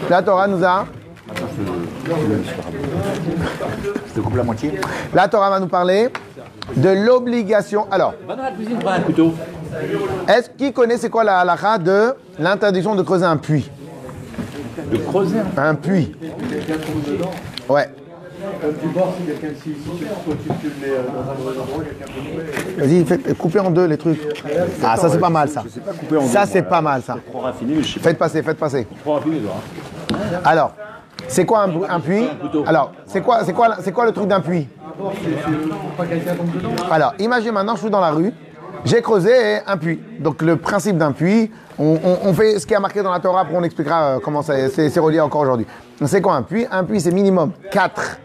la 0.08 0.22
Torah 0.22 0.48
nous 0.48 0.64
a. 0.64 0.86
Je 4.08 4.14
te 4.14 4.20
coupe 4.20 4.36
la 4.36 4.42
moitié. 4.42 4.80
La 5.14 5.28
Torah 5.28 5.50
va 5.50 5.60
nous 5.60 5.68
parler 5.68 6.08
de 6.76 6.88
l'obligation. 6.90 7.86
Alors, 7.90 8.14
Va 8.26 8.36
dans 8.36 8.42
la 8.44 8.52
cuisine, 8.52 8.78
prends 8.78 8.92
un 8.92 9.00
couteau. 9.00 9.34
est-ce 10.28 10.50
qui 10.50 10.72
connaît 10.72 10.96
c'est 10.96 11.10
quoi 11.10 11.24
la 11.24 11.40
halakha 11.40 11.78
de 11.78 12.14
l'interdiction 12.38 12.94
de 12.94 13.02
creuser 13.02 13.24
un 13.24 13.36
puits? 13.36 13.70
De 14.90 14.96
creuser 14.98 15.38
un 15.56 15.74
Un 18.44 18.72
puits. 18.72 18.88
Ouais. 22.36 22.86
Vas-y, 22.86 23.04
faites- 23.04 23.36
coupez 23.38 23.60
en 23.60 23.70
deux 23.70 23.86
les 23.86 23.96
trucs. 23.98 24.20
Ah, 24.82 24.96
ça 24.96 25.08
c'est 25.08 25.18
pas 25.18 25.30
mal 25.30 25.48
ça. 25.48 25.62
couper 26.00 26.20
Ça 26.26 26.46
c'est 26.46 26.62
pas 26.62 26.80
mal 26.80 27.02
ça. 27.02 27.16
Trop 27.30 27.40
raffiné, 27.40 27.74
mais 27.76 27.82
je 27.82 27.94
sais 27.94 28.00
pas. 28.00 28.08
Faites 28.10 28.18
passer, 28.18 28.42
faites 28.42 28.58
passer. 28.58 28.86
Trop 29.02 29.14
raffiné, 29.14 29.38
toi. 29.40 29.52
hein. 30.12 30.16
Alors, 30.44 30.72
c'est 31.28 31.44
quoi 31.46 31.62
un, 31.64 31.70
un 31.88 32.00
puits 32.00 32.24
Alors, 32.66 32.92
c'est 33.06 33.20
quoi, 33.22 33.44
c'est 33.44 33.52
quoi, 33.52 33.76
c'est 33.80 33.92
quoi 33.92 34.06
le 34.06 34.12
truc 34.12 34.26
d'un 34.28 34.40
puits 34.40 34.68
Alors, 36.90 37.14
imagine 37.18 37.52
maintenant, 37.52 37.74
je 37.76 37.80
suis 37.82 37.90
dans 37.90 38.00
la 38.00 38.10
rue, 38.10 38.32
j'ai 38.84 39.00
creusé 39.02 39.32
un 39.66 39.76
puits. 39.76 40.00
Donc, 40.20 40.42
le 40.42 40.56
principe 40.56 40.96
d'un 40.98 41.12
puits, 41.12 41.50
on, 41.78 41.98
on- 42.04 42.28
on 42.28 42.34
fait 42.34 42.58
ce 42.58 42.66
qui 42.66 42.74
est 42.74 42.80
marqué 42.80 43.02
dans 43.02 43.12
la 43.12 43.20
Torah, 43.20 43.40
après 43.42 43.54
on 43.56 43.62
expliquera 43.62 44.16
euh, 44.16 44.18
comment 44.22 44.42
c'est 44.42 44.98
relié 44.98 45.20
encore 45.20 45.42
aujourd'hui. 45.42 45.66
C'est 46.04 46.20
quoi 46.20 46.34
un 46.34 46.42
puits? 46.42 46.66
Un 46.70 46.84
puits, 46.84 47.00
c'est 47.00 47.12
minimum 47.12 47.52
4 47.70 48.18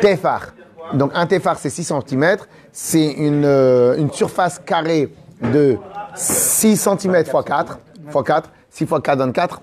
téphars. 0.00 0.54
Donc, 0.94 1.12
un 1.14 1.26
téphar, 1.26 1.58
c'est 1.58 1.70
6 1.70 1.92
cm. 2.08 2.36
C'est 2.72 3.12
une, 3.12 3.44
euh, 3.44 3.96
une 3.96 4.10
surface 4.10 4.60
carrée 4.64 5.12
de 5.42 5.78
6 6.14 6.76
cm 6.76 7.16
x 7.20 7.30
4. 7.44 7.78
x 8.06 8.16
4. 8.24 8.50
6 8.70 8.84
x 8.84 8.92
4 9.02 9.18
donne 9.18 9.32
4. 9.32 9.60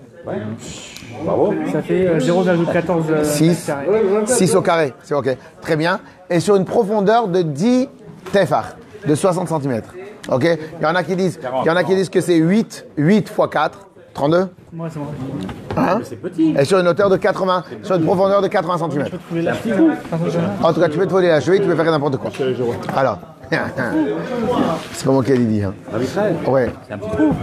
Ça 1.72 1.82
fait 1.82 2.06
euh, 2.06 2.18
0,14 2.18 3.02
euh, 3.10 3.24
6, 3.24 3.70
6 4.26 4.54
au 4.54 4.62
carré, 4.62 4.94
c'est 5.02 5.14
ok. 5.14 5.36
Très 5.60 5.76
bien. 5.76 6.00
Et 6.30 6.40
sur 6.40 6.56
une 6.56 6.64
profondeur 6.64 7.28
de 7.28 7.42
10 7.42 7.88
téphars, 8.32 8.76
de 9.06 9.14
60 9.14 9.48
cm. 9.48 9.82
Ok 10.30 10.44
Il 10.44 10.82
y 10.82 10.86
en 10.86 10.94
a 10.94 11.02
qui 11.02 11.16
disent, 11.16 11.40
il 11.64 11.66
y 11.66 11.70
en 11.70 11.76
a 11.76 11.84
qui 11.84 11.94
disent 11.94 12.10
que 12.10 12.20
c'est 12.20 12.36
8, 12.36 12.86
8 12.96 13.16
x 13.16 13.32
4, 13.50 13.88
32. 14.14 14.48
Moi, 14.72 14.88
c'est 14.90 14.98
moi. 14.98 15.08
Hein 15.76 16.00
C'est 16.02 16.16
petit. 16.16 16.54
Et 16.58 16.64
sur 16.64 16.78
une 16.78 16.88
hauteur 16.88 17.08
de 17.08 17.16
80, 17.16 17.64
sur 17.82 17.96
une 17.96 18.04
profondeur 18.04 18.42
de 18.42 18.48
80 18.48 18.90
cm. 18.90 19.04
L'acheter, 19.42 19.70
non 19.76 19.90
En 20.62 20.72
tout 20.72 20.80
cas, 20.80 20.88
tu 20.88 20.98
peux 20.98 21.06
te 21.06 21.12
voler 21.12 21.28
la 21.28 21.40
cheville, 21.40 21.60
tu 21.60 21.66
peux 21.66 21.74
faire 21.76 21.84
n'importe 21.84 22.16
quoi. 22.16 22.30
Alors, 22.96 23.18
c'est 24.92 25.06
comme 25.06 25.24
qui 25.24 25.38
dit. 25.38 25.62
Hein. 25.62 25.72
Ouais. 26.46 26.70
C'est 26.86 26.92
un 26.92 26.98
petit 26.98 27.06
trou. 27.10 27.34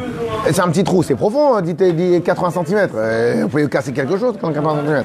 Et 0.47 0.54
C'est 0.54 0.62
un 0.62 0.67
petit 0.69 0.84
trou, 0.84 1.04
c'est 1.04 1.15
profond, 1.15 1.56
hein, 1.56 1.62
dit, 1.62 1.73
dit 1.73 2.21
80 2.21 2.63
cm. 2.65 2.89
vous 3.41 3.49
pouvez 3.49 3.67
casser 3.69 3.91
quelque 3.91 4.17
chose 4.17 4.36
quand 4.39 4.51
80 4.51 4.84
cm. 4.86 5.04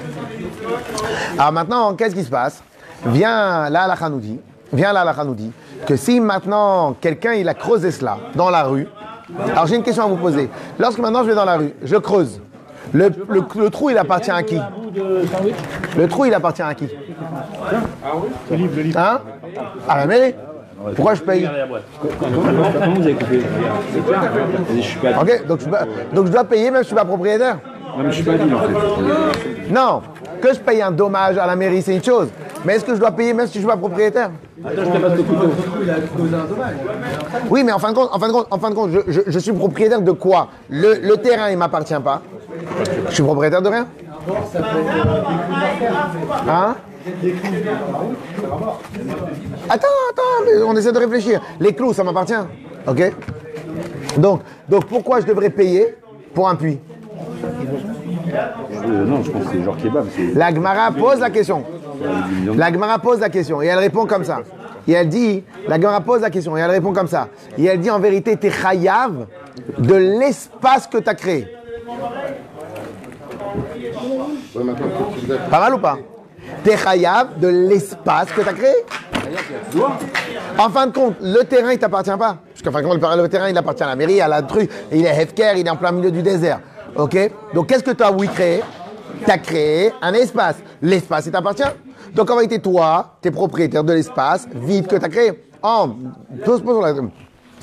Alors 1.39 1.53
maintenant, 1.53 1.95
qu'est-ce 1.95 2.15
qui 2.15 2.25
se 2.25 2.31
passe? 2.31 2.63
Viens 3.07 3.71
là, 3.71 3.87
la 3.87 4.09
nous 4.11 4.21
dit, 4.21 4.39
viens 4.73 4.93
là, 4.93 5.05
la 5.05 5.25
nous 5.25 5.35
dit 5.35 5.51
que 5.87 5.97
si 5.97 6.21
maintenant 6.21 6.95
quelqu'un 7.01 7.33
il 7.33 7.49
a 7.49 7.55
creusé 7.55 7.91
cela 7.91 8.19
dans 8.35 8.51
la 8.51 8.65
rue, 8.65 8.87
alors 9.53 9.67
j'ai 9.67 9.77
une 9.77 9.83
question 9.83 10.05
à 10.05 10.07
vous 10.07 10.17
poser. 10.17 10.49
Lorsque 10.79 10.99
maintenant 10.99 11.23
je 11.23 11.29
vais 11.29 11.35
dans 11.35 11.45
la 11.45 11.57
rue, 11.57 11.73
je 11.83 11.97
creuse. 11.97 12.41
Le, 12.93 13.11
le- 13.29 13.43
le 13.57 13.71
trou 13.71 13.91
il 13.91 13.99
appartient 13.99 14.31
à 14.31 14.43
qui? 14.43 14.59
Le 15.97 16.09
trou 16.09 16.25
il 16.25 16.35
appartient 16.35 16.63
à 16.63 16.75
qui? 16.75 16.89
Hein? 18.97 19.21
À 19.89 19.97
la 19.99 20.07
mairie. 20.07 20.35
Pourquoi 20.97 21.15
je 21.15 21.21
paye? 21.23 21.49
Comment 22.19 22.95
vous 22.95 23.03
avez 23.03 23.15
coupé. 23.15 23.41
Ok, 25.21 25.47
donc 25.47 25.61
je, 25.61 25.69
dois- 25.69 25.85
donc 26.15 26.27
je 26.27 26.33
dois 26.33 26.45
payer 26.45 26.71
même 26.71 26.83
si 26.83 26.91
je 26.91 26.95
suis 26.95 26.97
pas 26.97 27.05
propriétaire? 27.05 27.59
Non, 27.97 28.05
mais 28.05 28.11
je 28.11 28.15
suis 28.17 28.25
pas 28.25 28.35
dit 28.39 28.53
en 28.55 28.59
fait. 28.61 29.73
Non, 29.73 30.01
que 30.41 30.53
je 30.55 30.59
paye 30.61 30.83
un 30.83 30.91
dommage 30.91 31.39
à 31.39 31.47
la 31.47 31.57
mairie, 31.57 31.83
c'est 31.83 31.95
une 31.95 32.03
chose. 32.05 32.29
Mais 32.65 32.75
est-ce 32.77 32.85
que 32.85 32.95
je 32.95 33.01
dois 33.01 33.11
payer 33.13 33.33
même 33.33 33.47
si 33.47 33.55
je 33.55 33.59
ne 33.59 33.65
suis 33.65 33.71
pas 33.71 33.77
propriétaire? 33.77 34.31
Attends, 34.65 34.83
je 35.17 35.23
couteau. 35.23 35.51
Oui, 37.49 37.65
mais 37.65 37.73
en 37.73 37.79
fin 37.79 37.91
de 37.91 37.95
compte, 37.97 38.11
en 38.13 38.19
fin 38.19 38.29
de 38.29 38.33
compte, 38.33 38.47
en 38.51 38.59
fin 38.59 38.71
de 38.71 38.75
compte 38.75 38.91
je, 38.91 39.01
je- 39.13 39.21
je 39.27 39.39
suis 39.39 39.53
propriétaire 39.53 40.03
de 40.03 40.13
quoi? 40.13 40.49
Le, 40.69 40.95
le 41.03 41.17
terrain, 41.17 41.49
il 41.49 41.55
ne 41.55 41.59
m'appartient 41.59 41.95
pas. 42.05 42.21
Je 43.09 43.15
suis 43.15 43.23
propriétaire 43.23 43.63
de 43.63 43.69
rien? 43.69 43.87
Hein? 46.49 46.75
Attends, 49.69 49.87
attends, 50.11 50.67
on 50.67 50.77
essaie 50.77 50.93
de 50.93 50.99
réfléchir. 50.99 51.41
Les 51.59 51.75
clous, 51.75 51.95
ça 51.95 52.05
m'appartient. 52.05 52.35
Ok? 52.87 53.13
Donc, 54.19 54.43
donc, 54.69 54.85
pourquoi 54.87 55.21
je 55.21 55.27
devrais 55.27 55.49
payer 55.51 55.95
pour 56.35 56.49
un 56.49 56.57
puits? 56.57 56.79
Euh, 58.33 59.05
non, 59.05 59.23
je 59.23 59.31
pense 59.31 59.45
que 59.45 59.51
c'est 59.53 59.63
genre 59.63 59.77
kebab. 59.77 60.07
La 60.35 60.55
Gemara 60.55 60.91
pose 60.93 61.21
la 61.21 61.31
question. 61.31 61.65
La 62.57 62.73
Gemara 62.73 62.99
pose 62.99 63.21
la 63.21 63.29
question 63.29 63.63
et 63.63 63.67
elle 63.67 63.79
répond 63.79 64.07
comme 64.07 64.25
ça. 64.25 64.41
Et 64.89 64.93
elle 64.93 65.09
dit, 65.09 65.45
la 65.69 65.81
Gemara 65.81 66.01
pose 66.01 66.23
la 66.23 66.31
question 66.31 66.57
et 66.57 66.61
elle 66.61 66.71
répond 66.71 66.93
comme 66.93 67.09
ça. 67.09 67.29
Et 67.59 67.65
elle 67.65 67.81
dit 67.81 67.91
en 67.91 67.99
vérité, 67.99 68.37
t'es 68.37 68.51
chayav 68.51 69.27
de 69.79 69.95
l'espace 69.95 70.87
que 70.87 70.99
tu 70.99 71.09
as 71.09 71.15
créé. 71.15 71.47
Pas 75.51 75.61
mal 75.61 75.75
ou 75.75 75.79
pas? 75.79 75.99
T'es 76.65 76.77
chayav 76.77 77.39
de 77.39 77.49
l'espace 77.49 78.33
que 78.33 78.41
tu 78.41 78.49
as 78.49 78.53
créé. 78.53 78.75
En 80.59 80.69
fin 80.71 80.87
de 80.87 80.93
compte, 80.93 81.17
le 81.21 81.43
terrain, 81.45 81.73
il 81.73 81.79
t'appartient 81.79 82.11
pas. 82.11 82.39
Parce 82.53 82.63
qu'en 82.63 82.73
fin 82.73 82.83
de 82.83 82.87
compte, 82.87 83.17
le 83.17 83.29
terrain, 83.29 83.49
il 83.49 83.57
appartient 83.57 83.83
à 83.83 83.87
la 83.87 83.97
mairie, 83.97 84.21
à 84.21 84.29
la 84.29 84.43
truc. 84.43 84.71
Il 84.93 85.05
est 85.07 85.23
hefker, 85.23 85.53
il 85.57 85.67
est 85.67 85.71
en 85.71 85.77
plein 85.77 85.93
milieu 85.93 86.11
du 86.11 86.23
désert. 86.23 86.61
OK? 86.97 87.31
Donc, 87.55 87.67
qu'est-ce 87.69 87.85
que 87.85 87.93
tu 87.93 88.03
as, 88.03 88.13
oui, 88.13 88.29
créé? 88.29 88.63
Tu 89.25 89.31
as 89.31 89.39
créé 89.39 89.93
un 90.01 90.13
espace. 90.15 90.57
L'espace, 90.83 91.27
il 91.27 91.33
t'appartient. 91.33 91.63
Donc, 92.15 92.31
en 92.31 92.37
vérité, 92.37 92.59
toi, 92.59 93.17
tu 93.23 93.29
es 93.29 93.31
propriétaire 93.31 93.85
de 93.85 93.93
l'espace 93.93 94.49
vide 94.53 94.87
que 94.87 94.97
tu 94.97 95.05
as 95.05 95.09
créé. 95.09 95.45
En, 95.63 95.91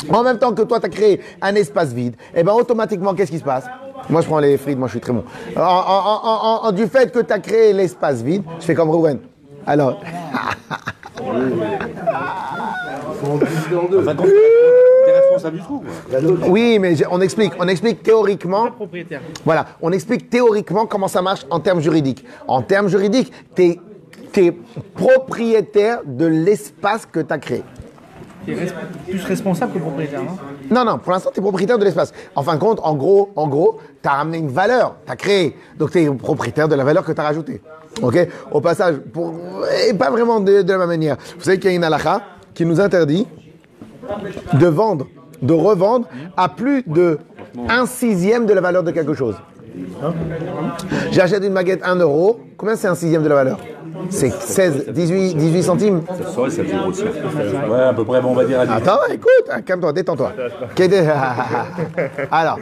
en 0.10 0.24
même 0.24 0.38
temps 0.38 0.54
que 0.54 0.62
toi, 0.62 0.80
tu 0.80 0.86
as 0.86 0.90
créé 0.90 1.20
un 1.42 1.56
espace 1.56 1.92
vide, 1.92 2.16
et 2.36 2.44
bien 2.44 2.54
automatiquement, 2.54 3.14
qu'est-ce 3.16 3.32
qui 3.32 3.40
se 3.40 3.44
passe? 3.44 3.66
Moi, 4.10 4.22
je 4.22 4.28
prends 4.28 4.40
les 4.40 4.58
frites, 4.58 4.78
moi, 4.78 4.88
je 4.88 4.92
suis 4.94 5.02
très 5.02 5.12
bon. 5.12 5.24
En- 5.56 5.62
en- 5.62 5.66
en- 5.66 6.22
en- 6.24 6.68
en- 6.68 6.72
du 6.72 6.86
fait 6.88 7.12
que 7.12 7.20
tu 7.20 7.34
as 7.34 7.40
créé 7.40 7.74
l'espace 7.74 8.22
vide, 8.22 8.44
je 8.60 8.66
fais 8.66 8.76
comme 8.76 8.90
Ruben. 8.92 9.20
Alors, 9.66 10.00
responsable 15.18 15.58
du 15.58 15.64
trou, 15.64 15.80
quoi. 16.10 16.20
oui, 16.50 16.80
mais 16.80 16.96
on 17.12 17.22
explique, 17.22 17.54
on 17.60 17.68
explique 17.68 18.04
théoriquement. 18.04 18.70
Voilà, 19.46 19.66
on 19.82 19.92
explique 19.92 20.30
théoriquement 20.30 20.86
comment 20.86 21.08
ça 21.08 21.22
marche 21.22 21.46
en 21.50 21.60
termes 21.60 21.82
juridiques. 21.82 22.26
En 22.48 22.62
termes 22.62 22.88
juridiques, 22.88 23.32
tu 23.56 23.78
es, 24.38 24.52
propriétaire 24.94 26.02
de 26.06 26.26
l'espace 26.26 27.06
que 27.06 27.20
tu 27.20 27.34
as 27.34 27.38
créé. 27.40 27.64
T'es 28.46 28.54
res- 28.54 28.74
plus 29.08 29.24
responsable 29.26 29.74
que 29.74 29.80
propriétaire, 29.80 30.22
non? 30.24 30.38
Non, 30.70 30.86
non, 30.86 30.98
pour 31.00 31.12
l'instant, 31.12 31.32
tu 31.34 31.40
es 31.40 31.42
propriétaire 31.42 31.78
de 31.78 31.84
l'espace. 31.84 32.14
En 32.36 32.44
fin 32.44 32.56
de 32.56 32.60
compte, 32.60 32.80
en 32.84 32.96
gros, 32.96 33.32
en 33.36 33.48
gros, 33.48 33.80
tu 34.02 34.08
as 34.08 34.14
ramené 34.14 34.38
une 34.38 34.50
valeur, 34.50 34.96
tu 35.06 35.12
as 35.12 35.16
créé. 35.16 35.56
Donc, 35.78 35.92
tu 35.92 36.02
es 36.02 36.10
propriétaire 36.12 36.68
de 36.68 36.76
la 36.76 36.84
valeur 36.84 37.04
que 37.04 37.12
tu 37.12 37.20
as 37.20 37.24
rajoutée. 37.24 37.62
Ok? 38.02 38.16
Au 38.52 38.62
passage, 38.62 38.98
pour, 39.12 39.34
et 39.90 39.94
pas 39.94 40.10
vraiment 40.12 40.40
de, 40.40 40.62
de 40.62 40.72
la 40.72 40.78
même 40.78 40.88
manière. 40.88 41.18
Vous 41.38 41.44
savez 41.44 41.58
qu'il 41.60 41.72
y 41.72 41.74
a 41.74 41.76
une 41.76 41.84
halakha 41.84 42.22
qui 42.54 42.66
nous 42.66 42.80
interdit 42.80 43.28
de 44.54 44.68
vendre, 44.68 45.08
de 45.42 45.54
revendre 45.54 46.08
à 46.36 46.50
plus 46.50 46.84
de 46.88 47.20
un 47.70 47.86
sixième 47.86 48.46
de 48.46 48.54
la 48.54 48.62
valeur 48.62 48.84
de 48.84 48.92
quelque 48.92 49.14
chose. 49.14 49.36
J'achète 51.12 51.44
une 51.44 51.54
baguette 51.54 51.82
1 51.84 51.96
euro. 51.98 52.40
Combien 52.58 52.76
c'est 52.76 52.88
un 52.88 52.96
sixième 52.96 53.24
de 53.24 53.30
la 53.30 53.36
valeur? 53.36 53.60
C'est 54.10 54.32
16, 54.32 54.90
18, 54.90 55.36
18 55.36 55.64
centimes. 55.64 56.02
Ça 56.08 56.32
serait. 56.32 56.68
Ouais, 57.70 57.82
à 57.82 57.94
peu 57.94 58.04
près, 58.06 58.22
bon, 58.22 58.30
on 58.30 58.34
va 58.36 58.46
dire 58.46 58.60
à 58.60 58.66
10. 58.66 58.72
Attends, 58.74 59.00
écoute, 59.12 59.50
hein, 59.52 59.62
calme-toi, 59.62 59.94
détends-toi. 59.94 60.32
Alors. 62.32 62.60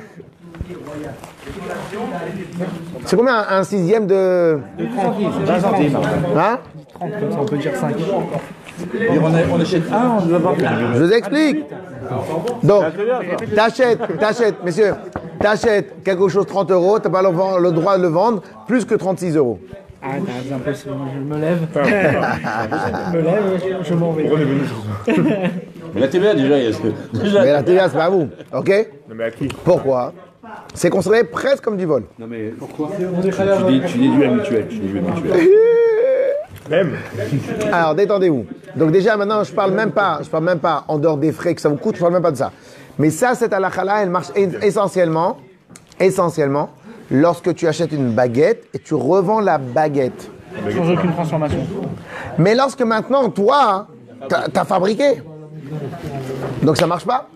C'est 3.06 3.16
combien 3.16 3.36
un, 3.36 3.60
un 3.60 3.64
sixième 3.64 4.08
de? 4.08 4.60
20 4.78 5.60
centimes. 5.60 5.98
Hein? 6.38 6.60
30, 6.93 7.12
comme 7.20 7.32
ça 7.32 7.38
on 7.41 7.46
peut 7.46 7.58
dire 7.58 7.76
5. 7.76 7.96
Et 8.99 9.19
on, 9.19 9.26
a- 9.28 9.39
on 9.53 9.59
achète 9.61 9.84
un, 9.91 10.17
on 10.21 10.26
doit 10.26 10.38
avoir 10.38 10.55
Je 10.95 11.03
vous 11.03 11.11
explique. 11.13 11.65
Donc, 12.63 12.84
t'achètes, 13.55 13.99
t'achètes, 14.19 14.63
messieurs, 14.63 14.93
t'achètes 15.39 16.03
quelque 16.03 16.28
chose 16.28 16.45
30 16.45 16.71
euros, 16.71 16.99
t'as 16.99 17.09
pas 17.09 17.21
le, 17.21 17.71
droit 17.71 17.97
de 17.97 18.01
le 18.03 18.09
vendre 18.09 18.41
plus 18.67 18.86
que 18.86 18.95
36 18.95 19.36
euros. 19.38 19.59
Ah, 20.03 20.07
c'est 20.47 20.53
impossible. 20.53 20.93
Je 21.15 21.19
me 21.19 21.39
lève. 21.41 21.59
je 21.73 23.17
me 23.17 23.21
lève, 23.23 23.84
je, 23.84 23.93
m'en 23.95 24.11
vais. 24.11 24.30
Mais 25.93 26.01
la 26.01 26.07
TVA, 26.07 26.34
déjà, 26.36 26.57
il 26.59 26.63
y 26.65 26.67
a 26.67 26.73
ce- 26.73 27.17
déjà- 27.17 27.41
Mais 27.43 27.53
la 27.53 27.63
TVA, 27.63 27.89
c'est 27.89 27.97
pas 27.97 28.03
à 28.05 28.09
vous, 28.09 28.28
ok 28.53 28.69
Non, 29.09 29.15
mais 29.15 29.23
à 29.23 29.32
qui? 29.32 29.47
Pourquoi? 29.47 30.13
C'est 30.73 30.89
considéré 30.89 31.23
presque 31.23 31.63
comme 31.63 31.78
du 31.78 31.86
vol. 31.86 32.03
Non, 32.19 32.28
mais 32.30 32.53
pourquoi? 32.59 32.91
Tu, 32.97 33.03
dis, 33.71 33.82
tu 33.88 33.97
déduis 33.97 34.21
la 34.23 34.30
mutuelle. 34.30 34.67
Tu 34.69 34.78
déduis 34.80 35.01
la 35.01 35.11
mutuelle. 35.15 35.47
Même 36.70 36.95
Alors, 37.72 37.93
détendez-vous. 37.95 38.45
Donc 38.76 38.91
déjà, 38.91 39.16
maintenant, 39.18 39.43
je 39.43 39.51
parle 39.53 39.72
même 39.72 39.91
pas, 39.91 40.20
je 40.24 40.30
parle 40.30 40.43
même 40.43 40.59
pas 40.59 40.84
en 40.88 40.97
dehors 40.97 41.18
des 41.18 41.32
frais 41.32 41.53
que 41.53 41.61
ça 41.61 41.70
vous 41.70 41.78
coûte, 41.78 41.95
je 41.95 42.01
parle 42.01 42.13
même 42.13 42.22
pas 42.22 42.32
de 42.32 42.38
ça. 42.38 42.51
Mais 42.97 43.09
ça, 43.09 43.36
cette 43.36 43.53
halakha-là, 43.53 44.01
elle 44.03 44.09
marche 44.09 44.30
es- 44.36 44.49
essentiellement, 44.66 45.38
essentiellement, 45.99 46.70
lorsque 47.11 47.53
tu 47.53 47.68
achètes 47.68 47.91
une 47.91 48.11
baguette 48.11 48.66
et 48.74 48.80
tu 48.80 48.93
revends 48.95 49.39
la 49.41 49.57
baguette. 49.57 50.30
Sans 50.74 50.89
aucune 50.91 51.11
transformation. 51.13 51.59
Mais 52.38 52.55
lorsque 52.55 52.82
maintenant, 52.82 53.30
toi, 53.30 53.88
t'as 54.28 54.45
as 54.55 54.66
fabriqué. 54.66 55.22
Donc 56.63 56.78
ça 56.78 56.88
marche 56.88 57.05
pas. 57.05 57.28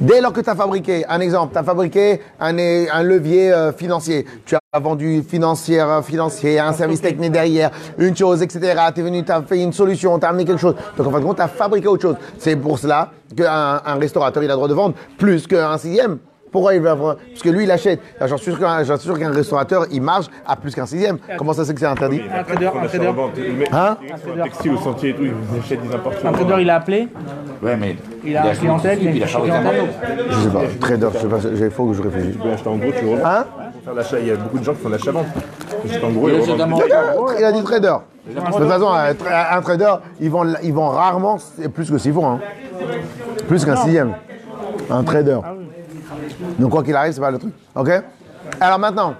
Dès 0.00 0.20
lors 0.20 0.32
que 0.32 0.40
tu 0.40 0.50
as 0.50 0.54
fabriqué, 0.54 1.04
un 1.08 1.20
exemple, 1.20 1.52
tu 1.52 1.58
as 1.58 1.62
fabriqué 1.62 2.20
un, 2.40 2.56
un 2.56 3.02
levier 3.02 3.52
euh, 3.52 3.72
financier, 3.72 4.26
tu 4.44 4.54
as 4.54 4.78
vendu 4.78 5.22
financière, 5.22 5.88
euh, 5.88 6.02
financier, 6.02 6.58
un 6.58 6.72
service 6.72 7.00
technique 7.00 7.32
derrière, 7.32 7.70
une 7.98 8.16
chose, 8.16 8.42
etc. 8.42 8.60
Tu 8.94 9.00
es 9.00 9.04
venu, 9.04 9.24
tu 9.24 9.32
as 9.32 9.42
fait 9.42 9.62
une 9.62 9.72
solution, 9.72 10.18
tu 10.18 10.26
as 10.26 10.28
amené 10.28 10.44
quelque 10.44 10.60
chose. 10.60 10.74
Donc 10.96 11.06
en 11.06 11.10
fin 11.10 11.20
de 11.20 11.24
compte, 11.24 11.36
tu 11.36 11.42
as 11.42 11.48
fabriqué 11.48 11.88
autre 11.88 12.02
chose. 12.02 12.16
C'est 12.38 12.56
pour 12.56 12.78
cela 12.78 13.10
qu'un 13.36 13.80
un 13.84 13.94
restaurateur, 13.94 14.42
il 14.42 14.46
a 14.46 14.52
le 14.52 14.56
droit 14.56 14.68
de 14.68 14.74
vendre 14.74 14.94
plus 15.18 15.46
qu'un 15.46 15.78
sixième. 15.78 16.18
Pourquoi 16.56 16.74
il 16.74 16.80
va 16.80 16.94
vendre 16.94 17.18
Parce 17.32 17.42
que 17.42 17.50
lui, 17.50 17.64
il 17.64 17.70
achète. 17.70 18.00
J'en 18.18 18.38
suis 18.38 18.50
sûr 18.50 19.18
qu'un 19.18 19.30
restaurateur, 19.30 19.84
il 19.90 20.00
marge 20.00 20.24
à 20.46 20.56
plus 20.56 20.74
qu'un 20.74 20.86
sixième. 20.86 21.18
Comment 21.36 21.52
ça 21.52 21.66
c'est 21.66 21.74
que 21.74 21.80
c'est 21.80 21.84
interdit? 21.84 22.22
Un 22.34 22.42
trader, 22.44 22.70
un 22.82 22.86
trader, 22.86 23.10
Hein? 23.72 23.96
Un 24.40 24.42
textile 24.44 24.72
au 24.72 24.78
sentier 24.78 25.10
et 25.10 25.14
tout, 25.14 25.24
ils 25.24 25.58
achètent 25.60 25.82
des 25.86 25.94
importations. 25.94 26.30
un 26.30 26.32
trader, 26.32 26.54
il 26.62 26.70
a 26.70 26.76
appelé? 26.76 27.08
Ouais, 27.62 27.76
mais. 27.76 27.96
Il 28.24 28.34
a 28.38 28.46
un 28.46 28.54
clientèle, 28.54 29.02
il 29.02 29.22
a. 29.22 29.26
Je 29.26 29.32
sais 29.34 30.48
pas. 30.48 30.62
Trader, 30.80 31.08
je 31.12 31.18
sais 31.18 31.26
pas. 31.26 31.36
Il 31.66 31.70
faut 31.70 31.84
que 31.88 31.92
je 31.92 32.02
réfléchisse. 32.02 32.32
Tu 32.32 32.38
peux 32.38 32.50
acheter 32.50 32.68
en 32.70 32.76
gros, 32.76 32.90
tu 32.98 33.04
revends. 33.06 33.26
Hein? 33.26 33.44
Il 34.22 34.26
y 34.26 34.30
a 34.30 34.36
beaucoup 34.36 34.58
de 34.58 34.64
gens 34.64 34.72
qui 34.72 34.80
font 34.82 34.88
l'achat-vente. 34.88 35.26
En 36.02 36.10
gros, 36.12 36.30
Il 37.38 37.44
a 37.44 37.52
dit 37.52 37.62
trader. 37.64 37.96
De 38.26 38.40
toute 38.40 38.66
façon, 38.66 38.88
un, 38.88 39.12
tra- 39.12 39.58
un 39.58 39.60
trader, 39.60 39.94
ils 40.22 40.30
vont, 40.30 40.46
ils 40.62 40.72
vont 40.72 40.88
rarement, 40.88 41.36
c'est 41.36 41.68
plus 41.68 41.90
que 41.90 41.98
6 41.98 42.12
fois. 42.12 42.28
Hein. 42.28 42.40
Plus 43.46 43.62
qu'un 43.62 43.76
sixième. 43.76 44.14
Un 44.90 45.02
trader. 45.04 45.40
Donc, 46.58 46.70
quoi 46.70 46.82
qu'il 46.82 46.94
arrive, 46.94 47.12
c'est 47.12 47.20
pas 47.20 47.30
le 47.30 47.38
truc. 47.38 47.52
OK? 47.74 47.90
Alors 48.60 48.78
maintenant, 48.78 49.14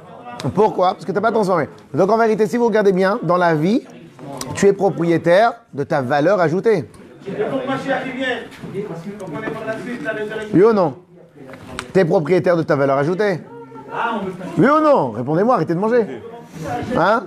pourquoi? 0.54 0.92
Parce 0.92 1.04
que 1.04 1.10
tu 1.10 1.14
n'as 1.14 1.20
pas 1.20 1.32
transformé. 1.32 1.68
Donc, 1.92 2.10
en 2.10 2.16
vérité, 2.18 2.46
si 2.46 2.56
vous 2.56 2.66
regardez 2.66 2.92
bien, 2.92 3.18
dans 3.22 3.36
la 3.36 3.54
vie, 3.54 3.82
tu 4.54 4.66
es 4.66 4.72
propriétaire 4.72 5.52
de 5.72 5.84
ta 5.84 6.02
valeur 6.02 6.40
ajoutée. 6.40 6.88
Oui 10.54 10.62
ou 10.62 10.72
non? 10.72 10.94
Tu 11.92 12.00
es 12.00 12.04
propriétaire 12.04 12.56
de 12.56 12.62
ta 12.62 12.76
valeur 12.76 12.98
ajoutée 12.98 13.40
Oui 14.58 14.66
ou 14.66 14.80
non? 14.80 15.10
Répondez-moi, 15.10 15.56
arrêtez 15.56 15.74
de 15.74 15.78
manger. 15.78 16.06
Hein? 16.96 17.22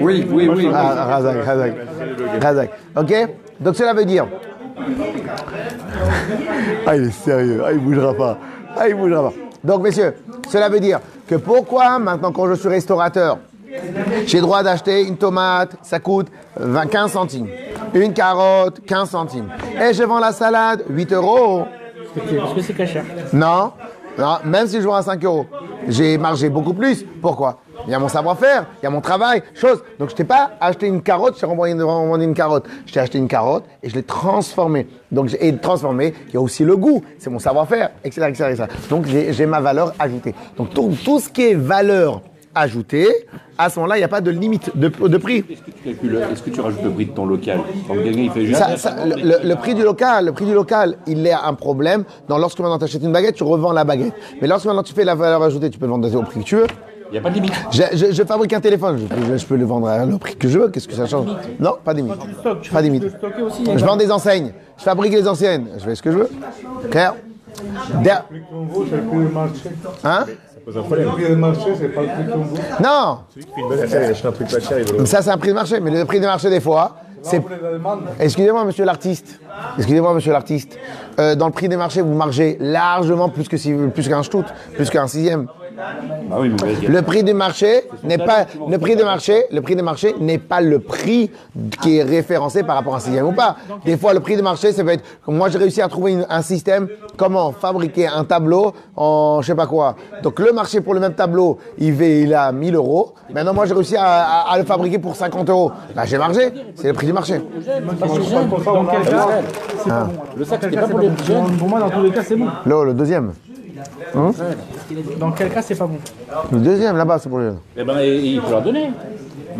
Oui, 0.00 0.26
oui, 0.30 0.48
oui. 0.48 0.70
ah, 0.74 1.04
Razak, 1.04 1.44
Razak. 1.44 1.74
Razak. 2.42 2.70
Ok? 2.96 3.14
Donc 3.60 3.76
cela 3.76 3.94
veut 3.94 4.04
dire. 4.04 4.26
Ah, 6.86 6.96
il 6.96 7.04
est 7.04 7.10
sérieux. 7.10 7.62
Ah, 7.64 7.72
il 7.72 7.78
bougera 7.78 8.14
pas. 8.14 8.38
Ah, 8.78 8.88
il 8.88 8.94
bougera 8.94 9.30
pas. 9.30 9.34
Donc, 9.64 9.82
messieurs, 9.82 10.14
cela 10.48 10.68
veut 10.68 10.80
dire 10.80 11.00
que 11.26 11.34
pourquoi, 11.34 11.98
maintenant, 11.98 12.32
quand 12.32 12.48
je 12.48 12.54
suis 12.54 12.68
restaurateur, 12.68 13.38
j'ai 14.26 14.40
droit 14.40 14.62
d'acheter 14.62 15.02
une 15.06 15.16
tomate, 15.16 15.72
ça 15.82 15.98
coûte 16.00 16.28
20, 16.56 16.86
15 16.86 17.12
centimes. 17.12 17.48
Une 17.94 18.12
carotte, 18.12 18.80
15 18.86 19.10
centimes. 19.10 19.48
Et 19.80 19.92
je 19.92 20.02
vends 20.04 20.20
la 20.20 20.32
salade, 20.32 20.84
8 20.88 21.12
euros. 21.12 21.64
Parce 22.14 22.54
que 22.54 22.60
c'est 22.62 22.74
cachère. 22.74 23.04
Non, 23.32 23.72
non, 24.18 24.36
même 24.44 24.66
si 24.66 24.80
je 24.80 24.86
vends 24.86 24.94
à 24.94 25.02
5 25.02 25.22
euros, 25.24 25.46
j'ai 25.86 26.18
margé 26.18 26.48
beaucoup 26.48 26.72
plus. 26.72 27.04
Pourquoi? 27.20 27.58
Il 27.88 27.92
y 27.92 27.94
a 27.94 27.98
mon 27.98 28.08
savoir-faire, 28.08 28.66
il 28.82 28.84
y 28.84 28.86
a 28.86 28.90
mon 28.90 29.00
travail, 29.00 29.42
chose. 29.54 29.82
Donc 29.98 30.10
je 30.10 30.14
t'ai 30.14 30.24
pas 30.24 30.50
acheté 30.60 30.86
une 30.86 31.00
carotte, 31.00 31.36
je 31.36 31.40
t'ai 31.40 31.46
renvoyé 31.46 31.72
une, 31.74 32.34
carotte. 32.34 32.66
Je 32.84 32.92
t'ai 32.92 33.00
acheté 33.00 33.16
une 33.16 33.28
carotte 33.28 33.64
et 33.82 33.88
je 33.88 33.94
l'ai 33.94 34.02
transformée. 34.02 34.86
Donc 35.10 35.28
j'ai 35.28 35.48
et 35.48 35.56
transformée, 35.56 36.12
il 36.28 36.34
y 36.34 36.36
a 36.36 36.40
aussi 36.40 36.64
le 36.64 36.76
goût, 36.76 37.02
c'est 37.18 37.30
mon 37.30 37.38
savoir-faire, 37.38 37.88
etc., 38.04 38.26
etc., 38.28 38.44
etc. 38.50 38.64
Donc 38.90 39.06
j'ai 39.06 39.46
ma 39.46 39.60
valeur 39.60 39.94
ajoutée. 39.98 40.34
Donc 40.58 40.68
tout, 40.74 40.92
tout 41.02 41.18
ce 41.18 41.30
qui 41.30 41.44
est 41.44 41.54
valeur 41.54 42.20
ajoutée, 42.54 43.08
à 43.56 43.70
ce 43.70 43.78
moment-là, 43.78 43.96
il 43.96 44.00
n'y 44.00 44.04
a 44.04 44.08
pas 44.08 44.20
de 44.20 44.30
limite 44.30 44.76
de, 44.76 44.88
de 44.88 45.16
prix. 45.16 45.44
Est-ce 45.48 45.60
que 45.62 45.70
tu 45.70 45.82
calcules, 45.84 46.22
est-ce 46.32 46.42
que 46.42 46.50
tu 46.50 46.60
rajoutes 46.60 46.82
le 46.82 46.90
prix 46.90 47.06
de 47.06 47.12
ton 47.12 47.24
local? 47.24 47.60
Quand 47.86 47.94
quelqu'un 47.94 48.20
il 48.20 48.30
fait 48.30 48.44
juste. 48.46 48.58
Ça- 48.58 48.76
ça- 48.76 48.96
le, 49.06 49.14
le- 49.16 49.48
le 49.48 49.54
prix 49.56 49.74
du 49.74 49.82
local, 49.82 50.26
le 50.26 50.32
prix 50.32 50.44
du 50.44 50.52
local, 50.54 50.96
il 51.06 51.26
est 51.26 51.32
un 51.32 51.54
problème. 51.54 52.04
Dans 52.28 52.36
lorsque 52.36 52.58
maintenant 52.60 52.78
tu 52.78 52.84
achètes 52.84 53.02
une 53.02 53.12
baguette, 53.12 53.36
tu 53.36 53.44
revends 53.44 53.72
la 53.72 53.84
baguette. 53.84 54.12
Mais 54.42 54.48
lorsque 54.48 54.66
maintenant 54.66 54.82
tu 54.82 54.92
fais 54.92 55.04
la 55.04 55.14
valeur 55.14 55.42
ajoutée, 55.42 55.70
tu 55.70 55.78
peux 55.78 55.86
le 55.86 55.92
vendre 55.92 56.14
au 56.14 56.22
prix 56.22 56.40
que 56.40 56.44
tu 56.44 56.56
veux. 56.56 56.66
Il 57.10 57.12
n'y 57.12 57.18
a 57.18 57.20
pas 57.22 57.30
de 57.30 57.34
limite. 57.36 57.52
Je, 57.70 57.82
je- 57.94 58.12
je 58.12 58.22
fabrique 58.22 58.52
un 58.52 58.60
téléphone, 58.60 58.98
je, 59.00 59.06
peux- 59.06 59.36
je 59.38 59.46
peux 59.46 59.56
le 59.56 59.64
vendre 59.64 59.88
à 59.88 60.04
le 60.04 60.18
prix 60.18 60.36
que 60.36 60.48
je 60.48 60.58
veux. 60.58 60.68
Qu'est-ce 60.68 60.86
que 60.88 60.94
ça 60.94 61.06
change 61.06 61.26
Non, 61.58 61.76
pas 61.84 61.92
de 61.94 61.98
limite. 62.00 62.14
Tu 62.62 62.70
Pas 62.70 62.80
de 62.80 62.86
limite. 62.86 63.04
aussi. 63.46 63.64
Je 63.76 63.84
vends 63.84 63.96
des 63.96 64.10
enseignes. 64.10 64.52
Je 64.76 64.82
fabrique 64.84 65.12
les 65.12 65.26
anciennes. 65.26 65.68
Je 65.78 65.84
fais 65.84 65.94
ce 65.94 66.02
que 66.02 66.10
je 66.12 66.18
veux. 66.18 66.30
Clair 66.90 67.14
Der- 68.02 68.24
Hein 70.04 70.24
Ça 70.26 70.60
pose 70.64 70.76
un 70.76 70.82
problème. 70.82 71.08
Non 72.82 73.18
Celui 73.30 73.44
qui 73.46 73.52
fait 73.54 73.60
une 73.60 73.68
bonne 73.68 73.80
affaire, 73.80 74.02
il 74.04 74.10
achète 74.10 74.26
un 74.26 74.32
truc 74.32 74.48
pas 74.50 74.60
cher, 74.60 74.78
il 74.78 74.92
veut 74.92 74.98
le 74.98 75.06
Ça, 75.06 75.22
c'est 75.22 75.30
un 75.30 75.38
prix 75.38 75.48
de 75.48 75.54
marché. 75.54 75.80
Mais 75.80 75.90
le 75.90 76.04
prix 76.04 76.20
de 76.20 76.26
marché, 76.26 76.50
des 76.50 76.60
fois, 76.60 76.96
c'est. 77.22 77.42
Excusez-moi, 78.20 78.64
monsieur 78.64 78.84
l'artiste. 78.84 79.40
Excusez-moi, 79.76 80.14
monsieur 80.14 80.32
l'artiste. 80.32 80.78
Euh, 81.18 81.34
dans 81.34 81.46
le 81.46 81.52
prix 81.52 81.68
des 81.68 81.76
marchés, 81.76 82.00
vous 82.02 82.14
margez 82.14 82.56
largement 82.60 83.28
plus 83.28 83.48
que 83.48 83.56
si, 83.56 83.72
plus 83.94 84.08
qu'un 84.08 84.22
stout, 84.22 84.44
plus 84.74 84.88
qu'un 84.90 85.06
sixième. 85.08 85.48
Ah. 85.80 85.92
Le 86.88 87.00
prix 87.02 87.22
du 87.22 87.34
marché 87.34 87.82
n'est 88.02 88.18
pas 88.18 88.46
le 88.68 88.78
prix 88.78 88.96
du 88.96 89.04
marché. 89.04 89.44
Le 89.52 89.60
prix 89.60 89.76
du 89.76 89.82
marché 89.82 90.14
n'est 90.20 90.38
pas 90.38 90.60
le 90.60 90.80
prix 90.80 91.30
qui 91.82 91.98
est 91.98 92.02
référencé 92.02 92.62
par 92.62 92.76
rapport 92.76 92.94
à 92.94 92.96
un 92.96 93.00
sixième 93.00 93.26
ou 93.26 93.32
pas. 93.32 93.56
Des 93.84 93.96
fois, 93.96 94.12
le 94.14 94.20
prix 94.20 94.36
du 94.36 94.42
marché, 94.42 94.72
ça 94.72 94.82
peut 94.82 94.90
être. 94.90 95.04
Moi, 95.26 95.48
j'ai 95.50 95.58
réussi 95.58 95.80
à 95.80 95.88
trouver 95.88 96.12
une- 96.12 96.26
un 96.28 96.42
système 96.42 96.88
comment 97.16 97.52
fabriquer 97.52 98.06
un 98.08 98.24
tableau 98.24 98.72
en 98.96 99.40
je 99.42 99.46
sais 99.46 99.54
pas 99.54 99.66
quoi. 99.66 99.94
Donc 100.22 100.38
le 100.40 100.52
marché 100.52 100.80
pour 100.80 100.94
le 100.94 101.00
même 101.00 101.14
tableau, 101.14 101.58
il 101.78 101.92
va 101.94 102.04
il 102.06 102.34
a 102.34 102.50
1000 102.52 102.74
euros. 102.74 103.14
Maintenant, 103.32 103.54
moi, 103.54 103.66
j'ai 103.66 103.74
réussi 103.74 103.96
à, 103.96 104.02
à- 104.04 104.52
à 104.52 104.58
le 104.58 104.64
fabriquer 104.64 104.98
pour 104.98 105.14
50 105.14 105.48
euros. 105.50 105.70
Là, 105.94 106.04
j'ai 106.06 106.18
margé. 106.18 106.50
C'est 106.74 106.88
le 106.88 106.94
prix 106.94 107.06
du 107.06 107.12
marché. 107.12 107.38
Dans 107.38 107.44
quel 108.84 109.00
cas 109.02 109.16
c'est 109.84 109.88
pas 109.90 110.04
bon. 110.04 110.12
Le 110.36 110.44
sac, 110.44 110.60
c'était 110.62 110.76
pas 110.76 110.88
pour 110.88 110.98
les 110.98 111.10
jeunes. 111.24 111.56
Pour 111.58 111.68
moi, 111.68 111.80
dans 111.80 111.90
tous 111.90 112.02
les 112.02 112.10
cas, 112.10 112.22
c'est 112.22 112.36
bon. 112.36 112.46
Là, 112.66 112.84
le 112.84 112.94
deuxième. 112.94 113.32
Dans 115.18 115.32
quel 115.32 115.50
cas, 115.50 115.62
c'est 115.62 115.74
pas 115.74 115.86
bon 115.86 115.98
Le 116.52 116.58
deuxième 116.58 116.96
là-bas, 116.96 117.18
c'est 117.18 117.28
pour 117.28 117.38
les 117.38 117.46
jeunes. 117.46 117.58
Eh 117.76 117.84
ben, 117.84 117.98
et- 117.98 118.06
et 118.06 118.26
il 118.34 118.40
faut 118.40 118.50
leur 118.50 118.62
donner. 118.62 118.90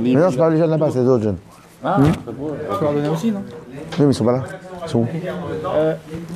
Mais, 0.01 0.15
Mais 0.15 0.21
non, 0.21 0.29
c'est 0.31 0.37
pas 0.37 0.51
les 0.51 0.59
jeunes 0.59 0.71
là-bas, 0.71 0.89
c'est 0.93 1.01
les 1.01 1.09
autres 1.09 1.25
jeunes. 1.25 1.37
Ah, 1.85 1.97
c'est 2.27 2.35
beau. 2.37 2.51
Tu 2.71 2.79
peux 2.79 2.85
leur 2.85 2.95
donner 2.95 3.09
aussi, 3.09 3.31
non 3.31 3.43
Oui, 3.77 3.85
mais 4.01 4.05
ils 4.07 4.15
sont 4.15 4.25
pas 4.25 4.33
là. 4.33 4.43
Ils 4.85 4.89
sont 4.91 4.99
où 5.01 5.07
Euh, 5.77 5.95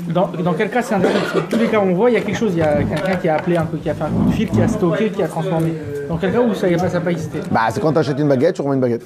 dans, 0.09 0.29
dans 0.43 0.53
quel 0.53 0.71
cas 0.71 0.83
c'est 0.83 0.95
intéressant 0.95 1.21
Parce 1.21 1.33
que 1.47 1.51
tous 1.51 1.59
les 1.59 1.67
cas 1.67 1.81
on 1.81 1.95
voit, 1.95 2.11
il 2.11 2.15
y 2.15 2.17
a 2.17 2.21
quelque 2.21 2.37
chose, 2.37 2.53
il 2.53 2.59
y 2.59 2.63
a 2.63 2.83
quelqu'un 2.83 3.17
qui 3.17 3.29
a 3.29 3.37
appelé 3.37 3.57
un 3.57 3.65
peu, 3.65 3.77
qui 3.79 3.89
a 3.91 3.95
fait 3.95 4.05
un 4.05 4.09
coup 4.11 4.25
de 4.29 4.33
fil, 4.33 4.49
qui 4.51 4.61
a 4.63 4.69
stocké, 4.69 5.11
qui 5.11 5.23
a 5.23 5.29
transformé. 5.29 5.73
Dans 6.09 6.17
quel 6.17 6.33
cas 6.33 6.41
où 6.41 6.55
ça 6.55 6.69
n'a 6.69 7.01
pas, 7.01 7.11
existé 7.11 7.41
Bah, 7.51 7.61
c'est 7.71 7.81
quand 7.81 7.93
tu 7.93 7.99
achètes 7.99 8.19
une 8.19 8.29
baguette, 8.29 8.55
tu 8.57 8.63
revends 8.63 8.75
une 8.75 8.81
baguette. 8.81 9.03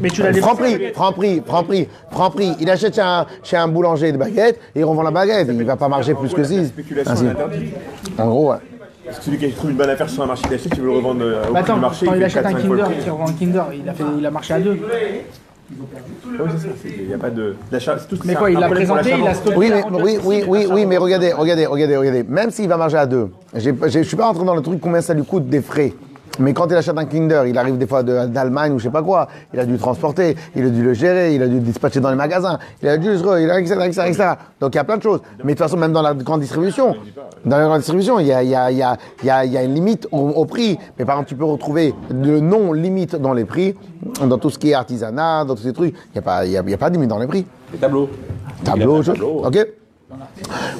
Mais 0.00 0.08
tu 0.10 0.22
l'as 0.22 0.32
Franc 0.34 0.54
prix, 0.56 0.92
franc 0.94 1.12
prix, 1.12 1.42
franc 1.44 1.64
prix, 1.64 1.88
franc 2.10 2.30
prix. 2.30 2.52
Il 2.60 2.70
achète 2.70 2.94
chez 2.94 3.00
un, 3.00 3.26
chez 3.42 3.56
un 3.56 3.68
boulanger 3.68 4.12
de 4.12 4.16
baguette 4.18 4.58
et 4.74 4.80
il 4.80 4.84
revend 4.84 5.02
la 5.02 5.10
baguette. 5.10 5.48
Il 5.50 5.64
va 5.64 5.76
pas 5.76 5.88
marger 5.88 6.14
plus 6.14 6.32
que 6.32 6.42
6. 6.44 6.66
spéculation 6.68 7.14
est 7.14 7.30
interdite. 7.30 7.74
En 8.18 8.26
gros, 8.28 8.50
ouais. 8.52 8.56
Celui 9.20 9.38
qui 9.38 9.46
a 9.46 9.50
trouvé 9.50 9.72
une 9.72 9.78
bonne 9.78 9.90
affaire 9.90 10.10
sur 10.10 10.22
un 10.24 10.26
marché 10.26 10.48
d'acheter, 10.48 10.68
qui 10.68 10.80
veut 10.80 10.86
le 10.86 10.92
revendre 10.96 11.22
euh, 11.22 11.42
au 11.48 11.52
Bah 11.52 11.60
prix 11.60 11.70
attends, 11.70 11.74
du 11.74 11.80
marché, 11.80 12.06
quand 12.06 12.14
il 12.14 12.24
achète 12.24 12.44
un 12.44 12.50
4-5 12.50 12.58
fois 12.66 12.76
Kinder, 12.76 12.86
il 13.04 13.10
revend 13.10 13.26
un 13.28 13.32
Kinder, 13.32 13.62
il 13.74 13.88
a, 13.88 13.92
fait, 13.94 14.04
il 14.18 14.26
a 14.26 14.30
marché 14.32 14.54
à 14.54 14.58
deux. 14.60 14.78
Ah 14.80 16.42
oui, 16.44 16.50
c'est 16.56 16.62
ça. 16.66 16.74
c'est- 16.82 16.88
Il 17.02 17.06
n'y 17.08 17.14
a 17.14 17.18
pas 17.18 17.30
de. 17.30 17.54
L'achat, 17.70 17.96
c'est 17.98 18.08
tout 18.08 18.18
Mais 18.24 18.34
quoi, 18.34 18.50
il 18.50 18.58
l'a 18.58 18.68
présenté, 18.68 19.12
il 19.18 19.26
a 19.26 19.34
stocké. 19.34 19.56
Oui, 19.56 19.70
à 19.70 19.76
mais, 19.76 19.82
42. 19.82 20.02
oui, 20.04 20.18
oui, 20.24 20.44
oui, 20.48 20.66
oui, 20.70 20.86
mais 20.86 20.96
regardez, 20.96 21.32
regardez, 21.32 21.66
regardez, 21.66 21.96
regardez. 21.96 22.22
Même 22.24 22.50
s'il 22.50 22.68
va 22.68 22.76
marcher 22.76 22.96
à 22.96 23.06
deux, 23.06 23.30
je 23.54 24.00
suis 24.02 24.16
pas 24.16 24.26
rentré 24.26 24.44
dans 24.44 24.54
le 24.56 24.62
truc 24.62 24.80
combien 24.80 25.00
ça 25.00 25.14
lui 25.14 25.24
coûte 25.24 25.48
des 25.48 25.60
frais. 25.60 25.92
Mais 26.38 26.52
quand 26.52 26.66
il 26.66 26.74
achète 26.74 26.96
un 26.98 27.04
Kinder, 27.06 27.44
il 27.46 27.56
arrive 27.56 27.78
des 27.78 27.86
fois 27.86 28.02
de- 28.02 28.26
d'Allemagne 28.26 28.72
ou 28.72 28.78
je 28.78 28.84
sais 28.84 28.90
pas 28.90 29.02
quoi, 29.02 29.28
il 29.54 29.60
a 29.60 29.64
dû 29.64 29.72
le 29.72 29.78
transporter, 29.78 30.36
il 30.54 30.66
a 30.66 30.68
dû 30.68 30.82
le 30.82 30.92
gérer, 30.92 31.34
il 31.34 31.42
a 31.42 31.46
dû 31.46 31.54
le 31.54 31.60
dispatcher 31.60 32.00
dans 32.00 32.10
les 32.10 32.16
magasins, 32.16 32.58
il 32.82 32.88
a 32.88 32.96
dû, 32.98 33.08
il 33.14 33.50
a, 33.50 33.58
etc., 33.60 33.74
etc., 33.86 34.02
etc. 34.08 34.24
Donc 34.60 34.74
il 34.74 34.76
y 34.76 34.80
a 34.80 34.84
plein 34.84 34.98
de 34.98 35.02
choses. 35.02 35.20
Mais 35.44 35.54
de 35.54 35.58
toute 35.58 35.66
façon, 35.66 35.76
même 35.78 35.92
dans 35.92 36.02
la 36.02 36.12
grande 36.14 36.40
distribution, 36.40 36.94
dans 37.44 37.56
la 37.58 37.64
grande 37.64 37.78
distribution, 37.78 38.18
il 38.18 38.26
y 38.26 38.32
a, 38.32 38.42
il 38.42 38.50
y 38.50 38.54
a, 38.54 38.70
il 38.70 38.76
y 38.78 38.82
a, 38.82 38.96
il 39.22 39.26
y 39.26 39.30
a, 39.30 39.44
il 39.44 39.52
y 39.52 39.56
a 39.56 39.62
une 39.62 39.74
limite 39.74 40.06
au, 40.12 40.18
au 40.18 40.44
prix. 40.44 40.78
Mais 40.98 41.04
par 41.04 41.14
exemple, 41.16 41.28
tu 41.30 41.36
peux 41.36 41.44
retrouver 41.44 41.94
le 42.10 42.40
non-limite 42.40 43.16
dans 43.16 43.32
les 43.32 43.44
prix, 43.44 43.74
dans 44.22 44.36
tout 44.38 44.50
ce 44.50 44.58
qui 44.58 44.70
est 44.70 44.74
artisanat, 44.74 45.44
dans 45.44 45.54
tous 45.54 45.62
ces 45.62 45.72
trucs. 45.72 45.94
Il 45.94 46.12
n'y 46.14 46.18
a 46.18 46.22
pas, 46.22 46.44
il 46.44 46.52
y 46.52 46.56
a, 46.58 46.62
il 46.62 46.70
y 46.70 46.74
a 46.74 46.78
pas 46.78 46.90
de 46.90 46.94
limite 46.94 47.08
dans 47.10 47.18
les 47.18 47.26
prix. 47.26 47.46
Les 47.72 47.78
tableaux. 47.78 48.10
Tableau, 48.64 48.96
Il 48.96 49.00
a 49.00 49.02
fait 49.02 49.06
je- 49.06 49.12
tableau. 49.12 49.42
ok 49.46 49.66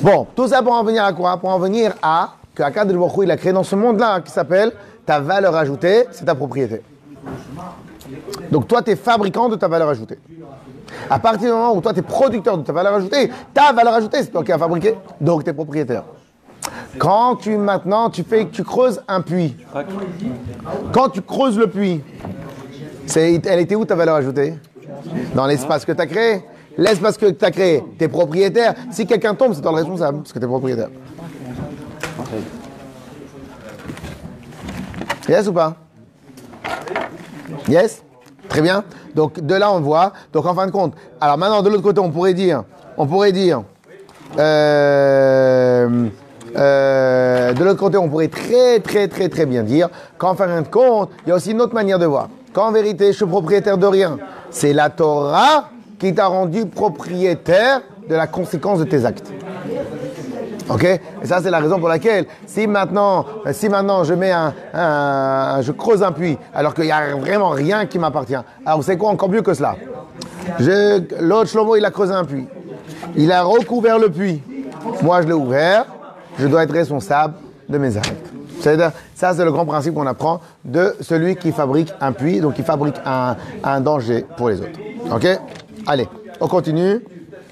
Bon, 0.03 0.27
tout 0.35 0.49
ça 0.49 0.63
pour 0.63 0.73
en 0.73 0.85
venir 0.85 1.05
à 1.05 1.13
quoi? 1.13 1.37
Pour 1.39 1.51
en 1.51 1.59
venir 1.59 1.93
à 2.03 2.35
que 2.55 2.63
Akad 2.63 2.91
il 3.23 3.31
a 3.31 3.37
créé 3.37 3.53
dans 3.53 3.63
ce 3.63 3.77
monde-là 3.77 4.21
qui 4.21 4.31
s'appelle 4.31 4.73
ta 5.07 5.21
valeur 5.21 5.55
ajoutée, 5.55 6.05
c'est 6.11 6.25
ta 6.25 6.35
propriété. 6.35 6.83
Donc 8.51 8.69
toi, 8.69 8.83
tu 8.83 8.91
es 8.91 8.97
fabricant 8.97 9.49
de 9.49 9.57
ta 9.57 9.69
valeur 9.69 9.89
ajoutée. 9.89 10.19
À 11.09 11.19
partir 11.19 11.49
du 11.49 11.55
moment 11.55 11.75
où 11.75 11.81
toi, 11.81 11.93
tu 11.93 12.01
es 12.01 12.03
producteur 12.03 12.59
de 12.59 12.63
ta 12.63 12.73
valeur 12.73 12.95
ajoutée, 12.95 13.31
ta 13.55 13.73
valeur 13.73 13.95
ajoutée, 13.95 14.19
c'est 14.23 14.31
toi 14.31 14.45
qui 14.45 14.53
as 14.53 14.59
fabriqué, 14.59 14.95
donc 15.21 15.45
tu 15.45 15.51
es 15.51 15.53
propriétaire. 15.53 16.05
Quand 16.99 17.37
tu 17.37 17.57
maintenant, 17.57 18.11
tu 18.11 18.23
fais, 18.23 18.49
tu 18.49 18.65
creuses 18.65 19.01
un 19.07 19.21
puits. 19.21 19.57
Quand 20.93 21.09
tu 21.09 21.23
creuses 21.23 21.59
le 21.59 21.69
puits, 21.69 22.03
c'est, 23.07 23.41
elle 23.47 23.61
était 23.61 23.75
où 23.75 23.85
ta 23.85 23.95
valeur 23.95 24.17
ajoutée? 24.17 24.55
Dans 25.35 25.47
l'espace 25.47 25.85
que 25.85 25.93
tu 25.93 26.01
as 26.01 26.07
créé. 26.07 26.43
L'espace 26.79 27.17
que 27.17 27.31
tu 27.31 27.45
as 27.45 27.51
créé, 27.51 27.83
tu 27.99 28.05
es 28.05 28.09
propriétaire. 28.09 28.75
Si 28.91 29.07
quelqu'un 29.07 29.35
tombe, 29.35 29.55
c'est 29.55 29.63
toi 29.63 29.71
le 29.71 29.79
responsable, 29.79 30.19
parce 30.19 30.33
que 30.33 30.39
tu 30.39 30.45
es 30.45 30.49
propriétaire. 30.49 30.89
Yes 35.29 35.49
ou 35.49 35.53
pas? 35.53 35.74
Yes? 37.68 38.03
Très 38.49 38.61
bien. 38.61 38.85
Donc 39.14 39.41
de 39.41 39.55
là 39.55 39.72
on 39.72 39.81
voit. 39.81 40.12
Donc 40.33 40.47
en 40.47 40.55
fin 40.55 40.66
de 40.66 40.70
compte, 40.70 40.95
alors 41.20 41.37
maintenant 41.39 41.62
de 41.62 41.68
l'autre 41.68 41.83
côté 41.83 42.01
on 42.01 42.11
pourrait 42.11 42.35
dire, 42.35 42.62
on 42.97 43.07
pourrait 43.07 43.33
dire, 43.33 43.62
euh, 44.39 46.09
euh, 46.57 47.53
de 47.53 47.64
l'autre 47.64 47.81
côté 47.81 47.97
on 47.97 48.09
pourrait 48.09 48.29
très 48.29 48.79
très 48.81 49.09
très 49.09 49.29
très 49.29 49.47
bien 49.47 49.62
dire 49.62 49.89
qu'en 50.18 50.35
fin 50.35 50.61
de 50.62 50.68
compte, 50.68 51.11
il 51.24 51.31
y 51.31 51.33
a 51.33 51.35
aussi 51.35 51.51
une 51.51 51.61
autre 51.61 51.74
manière 51.74 51.99
de 51.99 52.07
voir. 52.07 52.29
Qu'en 52.53 52.70
vérité 52.70 53.09
je 53.09 53.16
suis 53.16 53.27
propriétaire 53.27 53.79
de 53.79 53.87
rien. 53.87 54.18
C'est 54.51 54.72
la 54.72 54.91
Torah 54.91 55.70
qui 55.99 56.14
t'a 56.14 56.27
rendu 56.27 56.66
propriétaire 56.66 57.81
de 58.09 58.14
la 58.14 58.27
conséquence 58.27 58.79
de 58.79 58.85
tes 58.85 59.05
actes. 59.05 59.33
Ok? 60.69 60.85
Et 60.85 61.01
ça, 61.27 61.41
c'est 61.43 61.51
la 61.51 61.59
raison 61.61 61.79
pour 61.79 61.89
laquelle, 61.89 62.27
si 62.47 62.67
maintenant, 62.67 63.25
si 63.53 63.69
maintenant 63.69 64.03
je 64.05 64.14
mets 64.14 64.33
un, 64.33 64.53
un- 64.75 65.61
je 65.62 65.71
creuse 65.73 66.03
un 66.03 66.12
puits, 66.12 66.37
alors 66.55 66.75
qu'il 66.75 66.85
n'y 66.85 66.93
a 66.93 67.14
vraiment 67.14 67.51
rien 67.51 67.87
qui 67.87 67.99
m'appartient. 67.99 68.37
Alors, 68.64 68.83
savez 68.83 68.99
quoi, 68.99 69.11
encore 69.11 69.29
mieux 69.29 69.43
que 69.43 69.55
cela. 69.55 69.77
L'autre 71.21 71.51
Shlomo, 71.51 71.77
il 71.77 71.85
a 71.85 71.91
creusé 71.91 72.12
un 72.12 72.25
puits. 72.25 72.47
Il 73.17 73.31
a 73.33 73.43
recouvert 73.43 73.99
le 73.99 74.11
puits. 74.11 74.43
Moi, 75.03 75.23
je 75.23 75.27
l'ai 75.29 75.33
ouvert. 75.33 75.87
Je 76.39 76.47
dois 76.47 76.64
être 76.64 76.73
responsable 76.73 77.35
de 77.69 77.79
mes 77.79 77.97
actes. 77.97 78.33
Ça, 79.14 79.33
c'est 79.35 79.45
le 79.45 79.53
grand 79.53 79.64
principe 79.67 79.95
qu'on 79.95 80.07
apprend 80.07 80.41
de 80.64 80.95
celui 81.01 81.37
qui 81.37 81.53
fabrique 81.53 81.93
un 82.01 82.12
puits, 82.12 82.41
donc 82.41 82.55
qui 82.55 82.62
fabrique 82.62 82.97
un, 83.05 83.37
un 83.62 83.81
danger 83.81 84.25
pour 84.37 84.49
les 84.49 84.61
autres. 84.61 84.79
Ok? 85.12 85.27
Allez, 85.87 86.09
on 86.41 86.49
continue. 86.49 87.01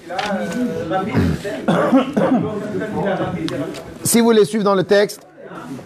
Si 4.03 4.19
vous 4.19 4.25
voulez 4.25 4.45
suivre 4.45 4.63
dans 4.63 4.75
le 4.75 4.83
texte, 4.83 5.25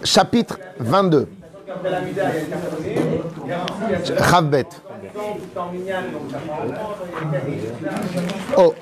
chapitre 0.04 0.58
22. 0.78 1.26
Chavbet. 4.30 4.66
Oh. 8.56 8.74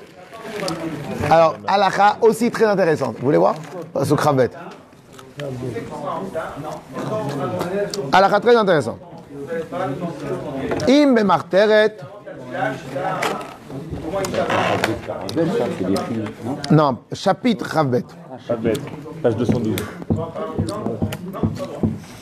Alors, 1.29 1.55
halakha 1.67 2.17
aussi 2.21 2.49
très 2.51 2.65
intéressante. 2.65 3.15
Vous 3.19 3.25
voulez 3.25 3.37
voir? 3.37 3.55
Ce 4.03 4.15
Chavbet. 4.15 4.49
Halakha 8.11 8.39
très 8.41 8.55
intéressant. 8.57 8.97
Im 10.87 11.13
bemarteret. 11.13 11.97
Non, 16.71 16.97
chapitre 17.13 17.71
Chavbet. 17.71 18.03
Pas 18.47 18.55
bête. 18.55 18.79
Page 19.21 19.35
212. 19.35 19.75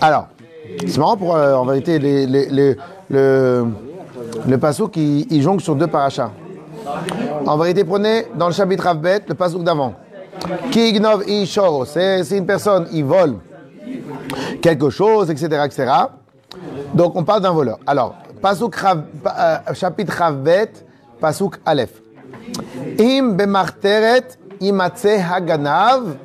Alors, 0.02 0.28
c'est 0.86 0.98
marrant 0.98 1.18
pour, 1.18 1.36
euh, 1.36 1.54
en 1.56 1.66
vérité, 1.66 2.00
les, 2.00 2.26
les, 2.28 2.50
les- 2.50 2.78
le, 3.10 3.66
le 4.48 4.58
pasouk, 4.58 4.96
il, 4.98 5.32
il 5.32 5.42
jongle 5.42 5.62
sur 5.62 5.76
deux 5.76 5.88
parachas. 5.88 6.32
En 7.46 7.58
vérité, 7.58 7.84
prenez 7.84 8.26
dans 8.36 8.48
le 8.48 8.54
chapitre 8.54 8.84
Ravbet, 8.84 9.22
le 9.28 9.34
pasouk 9.34 9.64
d'avant. 9.64 9.94
Ki 10.72 10.90
ignov 10.90 11.24
ishoro, 11.28 11.86
c'est 11.86 12.24
c'est 12.24 12.38
une 12.38 12.46
personne, 12.46 12.88
il 12.92 13.04
vole 13.06 13.36
quelque 14.62 14.90
chose, 14.90 15.30
etc., 15.32 15.48
etc. 15.66 15.92
Donc, 16.94 17.16
on 17.16 17.24
parle 17.24 17.42
d'un 17.42 17.52
voleur. 17.52 17.80
Alors, 17.88 18.16
pasouk 18.42 18.76
Rav- 18.76 19.04
pa- 19.24 19.64
euh, 19.70 19.74
chapitre 19.74 20.14
Ravbet, 20.18 20.72
pasouk 21.20 21.58
Aleph. 21.66 22.02
Im 23.00 23.36
bemarteret 23.38 24.38
imatse 24.60 25.20
haganav 25.20 26.16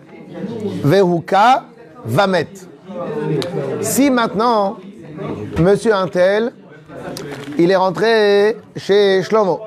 vehuka 0.84 1.64
vamet. 2.04 2.68
Si 3.80 4.10
maintenant, 4.10 4.76
monsieur 5.58 5.94
Intel, 5.94 6.52
il 7.58 7.70
est 7.70 7.76
rentré 7.76 8.56
chez 8.76 9.22
Shlomo, 9.22 9.60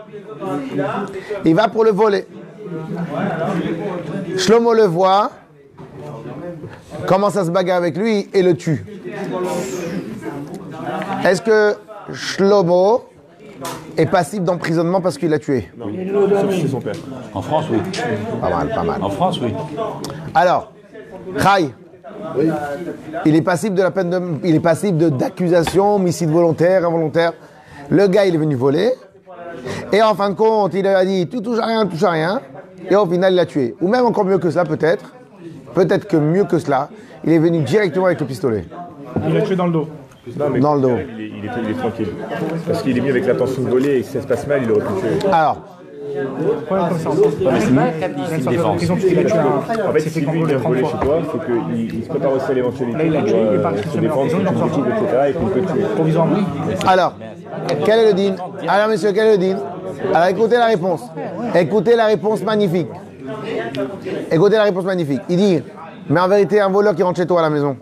il 1.43 1.55
va 1.55 1.67
pour 1.67 1.83
le 1.83 1.91
voler. 1.91 2.27
Shlomo 4.37 4.73
le 4.73 4.83
voit, 4.83 5.31
commence 7.07 7.37
à 7.37 7.45
se 7.45 7.51
bagarrer 7.51 7.77
avec 7.77 7.97
lui 7.97 8.29
et 8.33 8.41
le 8.41 8.55
tue. 8.55 8.85
Est-ce 11.23 11.41
que 11.41 11.75
Shlomo 12.11 13.05
est 13.97 14.05
passible 14.05 14.45
d'emprisonnement 14.45 15.01
parce 15.01 15.17
qu'il 15.17 15.29
l'a 15.29 15.39
tué 15.39 15.69
Sauf 15.79 16.53
si 16.53 16.61
c'est 16.61 16.67
son 16.67 16.81
père. 16.81 16.93
En 17.33 17.41
France, 17.41 17.65
oui. 17.71 17.77
Pas 18.41 18.49
mal, 18.49 18.69
pas 18.69 18.83
mal. 18.83 19.03
En 19.03 19.09
France, 19.09 19.39
oui. 19.41 19.53
Alors, 20.33 20.71
Rai, 21.37 21.73
il 23.25 23.35
est 23.35 23.41
passible 23.41 23.75
de 23.75 23.81
la 23.83 23.91
peine 23.91 24.09
de, 24.09 24.21
il 24.43 24.55
est 24.55 24.59
passible 24.59 24.97
de- 24.97 25.09
d'accusation, 25.09 25.95
homicide 25.95 26.29
volontaire, 26.29 26.85
involontaire. 26.85 27.33
Le 27.89 28.07
gars, 28.07 28.25
il 28.25 28.35
est 28.35 28.37
venu 28.39 28.55
voler. 28.55 28.91
Et 29.91 30.01
en 30.01 30.13
fin 30.15 30.29
de 30.29 30.35
compte, 30.35 30.73
il 30.73 30.85
a 30.87 31.03
dit, 31.05 31.27
tu 31.27 31.41
touches 31.41 31.59
à 31.59 31.65
rien, 31.65 31.85
tu 31.85 31.93
touches 31.93 32.03
à 32.03 32.11
rien. 32.11 32.41
Et 32.89 32.95
au 32.95 33.05
final, 33.05 33.33
il 33.33 33.35
l'a 33.35 33.45
tué. 33.45 33.75
Ou 33.81 33.87
même 33.87 34.05
encore 34.05 34.25
mieux 34.25 34.37
que 34.37 34.49
cela, 34.49 34.65
peut-être. 34.65 35.13
Peut-être 35.73 36.07
que 36.07 36.17
mieux 36.17 36.43
que 36.45 36.59
cela, 36.59 36.89
il 37.23 37.31
est 37.33 37.39
venu 37.39 37.59
directement 37.61 38.05
avec 38.05 38.19
le 38.19 38.25
pistolet. 38.25 38.65
Il 39.27 39.33
l'a 39.33 39.41
tué 39.41 39.55
dans 39.55 39.65
le 39.67 39.71
dos. 39.73 39.87
Non, 40.39 40.45
mais 40.51 40.59
Dans 40.59 40.75
le 40.75 40.81
dos. 40.81 40.89
Il 40.89 41.21
est, 41.21 41.27
il 41.27 41.45
est- 41.45 41.49
il 41.63 41.69
est 41.71 41.73
tranquille. 41.77 42.07
Parce 42.67 42.81
qu'il 42.81 42.97
est 42.97 43.01
mis 43.01 43.09
avec 43.09 43.25
l'intention 43.27 43.61
de 43.61 43.69
voler 43.69 43.97
et 43.99 44.03
si 44.03 44.11
ça 44.13 44.21
se 44.21 44.27
passe 44.27 44.47
mal, 44.47 44.61
il 44.63 44.71
aurait 44.71 44.81
pu 44.81 44.93
le 44.93 44.99
tuer. 45.19 45.29
Alors, 45.31 45.57
ça, 46.15 47.09
en 47.09 47.13
Il 47.13 48.79
qu'il 48.79 48.91
fait, 49.93 49.99
s'est 49.99 50.09
si 50.09 50.13
fait 50.13 50.19
lui 50.21 50.25
contrôler 50.25 50.45
vient 50.45 50.59
30 50.59 50.67
voler 50.67 50.81
fois. 50.81 50.89
chez 50.91 51.05
toi, 51.05 51.17
c'est 51.31 51.45
qu'il 51.45 51.95
il 51.99 52.03
se 52.03 52.09
prépare 52.09 52.33
aussi 52.33 52.51
à 52.51 52.53
l'éventualité 52.53 52.97
Là, 52.97 53.03
il 53.05 53.15
a 53.15 53.19
pour, 53.19 53.27
tué, 53.29 53.35
il 53.37 53.43
est 53.43 53.47
euh, 53.57 53.61
parti 53.61 53.83
se 53.83 53.89
sur 53.89 54.01
défendre, 54.01 54.23
la 54.25 54.29
se 54.29 54.35
prison, 54.35 54.41
il 54.41 54.47
en 54.47 54.67
tuer, 54.67 54.83
sort. 54.83 55.03
etc. 55.03 55.17
et 55.29 55.33
qu'on 55.33 55.45
peut 55.47 55.59
le 55.59 55.65
tuer. 55.65 55.81
Provisoirement. 55.95 56.37
alors, 56.87 57.13
quel 57.85 57.99
est 57.99 58.07
le 58.07 58.13
din 58.13 58.35
Alors, 58.67 58.87
monsieur, 58.89 59.11
quel 59.13 59.27
est 59.27 59.31
le 59.31 59.37
din 59.37 59.57
Alors, 60.13 60.27
écoutez 60.29 60.57
la 60.57 60.65
réponse. 60.67 61.01
Écoutez 61.53 61.95
la 61.95 62.05
réponse 62.05 62.43
magnifique. 62.43 62.87
Écoutez 64.31 64.55
la 64.55 64.63
réponse 64.63 64.85
magnifique. 64.85 65.21
Il 65.29 65.37
dit, 65.37 65.61
mais 66.09 66.19
en 66.19 66.27
vérité, 66.27 66.59
un 66.61 66.69
voleur 66.69 66.95
qui 66.95 67.03
rentre 67.03 67.19
chez 67.19 67.25
toi 67.27 67.39
à 67.39 67.43
la 67.43 67.49
maison, 67.49 67.75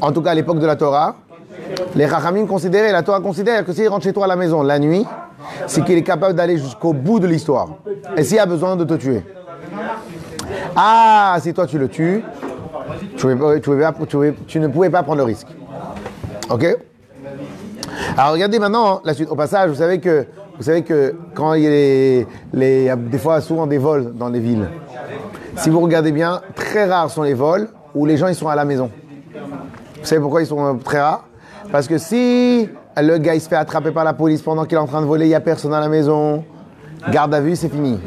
en 0.00 0.12
tout 0.12 0.22
cas 0.22 0.30
à 0.30 0.34
l'époque 0.34 0.58
de 0.58 0.66
la 0.66 0.76
Torah, 0.76 1.16
les 1.94 2.06
Rachamim 2.06 2.46
considéraient, 2.46 2.92
la 2.92 3.02
Torah 3.02 3.20
considère 3.20 3.64
que 3.64 3.72
s'il 3.72 3.88
rentre 3.88 4.04
chez 4.04 4.12
toi 4.12 4.24
à 4.24 4.28
la 4.28 4.36
maison 4.36 4.62
la 4.62 4.78
nuit, 4.78 5.04
c'est 5.66 5.84
qu'il 5.84 5.96
est 5.98 6.02
capable 6.02 6.34
d'aller 6.34 6.56
jusqu'au 6.58 6.92
bout 6.92 7.20
de 7.20 7.26
l'histoire. 7.26 7.68
Et 8.16 8.24
s'il 8.24 8.38
a 8.38 8.46
besoin 8.46 8.76
de 8.76 8.84
te 8.84 8.94
tuer. 8.94 9.22
Ah, 10.76 11.36
si 11.40 11.52
toi 11.52 11.66
tu 11.66 11.78
le 11.78 11.88
tues, 11.88 12.22
tu, 13.16 13.26
ne 13.26 14.66
pouvais 14.68 14.90
pas 14.90 15.02
prendre 15.02 15.18
le 15.18 15.24
risque. 15.24 15.48
Ok? 16.48 16.66
Alors 18.16 18.32
regardez 18.32 18.58
maintenant 18.58 19.00
la 19.04 19.14
suite. 19.14 19.28
Au 19.30 19.36
passage, 19.36 19.70
vous 19.70 19.76
savez 19.76 20.00
que, 20.00 20.26
vous 20.56 20.62
savez 20.62 20.82
que 20.82 21.14
quand 21.34 21.54
il 21.54 21.62
y 21.62 21.66
a 21.66 21.70
les, 21.70 22.26
les- 22.52 22.78
il 22.80 22.84
y 22.84 22.90
a 22.90 22.96
des 22.96 23.18
fois 23.18 23.40
souvent 23.40 23.66
des 23.66 23.78
vols 23.78 24.12
dans 24.14 24.28
les 24.28 24.40
villes, 24.40 24.68
si 25.56 25.70
vous 25.70 25.80
regardez 25.80 26.12
bien, 26.12 26.40
très 26.54 26.86
rares 26.86 27.10
sont 27.10 27.22
les 27.22 27.34
vols 27.34 27.68
où 27.94 28.06
les 28.06 28.16
gens 28.16 28.28
ils 28.28 28.34
sont 28.34 28.48
à 28.48 28.54
la 28.54 28.64
maison. 28.64 28.90
Vous 30.00 30.06
savez 30.06 30.20
pourquoi 30.20 30.42
ils 30.42 30.46
sont 30.46 30.64
euh, 30.64 30.78
très 30.82 31.00
rares? 31.00 31.24
Parce 31.70 31.86
que 31.86 31.98
si 31.98 32.68
le 32.96 33.18
gars 33.18 33.34
il 33.34 33.40
se 33.40 33.48
fait 33.48 33.56
attraper 33.56 33.90
par 33.90 34.04
la 34.04 34.12
police 34.12 34.42
pendant 34.42 34.64
qu'il 34.64 34.76
est 34.76 34.80
en 34.80 34.86
train 34.86 35.00
de 35.00 35.06
voler, 35.06 35.26
il 35.26 35.28
n'y 35.28 35.34
a 35.34 35.40
personne 35.40 35.74
à 35.74 35.80
la 35.80 35.88
maison, 35.88 36.44
garde 37.10 37.34
à 37.34 37.40
vue, 37.40 37.54
c'est 37.54 37.68
fini. 37.68 38.00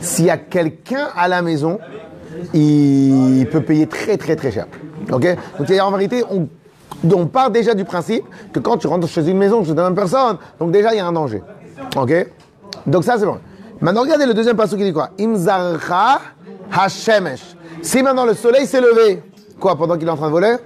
S'il 0.00 0.24
y 0.24 0.30
a 0.30 0.38
quelqu'un 0.38 1.08
à 1.14 1.28
la 1.28 1.42
maison, 1.42 1.78
il 2.54 3.46
peut 3.52 3.60
payer 3.60 3.86
très 3.86 4.16
très 4.16 4.34
très 4.34 4.50
cher. 4.50 4.66
Ok? 5.12 5.26
Donc 5.58 5.70
en 5.70 5.90
vérité, 5.90 6.24
on, 6.30 6.48
on 7.14 7.26
part 7.26 7.50
déjà 7.50 7.74
du 7.74 7.84
principe 7.84 8.24
que 8.52 8.60
quand 8.60 8.78
tu 8.78 8.86
rentres 8.86 9.08
chez 9.08 9.28
une 9.28 9.36
maison, 9.36 9.62
chez 9.62 9.70
une 9.70 9.76
même 9.76 9.94
personne, 9.94 10.38
donc 10.58 10.72
déjà 10.72 10.92
il 10.94 10.96
y 10.96 11.00
a 11.00 11.06
un 11.06 11.12
danger. 11.12 11.42
Ok? 11.96 12.12
Donc 12.86 13.04
ça 13.04 13.18
c'est 13.18 13.26
bon. 13.26 13.38
Maintenant 13.80 14.02
regardez 14.02 14.26
le 14.26 14.34
deuxième 14.34 14.56
passage 14.56 14.78
qui 14.78 14.84
dit 14.84 14.92
quoi? 14.92 15.10
Imzarcha 15.20 16.20
Hashemesh. 16.72 17.56
Si 17.82 18.02
maintenant 18.02 18.24
le 18.24 18.34
soleil 18.34 18.66
s'est 18.66 18.80
levé, 18.80 19.22
quoi 19.58 19.76
pendant 19.76 19.96
qu'il 19.96 20.08
est 20.08 20.10
en 20.10 20.16
train 20.16 20.28
de 20.28 20.32
voler? 20.32 20.56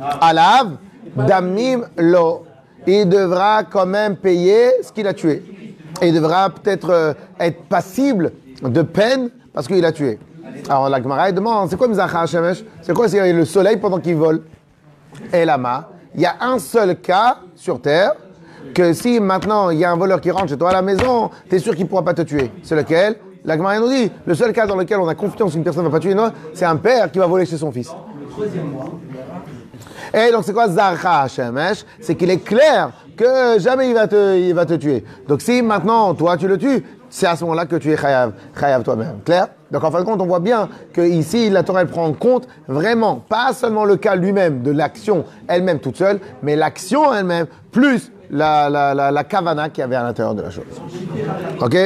Alav 0.00 0.76
Damim 1.16 1.84
Lo. 1.96 2.44
Il 2.86 3.08
devra 3.08 3.64
quand 3.64 3.86
même 3.86 4.16
payer 4.16 4.70
ce 4.82 4.92
qu'il 4.92 5.06
a 5.06 5.14
tué. 5.14 5.42
Il 6.02 6.14
devra 6.14 6.50
peut-être 6.50 6.90
euh, 6.90 7.14
être 7.40 7.64
passible 7.64 8.32
de 8.62 8.82
peine 8.82 9.30
parce 9.52 9.66
qu'il 9.66 9.84
a 9.84 9.92
tué. 9.92 10.18
Alors 10.68 10.88
la 10.88 11.02
Gemara 11.02 11.32
demande, 11.32 11.68
c'est 11.68 11.76
quoi 11.76 11.88
Mizracha 11.88 12.20
Hashemesh 12.20 12.64
C'est 12.82 12.94
quoi 12.94 13.06
le 13.08 13.44
soleil 13.44 13.78
pendant 13.78 13.98
qu'il 13.98 14.16
vole? 14.16 14.42
Et 15.32 15.44
lama, 15.44 15.88
il 16.14 16.20
y 16.20 16.26
a 16.26 16.36
un 16.40 16.58
seul 16.58 16.96
cas 17.00 17.38
sur 17.54 17.80
Terre 17.80 18.12
que 18.74 18.92
si 18.92 19.20
maintenant 19.20 19.70
il 19.70 19.78
y 19.78 19.84
a 19.84 19.90
un 19.90 19.96
voleur 19.96 20.20
qui 20.20 20.30
rentre 20.30 20.48
chez 20.48 20.58
toi 20.58 20.70
à 20.70 20.74
la 20.74 20.82
maison, 20.82 21.30
tu 21.48 21.56
es 21.56 21.58
sûr 21.58 21.74
qu'il 21.74 21.84
ne 21.84 21.88
pourra 21.88 22.04
pas 22.04 22.14
te 22.14 22.22
tuer. 22.22 22.50
C'est 22.62 22.76
lequel? 22.76 23.16
La 23.44 23.56
Gemara 23.56 23.78
nous 23.78 23.88
dit, 23.88 24.10
le 24.24 24.34
seul 24.34 24.52
cas 24.52 24.66
dans 24.66 24.76
lequel 24.76 24.98
on 24.98 25.08
a 25.08 25.14
confiance 25.14 25.52
qu'une 25.52 25.62
personne 25.62 25.84
ne 25.84 25.88
va 25.88 25.96
pas 25.96 26.00
tuer 26.00 26.12
une 26.12 26.32
c'est 26.52 26.64
un 26.64 26.76
père 26.76 27.10
qui 27.10 27.18
va 27.18 27.26
voler 27.26 27.46
chez 27.46 27.56
son 27.56 27.70
fils. 27.70 27.90
Et 30.14 30.30
donc 30.32 30.44
c'est 30.44 30.52
quoi 30.52 30.68
Zarcha 30.68 31.22
Hashemesh? 31.22 31.84
C'est 32.00 32.14
qu'il 32.14 32.30
est 32.30 32.38
clair 32.44 32.90
que 33.16 33.58
jamais 33.58 33.88
il 33.88 33.94
va, 33.94 34.06
te, 34.06 34.36
il 34.38 34.54
va 34.54 34.66
te 34.66 34.74
tuer. 34.74 35.04
Donc 35.28 35.40
si 35.40 35.62
maintenant 35.62 36.14
toi 36.14 36.36
tu 36.36 36.48
le 36.48 36.58
tues, 36.58 36.84
c'est 37.08 37.26
à 37.26 37.36
ce 37.36 37.44
moment-là 37.44 37.66
que 37.66 37.76
tu 37.76 37.90
es 37.90 37.96
chayav, 37.96 38.32
chayav 38.58 38.82
toi-même. 38.82 39.20
Clair? 39.24 39.48
Donc 39.70 39.82
en 39.82 39.90
fin 39.90 40.00
de 40.00 40.04
compte, 40.04 40.20
on 40.20 40.26
voit 40.26 40.40
bien 40.40 40.68
que 40.92 41.00
ici 41.00 41.50
la 41.50 41.62
Torah 41.62 41.80
elle 41.80 41.88
prend 41.88 42.04
en 42.04 42.12
compte 42.12 42.46
vraiment 42.68 43.16
pas 43.16 43.52
seulement 43.52 43.84
le 43.84 43.96
cas 43.96 44.14
lui-même 44.16 44.62
de 44.62 44.70
l'action 44.70 45.24
elle-même 45.48 45.78
toute 45.78 45.96
seule, 45.96 46.20
mais 46.42 46.56
l'action 46.56 47.14
elle-même 47.14 47.46
plus 47.72 48.12
la, 48.30 48.68
la, 48.68 48.94
la, 48.94 49.10
la 49.10 49.24
kavana 49.24 49.68
qu'il 49.70 49.80
y 49.80 49.84
avait 49.84 49.96
à 49.96 50.02
l'intérieur 50.02 50.34
de 50.34 50.42
la 50.42 50.50
chose. 50.50 50.64
Ok? 51.60 51.76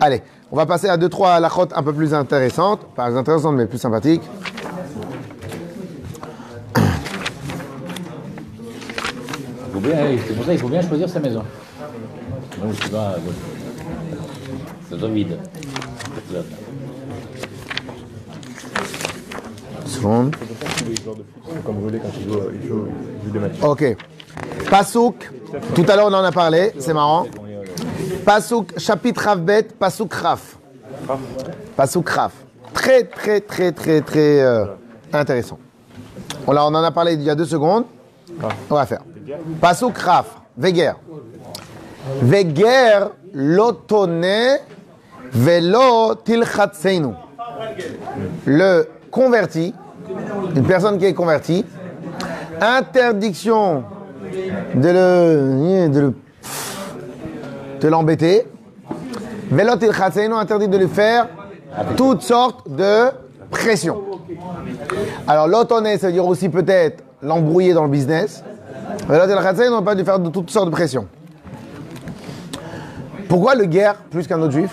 Allez, 0.00 0.22
on 0.50 0.56
va 0.56 0.66
passer 0.66 0.88
à 0.88 0.96
deux 0.96 1.08
trois 1.08 1.40
lachotes 1.40 1.72
un 1.74 1.82
peu 1.82 1.92
plus 1.92 2.14
intéressantes, 2.14 2.80
pas 2.96 3.16
intéressantes 3.16 3.54
mais 3.54 3.66
plus 3.66 3.78
sympathiques. 3.78 4.22
Faut 9.80 9.86
bien- 9.88 10.18
C'est 10.26 10.34
pour 10.34 10.44
ça 10.44 10.50
qu'il 10.52 10.60
faut 10.60 10.68
bien 10.68 10.82
choisir 10.82 11.08
sa 11.08 11.20
maison. 11.20 11.42
Donc 12.62 12.74
tu 12.80 12.88
vas. 12.90 13.14
Ça 14.90 14.98
soit 14.98 15.08
vide. 15.08 15.38
Zone. 16.30 16.44
Seconde. 19.86 20.36
C'est 21.48 21.64
comme 21.64 21.80
voler 21.80 21.98
quand 21.98 22.08
il 22.20 22.30
joue, 22.32 22.40
il 22.62 22.68
joue, 22.68 22.86
il 23.22 23.26
joue 23.26 23.32
des 23.32 23.38
matchs. 23.38 23.62
Ok. 23.62 23.96
Pasouk, 24.70 25.30
tout 25.74 25.84
à 25.88 25.96
l'heure 25.96 26.06
on 26.08 26.14
en 26.14 26.24
a 26.24 26.32
parlé, 26.32 26.72
c'est 26.78 26.92
marrant. 26.92 27.26
Pasouk, 28.24 28.78
chapitre 28.78 29.22
Ravbet, 29.24 29.62
Pasouk 29.78 30.12
Raf. 30.12 30.58
Pasouk 31.76 32.08
Raf. 32.08 32.32
Très, 32.74 33.04
très, 33.04 33.40
très, 33.40 33.72
très, 33.72 34.00
très 34.02 34.40
euh, 34.42 34.66
intéressant. 35.12 35.58
On, 36.46 36.52
l'a- 36.52 36.64
on 36.66 36.74
en 36.74 36.84
a 36.84 36.90
parlé 36.90 37.14
il 37.14 37.22
y 37.22 37.30
a 37.30 37.34
deux 37.34 37.46
secondes. 37.46 37.84
On 38.70 38.74
va 38.74 38.84
faire. 38.86 39.00
Pasouk 39.60 39.96
Raf, 39.98 40.36
Veger. 40.56 40.92
Veger 42.22 43.10
lotone 43.32 44.60
velo 45.32 46.14
tilchatseinu. 46.14 47.14
Le 48.46 48.88
converti, 49.10 49.74
une 50.54 50.64
personne 50.64 50.98
qui 50.98 51.04
est 51.06 51.14
convertie, 51.14 51.64
interdiction 52.60 53.84
de 54.74 54.88
le 54.88 55.88
de 55.88 56.00
le 56.00 56.14
de 57.80 57.88
l'embêter. 57.88 58.46
Velot 59.50 59.78
il 59.80 59.92
chatseinu, 59.92 60.34
interdit 60.34 60.68
de 60.68 60.76
lui 60.76 60.88
faire 60.88 61.28
toutes 61.96 62.22
sortes 62.22 62.68
de 62.68 63.10
pressions. 63.50 64.02
Alors 65.26 65.48
l'autoné, 65.48 65.96
ça 65.98 66.08
veut 66.08 66.12
dire 66.12 66.26
aussi 66.26 66.48
peut-être 66.48 67.02
l'embrouiller 67.22 67.72
dans 67.72 67.84
le 67.84 67.90
business. 67.90 68.44
Il 69.08 69.14
chatseinu, 69.42 69.68
on 69.70 69.82
pas 69.82 69.94
lui 69.94 70.04
faire 70.04 70.18
de 70.18 70.28
toutes 70.30 70.50
sortes 70.50 70.66
de 70.66 70.70
pressions. 70.70 71.06
Pourquoi 73.28 73.54
le 73.54 73.64
guerre 73.66 73.96
plus 74.10 74.26
qu'un 74.26 74.40
autre 74.40 74.52
juif? 74.52 74.70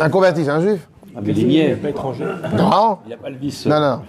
Un 0.00 0.08
converti, 0.10 0.44
c'est 0.44 0.50
un 0.50 0.60
juif 0.60 0.86
niais, 1.44 1.76
Pas 1.76 1.88
étranger. 1.90 2.24
Non 2.56 2.98
il 3.06 3.10
n'a 3.10 3.16
pas 3.16 3.30
le 3.30 3.36
vice. 3.36 3.66
non, 3.66 3.80
non. 3.80 4.00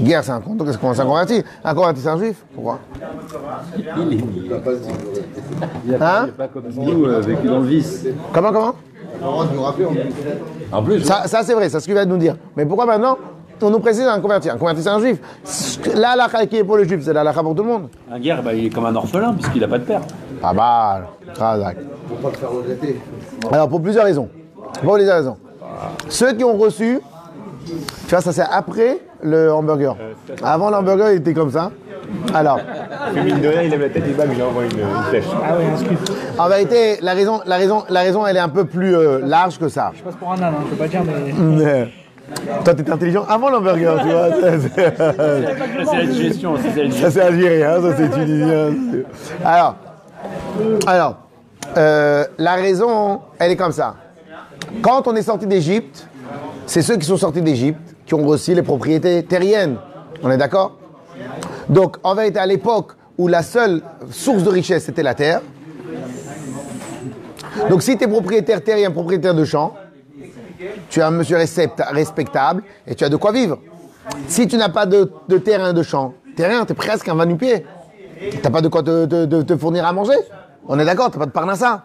Guerre, 0.00 0.24
c'est 0.24 0.32
un, 0.32 0.40
con- 0.40 0.56
qu'est-ce 0.56 0.78
qu'on- 0.78 0.98
un 0.98 1.06
converti? 1.06 1.44
Un 1.62 1.74
converti, 1.74 2.00
c'est 2.00 2.08
un 2.08 2.18
juif. 2.18 2.42
Pourquoi? 2.54 2.78
Il 3.76 3.86
est 3.86 3.92
niais. 4.16 4.24
Il 5.84 5.90
n'est 5.92 5.96
Hein? 6.02 6.28
Pas 6.36 6.48
comme 6.48 6.64
nous, 6.74 7.04
euh, 7.04 7.20
vécu 7.20 7.46
dans 7.46 7.60
le 7.60 7.66
vice. 7.66 8.06
Comment, 8.32 8.52
comment 8.52 8.74
En 10.72 10.82
plus, 10.82 11.02
Ça, 11.02 11.26
ça, 11.26 11.42
c'est 11.42 11.54
vrai, 11.54 11.68
c'est 11.68 11.78
ce 11.80 11.84
qu'il 11.84 11.94
vient 11.94 12.06
de 12.06 12.10
nous 12.10 12.16
dire. 12.16 12.36
Mais 12.56 12.64
pourquoi 12.64 12.86
maintenant 12.86 13.16
on 13.62 13.70
nous 13.70 13.80
précise 13.80 14.06
un 14.06 14.20
converti 14.20 14.50
Un 14.50 14.56
converti, 14.56 14.82
c'est 14.82 14.88
un 14.88 15.00
juif. 15.00 15.18
Là, 15.94 16.16
la 16.16 16.46
qui 16.46 16.56
est 16.56 16.64
pour 16.64 16.76
le 16.76 16.84
juif, 16.84 17.00
c'est 17.02 17.12
la 17.12 17.20
halakha 17.20 17.42
pour 17.42 17.54
tout 17.54 17.62
le 17.62 17.68
monde. 17.68 17.88
Un 18.10 18.18
guerre, 18.18 18.42
bah, 18.42 18.54
il 18.54 18.66
est 18.66 18.70
comme 18.70 18.86
un 18.86 18.94
orphelin, 18.94 19.34
puisqu'il 19.34 19.60
n'a 19.60 19.68
pas 19.68 19.78
de 19.78 19.84
père. 19.84 20.00
Pas 20.40 20.52
mal. 20.52 21.06
Razak. 21.38 21.76
Alors, 23.52 23.68
pour 23.68 23.82
plusieurs 23.82 24.04
raisons. 24.04 24.28
Pour 24.82 24.94
plusieurs 24.94 25.16
raisons. 25.16 25.36
Ceux 26.08 26.32
qui 26.32 26.44
ont 26.44 26.56
reçu, 26.56 27.00
tu 27.66 28.10
vois, 28.10 28.20
ça 28.20 28.32
c'est 28.32 28.42
après 28.50 28.98
le 29.22 29.52
hamburger. 29.52 29.96
Avant 30.42 30.70
le 30.70 30.76
hamburger, 30.76 31.12
il 31.12 31.18
était 31.18 31.34
comme 31.34 31.50
ça. 31.50 31.70
Alors, 32.34 32.58
il 33.14 33.40
lève 33.40 33.80
la 33.80 33.88
tête, 33.88 34.02
il 34.06 34.14
bat, 34.14 34.24
envoie 34.24 34.64
une, 34.64 34.78
une 34.78 35.02
flèche. 35.10 35.24
Ah 35.44 35.54
un 35.54 35.76
scoop. 35.76 35.98
en 36.38 36.48
vérité, 36.48 36.98
la 37.02 37.14
raison, 37.14 37.40
la 37.46 37.56
raison, 37.56 37.84
la 37.88 38.00
raison, 38.00 38.26
elle 38.26 38.36
est 38.36 38.40
un 38.40 38.48
peu 38.48 38.64
plus 38.64 38.96
euh, 38.96 39.20
large 39.22 39.58
que 39.58 39.68
ça. 39.68 39.92
Je 39.94 40.02
passe 40.02 40.16
pour 40.16 40.32
un 40.32 40.42
âne, 40.42 40.54
hein, 40.54 40.64
je 40.64 40.70
peux 40.70 40.76
pas 40.76 40.88
dire, 40.88 41.02
mais. 41.04 41.88
Toi, 42.64 42.74
t'es 42.74 42.90
intelligent 42.90 43.24
avant 43.28 43.50
l'hamburger, 43.50 43.96
tu 44.02 44.08
vois. 44.10 44.28
C'est- 44.74 44.98
la 45.96 46.06
digestion, 46.06 46.54
c'est 46.56 46.68
la 46.68 46.84
digestion. 46.84 47.02
Ça 47.04 47.10
c'est 47.10 47.20
algérien, 47.20 47.80
ça 47.82 47.96
c'est 47.96 48.10
tunisien. 48.10 48.74
Alors, 49.44 49.76
alors 50.86 51.16
euh, 51.76 52.24
la 52.38 52.54
raison, 52.54 53.20
elle 53.38 53.52
est 53.52 53.56
comme 53.56 53.72
ça. 53.72 53.96
Quand 54.82 55.06
on 55.08 55.14
est 55.16 55.22
sorti 55.22 55.46
d'Égypte, 55.46 56.06
c'est 56.66 56.82
ceux 56.82 56.96
qui 56.96 57.06
sont 57.06 57.16
sortis 57.16 57.42
d'Égypte 57.42 57.80
qui 58.06 58.14
ont 58.14 58.24
reçu 58.26 58.54
les 58.54 58.62
propriétés 58.62 59.22
terriennes. 59.24 59.76
On 60.22 60.30
est 60.30 60.36
d'accord? 60.36 60.76
Donc, 61.68 61.96
en 62.02 62.14
vérité, 62.14 62.38
à 62.38 62.46
l'époque 62.46 62.92
où 63.18 63.28
la 63.28 63.42
seule 63.42 63.82
source 64.10 64.42
de 64.42 64.48
richesse 64.50 64.84
c'était 64.84 65.02
la 65.02 65.14
terre, 65.14 65.40
donc 67.68 67.82
si 67.82 67.96
tu 67.96 68.04
es 68.04 68.08
propriétaire 68.08 68.62
terrien, 68.62 68.90
propriétaire 68.90 69.34
de 69.34 69.44
champ, 69.44 69.74
tu 70.90 71.00
es 71.00 71.02
un 71.02 71.10
monsieur 71.12 71.38
respectable 71.38 72.62
et 72.86 72.94
tu 72.94 73.04
as 73.04 73.08
de 73.08 73.16
quoi 73.16 73.32
vivre. 73.32 73.58
Si 74.26 74.46
tu 74.46 74.56
n'as 74.56 74.68
pas 74.68 74.86
de, 74.86 75.10
terrain 75.38 75.72
de 75.72 75.82
champ, 75.82 76.14
terrain, 76.36 76.64
tu 76.66 76.72
es 76.72 76.74
presque 76.74 77.08
un 77.08 77.14
vanupier. 77.14 77.64
Tu 78.30 78.38
n'as 78.42 78.50
pas 78.50 78.60
de 78.60 78.68
quoi 78.68 78.82
te, 78.82 79.42
te- 79.42 79.56
fournir 79.56 79.86
à 79.86 79.92
manger. 79.92 80.18
On 80.68 80.78
est 80.78 80.84
d'accord, 80.84 81.10
tu 81.10 81.16
n'as 81.16 81.20
pas 81.20 81.26
de 81.26 81.32
parnassa. 81.32 81.84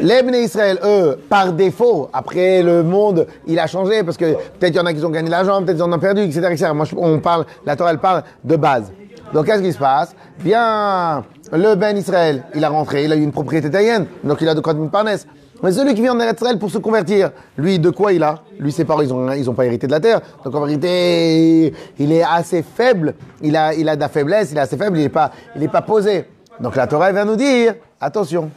Les 0.00 0.22
Israël, 0.42 0.78
eux, 0.84 1.18
par 1.28 1.52
défaut, 1.52 2.08
après 2.12 2.62
le 2.62 2.82
monde, 2.82 3.26
il 3.46 3.58
a 3.58 3.66
changé 3.66 4.02
parce 4.02 4.16
que 4.16 4.34
peut-être 4.34 4.74
il 4.74 4.76
y 4.76 4.80
en 4.80 4.86
a 4.86 4.92
qui 4.94 5.04
ont 5.04 5.10
gagné 5.10 5.30
l'argent, 5.30 5.62
peut-être 5.62 5.78
ils 5.78 5.82
en 5.82 5.92
ont 5.92 5.98
perdu, 5.98 6.22
etc. 6.22 6.40
etc. 6.50 6.70
Moi, 6.74 6.86
on 6.96 7.18
parle, 7.18 7.44
la 7.66 7.76
Torah, 7.76 7.94
parle 7.96 8.22
de 8.44 8.56
base. 8.56 8.92
Donc, 9.32 9.46
qu'est-ce 9.46 9.62
qui 9.62 9.72
se 9.72 9.78
passe? 9.78 10.14
Bien, 10.40 11.24
le 11.52 11.74
Ben 11.74 11.96
Israël, 11.96 12.44
il 12.54 12.64
a 12.64 12.68
rentré, 12.68 13.04
il 13.04 13.12
a 13.12 13.16
eu 13.16 13.22
une 13.22 13.32
propriété 13.32 13.70
taïenne, 13.70 14.06
donc 14.22 14.40
il 14.40 14.48
a 14.48 14.54
de 14.54 14.60
quoi 14.60 14.72
une 14.72 14.90
parnesse. 14.90 15.26
Mais 15.62 15.72
celui 15.72 15.94
qui 15.94 16.02
vient 16.02 16.18
en 16.18 16.20
Israël 16.20 16.58
pour 16.58 16.70
se 16.70 16.78
convertir, 16.78 17.30
lui, 17.56 17.78
de 17.78 17.88
quoi 17.90 18.12
il 18.12 18.22
a? 18.22 18.40
Lui, 18.58 18.70
ses 18.70 18.84
parents, 18.84 19.00
ils 19.00 19.12
ont, 19.14 19.32
ils 19.32 19.48
ont 19.48 19.54
pas 19.54 19.64
hérité 19.64 19.86
de 19.86 19.92
la 19.92 20.00
terre. 20.00 20.20
Donc, 20.44 20.54
en 20.54 20.60
vérité, 20.60 21.72
il 21.98 22.12
est 22.12 22.22
assez 22.22 22.62
faible. 22.62 23.14
Il 23.40 23.56
a, 23.56 23.72
il 23.72 23.88
a 23.88 23.96
de 23.96 24.00
la 24.00 24.08
faiblesse, 24.08 24.50
il 24.50 24.58
est 24.58 24.60
assez 24.60 24.76
faible, 24.76 24.98
il 24.98 25.04
est 25.04 25.08
pas, 25.08 25.30
pas 25.72 25.82
posé. 25.82 26.26
Donc, 26.60 26.76
la 26.76 26.86
Torah, 26.86 27.12
vient 27.12 27.24
nous 27.24 27.36
dire, 27.36 27.76
attention. 28.00 28.50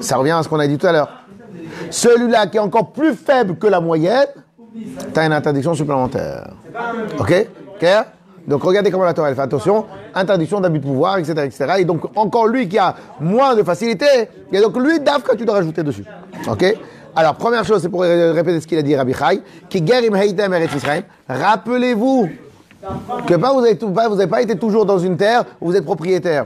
Ça 0.00 0.16
revient 0.16 0.32
à 0.32 0.42
ce 0.42 0.48
qu'on 0.48 0.58
a 0.58 0.66
dit 0.66 0.76
tout 0.76 0.86
à 0.86 0.92
l'heure. 0.92 1.08
Celui-là 1.90 2.46
qui 2.48 2.58
est 2.58 2.60
encore 2.60 2.92
plus 2.92 3.14
faible 3.14 3.56
que 3.56 3.66
la 3.66 3.80
moyenne, 3.80 4.28
tu 5.14 5.18
as 5.18 5.24
une 5.24 5.32
interdiction 5.32 5.72
supplémentaire. 5.72 6.50
Ok? 7.18 7.48
Clair? 7.78 8.04
Donc 8.46 8.62
regardez 8.62 8.90
comment 8.90 9.04
la 9.04 9.12
Torah 9.14 9.28
elle 9.30 9.34
fait 9.34 9.42
attention. 9.42 9.86
Interdiction 10.14 10.60
d'abus 10.60 10.78
de 10.78 10.84
pouvoir, 10.84 11.18
etc., 11.18 11.34
etc. 11.44 11.64
Et 11.78 11.84
donc 11.84 12.02
encore 12.16 12.46
lui 12.46 12.68
qui 12.68 12.78
a 12.78 12.94
moins 13.20 13.54
de 13.54 13.62
facilité, 13.62 14.06
et 14.52 14.60
donc 14.60 14.76
lui, 14.76 15.00
DAF, 15.00 15.22
que 15.22 15.34
tu 15.36 15.44
dois 15.44 15.56
rajouter 15.56 15.82
dessus. 15.82 16.04
Ok? 16.48 16.64
Alors, 17.18 17.34
première 17.36 17.64
chose, 17.64 17.80
c'est 17.80 17.88
pour 17.88 18.02
ré- 18.02 18.30
répéter 18.32 18.60
ce 18.60 18.66
qu'il 18.66 18.76
a 18.78 18.82
dit 18.82 18.94
Rabbi 18.94 19.14
Chai, 19.14 19.40
qui 19.70 19.80
guérim 19.80 20.14
heitem 20.14 20.52
eretz 20.52 20.74
Israël. 20.74 21.04
Rappelez-vous 21.28 22.28
que 23.26 23.34
pas 23.34 23.52
vous 23.52 23.62
n'avez 23.62 23.76
pas, 23.76 24.26
pas 24.36 24.42
été 24.42 24.56
toujours 24.56 24.84
dans 24.84 24.98
une 24.98 25.16
terre 25.16 25.44
où 25.60 25.66
vous 25.70 25.76
êtes 25.76 25.84
propriétaire. 25.84 26.44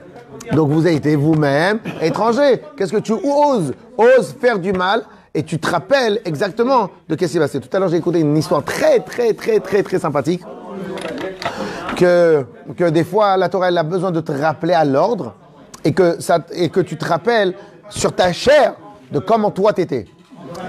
Donc 0.52 0.70
vous 0.70 0.86
avez 0.86 0.94
été 0.94 1.16
vous-même 1.16 1.80
étranger. 2.00 2.62
Qu'est-ce 2.76 2.92
que 2.92 2.98
tu 2.98 3.12
oses 3.12 3.74
Oses 3.98 4.34
faire 4.40 4.58
du 4.58 4.72
mal? 4.72 5.02
Et 5.34 5.42
tu 5.44 5.58
te 5.58 5.70
rappelles 5.70 6.20
exactement 6.24 6.88
de 7.08 7.14
qu'est-ce 7.14 7.32
qui 7.32 7.34
s'est 7.34 7.38
passé. 7.40 7.60
Tout 7.60 7.68
à 7.76 7.78
l'heure, 7.78 7.88
j'ai 7.88 7.98
écouté 7.98 8.20
une 8.20 8.36
histoire 8.36 8.64
très, 8.64 8.98
très, 9.00 9.32
très, 9.32 9.60
très, 9.60 9.82
très 9.82 9.98
sympathique 9.98 10.42
que, 12.00 12.88
des 12.88 13.04
fois 13.04 13.36
la 13.36 13.48
Torah 13.48 13.66
a 13.66 13.82
besoin 13.82 14.10
de 14.10 14.20
te 14.20 14.32
rappeler 14.32 14.72
à 14.72 14.84
l'ordre 14.84 15.34
et 15.84 15.92
que, 15.92 16.18
et 16.54 16.68
que 16.70 16.80
tu 16.80 16.96
te 16.96 17.04
rappelles 17.04 17.54
sur 17.88 18.12
ta 18.12 18.32
chair 18.32 18.74
de 19.12 19.18
comment 19.18 19.50
toi 19.50 19.72
t'étais. 19.72 20.06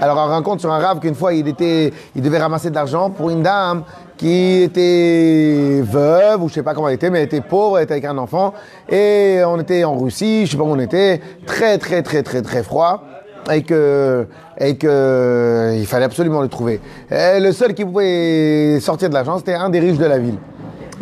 Alors 0.00 0.16
on 0.18 0.26
raconte 0.28 0.60
sur 0.60 0.70
un 0.70 0.78
rave 0.78 1.00
qu'une 1.00 1.14
fois 1.14 1.32
il, 1.32 1.48
était, 1.48 1.92
il 2.14 2.22
devait 2.22 2.38
ramasser 2.38 2.70
de 2.70 2.74
l'argent 2.74 3.10
pour 3.10 3.30
une 3.30 3.42
dame 3.42 3.82
qui 4.16 4.62
était 4.62 5.80
veuve 5.82 6.42
ou 6.42 6.48
je 6.48 6.54
sais 6.54 6.62
pas 6.62 6.74
comment 6.74 6.88
elle 6.88 6.94
était 6.94 7.10
mais 7.10 7.20
elle 7.20 7.24
était 7.26 7.40
pauvre, 7.40 7.78
elle 7.78 7.84
était 7.84 7.94
avec 7.94 8.04
un 8.04 8.18
enfant 8.18 8.52
et 8.88 9.40
on 9.46 9.58
était 9.58 9.84
en 9.84 9.96
Russie, 9.96 10.46
je 10.46 10.52
sais 10.52 10.56
pas 10.56 10.64
où 10.64 10.68
on 10.68 10.78
était, 10.78 11.20
très 11.46 11.78
très 11.78 12.02
très 12.02 12.22
très 12.22 12.42
très 12.42 12.62
froid 12.62 13.04
et 13.50 13.62
que, 13.62 14.28
et 14.58 14.76
que 14.76 15.72
il 15.76 15.86
fallait 15.86 16.04
absolument 16.04 16.42
le 16.42 16.48
trouver. 16.48 16.80
Le 17.10 17.50
seul 17.52 17.74
qui 17.74 17.84
pouvait 17.84 18.78
sortir 18.80 19.08
de 19.08 19.14
l'argent 19.14 19.38
c'était 19.38 19.54
un 19.54 19.70
des 19.70 19.80
riches 19.80 19.98
de 19.98 20.06
la 20.06 20.18
ville. 20.18 20.38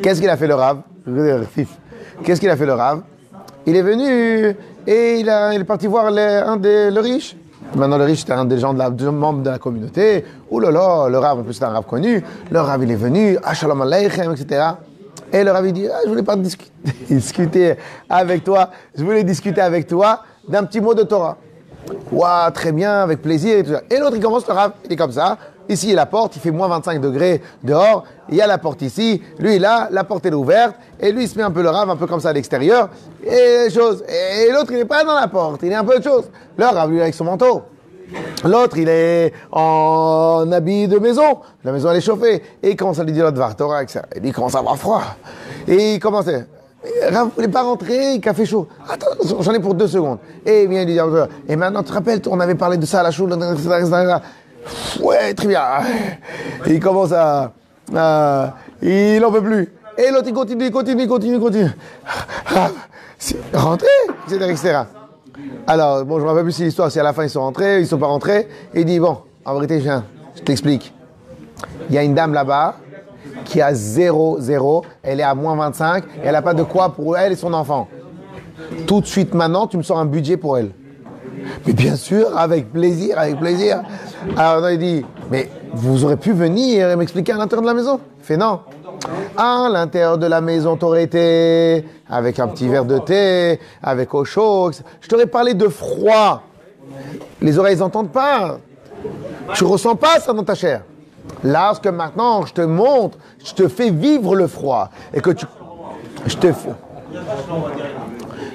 Qu'est-ce 0.02 0.20
qu'il 0.20 0.30
a 0.30 0.36
fait 0.36 0.46
le 0.46 0.54
rave 0.54 0.80
Qu'est-ce 2.24 2.40
qu'il 2.40 2.50
a 2.50 2.56
fait 2.56 2.66
le 2.66 2.72
rave 2.72 3.02
Il 3.66 3.76
est 3.76 3.82
venu 3.82 4.56
et 4.86 5.20
il, 5.20 5.28
est 5.28 5.64
parti 5.64 5.86
voir 5.86 6.06
un 6.06 6.56
des 6.56 6.90
le 6.90 7.00
riche. 7.00 7.36
Maintenant, 7.74 7.98
le 7.98 8.04
riche, 8.04 8.20
c'était 8.20 8.32
un 8.32 8.46
des 8.46 8.58
gens 8.58 8.72
de 8.72 8.78
la, 8.78 8.90
membres 9.10 9.42
de 9.42 9.50
la 9.50 9.58
communauté. 9.58 10.24
Ouh 10.50 10.58
là 10.58 10.70
là, 10.70 11.08
le 11.08 11.18
rave, 11.18 11.38
en 11.38 11.42
plus, 11.42 11.52
c'est 11.54 11.64
un 11.64 11.68
rave 11.68 11.84
connu. 11.84 12.24
Le 12.50 12.60
rave, 12.60 12.82
il 12.82 12.90
est 12.90 12.96
venu, 12.96 13.36
ah, 13.44 13.54
shalom 13.54 13.82
aleichem, 13.82 14.32
etc. 14.32 14.62
Et 15.32 15.44
le 15.44 15.50
rave, 15.52 15.66
il 15.66 15.72
dit, 15.74 15.86
ah, 15.86 15.98
je 16.04 16.08
voulais 16.08 16.22
pas 16.22 16.36
discuter, 17.10 17.76
avec 18.08 18.42
toi. 18.42 18.70
Je 18.96 19.04
voulais 19.04 19.22
discuter 19.22 19.60
avec 19.60 19.86
toi 19.86 20.22
d'un 20.48 20.64
petit 20.64 20.80
mot 20.80 20.94
de 20.94 21.02
Torah. 21.02 21.36
Ouah, 22.10 22.50
très 22.52 22.72
bien, 22.72 23.02
avec 23.02 23.22
plaisir 23.22 23.58
et 23.58 23.62
tout 23.62 23.72
ça. 23.72 23.82
Et 23.90 23.98
l'autre, 23.98 24.16
il 24.16 24.22
commence 24.22 24.48
le 24.48 24.54
rave, 24.54 24.72
il 24.86 24.92
est 24.92 24.96
comme 24.96 25.12
ça. 25.12 25.36
Ici, 25.68 25.86
il 25.86 25.90
y 25.90 25.92
a 25.92 25.96
la 25.96 26.06
porte, 26.06 26.36
il 26.36 26.40
fait 26.40 26.50
moins 26.50 26.68
25 26.68 27.00
degrés 27.00 27.42
dehors. 27.62 28.04
Il 28.28 28.36
y 28.36 28.40
a 28.40 28.46
la 28.46 28.58
porte 28.58 28.82
ici. 28.82 29.22
Lui, 29.38 29.58
là, 29.58 29.88
la 29.90 30.04
porte 30.04 30.26
est 30.26 30.32
ouverte. 30.32 30.74
Et 30.98 31.12
lui, 31.12 31.24
il 31.24 31.28
se 31.28 31.36
met 31.36 31.44
un 31.44 31.50
peu 31.50 31.62
le 31.62 31.70
rave, 31.70 31.88
un 31.90 31.96
peu 31.96 32.06
comme 32.06 32.20
ça 32.20 32.30
à 32.30 32.32
l'extérieur. 32.32 32.88
Et 33.24 33.70
chose. 33.70 34.02
Et 34.08 34.50
l'autre, 34.50 34.72
il 34.72 34.78
n'est 34.78 34.84
pas 34.84 35.04
dans 35.04 35.14
la 35.14 35.28
porte, 35.28 35.60
il 35.62 35.70
est 35.70 35.76
un 35.76 35.84
peu 35.84 35.98
de 35.98 36.04
chose. 36.04 36.24
Le 36.56 36.64
rave, 36.64 36.90
lui, 36.90 37.00
avec 37.00 37.14
son 37.14 37.24
manteau. 37.24 37.62
L'autre, 38.44 38.76
il 38.78 38.88
est 38.88 39.32
en 39.52 40.50
habit 40.50 40.88
de 40.88 40.98
maison. 40.98 41.38
La 41.62 41.72
maison, 41.72 41.90
elle 41.90 41.98
est 41.98 42.00
chauffée. 42.00 42.42
Et 42.62 42.70
il 42.70 42.76
commence 42.76 42.98
à 42.98 43.04
lui 43.04 43.12
dire 43.12 43.32
Dvar 43.32 43.54
Torah, 43.54 43.82
etc. 43.82 44.00
Et 44.14 44.20
il 44.22 44.32
commence 44.32 44.54
à 44.54 44.58
avoir 44.58 44.76
froid. 44.76 45.02
Et 45.68 45.94
il 45.94 46.00
commence 46.00 46.26
à... 46.28 46.32
Rav, 47.10 47.28
voulez 47.36 47.48
pas 47.48 47.62
rentrer, 47.62 48.14
il 48.14 48.34
fait 48.34 48.46
chaud. 48.46 48.66
Attends, 48.88 49.08
j'en 49.40 49.52
ai 49.52 49.60
pour 49.60 49.74
deux 49.74 49.86
secondes. 49.86 50.18
Et 50.46 50.62
il 50.62 50.68
vient 50.68 50.84
lui 50.84 50.94
dire, 50.94 51.06
et 51.46 51.54
maintenant, 51.54 51.82
tu 51.82 51.90
te 51.90 51.92
rappelles, 51.92 52.22
on 52.26 52.40
avait 52.40 52.54
parlé 52.54 52.78
de 52.78 52.86
ça 52.86 53.00
à 53.00 53.02
la 53.02 53.10
choule, 53.10 53.34
etc. 53.34 54.16
Ouais, 55.00 55.34
très 55.34 55.48
bien. 55.48 55.62
Il 56.66 56.80
commence 56.80 57.12
à, 57.12 57.52
il 58.82 59.24
en 59.24 59.32
peut 59.32 59.42
plus. 59.42 59.72
Et 59.98 60.10
l'autre, 60.10 60.28
il 60.28 60.34
continue, 60.34 60.70
continue, 60.70 61.06
continue, 61.06 61.38
continue. 61.38 61.70
Rentrez, 63.52 63.86
etc., 64.26 64.46
etc. 64.48 64.78
Alors, 65.66 66.04
bon, 66.04 66.18
je 66.18 66.24
me 66.24 66.28
rappelle 66.28 66.44
plus 66.44 66.52
si 66.52 66.64
l'histoire, 66.64 66.90
si 66.90 66.98
à 66.98 67.02
la 67.02 67.12
fin 67.12 67.24
ils 67.24 67.30
sont 67.30 67.42
rentrés, 67.42 67.80
ils 67.80 67.86
sont 67.86 67.98
pas 67.98 68.06
rentrés. 68.06 68.48
Et 68.74 68.80
il 68.80 68.84
dit, 68.84 68.98
bon, 68.98 69.18
en 69.44 69.54
vérité, 69.54 69.80
je 69.80 69.90
je 70.36 70.42
t'explique. 70.42 70.94
Il 71.88 71.94
y 71.94 71.98
a 71.98 72.02
une 72.02 72.14
dame 72.14 72.32
là-bas 72.32 72.76
qui 73.44 73.60
a 73.60 73.74
0, 73.74 74.36
0, 74.40 74.84
elle 75.02 75.20
est 75.20 75.24
à 75.24 75.34
moins 75.34 75.56
25, 75.56 76.04
et 76.04 76.06
elle 76.24 76.32
n'a 76.32 76.42
pas 76.42 76.54
de 76.54 76.62
quoi 76.62 76.94
pour 76.94 77.18
elle 77.18 77.32
et 77.32 77.36
son 77.36 77.52
enfant. 77.52 77.88
Tout 78.86 79.00
de 79.00 79.06
suite 79.06 79.34
maintenant, 79.34 79.66
tu 79.66 79.76
me 79.76 79.82
sors 79.82 79.98
un 79.98 80.06
budget 80.06 80.36
pour 80.36 80.56
elle. 80.56 80.70
Mais 81.66 81.72
bien 81.72 81.96
sûr, 81.96 82.36
avec 82.36 82.72
plaisir, 82.72 83.18
avec 83.18 83.38
plaisir. 83.38 83.82
Alors 84.36 84.70
il 84.70 84.78
dit, 84.78 85.04
mais 85.30 85.48
vous 85.72 86.04
aurez 86.04 86.16
pu 86.16 86.32
venir 86.32 86.90
et 86.90 86.96
m'expliquer 86.96 87.32
à 87.32 87.36
l'intérieur 87.36 87.62
de 87.62 87.68
la 87.68 87.74
maison 87.74 88.00
Il 88.20 88.24
fait 88.24 88.36
non. 88.36 88.60
À 89.36 89.68
l'intérieur 89.72 90.18
de 90.18 90.26
la 90.26 90.40
maison, 90.40 90.76
t'aurais 90.76 91.04
été 91.04 91.84
avec 92.08 92.38
un 92.38 92.48
petit 92.48 92.68
verre 92.68 92.84
de 92.84 92.98
thé, 92.98 93.60
avec 93.82 94.12
eau 94.14 94.24
chaude. 94.24 94.74
Je 95.00 95.08
t'aurais 95.08 95.26
parlé 95.26 95.54
de 95.54 95.68
froid. 95.68 96.42
Les 97.40 97.58
oreilles 97.58 97.78
n'entendent 97.78 98.10
pas. 98.12 98.58
Tu 99.54 99.64
ressens 99.64 99.96
pas 99.96 100.20
ça 100.20 100.32
dans 100.32 100.44
ta 100.44 100.54
chair. 100.54 100.82
Lorsque 101.44 101.86
maintenant 101.86 102.44
je 102.44 102.52
te 102.52 102.60
montre, 102.60 103.18
je 103.44 103.54
te 103.54 103.68
fais 103.68 103.90
vivre 103.90 104.34
le 104.34 104.46
froid 104.46 104.90
et 105.14 105.20
que 105.20 105.30
je 106.26 106.36
te 106.36 106.52
fais, 106.52 106.70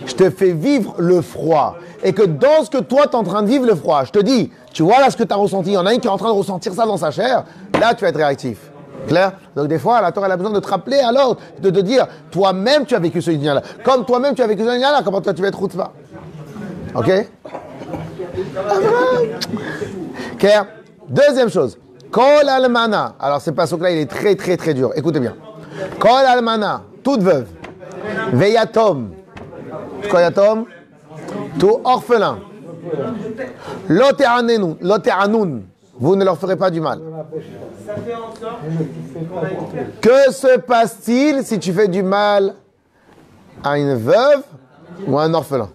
je 0.05 0.13
te 0.13 0.29
fais 0.29 0.51
vivre 0.51 0.95
le 0.97 1.21
froid 1.21 1.77
et 2.03 2.13
que 2.13 2.23
dans 2.23 2.63
ce 2.63 2.69
que 2.69 2.77
toi 2.77 3.03
tu 3.03 3.11
es 3.11 3.15
en 3.15 3.23
train 3.23 3.43
de 3.43 3.47
vivre 3.47 3.65
le 3.65 3.75
froid, 3.75 4.03
je 4.05 4.11
te 4.11 4.19
dis, 4.19 4.51
tu 4.73 4.83
vois 4.83 4.99
là 4.99 5.09
ce 5.09 5.17
que 5.17 5.23
tu 5.23 5.33
as 5.33 5.37
ressenti, 5.37 5.71
il 5.71 5.73
y 5.73 5.77
en 5.77 5.85
a 5.85 5.91
un 5.91 5.97
qui 5.97 6.07
est 6.07 6.11
en 6.11 6.17
train 6.17 6.29
de 6.29 6.37
ressentir 6.37 6.73
ça 6.73 6.85
dans 6.85 6.97
sa 6.97 7.11
chair, 7.11 7.45
là 7.79 7.93
tu 7.93 8.03
vas 8.03 8.09
être 8.09 8.17
réactif. 8.17 8.57
Clair? 9.07 9.33
Donc 9.55 9.67
des 9.67 9.77
fois, 9.77 10.01
la 10.01 10.11
Torah 10.11 10.25
elle 10.25 10.33
a 10.33 10.37
besoin 10.37 10.53
de 10.53 10.59
te 10.59 10.67
rappeler 10.67 10.97
à 10.97 11.11
l'ordre, 11.11 11.39
de 11.59 11.69
te 11.69 11.79
dire, 11.79 12.07
toi-même 12.31 12.85
tu 12.85 12.95
as 12.95 12.99
vécu 12.99 13.21
ce 13.21 13.31
lien-là. 13.31 13.61
Comme 13.83 14.05
toi-même 14.05 14.33
tu 14.33 14.41
as 14.41 14.47
vécu 14.47 14.63
ce 14.63 14.67
lien-là, 14.67 15.01
comment 15.03 15.21
toi 15.21 15.33
tu 15.33 15.41
vas 15.41 15.49
être 15.49 15.59
routva 15.59 15.91
Ok? 16.95 17.11
Claire 20.39 20.65
Deuxième 21.07 21.49
chose. 21.49 21.77
Kol 22.11 22.47
almana. 22.47 23.15
Alors, 23.19 23.41
ce 23.41 23.51
passage-là, 23.51 23.91
il 23.91 23.99
est 23.99 24.09
très, 24.09 24.35
très, 24.35 24.57
très 24.57 24.73
dur. 24.73 24.91
Écoutez 24.95 25.19
bien. 25.19 25.35
Kol 25.99 26.09
almana. 26.11 26.81
Toute 27.03 27.21
veuve. 27.21 27.47
Veyatom. 28.33 29.11
Kol 30.09 30.19
yatom. 30.19 30.65
Tout 31.59 31.79
orphelin. 31.83 32.39
Lote'anun. 33.87 35.61
Vous 35.97 36.15
ne 36.15 36.25
leur 36.25 36.37
ferez 36.37 36.57
pas 36.57 36.69
du 36.69 36.81
mal. 36.81 36.99
Que 40.01 40.31
se 40.31 40.57
passe-t-il 40.59 41.43
si 41.45 41.57
tu 41.59 41.71
fais 41.71 41.87
du 41.87 42.03
mal 42.03 42.55
à 43.63 43.77
une 43.77 43.95
veuve 43.95 44.43
ou 45.07 45.17
à 45.17 45.23
un 45.23 45.33
orphelin? 45.33 45.69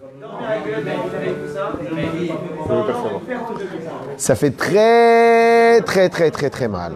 Ça 4.17 4.35
fait 4.35 4.51
très, 4.51 5.81
très, 5.81 6.09
très, 6.09 6.29
très, 6.29 6.49
très 6.49 6.67
mal. 6.67 6.93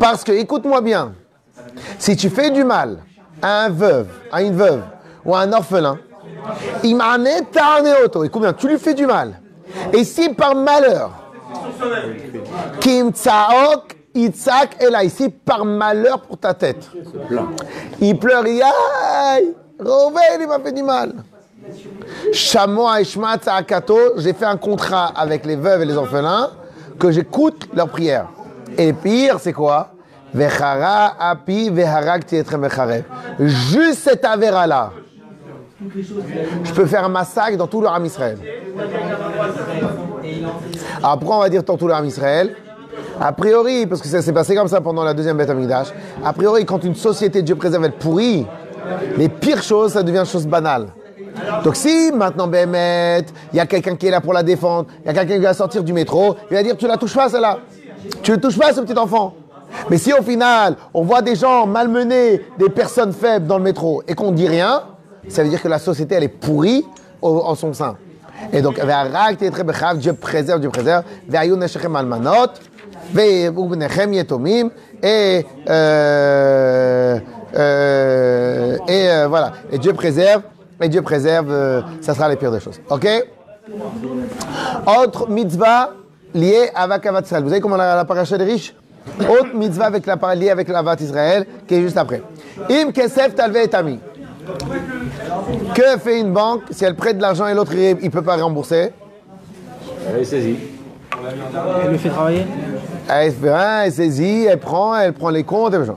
Parce 0.00 0.24
que, 0.24 0.32
écoute-moi 0.32 0.80
bien, 0.80 1.12
si 1.98 2.16
tu 2.16 2.30
fais 2.30 2.50
du 2.50 2.64
mal 2.64 2.98
à 3.42 3.64
un 3.64 3.68
veuve, 3.68 4.08
à 4.30 4.42
une 4.42 4.54
veuve 4.54 4.82
ou 5.24 5.34
un 5.34 5.52
orphelin, 5.52 5.98
imane 6.82 7.28
auto, 8.04 8.24
écoute 8.24 8.42
bien, 8.42 8.52
tu 8.52 8.68
lui 8.68 8.78
fais 8.78 8.94
du 8.94 9.06
mal. 9.06 9.40
Et 9.92 10.04
si 10.04 10.28
par 10.30 10.54
malheur, 10.54 11.10
kim 12.80 13.10
tsaok 13.10 13.96
itzak 14.14 14.82
elai, 14.82 15.08
si 15.08 15.28
par 15.28 15.64
malheur 15.64 16.20
pour 16.22 16.38
ta 16.38 16.54
tête, 16.54 16.88
il 18.00 18.18
pleure, 18.18 18.46
il 18.46 18.62
aïe, 18.62 19.54
Rouven, 19.78 20.40
il 20.40 20.46
m'a 20.46 20.60
fait 20.60 20.72
du 20.72 20.82
mal. 20.82 21.12
Shamoa 22.32 23.00
et 23.00 23.04
Shma 23.04 23.36
Tza'akato, 23.36 24.18
j'ai 24.18 24.32
fait 24.32 24.44
un 24.44 24.56
contrat 24.56 25.12
avec 25.16 25.44
les 25.44 25.56
veuves 25.56 25.82
et 25.82 25.84
les 25.86 25.96
orphelins 25.96 26.50
que 26.98 27.10
j'écoute 27.10 27.68
leurs 27.74 27.88
prières. 27.88 28.28
Et 28.76 28.92
pire, 28.92 29.38
c'est 29.40 29.52
quoi? 29.52 29.88
Vechara 30.34 31.14
api 31.18 31.70
mecharev. 31.70 33.04
Juste 33.38 34.08
cet 34.08 34.24
avéra-là, 34.24 34.90
je 36.64 36.72
peux 36.72 36.86
faire 36.86 37.04
un 37.04 37.08
massacre 37.08 37.56
dans 37.56 37.66
tout 37.66 37.80
le 37.80 37.88
Ram 37.88 38.04
Israël. 38.04 38.38
Pourquoi 41.00 41.36
on 41.36 41.40
va 41.40 41.48
dire 41.48 41.62
dans 41.62 41.76
tout 41.76 41.86
le 41.86 41.92
Ram 41.92 42.04
Israël 42.06 42.54
A 43.20 43.32
priori, 43.32 43.86
parce 43.86 44.00
que 44.00 44.08
ça 44.08 44.22
s'est 44.22 44.32
passé 44.32 44.54
comme 44.54 44.68
ça 44.68 44.80
pendant 44.80 45.04
la 45.04 45.14
deuxième 45.14 45.36
Beth 45.36 45.50
Amikdash, 45.50 45.88
a 46.24 46.32
priori, 46.32 46.64
quand 46.64 46.82
une 46.84 46.94
société, 46.94 47.42
Dieu 47.42 47.56
préserve, 47.56 47.84
elle 47.84 47.92
pourrit, 47.92 48.46
les 49.16 49.28
pires 49.28 49.62
choses, 49.62 49.92
ça 49.92 50.02
devient 50.02 50.24
chose 50.26 50.46
banale. 50.46 50.88
Donc 51.64 51.76
si 51.76 52.12
maintenant 52.12 52.46
Bémet, 52.46 53.24
il 53.52 53.56
y 53.56 53.60
a 53.60 53.66
quelqu'un 53.66 53.96
qui 53.96 54.06
est 54.06 54.10
là 54.10 54.20
pour 54.20 54.32
la 54.32 54.42
défendre, 54.42 54.88
il 55.02 55.06
y 55.06 55.10
a 55.10 55.14
quelqu'un 55.14 55.36
qui 55.36 55.44
va 55.44 55.54
sortir 55.54 55.82
du 55.82 55.92
métro, 55.92 56.36
il 56.50 56.56
va 56.56 56.62
dire 56.62 56.76
tu 56.76 56.86
la 56.86 56.96
touches 56.96 57.14
pas 57.14 57.28
celle-là, 57.28 57.58
tu 58.22 58.32
ne 58.32 58.36
touches 58.36 58.58
pas 58.58 58.72
ce 58.72 58.80
petit 58.80 58.98
enfant. 58.98 59.34
Mais 59.88 59.96
si 59.96 60.12
au 60.12 60.22
final 60.22 60.76
on 60.92 61.02
voit 61.02 61.22
des 61.22 61.34
gens 61.34 61.66
malmener 61.66 62.42
des 62.58 62.68
personnes 62.68 63.12
faibles 63.12 63.46
dans 63.46 63.56
le 63.56 63.64
métro 63.64 64.02
et 64.06 64.14
qu'on 64.14 64.32
dit 64.32 64.46
rien, 64.46 64.82
ça 65.28 65.42
veut 65.42 65.48
dire 65.48 65.62
que 65.62 65.68
la 65.68 65.78
société 65.78 66.14
elle 66.14 66.24
est 66.24 66.28
pourrie 66.28 66.84
en 67.20 67.54
son 67.54 67.72
sein. 67.72 67.96
Et 68.52 68.60
donc 68.60 68.78
Dieu 69.96 70.12
préserve, 70.14 70.60
Dieu 70.60 70.70
préserve, 70.70 71.04
et 75.02 75.46
euh, 75.68 77.18
euh, 77.54 78.78
et 78.88 79.10
euh, 79.10 79.26
voilà, 79.28 79.52
et 79.70 79.78
Dieu 79.78 79.92
préserve, 79.92 80.42
et 80.80 80.88
Dieu 80.88 81.02
préserve, 81.02 81.84
ça 82.00 82.14
sera 82.14 82.28
les 82.28 82.36
pires 82.36 82.52
des 82.52 82.60
choses. 82.60 82.80
Ok? 82.88 83.06
Autre 84.86 85.28
mitzvah 85.28 85.90
lié 86.34 86.70
avec 86.74 87.06
Avat 87.06 87.20
Israël. 87.20 87.42
Vous 87.44 87.50
savez 87.50 87.60
comment 87.60 87.76
la, 87.76 87.94
la 87.94 88.04
paracha 88.04 88.38
des 88.38 88.44
riches 88.44 88.74
Autre 89.20 89.54
mitzvah 89.54 89.86
avec 89.86 90.06
la 90.06 90.34
liée 90.34 90.50
avec 90.50 90.68
l'Avat 90.68 90.96
Israël, 91.00 91.46
qui 91.66 91.74
est 91.74 91.82
juste 91.82 91.96
après. 91.96 92.22
Im 92.70 92.92
kesef 92.92 93.34
talve 93.34 93.56
et. 93.56 93.98
Que 95.74 95.98
fait 95.98 96.20
une 96.20 96.32
banque 96.32 96.62
si 96.70 96.84
elle 96.84 96.96
prête 96.96 97.16
de 97.16 97.22
l'argent 97.22 97.46
et 97.46 97.54
l'autre 97.54 97.72
il 97.74 97.96
ne 98.04 98.08
peut 98.08 98.22
pas 98.22 98.36
rembourser? 98.36 98.92
Elle 100.08 100.20
est 100.20 100.24
saisie. 100.24 100.56
Elle 101.84 101.92
le 101.92 101.98
fait 101.98 102.08
travailler? 102.08 102.46
Elle 103.08 103.32
fait 103.32 103.54
rien, 103.54 103.82
elle 103.84 103.92
saisit, 103.92 104.46
elle 104.46 104.58
prend, 104.58 104.96
elle 104.96 105.12
prend 105.12 105.30
les 105.30 105.44
comptes 105.44 105.74
et 105.74 105.78
machin. 105.78 105.96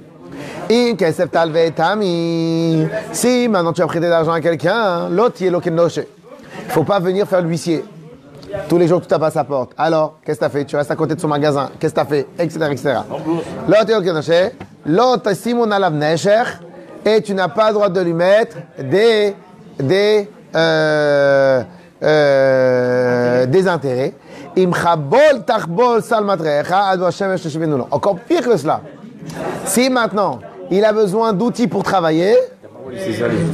Si 3.11 3.47
maintenant 3.47 3.73
tu 3.73 3.81
as 3.81 3.87
prêté 3.87 4.05
de 4.05 4.11
l'argent 4.11 4.31
à 4.31 4.41
quelqu'un, 4.41 5.09
l'autre 5.09 5.35
il 5.39 5.47
est 5.47 5.51
loqué 5.51 5.71
noche. 5.71 5.97
Il 5.97 6.67
ne 6.67 6.71
faut 6.71 6.83
pas 6.83 6.99
venir 6.99 7.27
faire 7.27 7.41
l'huissier. 7.41 7.83
Tous 8.69 8.77
les 8.77 8.87
jours 8.87 8.99
que 8.99 9.05
tu 9.05 9.09
tapes 9.09 9.23
à 9.23 9.31
sa 9.31 9.43
porte. 9.43 9.71
Alors, 9.77 10.19
qu'est-ce 10.23 10.39
que 10.39 10.45
tu 10.45 10.45
as 10.45 10.49
fait? 10.49 10.65
Tu 10.65 10.75
restes 10.75 10.89
à 10.91 10.95
côté 10.95 11.13
de 11.15 11.19
son 11.19 11.27
magasin. 11.27 11.69
Qu'est-ce 11.79 11.93
que 11.93 11.99
tu 11.99 12.05
as 12.05 12.09
fait 12.09 12.27
Etc. 12.39 12.59
etc. 12.71 12.93
L'autre 13.67 13.85
il 13.87 13.91
est 13.91 13.95
loqué 13.95 14.13
noche. 14.13 14.53
L'autre, 14.85 15.33
Simon 15.33 15.69
alav 15.71 15.93
nesher. 15.93 16.43
Et 17.05 17.21
tu 17.21 17.35
n'as 17.35 17.49
pas 17.49 17.67
le 17.67 17.75
droit 17.75 17.89
de 17.89 18.01
lui 18.01 18.13
mettre 18.13 18.57
des, 18.79 19.35
des, 19.77 20.27
euh, 20.55 21.61
euh, 22.01 23.45
des 23.45 23.67
intérêts. 23.67 24.13
Encore 27.91 28.15
pire 28.27 28.41
que 28.41 28.57
cela. 28.57 28.81
Si 29.65 29.89
maintenant 29.89 30.39
il 30.71 30.83
a 30.83 30.93
besoin 30.93 31.33
d'outils 31.33 31.67
pour 31.67 31.83
travailler, 31.83 32.35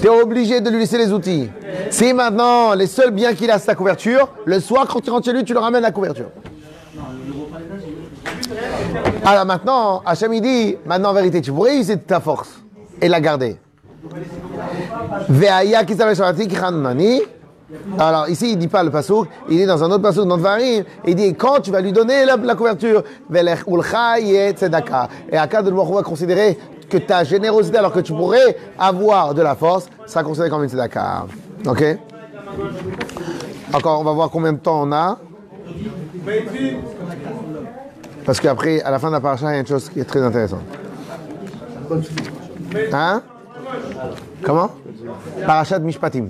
tu 0.01 0.05
es 0.05 0.09
obligé 0.09 0.61
de 0.61 0.69
lui 0.69 0.79
laisser 0.79 0.97
les 0.97 1.11
outils. 1.11 1.49
Si 1.89 2.13
maintenant 2.13 2.73
les 2.73 2.87
seuls 2.87 3.11
biens 3.11 3.33
qu'il 3.33 3.51
a 3.51 3.59
c'est 3.59 3.65
sa 3.65 3.75
couverture, 3.75 4.29
le 4.45 4.61
soir 4.61 4.87
quand 4.87 5.01
tu 5.01 5.09
rentres 5.09 5.25
chez 5.25 5.33
lui, 5.33 5.43
tu 5.43 5.53
le 5.53 5.59
ramènes 5.59 5.81
la 5.81 5.91
couverture. 5.91 6.29
Alors 9.25 9.45
maintenant, 9.45 10.01
Hachem 10.05 10.33
il 10.33 10.41
dit, 10.41 10.77
maintenant 10.85 11.09
en 11.09 11.13
vérité, 11.13 11.41
tu 11.41 11.51
pourrais 11.51 11.77
de 11.83 11.95
ta 11.95 12.19
force 12.19 12.61
et 13.01 13.07
la 13.07 13.21
chanani. 16.55 17.21
Alors 17.97 18.27
ici, 18.27 18.51
il 18.51 18.57
dit 18.57 18.67
pas 18.67 18.83
le 18.83 18.89
pasouk, 18.89 19.29
il 19.49 19.61
est 19.61 19.65
dans 19.65 19.81
un 19.83 19.91
autre 19.91 20.01
pasouk, 20.01 20.27
dans 20.27 20.37
Dvarim, 20.37 20.83
il 21.05 21.15
dit 21.15 21.33
quand 21.35 21.61
tu 21.61 21.71
vas 21.71 21.79
lui 21.79 21.93
donner 21.93 22.25
la, 22.25 22.35
la 22.35 22.55
couverture. 22.55 23.03
Et 23.33 25.37
à 25.37 25.47
cas 25.47 25.61
de 25.61 25.71
va 25.71 26.03
considérer 26.03 26.57
que 26.89 26.97
ta 26.97 27.23
générosité, 27.23 27.77
alors 27.77 27.93
que 27.93 28.01
tu 28.01 28.11
pourrais 28.11 28.57
avoir 28.77 29.33
de 29.33 29.41
la 29.41 29.55
force, 29.55 29.87
sera 30.05 30.23
considéré 30.23 30.49
comme 30.49 30.63
une 30.63 30.69
tzedaka. 30.69 31.25
Ok? 31.65 31.97
Encore, 33.73 34.01
on 34.01 34.03
va 34.03 34.11
voir 34.11 34.29
combien 34.29 34.51
de 34.51 34.59
temps 34.59 34.81
on 34.83 34.91
a. 34.91 35.17
Parce 38.25 38.41
qu'après, 38.41 38.81
à 38.81 38.91
la 38.91 38.99
fin 38.99 39.07
de 39.07 39.13
la 39.13 39.21
paracha, 39.21 39.49
il 39.49 39.53
y 39.53 39.57
a 39.57 39.59
une 39.61 39.67
chose 39.67 39.89
qui 39.89 40.01
est 40.01 40.05
très 40.05 40.21
intéressante. 40.21 40.63
Hein? 42.93 43.23
Comment? 44.43 44.71
Parachat 45.45 45.79
Mishpatim. 45.79 46.27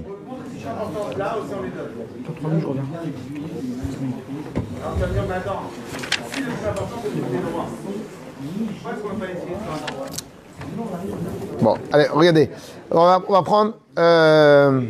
Bon, 11.62 11.76
allez, 11.92 12.08
regardez. 12.12 12.50
On 12.89 13.06
va, 13.06 13.22
on 13.28 13.34
va 13.34 13.42
prendre. 13.44 13.74
euh, 14.00 14.82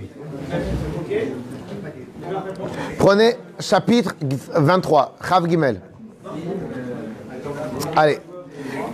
prenez 2.97 3.35
chapitre 3.59 4.15
23, 4.53 5.15
Chav 5.27 5.47
Gimel. 5.49 5.81
Allez, 7.95 8.19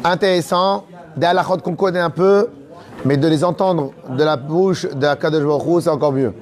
intéressant, 0.03 0.86
des 1.18 1.26
halakhot 1.26 1.57
qu'on 1.57 1.76
connaît 1.76 1.99
un 1.99 2.09
peu, 2.09 2.47
mais 3.03 3.18
de 3.18 3.28
les 3.28 3.43
entendre 3.43 3.91
de 4.09 4.24
la 4.24 4.38
bouche 4.38 4.86
de 4.86 5.15
Kadosh 5.15 5.43
Baruch 5.43 5.84
c'est 5.84 5.89
encore 5.89 6.13
mieux. 6.13 6.34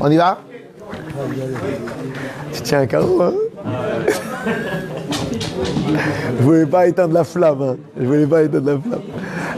On 0.00 0.10
y 0.10 0.16
va? 0.16 0.38
Tu 2.52 2.62
tiens 2.62 2.80
un 2.80 2.86
carreau, 2.86 3.22
hein? 3.22 3.32
Je 6.38 6.42
voulais 6.42 6.66
pas 6.66 6.86
éteindre 6.86 7.14
la 7.14 7.24
flamme, 7.24 7.62
hein? 7.62 7.76
Je 7.98 8.04
voulais 8.06 8.26
pas 8.26 8.42
éteindre 8.42 8.72
la 8.72 8.78
flamme. 8.78 9.02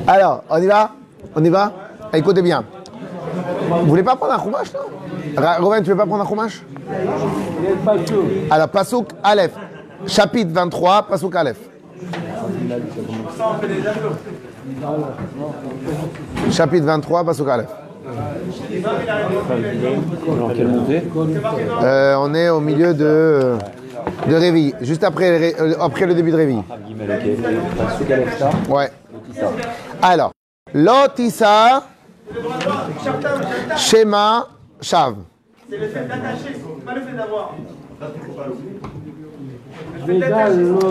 Alors, 0.07 0.45
on 0.49 0.63
y 0.63 0.67
va? 0.67 0.91
On 1.35 1.45
y 1.45 1.49
va? 1.49 1.73
Écoutez 2.13 2.43
bien. 2.43 2.65
Vous 3.69 3.87
voulez 3.87 4.03
pas 4.03 4.17
prendre 4.17 4.33
un 4.33 4.43
chumash, 4.43 4.73
non? 4.73 4.81
Romain, 5.61 5.83
tu 5.83 5.91
veux 5.91 5.97
pas 5.97 6.07
prendre 6.07 6.25
un 6.25 6.29
chumash 6.29 6.63
Alors, 8.51 8.69
Pasouk 8.69 9.09
Aleph, 9.23 9.53
chapitre 10.07 10.51
23, 10.53 11.03
Pasouk 11.03 11.35
Aleph. 11.37 11.59
Chapitre 16.51 16.87
23, 16.87 17.25
Pasouk 17.25 17.49
Aleph. 17.49 17.69
Dans 20.39 20.49
quelle 20.55 20.69
montée 20.69 21.03
Euh, 21.83 22.15
on 22.19 22.35
est 22.35 22.49
au 22.49 22.61
milieu 22.61 22.95
de, 22.95 23.57
Réveil, 24.27 24.75
juste 24.81 25.05
le 25.05 25.31
euh, 25.31 25.75
après 25.81 26.07
le 26.07 26.15
début 26.15 26.31
de 26.31 26.37
Kalefta, 28.09 28.51
Ouais. 28.69 28.91
Alors, 30.03 30.33
Lotissa, 30.75 31.85
Shema, 33.77 34.49
Shav. 34.81 35.17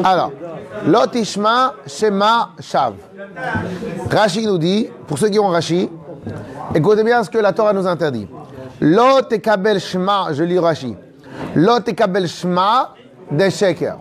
Alors, 0.03 0.31
Lotishma, 0.85 1.73
Shema, 1.85 2.51
Shav. 2.59 2.93
Rashi 4.09 4.45
nous 4.45 4.57
dit, 4.57 4.89
pour 5.07 5.17
ceux 5.17 5.29
qui 5.29 5.39
ont 5.39 5.47
Rashi, 5.47 5.89
écoutez 6.73 7.03
bien 7.03 7.23
ce 7.23 7.29
que 7.29 7.37
la 7.37 7.53
Torah 7.53 7.73
nous 7.73 7.87
interdit. 7.87 8.27
Lot 8.81 9.39
Kabel 9.41 9.79
Shema, 9.79 10.27
je 10.33 10.43
lis 10.43 10.59
Rashi. 10.59 10.95
Lot 11.55 11.87
et 11.87 11.95
Kabel 11.95 12.27
Shema 12.27 12.93
des 13.31 13.51
Sheker. 13.51 13.95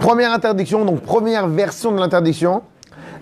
Première 0.00 0.32
interdiction, 0.32 0.84
donc 0.84 1.00
première 1.00 1.46
version 1.48 1.92
de 1.92 1.98
l'interdiction. 1.98 2.62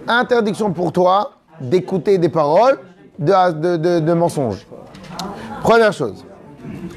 Interdiction 0.07 0.73
pour 0.73 0.93
toi 0.93 1.33
d'écouter 1.61 2.19
des 2.19 2.29
paroles 2.29 2.79
de, 3.19 4.13
mensonges. 4.13 4.67
Première 5.63 5.93
chose. 5.93 6.25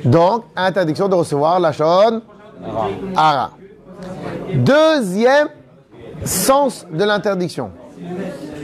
Donc, 0.04 0.46
interdiction 0.56 1.08
de 1.08 1.16
recevoir 1.16 1.60
la 1.60 1.72
shon 1.72 2.22
ara. 3.16 3.52
Deuxième 4.54 5.48
sens 6.24 6.86
de 6.92 7.04
l'interdiction. 7.04 7.72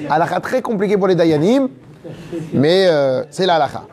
Halakha 0.09 0.39
très 0.39 0.61
compliqué 0.61 0.97
pour 0.97 1.07
les 1.07 1.15
dayanim, 1.15 1.69
mais 2.53 2.87
euh, 2.87 3.23
c'est 3.29 3.45
la 3.45 3.55
halakha. 3.55 3.83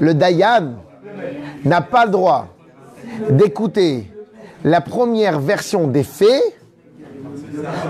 Le 0.00 0.14
dayan 0.14 0.74
n'a 1.64 1.80
pas 1.80 2.04
le 2.04 2.10
droit 2.12 2.46
d'écouter 3.30 4.10
la 4.64 4.80
première 4.80 5.40
version 5.40 5.86
des 5.86 6.02
faits 6.04 6.42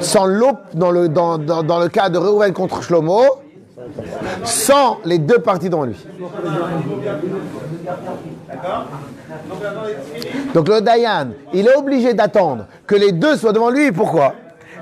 sans 0.00 0.24
l'op 0.24 0.56
dans 0.74 0.90
le, 0.90 1.08
dans, 1.08 1.36
dans- 1.38 1.62
dans 1.62 1.78
le 1.78 1.88
cas 1.88 2.08
de 2.08 2.18
Reuven 2.18 2.52
contre 2.52 2.82
Shlomo, 2.82 3.22
sans 4.44 4.98
les 5.04 5.18
deux 5.18 5.38
parties 5.38 5.68
devant 5.68 5.84
lui. 5.84 5.96
Donc 10.54 10.68
le 10.68 10.80
Dayan, 10.80 11.28
il 11.52 11.66
est 11.66 11.76
obligé 11.76 12.14
d'attendre 12.14 12.66
que 12.86 12.94
les 12.94 13.12
deux 13.12 13.36
soient 13.36 13.52
devant 13.52 13.70
lui. 13.70 13.92
Pourquoi? 13.92 14.34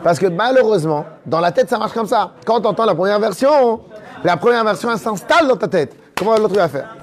Parce 0.03 0.19
que 0.19 0.27
malheureusement, 0.27 1.05
dans 1.25 1.41
la 1.41 1.53
tête, 1.53 1.69
ça 1.69 1.79
marche 1.79 1.93
comme 1.93 2.07
ça. 2.07 2.33
Quand 2.45 2.61
tu 2.61 2.67
entends 2.67 2.85
la 2.85 2.95
première 2.95 3.19
version, 3.19 3.81
la 4.25 4.37
première 4.37 4.65
version, 4.65 4.91
elle 4.91 4.99
s'installe 4.99 5.49
dans 5.49 5.57
ta 5.57 5.69
tête. 5.69 5.97
Comment 6.17 6.37
l'autre 6.37 6.55
va 6.55 6.69
faire? 6.69 6.97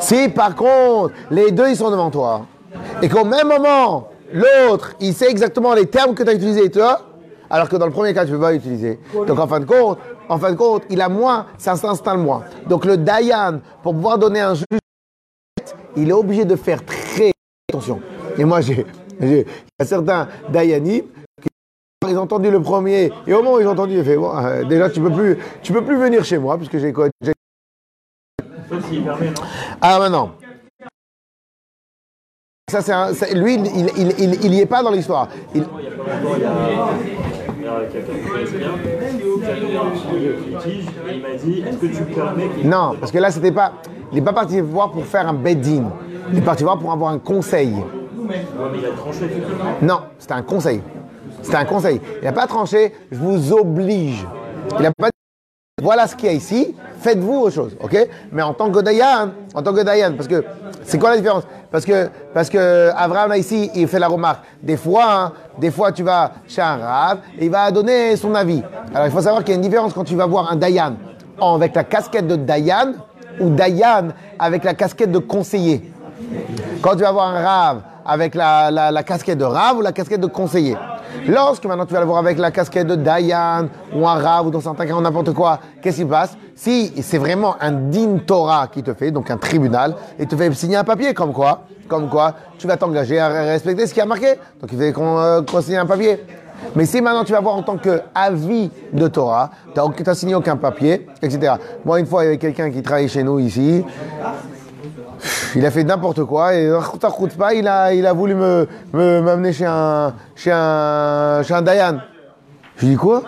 Si 0.00 0.28
par 0.28 0.54
contre, 0.54 1.14
les 1.30 1.50
deux, 1.50 1.68
ils 1.68 1.76
sont 1.76 1.90
devant 1.90 2.10
toi, 2.10 2.42
et 3.02 3.08
qu'au 3.08 3.24
même 3.24 3.48
moment, 3.48 4.08
l'autre, 4.32 4.94
il 5.00 5.14
sait 5.14 5.30
exactement 5.30 5.74
les 5.74 5.86
termes 5.86 6.14
que 6.14 6.22
tu 6.22 6.28
as 6.28 6.34
utilisés, 6.34 6.70
toi, 6.70 7.00
alors 7.50 7.68
que 7.68 7.76
dans 7.76 7.86
le 7.86 7.92
premier 7.92 8.14
cas, 8.14 8.24
tu 8.24 8.32
ne 8.32 8.36
peux 8.36 8.42
pas 8.42 8.54
utiliser. 8.54 9.00
Donc 9.26 9.38
en 9.38 9.46
fin 9.46 9.60
de 9.60 9.64
compte, 9.64 9.98
en 10.28 10.38
fin 10.38 10.52
de 10.52 10.56
compte, 10.56 10.82
il 10.90 11.00
a 11.00 11.08
moins, 11.08 11.46
ça 11.56 11.76
s'installe 11.76 12.18
moins. 12.18 12.44
Donc 12.66 12.84
le 12.84 12.96
Dayan, 12.96 13.60
pour 13.82 13.94
pouvoir 13.94 14.18
donner 14.18 14.40
un 14.40 14.54
juge, 14.54 14.64
il 15.96 16.08
est 16.08 16.12
obligé 16.12 16.44
de 16.44 16.56
faire 16.56 16.84
très 16.84 17.32
attention. 17.70 18.00
Et 18.36 18.44
moi, 18.44 18.60
j'ai, 18.60 18.86
il 19.20 19.38
y 19.38 19.44
a 19.80 19.84
certains 19.84 20.28
qui 20.52 21.02
ils 22.08 22.16
ont 22.16 22.22
entendu 22.22 22.50
le 22.50 22.62
premier, 22.62 23.12
et 23.26 23.34
au 23.34 23.42
moment 23.42 23.56
où 23.56 23.60
ils 23.60 23.66
ont 23.66 23.72
entendu, 23.72 23.94
ils 23.94 24.00
ont 24.00 24.04
fait, 24.04 24.16
bon, 24.16 24.34
euh, 24.36 24.64
déjà, 24.64 24.88
tu 24.88 25.00
peux 25.00 25.10
plus, 25.10 25.36
tu 25.62 25.72
peux 25.72 25.84
plus 25.84 25.96
venir 25.98 26.24
chez 26.24 26.38
moi, 26.38 26.56
puisque 26.56 26.78
j'ai, 26.78 26.94
j'ai 27.20 27.32
ah 29.80 29.98
maintenant. 29.98 30.32
Ça, 32.70 32.82
c'est 33.14 33.34
lui, 33.34 33.54
il, 33.54 33.66
il, 33.96 34.14
il, 34.18 34.44
il 34.44 34.54
y 34.54 34.60
est 34.60 34.66
pas 34.66 34.82
dans 34.82 34.90
l'histoire. 34.90 35.28
Il- 35.54 35.66
il 41.10 41.20
m'a 41.22 41.37
dit 41.48 41.64
est-ce 41.66 41.76
que 41.76 41.86
tu 41.86 42.02
permets 42.04 42.48
qu'il 42.48 42.68
non, 42.68 42.94
parce 42.98 43.12
que 43.12 43.18
là, 43.18 43.30
c'était 43.30 43.52
pas. 43.52 43.72
Il 44.10 44.16
n'est 44.16 44.24
pas 44.24 44.32
parti 44.32 44.60
voir 44.60 44.90
pour 44.90 45.04
faire 45.04 45.28
un 45.28 45.34
bed-in. 45.34 45.90
Il 46.32 46.38
est 46.38 46.42
parti 46.42 46.64
voir 46.64 46.78
pour 46.78 46.92
avoir 46.92 47.12
un 47.12 47.18
conseil. 47.18 47.74
Non, 49.82 50.00
c'était 50.18 50.34
un 50.34 50.42
conseil. 50.42 50.82
C'était 51.42 51.56
un 51.56 51.64
conseil. 51.64 52.00
Il 52.20 52.24
n'a 52.24 52.32
pas 52.32 52.46
tranché, 52.46 52.92
je 53.10 53.18
vous 53.18 53.52
oblige. 53.52 54.26
Il 54.76 54.82
n'a 54.82 54.92
pas 54.96 55.06
dit, 55.06 55.82
voilà 55.84 56.06
ce 56.06 56.16
qu'il 56.16 56.26
y 56.26 56.30
a 56.30 56.34
ici, 56.34 56.74
faites-vous 57.00 57.40
autre 57.40 57.54
chose, 57.54 57.76
ok? 57.80 58.08
Mais 58.32 58.42
en 58.42 58.52
tant 58.52 58.70
que 58.70 58.80
Dayan, 58.80 59.30
en 59.54 59.62
tant 59.62 59.72
que 59.72 59.82
Dayan, 59.82 60.14
parce 60.14 60.28
que 60.28 60.44
c'est 60.82 60.98
quoi 60.98 61.10
la 61.10 61.16
différence? 61.16 61.44
Parce 61.70 61.84
que 61.84 62.08
parce 62.34 62.50
que 62.50 62.90
Abraham 62.96 63.34
ici, 63.36 63.70
il 63.74 63.86
fait 63.86 63.98
la 63.98 64.08
remarque. 64.08 64.44
Des 64.62 64.76
fois, 64.76 65.06
hein, 65.08 65.32
des 65.58 65.70
fois 65.70 65.92
tu 65.92 66.02
vas 66.02 66.32
chez 66.46 66.62
un 66.62 66.76
rave 66.76 67.18
et 67.38 67.44
il 67.44 67.50
va 67.50 67.70
donner 67.70 68.16
son 68.16 68.34
avis. 68.34 68.62
Alors 68.94 69.06
il 69.06 69.12
faut 69.12 69.20
savoir 69.20 69.44
qu'il 69.44 69.50
y 69.50 69.52
a 69.52 69.56
une 69.56 69.62
différence 69.62 69.92
quand 69.92 70.04
tu 70.04 70.16
vas 70.16 70.26
voir 70.26 70.50
un 70.50 70.56
Dayan 70.56 70.94
avec 71.40 71.74
la 71.74 71.84
casquette 71.84 72.26
de 72.26 72.36
Dayan 72.36 72.94
ou 73.40 73.50
Dayan 73.50 74.08
avec 74.38 74.64
la 74.64 74.74
casquette 74.74 75.12
de 75.12 75.18
conseiller. 75.18 75.92
Quand 76.82 76.96
tu 76.96 77.02
vas 77.02 77.12
voir 77.12 77.28
un 77.34 77.40
rave 77.42 77.80
avec 78.04 78.34
la, 78.34 78.70
la- 78.70 79.02
casquette 79.02 79.38
de 79.38 79.44
rave 79.44 79.76
ou 79.78 79.82
la 79.82 79.92
casquette 79.92 80.20
de 80.20 80.26
conseiller. 80.26 80.76
Lorsque 81.26 81.64
maintenant 81.66 81.84
tu 81.86 81.92
vas 81.94 82.00
le 82.00 82.06
voir 82.06 82.18
avec 82.18 82.38
la 82.38 82.50
casquette 82.50 82.86
de 82.86 82.94
Dayan 82.94 83.68
ou 83.94 84.06
un 84.08 84.14
rave 84.14 84.46
ou 84.46 84.50
dans 84.50 84.60
certains 84.60 84.86
cas 84.86 84.98
n'importe 85.00 85.32
quoi, 85.34 85.58
qu'est-ce 85.82 85.96
qui 85.96 86.02
se 86.02 86.06
passe? 86.06 86.36
Si 86.54 86.92
c'est 87.02 87.18
vraiment 87.18 87.54
un 87.60 87.72
din 87.72 88.18
Torah 88.26 88.66
qui 88.68 88.82
te 88.82 88.92
fait, 88.94 89.10
donc 89.10 89.30
un 89.30 89.36
tribunal, 89.36 89.94
et 90.18 90.26
te 90.26 90.34
fait 90.36 90.52
signer 90.54 90.76
un 90.76 90.84
papier 90.84 91.14
comme 91.14 91.32
quoi, 91.32 91.60
comme 91.86 92.08
quoi 92.08 92.34
tu 92.58 92.66
vas 92.66 92.76
t'engager 92.76 93.18
à 93.18 93.28
respecter 93.28 93.86
ce 93.86 93.94
qui 93.94 94.00
a 94.00 94.06
marqué. 94.06 94.34
Donc 94.60 94.70
il 94.72 94.78
fait 94.78 94.92
qu'on 94.92 95.18
euh, 95.18 95.42
signe 95.60 95.76
un 95.76 95.86
papier. 95.86 96.18
Mais 96.74 96.86
si 96.86 97.00
maintenant 97.00 97.24
tu 97.24 97.32
vas 97.32 97.40
voir 97.40 97.54
en 97.56 97.62
tant 97.62 97.76
qu'avis 97.76 98.70
de 98.92 99.08
Torah, 99.08 99.50
tu 99.74 100.02
n'as 100.02 100.14
signé 100.14 100.34
aucun 100.34 100.56
papier, 100.56 101.06
etc. 101.22 101.54
Moi, 101.84 102.00
une 102.00 102.06
fois, 102.06 102.22
il 102.22 102.26
y 102.26 102.28
avait 102.28 102.38
quelqu'un 102.38 102.70
qui 102.70 102.82
travaillait 102.82 103.08
chez 103.08 103.22
nous 103.22 103.38
ici. 103.38 103.84
Il 105.56 105.64
a 105.66 105.70
fait 105.70 105.82
n'importe 105.84 106.22
quoi 106.24 106.54
et 106.54 106.70
pas, 107.36 107.54
il 107.54 107.66
a, 107.66 107.92
il 107.92 108.06
a 108.06 108.12
voulu 108.12 108.34
me, 108.34 108.68
me- 108.92 109.20
m'amener 109.20 109.52
chez 109.52 109.66
un, 109.66 110.14
chez 110.36 110.52
un, 110.52 111.42
chez 111.42 111.54
un 111.54 111.62
Dayan. 111.62 111.98
Je 112.76 112.84
lui 112.86 112.92
dis 112.92 112.96
quoi? 112.96 113.22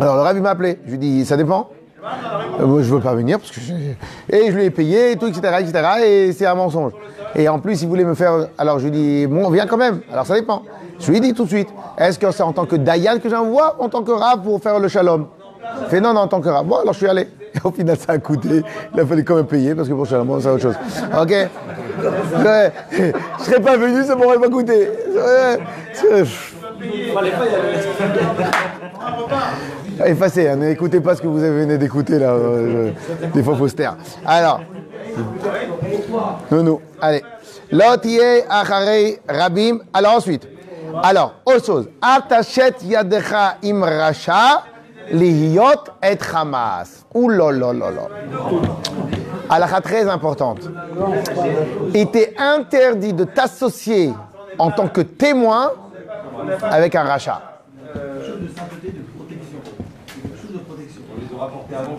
Alors 0.00 0.16
le 0.16 0.22
rabbi 0.22 0.40
m'a 0.40 0.50
appelé. 0.50 0.78
Je 0.86 0.90
lui 0.92 0.98
dis 0.98 1.24
ça 1.24 1.36
dépend. 1.36 1.70
Euh, 2.60 2.66
moi, 2.66 2.82
je 2.82 2.92
veux 2.92 3.00
pas 3.00 3.14
venir 3.14 3.38
parce 3.38 3.50
que 3.52 3.60
j'ai- 3.60 3.96
et 4.28 4.50
je 4.50 4.56
lui 4.56 4.64
ai 4.64 4.70
payé 4.70 5.12
et 5.12 5.16
tout 5.16 5.26
etc 5.28 5.40
etc 5.60 5.82
et 6.04 6.32
c'est 6.32 6.46
un 6.46 6.54
mensonge. 6.54 6.92
Et 7.34 7.48
en 7.48 7.58
plus 7.60 7.80
il 7.82 7.88
voulait 7.88 8.04
me 8.04 8.14
faire. 8.14 8.48
Alors 8.58 8.78
je 8.78 8.84
lui 8.84 8.90
dis 8.90 9.26
bon 9.26 9.48
viens 9.50 9.66
quand 9.66 9.76
même. 9.76 10.00
Alors 10.12 10.26
ça 10.26 10.34
dépend. 10.34 10.62
Je 10.98 11.10
lui 11.10 11.18
ai 11.18 11.20
dit 11.20 11.32
tout 11.34 11.44
de 11.44 11.48
suite. 11.48 11.68
Est-ce 11.98 12.18
que 12.18 12.30
c'est 12.30 12.42
en 12.42 12.52
tant 12.52 12.66
que 12.66 12.76
Dayan 12.76 13.18
que 13.18 13.28
j'envoie 13.28 13.76
ou 13.78 13.84
en 13.84 13.88
tant 13.88 14.02
que 14.02 14.10
rab 14.12 14.42
pour 14.42 14.60
faire 14.60 14.78
le 14.78 14.88
shalom? 14.88 15.26
Il 15.82 15.86
fait 15.88 16.00
non, 16.00 16.12
non, 16.12 16.22
en 16.22 16.28
tant 16.28 16.40
que 16.40 16.48
rab. 16.48 16.66
Bon, 16.66 16.76
alors 16.76 16.92
je 16.92 16.98
suis 16.98 17.08
allé. 17.08 17.28
Et 17.54 17.58
au 17.64 17.70
final, 17.70 17.96
ça 17.96 18.12
a 18.12 18.18
coûté. 18.18 18.62
Il 18.94 19.00
a 19.00 19.06
fallu 19.06 19.24
quand 19.24 19.36
même 19.36 19.46
payer 19.46 19.74
parce 19.74 19.88
que 19.88 19.92
pour 19.94 20.06
Shalom, 20.06 20.40
c'est 20.40 20.48
autre 20.48 20.62
chose. 20.62 20.74
Ok 21.20 21.30
Ouais. 21.30 22.72
Je 23.38 23.44
serais 23.44 23.60
pas 23.60 23.76
venu, 23.76 24.02
ça 24.04 24.16
m'aurait 24.16 24.38
pas 24.38 24.48
coûté. 24.48 24.72
Ouais. 25.14 25.58
C'est- 25.92 26.24
Effacez, 30.04 30.48
hein, 30.48 30.56
n'écoutez 30.56 31.00
pas 31.00 31.14
ce 31.16 31.22
que 31.22 31.26
vous 31.26 31.38
venez 31.38 31.78
d'écouter 31.78 32.18
là. 32.18 32.30
euh, 32.30 32.90
Des 33.34 33.42
fois, 33.42 33.56
faut 33.56 33.68
se. 33.68 33.74
Alors. 34.26 34.60
Non. 36.50 36.80
Allez. 37.00 37.22
Rabim. 39.28 39.78
Alors 39.92 40.14
ensuite. 40.16 40.48
Alors, 41.02 41.34
autre 41.46 41.64
chose. 41.64 41.88
Atachet 42.00 42.74
yadecha 42.84 43.56
im 43.64 43.82
racha 43.82 44.62
lihiyot 45.10 45.84
et 46.02 46.18
hamas. 46.34 47.04
Là. 47.14 47.62
Halakha 49.50 49.80
très 49.80 50.08
importante. 50.08 50.60
Il 51.94 52.06
t'est 52.10 52.34
interdit 52.38 53.12
de 53.12 53.24
t'associer 53.24 54.12
en 54.58 54.70
tant 54.70 54.88
que 54.88 55.00
témoin 55.02 55.70
avec 56.62 56.94
un 56.94 57.04
rachat. 57.04 57.40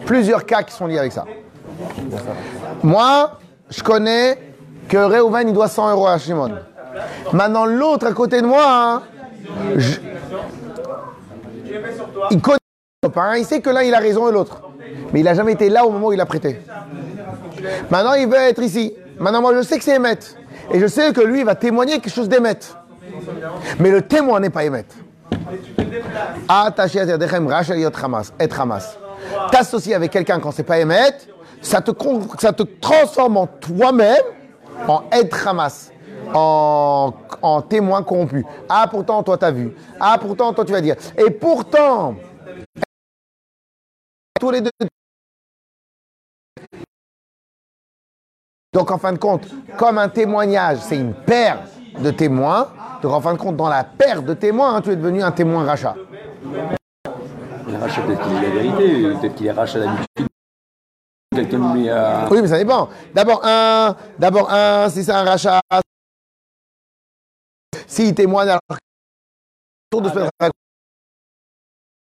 Plusieurs 0.06 0.46
cas 0.46 0.64
qui 0.64 0.74
sont 0.74 0.88
liés 0.88 1.00
avec 1.00 1.12
ça. 1.12 1.26
Moi, 2.84 3.40
je 3.70 3.82
connais 3.84 4.38
que 4.88 4.98
Reuven, 4.98 5.48
il 5.48 5.54
doit 5.54 5.68
100 5.68 5.92
euros 5.92 6.08
à 6.08 6.18
Shimon. 6.18 6.52
Maintenant, 7.32 7.66
l'autre 7.66 8.08
à 8.08 8.14
côté 8.14 8.42
de 8.42 8.48
moi, 8.48 8.66
hein, 8.68 9.02
il 12.32 12.42
connaît 12.42 12.58
il 13.38 13.46
sait 13.46 13.62
que 13.62 13.70
l'un, 13.70 13.84
il 13.84 13.94
a 13.94 14.00
raison 14.00 14.30
et 14.30 14.32
l'autre. 14.32 14.62
Mais 15.12 15.20
il 15.20 15.24
n'a 15.24 15.34
jamais 15.34 15.54
été 15.54 15.70
là 15.70 15.86
au 15.86 15.92
moment 15.92 16.08
où 16.08 16.14
il 16.14 16.22
a 16.22 16.26
prêté. 16.26 16.62
Maintenant, 17.90 18.14
il 18.14 18.28
veut 18.28 18.36
être 18.36 18.62
ici. 18.62 18.94
Maintenant, 19.20 19.42
moi, 19.42 19.54
je 19.56 19.62
sais 19.62 19.78
que 19.78 19.84
c'est 19.84 19.98
Emmet. 19.98 20.18
Et 20.72 20.80
je 20.80 20.88
sais 20.88 21.12
que 21.14 21.22
lui, 21.22 21.40
il 21.40 21.46
va 21.46 21.56
témoigner 21.56 22.00
quelque 22.00 22.14
chose 22.14 22.30
d'Emmet. 22.30 22.60
Mais 23.80 23.92
le 23.92 24.02
témoin 24.02 24.40
n'est 24.40 24.50
pas 24.50 24.66
Emmet. 24.66 24.86
Attaché 26.48 27.00
à. 27.00 27.06
T'associer 29.52 29.96
avec 29.96 30.12
quelqu'un 30.12 30.40
quand 30.40 30.52
c'est 30.52 30.64
pas 30.64 30.82
Emmet, 30.82 31.18
ça 31.62 31.82
te, 31.82 32.64
transforme 32.80 33.38
en 33.38 33.48
toi-même 33.48 34.24
en 34.88 35.04
et 35.12 35.30
Hamas. 35.46 35.92
En, 36.34 37.14
en 37.42 37.62
témoin 37.62 38.02
corrompu. 38.02 38.46
Ah, 38.68 38.88
pourtant, 38.90 39.22
toi, 39.22 39.38
t'as 39.38 39.52
vu. 39.52 39.76
Ah, 40.00 40.18
pourtant, 40.20 40.52
toi, 40.54 40.66
tu 40.66 40.72
vas 40.72 40.82
dire. 40.82 40.96
Et 41.18 41.30
pourtant, 41.30 42.16
tous 44.40 44.52
les 44.52 44.62
deux. 44.62 44.72
Donc, 48.74 48.90
en 48.90 48.98
fin 48.98 49.14
de 49.14 49.20
compte, 49.20 49.48
comme 49.78 50.00
un 50.00 50.10
témoignage, 50.10 50.80
c'est 50.80 50.98
une 50.98 51.14
paire 51.14 51.60
de 52.00 52.10
témoins. 52.10 52.70
Donc, 53.02 53.14
en 53.14 53.22
fin 53.22 53.34
de 53.34 53.38
compte, 53.38 53.56
dans 53.56 53.70
la 53.70 53.84
paire 53.84 54.24
de 54.24 54.34
témoins, 54.34 54.76
hein, 54.76 54.82
tu 54.82 54.92
es 54.92 54.96
devenu 54.96 55.22
un 55.22 55.32
témoin 55.32 55.64
rachat. 55.64 55.96
Il 57.74 57.80
rachat 57.80 58.02
peut-être 58.04 58.22
qu'il 58.22 58.36
est 58.38 58.42
la 58.42 58.50
vérité, 58.62 59.02
peut-être 59.20 59.36
qu'il 59.36 59.48
est 59.48 59.52
rachat 59.52 59.80
d'habitude. 59.80 60.28
Quelqu'un 61.36 61.74
met 61.74 61.90
à. 61.90 62.28
Oui, 62.30 62.40
mais 62.42 62.48
ça 62.48 62.58
dépend. 62.60 62.88
D'abord, 63.16 63.42
un, 63.44 63.96
d'abord, 64.20 64.52
un, 64.54 64.88
si 64.90 65.04
c'est 65.04 65.12
un 65.12 65.24
rachat, 65.24 65.60
s'il 67.88 68.14
témoigne, 68.14 68.50
alors 68.50 68.62
tour 69.90 70.02
de 70.04 70.10
à- 70.10 70.50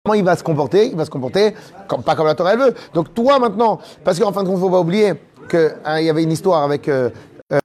comment 0.04 0.14
il 0.14 0.24
va 0.24 0.36
se 0.36 0.42
comporter 0.44 0.88
Il 0.88 0.96
va 0.96 1.06
se 1.06 1.10
comporter 1.10 1.54
comme, 1.88 2.02
pas 2.02 2.14
comme 2.14 2.26
la 2.26 2.34
Torah 2.34 2.52
elle 2.52 2.58
veut. 2.58 2.74
Donc 2.92 3.14
toi 3.14 3.38
maintenant, 3.38 3.80
parce 4.04 4.18
qu'en 4.20 4.32
fin 4.32 4.42
de 4.42 4.48
compte, 4.48 4.60
faut 4.60 4.70
pas 4.70 4.80
oublier 4.80 5.14
qu'il 5.48 5.74
y 6.04 6.10
avait 6.10 6.22
une 6.22 6.32
histoire 6.32 6.62
avec, 6.62 6.88
euh, 6.88 7.08
euh, 7.52 7.58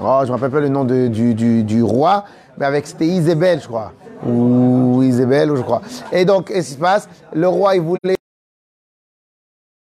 oh, 0.00 0.20
je 0.22 0.28
me 0.28 0.32
rappelle 0.32 0.50
pas 0.50 0.60
le 0.60 0.68
nom 0.68 0.84
de- 0.84 1.08
du, 1.08 1.34
du- 1.34 1.64
du 1.64 1.82
roi, 1.82 2.24
mais 2.56 2.64
avec 2.66 2.86
c'était 2.86 3.06
Isabelle, 3.06 3.60
je 3.60 3.68
crois, 3.68 3.92
ou 4.26 4.91
Isabelle, 5.04 5.50
ou 5.50 5.56
je 5.56 5.62
crois. 5.62 5.82
Et 6.10 6.24
donc, 6.24 6.48
qu'est-ce 6.48 6.68
qui 6.68 6.74
se 6.74 6.78
passe? 6.78 7.08
Le 7.32 7.48
roi, 7.48 7.76
il 7.76 7.82
voulait 7.82 8.16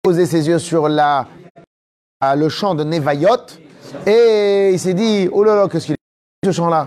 poser 0.05 0.27
ses 0.27 0.47
yeux 0.47 0.59
sur 0.59 0.89
la, 0.89 1.27
le 2.37 2.49
champ 2.51 2.75
de 2.75 2.85
Nevayot 2.85 3.47
et 4.07 4.71
il 4.73 4.79
s'est 4.79 4.93
dit 4.93 5.29
oh 5.33 5.43
là 5.43 5.57
là 5.57 5.67
qu'est-ce 5.67 5.87
qu'il 5.87 5.95
est 5.95 6.47
ce 6.47 6.53
champ 6.53 6.69
là 6.69 6.87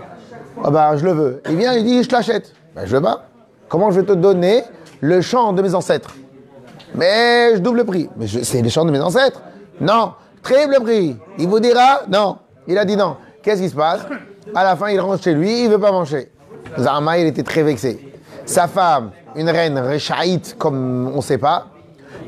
ah 0.62 0.70
bah 0.70 0.96
je 0.96 1.04
le 1.04 1.12
veux. 1.12 1.42
Il 1.48 1.56
vient 1.56 1.72
il 1.74 1.84
dit 1.84 2.02
je 2.02 2.08
te 2.08 2.14
l'achète. 2.14 2.52
Ben, 2.74 2.86
je 2.86 2.94
veux 2.96 3.02
pas 3.02 3.24
comment 3.68 3.90
je 3.90 4.00
vais 4.00 4.06
te 4.06 4.12
donner 4.12 4.62
le 5.00 5.20
champ 5.20 5.52
de 5.52 5.62
mes 5.62 5.74
ancêtres? 5.74 6.14
Mais 6.94 7.54
je 7.54 7.58
double 7.58 7.78
le 7.78 7.84
prix. 7.84 8.08
Mais 8.16 8.26
c'est 8.26 8.62
le 8.62 8.68
champ 8.68 8.84
de 8.84 8.90
mes 8.90 9.00
ancêtres. 9.00 9.42
Non 9.80 10.12
triple 10.42 10.80
prix. 10.80 11.16
Il 11.38 11.48
vous 11.48 11.60
dira 11.60 12.02
non. 12.08 12.38
Il 12.66 12.78
a 12.78 12.84
dit 12.84 12.96
non. 12.96 13.16
Qu'est-ce 13.42 13.62
qui 13.62 13.68
se 13.68 13.74
passe? 13.74 14.02
À 14.54 14.62
la 14.64 14.76
fin 14.76 14.88
il 14.90 15.00
rentre 15.00 15.22
chez 15.22 15.34
lui 15.34 15.64
il 15.64 15.70
veut 15.70 15.80
pas 15.80 15.92
manger. 15.92 16.30
Zarma 16.78 17.18
il 17.18 17.26
était 17.26 17.42
très 17.42 17.62
vexé 17.64 18.07
sa 18.48 18.66
femme 18.66 19.10
une 19.36 19.50
reine 19.50 19.78
réchaïte 19.78 20.56
comme 20.58 21.10
on 21.14 21.20
sait 21.20 21.38
pas 21.38 21.66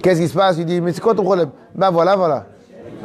Qu'est-ce 0.02 0.20
qui 0.20 0.28
se 0.28 0.34
passe? 0.34 0.56
Il 0.58 0.64
dit, 0.64 0.80
mais 0.80 0.92
c'est 0.92 1.00
quoi 1.00 1.14
ton 1.14 1.22
problème? 1.22 1.50
Ben 1.74 1.90
voilà, 1.90 2.16
voilà. 2.16 2.46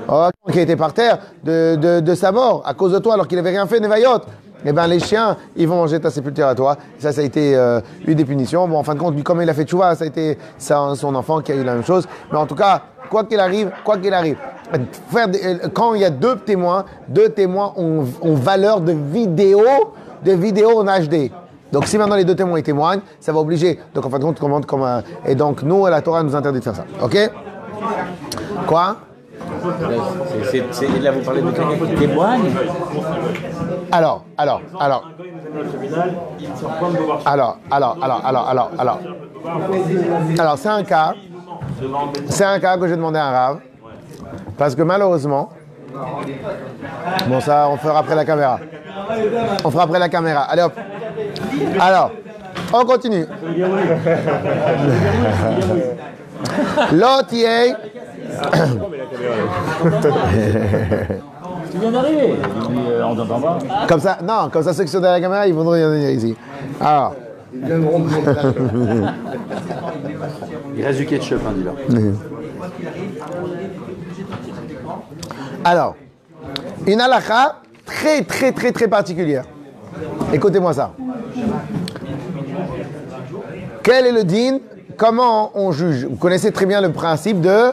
Oh, 0.07 0.29
qui 0.51 0.59
était 0.59 0.75
par 0.75 0.93
terre 0.93 1.19
de, 1.43 1.99
de, 1.99 2.15
sa 2.15 2.31
mort 2.31 2.61
à 2.65 2.73
cause 2.73 2.91
de 2.91 2.99
toi 2.99 3.15
alors 3.15 3.27
qu'il 3.27 3.37
n'avait 3.37 3.49
rien 3.49 3.65
fait, 3.65 3.79
Nevayot. 3.79 4.21
Eh 4.67 4.71
ben 4.71 4.87
les 4.87 4.99
chiens, 4.99 5.37
ils 5.55 5.67
vont 5.67 5.75
manger 5.75 5.99
ta 5.99 6.09
sépulture 6.09 6.47
à 6.47 6.55
toi. 6.55 6.77
Ça, 6.99 7.11
ça 7.11 7.21
a 7.21 7.23
été 7.23 7.55
euh, 7.55 7.81
une 8.05 8.15
des 8.15 8.25
punitions. 8.25 8.67
Bon, 8.67 8.77
en 8.77 8.83
fin 8.83 8.95
de 8.95 8.99
compte, 8.99 9.21
comme 9.23 9.41
il 9.41 9.49
a 9.49 9.53
fait 9.53 9.63
tchouva, 9.63 9.95
ça 9.95 10.03
a 10.03 10.07
été 10.07 10.37
son 10.57 11.15
enfant 11.15 11.41
qui 11.41 11.51
a 11.51 11.55
eu 11.55 11.63
la 11.63 11.73
même 11.73 11.83
chose. 11.83 12.07
Mais 12.31 12.37
en 12.37 12.45
tout 12.45 12.55
cas, 12.55 12.81
quoi 13.09 13.23
qu'il 13.25 13.39
arrive, 13.39 13.71
quoi 13.83 13.97
qu'il 13.97 14.13
arrive, 14.13 14.37
faire 15.09 15.27
euh, 15.27 15.69
quand 15.73 15.93
il 15.93 16.01
y 16.01 16.05
a 16.05 16.09
deux 16.09 16.37
témoins, 16.37 16.85
deux 17.07 17.29
témoins 17.29 17.73
ont, 17.75 18.05
ont 18.21 18.35
valeur 18.35 18.81
de 18.81 18.91
vidéo, 18.91 19.61
de 20.23 20.31
vidéo 20.31 20.79
en 20.79 20.85
HD. 20.85 21.31
Donc 21.71 21.85
si 21.87 21.97
maintenant 21.97 22.15
les 22.15 22.23
deux 22.25 22.35
témoins 22.35 22.61
témoignent, 22.61 23.01
ça 23.19 23.31
va 23.33 23.39
obliger. 23.39 23.79
Donc 23.93 24.05
en 24.05 24.09
fin 24.09 24.19
de 24.19 24.23
compte, 24.23 24.39
comment, 24.39 24.61
comme 24.61 24.83
un- 24.83 25.03
et 25.25 25.35
donc 25.35 25.61
nous, 25.63 25.85
la 25.87 26.01
Torah 26.01 26.23
nous 26.23 26.35
interdit 26.35 26.59
de 26.59 26.63
faire 26.63 26.75
ça. 26.75 26.85
Ok? 27.01 27.17
Quoi? 28.67 28.95
C'est- 30.41 30.43
c'est- 30.51 30.63
c'est- 30.71 30.99
là, 30.99 31.11
vous 31.11 31.21
parlez 31.21 31.41
de 31.41 31.51
quelqu'un 31.51 31.85
qui 31.85 31.95
témoigne. 31.95 32.41
Alors, 33.91 34.23
alors, 34.37 34.61
alors, 34.79 35.11
alors, 37.25 37.57
alors, 37.71 37.97
alors, 38.01 38.21
alors, 38.25 38.47
alors, 38.47 38.71
alors. 38.77 38.99
Alors 40.39 40.57
c'est 40.57 40.69
un 40.69 40.83
cas, 40.83 41.13
c'est 42.29 42.45
un 42.45 42.59
cas 42.59 42.77
que 42.77 42.87
j'ai 42.87 42.95
demandé 42.95 43.19
à 43.19 43.25
un 43.25 43.31
rave, 43.31 43.59
parce 44.57 44.75
que 44.75 44.81
malheureusement, 44.83 45.49
Bon, 47.29 47.39
ça, 47.39 47.69
on 47.71 47.77
fera 47.77 47.99
après 47.99 48.15
la 48.15 48.25
caméra. 48.25 48.59
On 49.63 49.71
fera 49.71 49.83
après 49.83 49.97
la 49.99 50.09
caméra. 50.09 50.41
Allez 50.41 50.63
hop. 50.63 50.73
Alors, 51.79 52.11
on 52.73 52.85
continue. 52.85 53.25
L'autre 56.91 57.33
y 57.33 57.43
est. 57.43 57.73
Tu 61.71 61.77
viens 61.79 61.91
d'arriver. 61.91 62.35
Euh, 62.87 63.03
on 63.03 63.15
t'entend 63.15 63.39
pas. 63.39 63.57
Comme 63.87 63.99
ça, 63.99 64.17
non, 64.23 64.49
comme 64.51 64.63
ça, 64.63 64.73
ceux 64.73 64.83
qui 64.83 64.91
sont 64.91 64.99
derrière 64.99 65.17
la 65.17 65.21
caméra, 65.21 65.47
ils 65.47 65.53
vont 65.53 65.63
venir 65.63 66.09
ici. 66.09 66.35
Alors. 66.79 67.15
Il 70.75 70.83
reste 70.83 70.99
du 70.99 71.05
ketchup, 71.05 71.39
hein, 71.47 71.53
dis-leur. 71.55 71.75
Alors, 75.63 75.95
une 76.85 76.99
halakha 76.99 77.61
très, 77.85 78.23
très, 78.23 78.51
très, 78.51 78.71
très 78.71 78.87
particulière. 78.87 79.45
Écoutez-moi 80.33 80.73
ça. 80.73 80.91
Quel 83.83 84.07
est 84.07 84.11
le 84.11 84.23
din 84.23 84.59
Comment 84.97 85.51
on 85.55 85.71
juge? 85.71 86.05
Vous 86.05 86.15
connaissez 86.15 86.51
très 86.51 86.65
bien 86.65 86.81
le 86.81 86.91
principe 86.91 87.41
de 87.41 87.71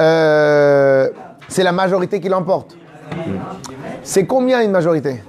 euh, 0.00 1.08
c'est 1.48 1.62
la 1.62 1.72
majorité 1.72 2.20
qui 2.20 2.28
l'emporte. 2.28 2.76
C'est 4.02 4.26
combien 4.26 4.62
une 4.62 4.70
majorité? 4.70 5.22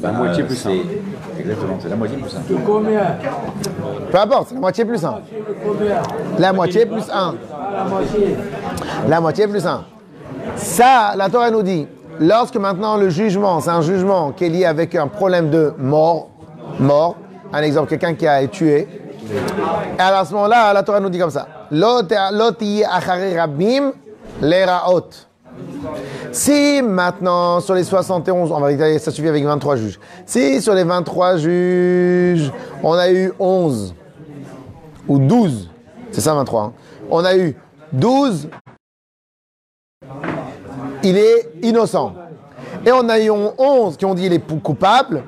La 0.00 0.12
moitié 0.12 0.44
plus 0.44 0.66
un. 0.66 0.70
Exactement, 1.38 1.78
c'est 1.80 1.88
la 1.88 1.96
moitié 1.96 2.16
plus 2.18 2.36
un. 2.36 2.64
Combien? 2.64 3.16
Peu 4.10 4.18
importe, 4.18 4.48
c'est 4.48 4.54
la 4.54 4.60
moitié 4.60 4.84
plus 4.84 5.04
1. 5.04 5.20
Combien 5.66 6.02
La 6.38 6.52
moitié 6.52 6.86
plus 6.86 7.10
1. 7.12 7.34
La 7.72 7.84
moitié. 7.84 8.36
La 9.08 9.20
moitié 9.20 9.46
plus 9.48 9.66
1. 9.66 9.84
Ça, 10.56 11.14
la 11.16 11.28
Torah 11.28 11.50
nous 11.50 11.62
dit, 11.62 11.86
lorsque 12.20 12.56
maintenant 12.56 12.96
le 12.96 13.08
jugement, 13.10 13.60
c'est 13.60 13.70
un 13.70 13.82
jugement 13.82 14.32
qui 14.32 14.44
est 14.44 14.48
lié 14.48 14.64
avec 14.64 14.94
un 14.94 15.06
problème 15.06 15.50
de 15.50 15.72
mort, 15.78 16.28
mort, 16.78 17.16
un 17.52 17.62
exemple, 17.62 17.88
quelqu'un 17.88 18.14
qui 18.14 18.26
a 18.26 18.42
été 18.42 18.50
tué, 18.50 18.88
et 19.98 20.00
à 20.00 20.24
ce 20.24 20.32
moment-là, 20.32 20.72
la 20.72 20.82
Torah 20.82 21.00
nous 21.00 21.10
dit 21.10 21.18
comme 21.18 21.30
ça. 21.30 21.46
Si 26.32 26.82
maintenant, 26.82 27.60
sur 27.60 27.74
les 27.74 27.84
71, 27.84 28.52
on 28.52 28.60
va 28.60 28.72
dire 28.72 29.00
ça 29.00 29.10
suffit 29.10 29.28
avec 29.28 29.44
23 29.44 29.76
juges. 29.76 29.98
Si 30.24 30.62
sur 30.62 30.74
les 30.74 30.84
23 30.84 31.36
juges, 31.36 32.52
on 32.82 32.92
a 32.92 33.10
eu 33.10 33.32
11 33.38 33.94
ou 35.08 35.18
12, 35.18 35.70
c'est 36.10 36.20
ça 36.20 36.34
23, 36.34 36.62
hein, 36.62 36.72
on 37.10 37.24
a 37.24 37.36
eu 37.36 37.56
12 37.92 38.48
il 41.08 41.16
est 41.16 41.50
innocent. 41.62 42.12
Et 42.84 42.92
on 42.92 43.08
a 43.08 43.18
eu 43.18 43.30
11 43.30 43.96
qui 43.96 44.04
ont 44.04 44.14
dit 44.14 44.26
il 44.26 44.32
est 44.32 44.62
coupable. 44.62 45.22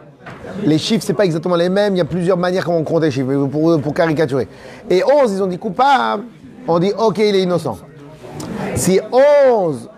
Les 0.65 0.79
chiffres, 0.79 1.05
c'est 1.07 1.15
pas 1.15 1.25
exactement 1.25 1.57
les 1.57 1.69
mêmes. 1.69 1.95
Il 1.95 1.99
y 1.99 2.03
a 2.03 2.05
plusieurs 2.05 2.37
manières 2.37 2.65
comment 2.65 2.79
on 2.79 2.85
compte 2.85 3.03
les 3.03 3.11
chiffres 3.11 3.47
pour, 3.47 3.81
pour 3.81 3.95
caricaturer. 3.95 4.49
Et 4.89 5.03
11, 5.05 5.33
ils 5.33 5.43
ont 5.43 5.47
dit 5.47 5.59
coupable. 5.59 6.25
On 6.69 6.79
dit 6.79 6.93
ok, 6.97 7.19
il 7.19 7.35
est 7.37 7.43
innocent. 7.43 7.79
Si 8.75 9.01
11, 9.49 9.89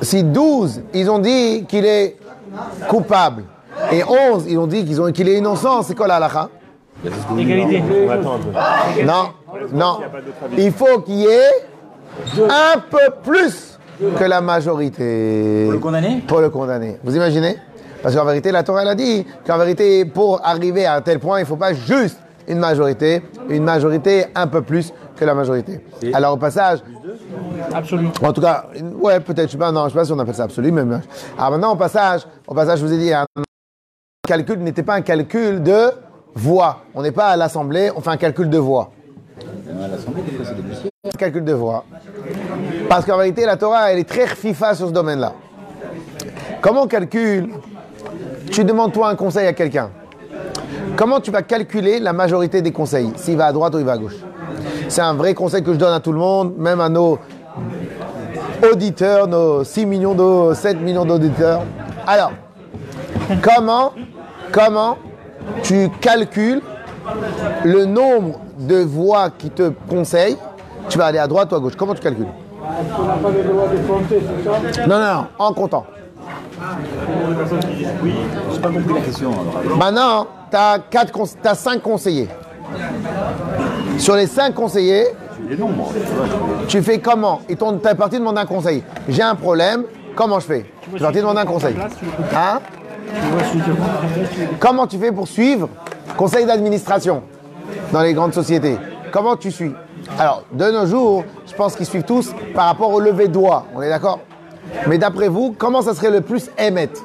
si 0.00 0.24
12, 0.24 0.82
ils 0.94 1.10
ont 1.10 1.18
dit 1.18 1.64
qu'il 1.68 1.84
est 1.86 2.16
coupable. 2.88 3.44
Et 3.92 4.02
11, 4.04 4.44
ils 4.48 4.58
ont 4.58 4.66
dit 4.66 4.84
qu'ils 4.84 5.00
ont- 5.00 5.12
qu'il 5.12 5.28
est 5.28 5.38
innocent. 5.38 5.82
C'est 5.82 5.94
quoi 5.94 6.06
la 6.06 6.16
halakha? 6.16 6.48
Égalité. 7.38 7.82
Non, 9.04 9.24
non. 9.72 9.98
Il 10.56 10.72
faut 10.72 11.00
qu'il 11.00 11.14
y 11.20 11.26
ait 11.26 11.66
un 12.38 12.78
peu 12.90 13.10
plus 13.24 13.71
que 14.18 14.24
la 14.24 14.40
majorité. 14.40 15.64
Pour 15.64 15.72
le 15.72 15.78
condamner 15.78 16.22
Pour 16.26 16.40
le 16.40 16.50
condamner. 16.50 16.98
Vous 17.02 17.14
imaginez? 17.14 17.56
Parce 18.02 18.16
qu'en 18.16 18.24
vérité, 18.24 18.50
la 18.50 18.62
Torah 18.64 18.82
elle 18.82 18.88
a 18.88 18.94
dit 18.94 19.24
qu'en 19.46 19.58
vérité, 19.58 20.04
pour 20.04 20.44
arriver 20.44 20.86
à 20.86 20.96
un 20.96 21.00
tel 21.02 21.20
point, 21.20 21.38
il 21.38 21.42
ne 21.42 21.46
faut 21.46 21.56
pas 21.56 21.72
juste 21.72 22.18
une 22.48 22.58
majorité, 22.58 23.22
une 23.48 23.62
majorité 23.62 24.26
un 24.34 24.48
peu 24.48 24.62
plus 24.62 24.92
que 25.16 25.24
la 25.24 25.34
majorité. 25.34 25.80
Alors 26.12 26.34
au 26.34 26.36
passage, 26.36 26.80
Absolu. 27.72 28.08
en 28.22 28.32
tout 28.32 28.40
cas, 28.40 28.66
ouais, 29.00 29.20
peut-être, 29.20 29.46
je 29.46 29.52
sais 29.52 29.58
pas, 29.58 29.70
non, 29.70 29.84
je 29.84 29.90
sais 29.90 29.94
pas 29.94 30.04
si 30.04 30.12
on 30.12 30.18
appelle 30.18 30.34
ça 30.34 30.44
absolu, 30.44 30.72
mais. 30.72 30.82
Alors 31.38 31.52
maintenant, 31.52 31.72
au 31.74 31.76
passage, 31.76 32.22
au 32.48 32.54
passage, 32.54 32.80
je 32.80 32.86
vous 32.86 32.92
ai 32.92 32.98
dit, 32.98 33.12
un 33.12 33.24
calcul 34.26 34.58
n'était 34.58 34.82
pas 34.82 34.94
un 34.94 35.02
calcul 35.02 35.62
de 35.62 35.92
voix. 36.34 36.80
On 36.94 37.02
n'est 37.02 37.12
pas 37.12 37.28
à 37.28 37.36
l'Assemblée, 37.36 37.90
on 37.94 38.00
fait 38.00 38.10
un 38.10 38.16
calcul 38.16 38.50
de 38.50 38.58
voix. 38.58 38.90
L'Assemblée, 39.78 40.22
calcul 41.18 41.44
de 41.44 41.52
voix. 41.52 41.84
Parce 42.88 43.04
qu'en 43.04 43.16
réalité, 43.16 43.44
la 43.44 43.56
Torah, 43.56 43.92
elle 43.92 43.98
est 43.98 44.08
très 44.08 44.26
FIFA 44.26 44.74
sur 44.74 44.88
ce 44.88 44.92
domaine-là. 44.92 45.32
Comment 46.60 46.82
on 46.82 46.86
calcule 46.86 47.50
Tu 48.50 48.64
demandes 48.64 48.92
toi 48.92 49.08
un 49.08 49.16
conseil 49.16 49.46
à 49.46 49.52
quelqu'un. 49.52 49.90
Comment 50.96 51.20
tu 51.20 51.30
vas 51.30 51.42
calculer 51.42 51.98
la 52.00 52.12
majorité 52.12 52.60
des 52.60 52.72
conseils? 52.72 53.12
S'il 53.16 53.36
va 53.36 53.46
à 53.46 53.52
droite 53.52 53.74
ou 53.74 53.78
il 53.78 53.84
va 53.84 53.92
à 53.92 53.98
gauche? 53.98 54.16
C'est 54.88 55.00
un 55.00 55.14
vrai 55.14 55.34
conseil 55.34 55.62
que 55.62 55.72
je 55.72 55.78
donne 55.78 55.94
à 55.94 56.00
tout 56.00 56.12
le 56.12 56.18
monde, 56.18 56.54
même 56.58 56.80
à 56.80 56.88
nos 56.88 57.18
auditeurs, 58.70 59.26
nos 59.26 59.64
6 59.64 59.86
millions 59.86 60.14
de 60.14 60.54
7 60.54 60.80
millions 60.80 61.04
d'auditeurs. 61.04 61.62
Alors, 62.06 62.32
comment, 63.42 63.92
comment 64.52 64.98
tu 65.62 65.88
calcules 66.00 66.60
le 67.64 67.84
nombre 67.86 68.41
de 68.58 68.76
voix 68.82 69.30
qui 69.30 69.50
te 69.50 69.70
conseillent 69.88 70.36
Tu 70.88 70.98
vas 70.98 71.06
aller 71.06 71.18
à 71.18 71.26
droite 71.26 71.52
ou 71.52 71.54
à 71.56 71.60
gauche 71.60 71.76
Comment 71.76 71.94
tu 71.94 72.00
calcules 72.02 72.26
pas 72.26 72.32
Non, 74.86 74.98
non, 74.98 75.26
en 75.38 75.52
comptant. 75.52 75.84
Maintenant, 79.76 80.26
tu 80.50 80.56
as, 81.48 81.54
5 81.54 81.82
conseillers. 81.82 82.28
Sur 83.98 84.16
les 84.16 84.26
5 84.26 84.54
conseillers, 84.54 85.06
tu 86.68 86.82
fais 86.82 86.98
comment? 86.98 87.40
Ils 87.48 87.56
t'ont- 87.56 87.78
parti 87.78 88.18
demander 88.18 88.40
un 88.40 88.46
conseil. 88.46 88.82
J'ai 89.08 89.22
un 89.22 89.34
problème, 89.34 89.84
comment 90.14 90.40
je 90.40 90.46
fais? 90.46 90.66
Tu 90.90 90.96
es 90.96 91.00
parti 91.00 91.18
demander 91.18 91.40
un 91.40 91.46
conseil. 91.46 91.74
Hein? 92.34 92.60
Comment 94.58 94.86
tu 94.86 94.98
fais 94.98 95.12
pour 95.12 95.28
suivre? 95.28 95.68
Conseil 96.16 96.46
d'administration 96.46 97.22
dans 97.92 98.02
les 98.02 98.14
grandes 98.14 98.34
sociétés 98.34 98.78
Comment 99.12 99.36
tu 99.36 99.50
suis? 99.50 99.72
Alors, 100.18 100.44
de 100.52 100.64
nos 100.70 100.86
jours, 100.86 101.24
je 101.46 101.54
pense 101.54 101.76
qu'ils 101.76 101.86
suivent 101.86 102.04
tous 102.04 102.32
par 102.54 102.64
rapport 102.64 102.90
au 102.90 102.98
lever 102.98 103.28
de 103.28 103.34
doigt. 103.34 103.66
On 103.74 103.82
est 103.82 103.90
d'accord? 103.90 104.20
Mais 104.86 104.96
d'après 104.96 105.28
vous, 105.28 105.54
comment 105.56 105.82
ça 105.82 105.94
serait 105.94 106.10
le 106.10 106.22
plus 106.22 106.50
émettre 106.58 107.02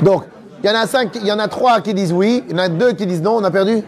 Donc, 0.00 0.24
il 0.62 0.70
y 0.70 0.72
en 0.72 0.76
a 0.76 0.86
cinq, 0.86 1.16
il 1.16 1.26
y 1.26 1.32
en 1.32 1.38
a 1.38 1.48
trois 1.48 1.80
qui 1.80 1.92
disent 1.92 2.12
oui, 2.12 2.44
il 2.48 2.56
y 2.56 2.60
en 2.60 2.62
a 2.62 2.68
deux 2.68 2.92
qui 2.92 3.06
disent 3.06 3.22
non, 3.22 3.36
on 3.36 3.44
a 3.44 3.50
perdu? 3.50 3.82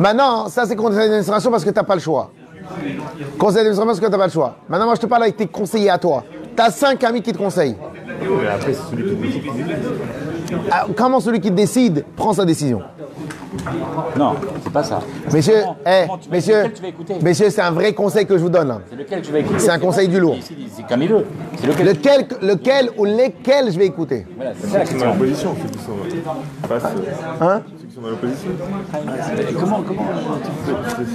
Maintenant, 0.00 0.48
ça 0.48 0.64
c'est 0.66 0.76
conseil 0.76 1.00
d'administration 1.00 1.50
parce 1.50 1.64
que 1.64 1.70
tu 1.70 1.76
n'as 1.76 1.84
pas 1.84 1.94
le 1.94 2.00
choix. 2.00 2.30
Conseil 3.38 3.56
d'administration 3.56 3.86
parce 3.86 4.00
que 4.00 4.06
tu 4.06 4.10
n'as 4.10 4.18
pas 4.18 4.26
le 4.26 4.32
choix. 4.32 4.56
Maintenant, 4.68 4.86
moi 4.86 4.94
je 4.94 5.00
te 5.00 5.06
parle 5.06 5.24
avec 5.24 5.36
tes 5.36 5.46
conseillers 5.46 5.90
à 5.90 5.98
toi. 5.98 6.24
Tu 6.56 6.62
as 6.62 6.70
cinq 6.70 7.04
amis 7.04 7.22
qui 7.22 7.32
te 7.32 7.38
conseillent. 7.38 7.76
Mais 8.20 8.48
après, 8.48 8.72
c'est 8.72 8.90
celui 8.90 9.04
qui 9.10 9.40
décide. 9.40 9.42
Ah, 10.70 10.86
Comment 10.96 11.20
celui 11.20 11.40
qui 11.40 11.50
décide 11.50 12.04
prend 12.14 12.32
sa 12.32 12.44
décision 12.44 12.80
Non, 14.16 14.34
c'est 14.62 14.72
pas 14.72 14.82
ça. 14.84 15.00
Messieurs, 15.32 15.54
Comment- 15.62 15.76
eh, 15.86 16.02
comment 16.06 16.18
tu 16.18 16.28
vas- 16.28 16.34
messieurs, 16.36 16.56
lequel 16.58 16.72
tu 16.72 16.82
vas 16.82 16.88
écouter 16.88 17.14
messieurs, 17.22 17.50
c'est 17.50 17.60
un 17.62 17.70
vrai 17.72 17.92
conseil 17.94 18.26
que 18.26 18.36
je 18.36 18.42
vous 18.42 18.48
donne 18.50 18.68
là. 18.68 18.80
C'est 18.88 18.96
lequel 18.96 19.22
tu 19.22 19.32
vas 19.32 19.38
écouter 19.40 19.58
C'est 19.58 19.70
un 19.70 19.78
conseil 19.78 20.08
du 20.08 20.20
lourd. 20.20 20.36
C'est- 20.40 20.54
C'est 20.76 20.86
comme 20.86 21.02
il 21.02 21.08
veut. 21.08 21.24
C'est 21.56 21.66
lequel 21.66 21.86
Lequel, 21.86 22.26
lequel 22.42 22.90
ou 22.96 23.04
lesquels 23.04 23.72
je 23.72 23.78
vais 23.78 23.86
écouter 23.86 24.26
Voilà, 24.36 24.52
c'est 24.60 24.68
ça 24.68 24.78
la 24.78 24.86
Ceux 24.86 24.92
qui 24.94 25.00
sont 25.00 25.06
dans 25.06 25.12
question. 25.12 25.50
l'opposition, 25.50 25.56
ceux 25.62 25.68
qui 25.78 25.84
sont 25.84 26.68
face. 26.68 26.84
euh, 26.84 27.44
Hein 27.44 27.62
Ceux 27.80 27.86
qui 27.88 27.94
sont 27.94 28.00
dans 28.02 28.10
l'opposition. 28.10 28.50
Et 29.48 29.52
Comment, 29.54 29.82
comment 29.82 30.02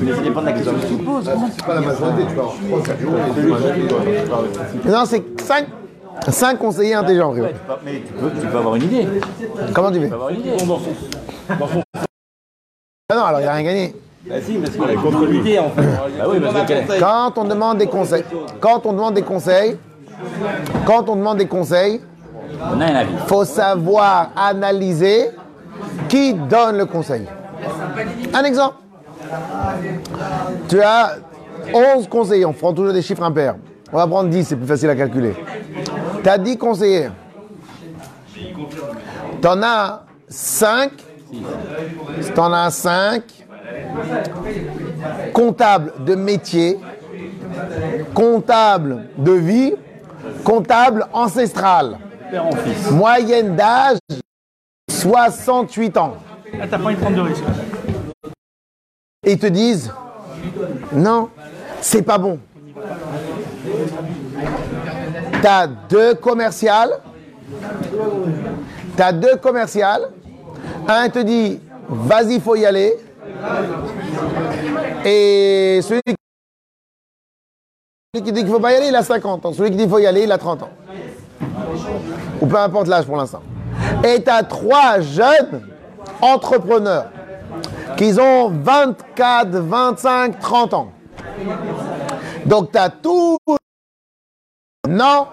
Mais 0.01 0.11
ça 0.13 0.21
dépend 0.21 0.41
de 0.41 0.45
la 0.45 0.51
question 0.53 0.73
que 0.73 0.85
tu 0.87 0.93
poses. 1.03 1.29
Comment 1.65 1.81
Non, 4.85 5.03
c'est 5.05 5.23
cinq, 5.41 5.65
cinq 6.29 6.59
conseillers 6.59 6.93
intelligents. 6.95 7.33
Ouais, 7.33 7.53
tu 7.53 7.59
peux- 7.59 7.73
Mais 7.83 8.01
tu 8.05 8.13
peux, 8.13 8.29
tu 8.39 8.47
peux 8.47 8.57
avoir 8.57 8.75
une 8.75 8.83
idée. 8.83 9.07
Tu 9.39 9.73
Comment 9.73 9.91
tu 9.91 9.99
fais 10.01 10.07
peux 10.07 10.13
avoir 10.15 10.29
une 10.29 10.39
idée. 10.39 10.51
Ah 13.09 13.15
non, 13.15 13.23
alors 13.23 13.39
il 13.39 13.43
n'y 13.43 13.49
a 13.49 13.53
rien 13.53 13.63
gagné. 13.63 13.95
Bah 14.27 14.35
si, 14.41 14.53
parce 14.53 14.75
contre 15.01 15.25
l'idée 15.25 15.59
en 15.59 15.69
fait. 15.71 15.81
Bah 16.17 16.25
oui, 16.29 16.39
parce 16.39 16.53
que 16.61 16.67
quel- 16.67 16.99
Quand 16.99 17.33
on 17.38 17.43
demande 17.45 17.77
des 17.79 17.88
conseils, 17.88 18.23
quand 18.59 18.85
on 18.85 18.93
demande 18.93 19.15
des 19.15 19.23
conseils, 19.23 19.77
quand 20.85 21.09
on 21.09 21.15
demande 21.15 21.38
des 21.39 21.47
conseils, 21.47 22.01
on 22.61 22.79
a 22.79 22.85
un 22.85 22.95
avis. 22.95 23.13
faut 23.27 23.43
savoir 23.43 24.29
analyser 24.35 25.31
qui 26.07 26.33
donne 26.35 26.77
le 26.77 26.85
conseil. 26.85 27.25
Un 28.33 28.43
exemple. 28.43 28.75
Tu 30.69 30.79
as 30.81 31.17
11 31.73 32.07
conseillers, 32.07 32.45
on 32.45 32.53
prend 32.53 32.73
toujours 32.73 32.93
des 32.93 33.01
chiffres 33.01 33.23
impairs. 33.23 33.55
On 33.93 33.97
va 33.97 34.07
prendre 34.07 34.30
10, 34.30 34.45
c'est 34.45 34.55
plus 34.55 34.68
facile 34.68 34.89
à 34.89 34.95
calculer. 34.95 35.34
Tu 36.23 36.30
as 36.30 36.38
10 36.38 36.57
conseillers. 36.57 37.09
Tu 38.34 39.47
en 39.47 39.61
as 39.61 40.03
5. 40.30 40.91
Tu 42.34 42.39
en 42.39 42.53
as 42.53 42.72
5 42.72 43.23
comptable 45.34 45.93
de 46.05 46.15
métier, 46.15 46.77
comptable 48.13 49.07
de 49.18 49.31
vie, 49.31 49.73
comptable 50.43 51.07
ancestral. 51.13 51.97
Moyenne 52.91 53.55
d'âge 53.55 53.97
68 54.89 55.97
ans. 55.97 56.15
Ah, 56.53 56.68
t'as 56.69 56.77
pas 56.77 56.91
de 56.91 56.97
prendre 56.97 57.18
de 57.18 57.22
risque. 57.22 57.43
Et 59.26 59.34
ils 59.34 59.39
te 59.39 59.47
disent 59.47 59.91
non, 60.93 61.30
c'est 61.81 62.01
pas 62.01 62.18
bon. 62.18 62.39
T'as 65.41 65.68
deux 65.68 66.15
commerciales. 66.15 66.99
T'as 68.95 69.11
deux 69.11 69.38
commerciales. 69.38 70.09
Un 70.88 71.09
te 71.09 71.19
dit 71.19 71.59
vas-y, 71.89 72.39
faut 72.39 72.55
y 72.55 72.65
aller. 72.65 72.97
Et 75.05 75.80
celui 75.81 76.01
qui 78.13 78.31
dit 78.31 78.41
qu'il 78.41 78.47
faut 78.47 78.59
pas 78.59 78.73
y 78.73 78.76
aller, 78.76 78.88
il 78.88 78.95
a 78.95 79.03
50 79.03 79.45
ans. 79.45 79.53
Celui 79.53 79.72
qui 79.72 79.77
dit 79.77 79.84
qu'il 79.84 79.91
faut 79.91 79.99
y 79.99 80.05
aller, 80.05 80.23
il 80.23 80.31
a 80.31 80.38
30 80.38 80.63
ans. 80.63 80.69
Ou 82.41 82.45
peu 82.45 82.57
importe 82.57 82.88
l'âge 82.88 83.05
pour 83.05 83.18
l'instant. 83.18 83.41
Et 84.03 84.22
tu 84.23 84.30
as 84.30 84.43
trois 84.43 84.99
jeunes 84.99 85.68
entrepreneurs 86.22 87.05
qui 87.97 88.13
ont 88.19 88.49
24, 88.49 89.49
25, 89.49 90.39
30 90.39 90.73
ans. 90.73 90.91
Donc 92.45 92.72
tu 92.72 92.77
as 92.77 92.89
tous... 92.89 93.38
Non. 94.89 95.27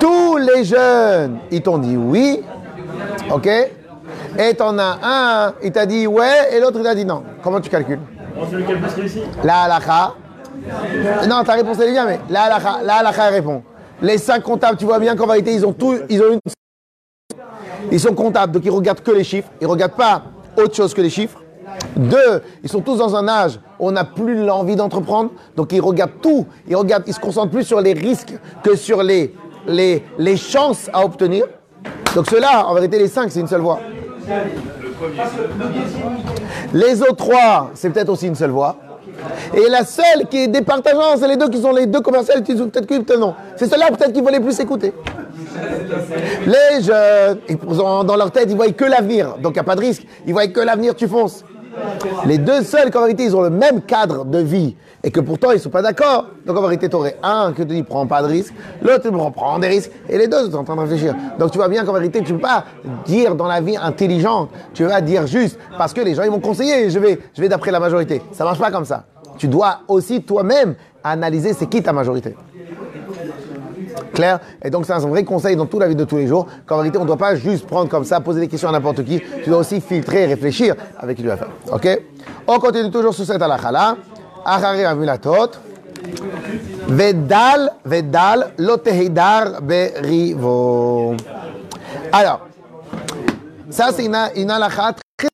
Tous 0.00 0.36
les 0.36 0.64
jeunes, 0.64 1.38
ils 1.52 1.62
t'ont 1.62 1.78
dit 1.78 1.96
oui. 1.96 2.42
OK 3.30 3.46
Et 3.46 4.54
t'en 4.54 4.76
as 4.78 4.98
un, 5.02 5.54
il 5.62 5.70
t'a 5.70 5.86
dit 5.86 6.08
ouais, 6.08 6.52
et 6.52 6.58
l'autre, 6.60 6.78
il 6.78 6.82
t'a 6.82 6.94
dit 6.96 7.04
non. 7.04 7.22
Comment 7.42 7.60
tu 7.60 7.70
calcules 7.70 8.00
La 9.44 9.62
halakha. 9.62 10.14
Non, 11.28 11.44
ta 11.44 11.52
réponse 11.52 11.78
elle 11.80 11.90
est 11.90 11.92
bien, 11.92 12.04
mais 12.04 12.18
la 12.30 12.42
halakha, 12.42 12.82
la 12.82 12.94
halakha 12.96 13.28
elle 13.28 13.34
répond. 13.34 13.62
Les 14.02 14.18
cinq 14.18 14.42
comptables, 14.42 14.76
tu 14.76 14.86
vois 14.86 14.98
bien 14.98 15.14
qu'en 15.14 15.28
vérité, 15.28 15.54
ils 15.54 15.64
ont 15.64 15.72
tout, 15.72 15.94
ils 16.10 16.20
ont 16.20 16.32
une. 16.32 16.40
Ils 17.92 18.00
sont 18.00 18.14
comptables, 18.14 18.52
donc 18.52 18.64
ils 18.64 18.70
regardent 18.70 19.02
que 19.02 19.12
les 19.12 19.24
chiffres. 19.24 19.50
Ils 19.60 19.68
regardent 19.68 19.96
pas 19.96 20.24
autre 20.56 20.74
chose 20.74 20.92
que 20.92 21.00
les 21.00 21.10
chiffres. 21.10 21.38
Deux, 21.96 22.42
ils 22.62 22.68
sont 22.68 22.80
tous 22.80 22.96
dans 22.96 23.14
un 23.16 23.28
âge 23.28 23.58
où 23.78 23.88
on 23.88 23.92
n'a 23.92 24.04
plus 24.04 24.44
l'envie 24.44 24.76
d'entreprendre, 24.76 25.30
donc 25.56 25.72
ils 25.72 25.80
regardent 25.80 26.20
tout. 26.20 26.46
Ils 26.68 26.76
regardent, 26.76 27.04
ils 27.06 27.14
se 27.14 27.20
concentrent 27.20 27.50
plus 27.50 27.64
sur 27.64 27.80
les 27.80 27.92
risques 27.92 28.34
que 28.62 28.76
sur 28.76 29.02
les, 29.02 29.32
chances 30.36 30.88
à 30.92 31.04
obtenir. 31.04 31.46
Donc 32.14 32.26
ceux-là, 32.28 32.66
en 32.66 32.74
vérité, 32.74 32.98
les 32.98 33.08
cinq, 33.08 33.30
c'est 33.30 33.40
une 33.40 33.48
seule 33.48 33.60
voie. 33.60 33.80
Les 36.72 37.02
autres 37.02 37.16
trois, 37.16 37.70
c'est 37.74 37.90
peut-être 37.90 38.10
aussi 38.10 38.28
une 38.28 38.34
seule 38.34 38.50
voie. 38.50 38.76
Et 39.54 39.68
la 39.68 39.84
seule 39.84 40.26
qui 40.30 40.38
est 40.38 40.48
départageante, 40.48 41.18
c'est 41.18 41.28
les 41.28 41.36
deux 41.36 41.48
qui 41.48 41.60
sont 41.60 41.72
les 41.72 41.86
deux 41.86 42.00
commerciales, 42.00 42.42
peut-être 42.42 42.86
que 42.86 42.98
peut-être 42.98 43.18
non. 43.18 43.34
C'est 43.56 43.70
ceux-là 43.70 43.88
peut-être 43.88 44.12
qu'il 44.12 44.22
faut 44.22 44.30
les 44.30 44.40
plus 44.40 44.58
écouter. 44.60 44.92
Les 46.46 46.82
jeunes, 46.82 47.38
dans 48.06 48.16
leur 48.16 48.30
tête, 48.30 48.46
ils 48.48 48.56
voient 48.56 48.70
que 48.72 48.84
l'avenir. 48.84 49.36
Donc 49.38 49.52
il 49.52 49.54
n'y 49.54 49.60
a 49.60 49.64
pas 49.64 49.74
de 49.74 49.80
risque. 49.80 50.06
Ils 50.26 50.32
voient 50.32 50.46
que 50.46 50.60
l'avenir, 50.60 50.94
tu 50.94 51.06
fonces. 51.06 51.44
Les 52.26 52.38
deux 52.38 52.62
seuls, 52.62 52.90
qu'en 52.90 53.02
vérité, 53.02 53.24
ils 53.24 53.36
ont 53.36 53.42
le 53.42 53.50
même 53.50 53.82
cadre 53.82 54.24
de 54.24 54.38
vie 54.38 54.76
et 55.04 55.10
que 55.10 55.20
pourtant 55.20 55.50
ils 55.50 55.56
ne 55.56 55.60
sont 55.60 55.70
pas 55.70 55.82
d'accord. 55.82 56.26
Donc 56.46 56.56
en 56.56 56.62
vérité, 56.62 56.88
tu 56.88 56.96
aurais 56.96 57.16
un 57.22 57.52
qui 57.52 57.62
te 57.62 57.72
dit 57.72 57.82
prends 57.82 58.06
pas 58.06 58.22
de 58.22 58.28
risque, 58.28 58.54
l'autre 58.82 59.10
prends 59.30 59.58
des 59.58 59.68
risques, 59.68 59.90
et 60.08 60.18
les 60.18 60.28
deux 60.28 60.50
sont 60.50 60.58
en 60.58 60.64
train 60.64 60.76
de 60.76 60.80
réfléchir. 60.82 61.14
Donc 61.38 61.50
tu 61.50 61.58
vois 61.58 61.68
bien 61.68 61.84
qu'en 61.84 61.92
vérité, 61.92 62.22
tu 62.22 62.32
ne 62.32 62.38
peux 62.38 62.42
pas 62.42 62.64
dire 63.04 63.34
dans 63.34 63.46
la 63.46 63.60
vie 63.60 63.76
intelligente, 63.76 64.50
tu 64.74 64.84
vas 64.84 65.00
dire 65.00 65.26
juste 65.26 65.58
parce 65.76 65.92
que 65.92 66.00
les 66.00 66.14
gens 66.14 66.22
ils 66.22 66.30
vont 66.30 66.40
conseiller, 66.40 66.90
je 66.90 66.98
vais, 66.98 67.18
je 67.34 67.40
vais 67.40 67.48
d'après 67.48 67.70
la 67.70 67.80
majorité. 67.80 68.22
Ça 68.32 68.44
marche 68.44 68.58
pas 68.58 68.70
comme 68.70 68.84
ça. 68.84 69.04
Tu 69.38 69.48
dois 69.48 69.80
aussi 69.88 70.22
toi-même 70.22 70.74
analyser 71.02 71.52
c'est 71.52 71.66
qui 71.66 71.82
ta 71.82 71.92
majorité. 71.92 72.36
Clair 74.12 74.40
Et 74.64 74.70
donc, 74.70 74.86
c'est 74.86 74.92
un 74.92 74.98
vrai 74.98 75.24
conseil 75.24 75.56
dans 75.56 75.66
toute 75.66 75.80
la 75.80 75.88
vie 75.88 75.96
de 75.96 76.04
tous 76.04 76.16
les 76.16 76.26
jours. 76.26 76.46
Qu'en 76.66 76.78
vérité, 76.78 76.98
on 76.98 77.02
ne 77.02 77.06
doit 77.06 77.16
pas 77.16 77.34
juste 77.34 77.66
prendre 77.66 77.88
comme 77.88 78.04
ça, 78.04 78.20
poser 78.20 78.40
des 78.40 78.48
questions 78.48 78.68
à 78.68 78.72
n'importe 78.72 79.04
qui. 79.04 79.20
Tu 79.42 79.50
dois 79.50 79.58
aussi 79.58 79.80
filtrer 79.80 80.24
et 80.24 80.26
réfléchir 80.26 80.74
avec 80.98 81.16
qui 81.16 81.22
tu 81.22 81.28
vas 81.28 81.36
faire. 81.36 81.50
Ok? 81.72 81.88
On 82.46 82.58
continue 82.58 82.90
toujours 82.90 83.14
sur 83.14 83.24
cette 83.24 83.40
halakha-là. 83.40 83.96
Vedal, 86.88 87.72
Vedal, 87.84 88.52
Lotehidar 88.58 89.62
Berivo. 89.62 91.14
Alors, 92.10 92.46
ça, 93.70 93.90
c'est 93.92 94.04
une, 94.04 94.16
une 94.36 94.50
halakha 94.50 94.94
très. 95.16 95.28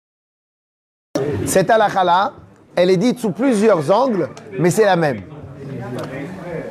Cette 1.47 1.71
halakha-là, 1.71 2.33
elle 2.77 2.91
est 2.91 2.97
dite 2.97 3.19
sous 3.19 3.31
plusieurs 3.33 3.91
angles, 3.91 4.29
mais 4.59 4.71
c'est 4.71 4.85
la 4.85 4.97
même. 4.97 5.23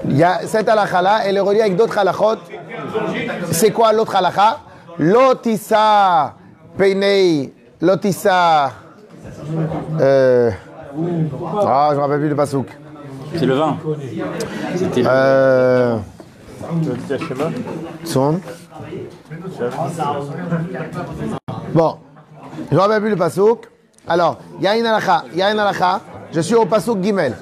Il 0.09 0.17
y 0.17 0.23
a 0.23 0.39
cette 0.45 0.67
halakha-là, 0.69 1.21
elle 1.25 1.37
est 1.37 1.41
reliée 1.41 1.61
avec 1.61 1.75
d'autres 1.75 1.97
halakhot. 1.97 2.37
C'est 3.51 3.71
quoi 3.71 3.93
l'autre 3.93 4.15
halakha? 4.15 4.59
Lotissa 4.99 6.33
peinei, 6.77 7.53
lotissa. 7.81 8.71
Euh, 9.99 10.49
ah, 11.65 11.89
je 11.91 11.95
me 11.97 12.01
rappelle 12.01 12.19
plus 12.19 12.29
de 12.29 12.33
pasouk. 12.33 12.67
C'est 13.35 13.45
le 13.45 13.53
vin. 13.55 13.77
C'était 14.75 15.01
le- 15.01 15.07
Euh, 15.09 15.97
son. 18.05 18.39
Bon, 21.73 21.97
je 22.71 22.75
me 22.75 22.79
rappelle 22.81 23.01
plus 23.01 23.09
le 23.09 23.15
pasouk. 23.15 23.67
Alors, 24.07 24.37
il 24.59 24.63
y 24.63 24.67
a 24.67 24.77
une 24.77 24.85
halakha, 24.85 25.23
il 25.33 25.39
y 25.39 25.41
a 25.41 25.51
une 25.51 25.59
halakha. 25.59 25.99
Je 26.31 26.39
suis 26.41 26.55
au 26.55 26.65
pasouk 26.65 27.01
Gimel. 27.03 27.33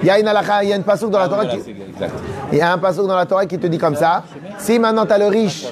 Il 0.00 0.06
y 0.06 0.10
a 0.10 0.18
une 0.18 0.28
halakha, 0.28 0.64
il 0.64 0.70
y 0.70 0.72
a 0.72 0.76
une 0.76 0.82
pasouk 0.84 1.10
dans 1.10 1.18
la 1.18 1.28
Torah 1.28 1.46
qui. 1.46 1.56
Exact. 1.56 2.14
Il 2.52 2.58
y 2.58 2.60
a 2.60 2.72
un 2.72 2.78
passage 2.78 3.06
dans 3.06 3.16
la 3.16 3.26
Torah 3.26 3.46
qui 3.46 3.58
te 3.58 3.66
dit 3.66 3.78
comme 3.78 3.96
ça. 3.96 4.24
Si 4.58 4.78
maintenant 4.78 5.06
tu 5.06 5.12
as 5.12 5.18
le 5.18 5.26
riche, 5.26 5.66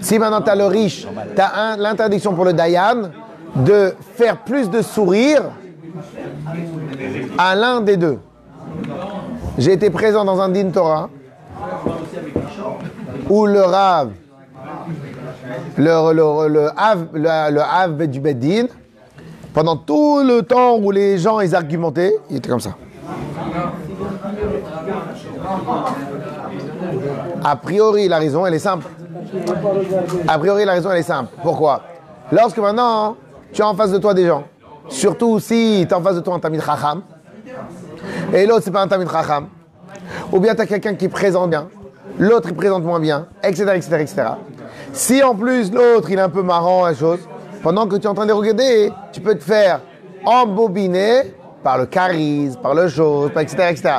si 0.00 0.18
maintenant 0.18 0.40
tu 0.40 0.50
as 0.50 0.56
le 0.56 0.66
riche, 0.66 1.06
tu 1.34 1.40
as 1.40 1.76
l'interdiction 1.76 2.34
pour 2.34 2.44
le 2.44 2.52
Dayan 2.52 3.10
de 3.54 3.94
faire 4.16 4.38
plus 4.38 4.70
de 4.70 4.82
sourire 4.82 5.42
à 7.38 7.54
l'un 7.54 7.80
des 7.80 7.96
deux. 7.96 8.18
J'ai 9.58 9.72
été 9.72 9.90
présent 9.90 10.24
dans 10.24 10.40
un 10.40 10.48
din 10.48 10.70
Torah 10.70 11.10
où 13.28 13.46
le 13.46 13.60
Rav, 13.60 14.10
le, 15.76 16.48
le, 17.18 18.06
du 18.06 18.20
Beddin, 18.20 18.66
pendant 19.52 19.76
tout 19.76 20.22
le 20.24 20.40
temps 20.42 20.78
où 20.78 20.90
les 20.90 21.18
gens 21.18 21.40
ils 21.40 21.54
argumentaient, 21.54 22.14
il 22.30 22.38
était 22.38 22.48
comme 22.48 22.60
ça. 22.60 22.74
A 27.44 27.56
priori, 27.56 28.08
la 28.08 28.18
raison, 28.18 28.46
elle 28.46 28.54
est 28.54 28.58
simple. 28.58 28.86
A 30.28 30.38
priori, 30.38 30.64
la 30.64 30.72
raison, 30.72 30.90
elle 30.90 30.98
est 30.98 31.02
simple. 31.02 31.30
Pourquoi? 31.42 31.82
Lorsque 32.30 32.58
maintenant, 32.58 33.16
tu 33.52 33.62
as 33.62 33.68
en 33.68 33.74
face 33.74 33.90
de 33.90 33.98
toi 33.98 34.14
des 34.14 34.26
gens, 34.26 34.44
surtout 34.88 35.38
si 35.38 35.84
tu 35.86 35.94
as 35.94 35.98
en 35.98 36.02
face 36.02 36.16
de 36.16 36.20
toi 36.20 36.34
un 36.34 36.38
tamid 36.38 36.62
chacham, 36.62 37.02
et 38.32 38.46
l'autre, 38.46 38.62
c'est 38.64 38.70
pas 38.70 38.82
un 38.82 38.88
tamid 38.88 39.10
chacham, 39.10 39.48
ou 40.32 40.40
bien 40.40 40.54
tu 40.54 40.62
as 40.62 40.66
quelqu'un 40.66 40.94
qui 40.94 41.08
présente 41.08 41.50
bien, 41.50 41.68
l'autre, 42.18 42.48
il 42.48 42.54
présente 42.54 42.84
moins 42.84 43.00
bien, 43.00 43.26
etc., 43.42 43.72
etc., 43.74 43.96
etc. 44.00 44.22
Si 44.92 45.22
en 45.22 45.34
plus, 45.34 45.72
l'autre, 45.72 46.10
il 46.10 46.18
est 46.18 46.22
un 46.22 46.28
peu 46.28 46.42
marrant, 46.42 46.86
la 46.86 46.94
chose, 46.94 47.20
pendant 47.62 47.86
que 47.86 47.96
tu 47.96 48.02
es 48.02 48.06
en 48.06 48.14
train 48.14 48.26
de 48.26 48.32
regarder, 48.32 48.92
tu 49.12 49.20
peux 49.20 49.34
te 49.34 49.44
faire 49.44 49.80
embobiner 50.24 51.34
par 51.62 51.78
le 51.78 51.86
charisme, 51.86 52.60
par 52.60 52.74
le 52.74 52.88
chose, 52.88 53.30
etc.. 53.38 53.98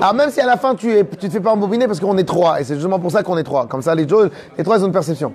Alors 0.00 0.14
même 0.14 0.30
si 0.30 0.40
à 0.40 0.46
la 0.46 0.56
fin 0.56 0.74
tu 0.74 0.88
tu 1.18 1.28
te 1.28 1.30
fais 1.30 1.40
pas 1.40 1.52
embobiner 1.52 1.86
parce 1.86 2.00
qu'on 2.00 2.16
est 2.16 2.24
trois, 2.24 2.60
et 2.60 2.64
c'est 2.64 2.74
justement 2.74 2.98
pour 2.98 3.10
ça 3.10 3.22
qu'on 3.22 3.36
est 3.36 3.42
trois. 3.42 3.66
Comme 3.66 3.82
ça, 3.82 3.94
les, 3.94 4.08
choses, 4.08 4.30
les 4.56 4.64
trois 4.64 4.82
ont 4.82 4.86
une 4.86 4.92
perception. 4.92 5.32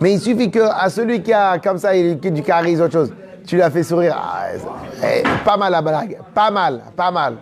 Mais 0.00 0.12
il 0.12 0.20
suffit 0.20 0.50
que 0.50 0.60
à 0.60 0.88
celui 0.88 1.22
qui 1.22 1.32
a 1.32 1.58
comme 1.58 1.78
ça, 1.78 1.94
il, 1.94 2.18
du 2.18 2.42
charisme, 2.42 2.82
autre 2.82 2.92
chose, 2.92 3.12
tu 3.46 3.56
l'as 3.56 3.70
fait 3.70 3.82
sourire. 3.82 4.16
Ah, 4.18 4.46
eh, 5.02 5.22
pas 5.44 5.56
mal 5.56 5.72
la 5.72 5.82
blague, 5.82 6.18
pas 6.34 6.50
mal, 6.50 6.82
pas 6.96 7.10
mal. 7.10 7.36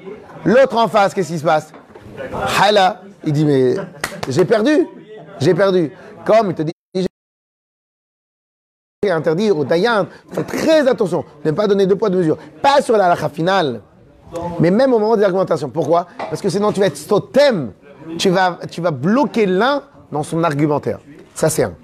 L'autre 0.44 0.76
en 0.76 0.88
face, 0.88 1.14
qu'est-ce 1.14 1.32
qui 1.32 1.38
se 1.38 1.44
passe? 1.44 1.72
Hala, 2.62 3.02
il 3.24 3.32
dit 3.32 3.44
mais 3.44 3.74
j'ai 4.28 4.44
perdu, 4.44 4.86
j'ai 5.40 5.54
perdu. 5.54 5.92
Comme 6.24 6.50
il 6.50 6.54
te 6.54 6.62
dit. 6.62 6.72
Est 9.06 9.10
interdit 9.10 9.52
au 9.52 9.64
Dayan, 9.64 10.08
faites 10.32 10.48
très 10.48 10.88
attention, 10.88 11.24
ne 11.44 11.52
pas 11.52 11.68
donner 11.68 11.86
deux 11.86 11.94
poids, 11.94 12.10
deux 12.10 12.18
mesures. 12.18 12.36
Pas 12.60 12.82
sur 12.82 12.96
la 12.96 13.04
halakha 13.04 13.28
finale, 13.28 13.80
mais 14.58 14.72
même 14.72 14.92
au 14.92 14.98
moment 14.98 15.16
des 15.16 15.22
argumentations. 15.22 15.68
Pourquoi? 15.68 16.08
Parce 16.18 16.42
que 16.42 16.48
sinon 16.48 16.72
tu 16.72 16.80
vas 16.80 16.86
être 16.86 17.06
totem, 17.06 17.70
tu 18.18 18.28
vas, 18.28 18.58
tu 18.68 18.80
vas 18.80 18.90
bloquer 18.90 19.46
l'un 19.46 19.84
dans 20.10 20.24
son 20.24 20.42
argumentaire. 20.42 20.98
Ça 21.32 21.48
c'est 21.48 21.62
un. 21.62 21.74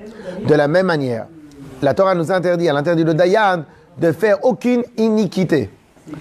De 0.44 0.54
la 0.54 0.66
même 0.66 0.86
manière, 0.86 1.26
la 1.82 1.94
Torah 1.94 2.16
nous 2.16 2.32
interdit, 2.32 2.66
elle 2.66 2.76
interdit 2.76 3.04
le 3.04 3.14
Dayan 3.14 3.62
de 3.96 4.10
faire 4.10 4.44
aucune 4.44 4.82
iniquité. 4.96 5.70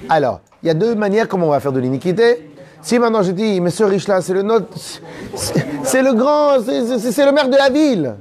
Alors, 0.09 0.41
il 0.61 0.67
y 0.67 0.69
a 0.69 0.75
deux 0.75 0.93
manières 0.93 1.27
comment 1.27 1.47
on 1.47 1.51
va 1.51 1.59
faire 1.59 1.73
de 1.73 1.79
l'iniquité. 1.79 2.51
Si 2.83 2.99
maintenant 2.99 3.23
je 3.23 3.31
dis, 3.31 3.59
mais 3.61 3.71
ce 3.71 3.83
riche-là, 3.83 4.21
c'est 4.21 4.33
le 4.33 4.43
nôtre, 4.43 4.67
c'est 5.33 6.03
le 6.03 6.13
grand, 6.13 6.61
c'est 6.61 7.25
le 7.25 7.31
maire 7.31 7.49
de 7.49 7.57
la 7.57 7.69
ville. 7.71 8.13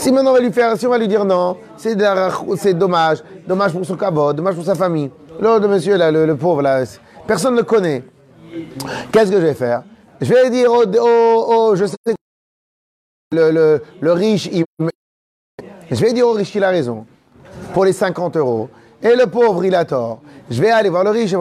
Si 0.00 0.10
maintenant 0.10 0.30
on 0.30 0.34
va 0.34 0.40
lui 0.40 0.50
faire, 0.50 0.78
si 0.78 0.86
on 0.86 0.90
va 0.90 0.96
lui 0.96 1.08
dire 1.08 1.26
non, 1.26 1.58
c'est 1.76 1.94
dommage, 2.74 3.22
dommage 3.46 3.72
pour 3.72 3.84
son 3.84 3.96
cabot, 3.96 4.32
dommage 4.32 4.54
pour 4.54 4.64
sa 4.64 4.74
famille. 4.74 5.10
L'autre 5.38 5.68
monsieur, 5.68 5.96
là, 5.98 6.10
le, 6.10 6.34
pauvre, 6.36 6.62
là, 6.62 6.84
personne 7.26 7.52
ne 7.52 7.58
le 7.58 7.64
connaît. 7.64 8.02
Qu'est-ce 9.12 9.30
que 9.30 9.38
je 9.38 9.44
vais 9.46 9.52
faire? 9.54 9.82
Je 10.22 10.32
vais 10.32 10.48
dire 10.48 10.72
au, 10.72 10.84
au- 10.84 11.54
au- 11.70 11.76
je 11.76 11.84
sais, 11.84 11.96
le, 13.32 13.80
le, 14.00 14.12
riche, 14.12 14.48
il, 14.50 14.64
je 15.90 16.00
vais 16.00 16.14
dire 16.14 16.26
au 16.26 16.32
riche 16.32 16.50
qu'il 16.50 16.64
a 16.64 16.70
raison 16.70 17.04
pour 17.74 17.84
les 17.84 17.92
50 17.92 18.38
euros. 18.38 18.70
Et 19.02 19.14
le 19.14 19.26
pauvre, 19.26 19.64
il 19.66 19.74
a 19.74 19.84
tort. 19.84 20.20
Je 20.50 20.60
vais 20.62 20.70
aller 20.70 20.88
voir 20.88 21.04
le 21.04 21.10
riche. 21.10 21.34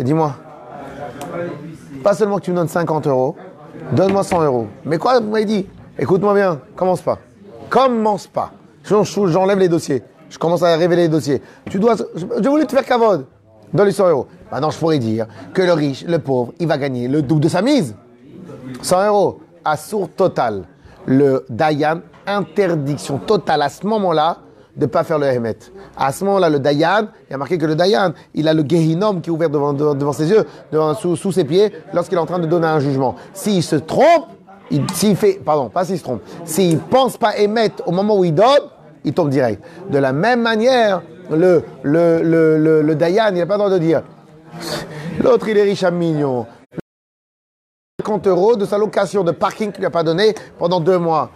Dis-moi. 0.00 0.34
Pas 2.02 2.14
seulement 2.14 2.38
que 2.38 2.44
tu 2.44 2.50
me 2.50 2.56
donnes 2.56 2.68
50 2.68 3.06
euros, 3.08 3.36
donne-moi 3.92 4.22
100 4.24 4.42
euros. 4.42 4.66
Mais 4.86 4.96
quoi, 4.96 5.20
m'avez 5.20 5.44
dit? 5.44 5.66
Écoute-moi 5.98 6.32
bien, 6.34 6.60
commence 6.74 7.02
pas. 7.02 7.18
Commence 7.68 8.26
pas. 8.26 8.52
J'enlève 8.84 9.58
les 9.58 9.68
dossiers. 9.68 10.02
Je 10.28 10.38
commence 10.38 10.62
à 10.62 10.76
révéler 10.76 11.02
les 11.02 11.08
dossiers. 11.08 11.42
Tu 11.70 11.78
dois. 11.78 11.94
Je 11.96 12.48
voulais 12.48 12.64
te 12.64 12.72
faire 12.72 12.84
cavode. 12.84 13.26
Les 13.72 13.92
100 13.92 14.08
euros. 14.08 14.26
Maintenant, 14.50 14.70
je 14.70 14.78
pourrais 14.78 14.98
dire 14.98 15.26
que 15.52 15.62
le 15.62 15.72
riche, 15.72 16.04
le 16.04 16.18
pauvre, 16.18 16.52
il 16.58 16.66
va 16.66 16.78
gagner 16.78 17.08
le 17.08 17.20
double 17.20 17.42
de 17.42 17.48
sa 17.48 17.62
mise. 17.62 17.94
100 18.80 19.06
euros. 19.08 19.40
Assour 19.64 20.08
total. 20.10 20.64
Le 21.04 21.44
Dayan, 21.48 22.00
interdiction 22.26 23.18
totale 23.18 23.62
à 23.62 23.68
ce 23.68 23.86
moment-là 23.86 24.38
de 24.76 24.82
ne 24.82 24.86
pas 24.86 25.04
faire 25.04 25.18
le 25.18 25.26
Hémet. 25.26 25.56
À 25.96 26.12
ce 26.12 26.24
moment-là, 26.24 26.50
le 26.50 26.58
Dayan, 26.58 27.08
il 27.28 27.34
a 27.34 27.38
marqué 27.38 27.56
que 27.58 27.66
le 27.66 27.74
Dayan, 27.74 28.12
il 28.34 28.46
a 28.46 28.54
le 28.54 28.62
Gehinom 28.66 29.20
qui 29.20 29.30
est 29.30 29.32
ouvert 29.32 29.48
devant, 29.48 29.72
devant, 29.72 29.94
devant 29.94 30.12
ses 30.12 30.28
yeux, 30.28 30.44
devant, 30.70 30.94
sous, 30.94 31.16
sous 31.16 31.32
ses 31.32 31.44
pieds, 31.44 31.72
lorsqu'il 31.94 32.18
est 32.18 32.20
en 32.20 32.26
train 32.26 32.38
de 32.38 32.46
donner 32.46 32.66
un 32.66 32.78
jugement. 32.78 33.14
S'il 33.32 33.62
se 33.62 33.76
trompe, 33.76 34.26
s'il 34.94 35.16
fait, 35.16 35.40
pardon, 35.44 35.68
pas 35.68 35.84
s'il 35.84 35.98
se 35.98 36.02
trompe, 36.02 36.22
s'il 36.44 36.78
pense 36.78 37.16
pas 37.16 37.36
émettre 37.38 37.82
au 37.86 37.92
moment 37.92 38.18
où 38.18 38.24
il 38.24 38.34
donne, 38.34 38.62
il 39.04 39.12
tombe 39.12 39.28
direct. 39.30 39.62
De 39.90 39.98
la 39.98 40.12
même 40.12 40.42
manière, 40.42 41.02
le, 41.30 41.62
le, 41.82 42.22
le, 42.22 42.82
le, 42.82 42.94
Dayan, 42.94 43.28
il 43.30 43.38
n'a 43.38 43.46
pas 43.46 43.54
le 43.54 43.58
droit 43.58 43.70
de 43.70 43.78
dire, 43.78 44.02
l'autre 45.22 45.48
il 45.48 45.56
est 45.56 45.62
riche 45.62 45.84
à 45.84 45.90
millions. 45.90 46.46
50 48.00 48.26
euros 48.28 48.56
de 48.56 48.64
sa 48.64 48.78
location 48.78 49.24
de 49.24 49.32
parking 49.32 49.72
qu'il 49.72 49.82
n'a 49.82 49.90
pas 49.90 50.02
donné 50.02 50.34
pendant 50.58 50.80
deux 50.80 50.98
mois. 50.98 51.30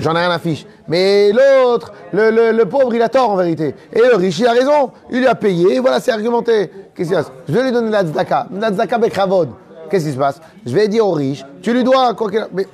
J'en 0.00 0.14
ai 0.14 0.18
rien 0.18 0.30
à 0.30 0.38
fiche. 0.38 0.66
Mais 0.88 1.32
l'autre, 1.32 1.92
le, 2.12 2.30
le, 2.30 2.52
le 2.52 2.64
pauvre, 2.66 2.94
il 2.94 3.02
a 3.02 3.08
tort 3.08 3.30
en 3.30 3.36
vérité. 3.36 3.74
Et 3.92 4.00
le 4.00 4.16
riche, 4.16 4.38
il 4.40 4.46
a 4.46 4.52
raison. 4.52 4.90
Il 5.10 5.20
lui 5.20 5.26
a 5.26 5.34
payé, 5.34 5.78
voilà, 5.78 6.00
c'est 6.00 6.10
argumenté. 6.10 6.70
Qu'est-ce 6.94 7.08
qui 7.08 7.14
se 7.14 7.20
passe? 7.20 7.32
Je 7.48 7.52
vais 7.54 7.62
lui 7.62 7.72
donner 7.72 7.90
la 7.90 8.02
tzedaka. 8.02 8.48
La 8.52 8.68
tzedaka 8.70 8.98
bekravod. 8.98 9.50
Qu'est-ce 9.90 10.06
qui 10.06 10.12
se 10.12 10.18
passe? 10.18 10.40
Je 10.64 10.74
vais 10.74 10.88
dire 10.88 11.06
au 11.06 11.12
riche, 11.12 11.44
tu 11.62 11.72
lui 11.72 11.84
dois, 11.84 12.14
quoi 12.14 12.30
qu'il- 12.30 12.46
mais 12.52 12.66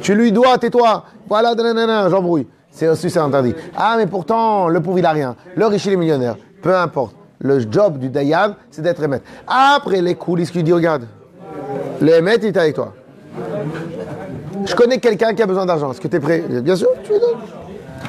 tu 0.00 0.14
lui 0.14 0.32
dois, 0.32 0.56
tais-toi. 0.58 1.04
Voilà, 1.28 1.54
nanana, 1.54 2.08
j'embrouille. 2.08 2.46
C'est 2.70 2.88
aussi, 2.88 3.10
c'est 3.10 3.18
interdit. 3.18 3.54
Ah, 3.76 3.94
mais 3.96 4.06
pourtant, 4.06 4.68
le 4.68 4.80
pauvre, 4.80 4.98
il 4.98 5.06
a 5.06 5.10
rien. 5.10 5.34
Le 5.56 5.66
riche, 5.66 5.86
il 5.86 5.92
est 5.92 5.96
millionnaire. 5.96 6.36
Peu 6.62 6.76
importe. 6.76 7.14
Le 7.40 7.58
job 7.60 7.98
du 7.98 8.10
Dayan, 8.10 8.54
c'est 8.70 8.82
d'être 8.82 9.02
émettre. 9.02 9.24
Après 9.48 10.00
les 10.02 10.14
coulisses, 10.14 10.52
tu 10.52 10.62
dis, 10.62 10.72
regarde, 10.72 11.04
le 12.00 12.12
Hémet, 12.12 12.36
il 12.36 12.46
est 12.46 12.56
avec 12.56 12.74
toi. 12.74 12.92
Je 14.66 14.74
connais 14.74 14.98
quelqu'un 14.98 15.34
qui 15.34 15.42
a 15.42 15.46
besoin 15.46 15.64
d'argent. 15.64 15.90
Est-ce 15.90 16.00
que 16.00 16.08
tu 16.08 16.16
es 16.16 16.20
prêt? 16.20 16.44
Bien 16.48 16.76
sûr, 16.76 16.88
tu 17.02 17.12
lui 17.12 17.18
donnes. 17.18 17.38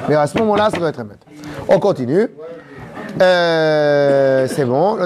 Mais 0.08 0.14
à 0.16 0.26
ce 0.26 0.36
moment-là, 0.38 0.68
ça 0.70 0.76
doit 0.76 0.90
être 0.90 1.00
Hémet. 1.00 1.14
On 1.68 1.78
continue. 1.78 2.28
Euh, 3.20 4.46
c'est 4.48 4.64
bon. 4.66 4.98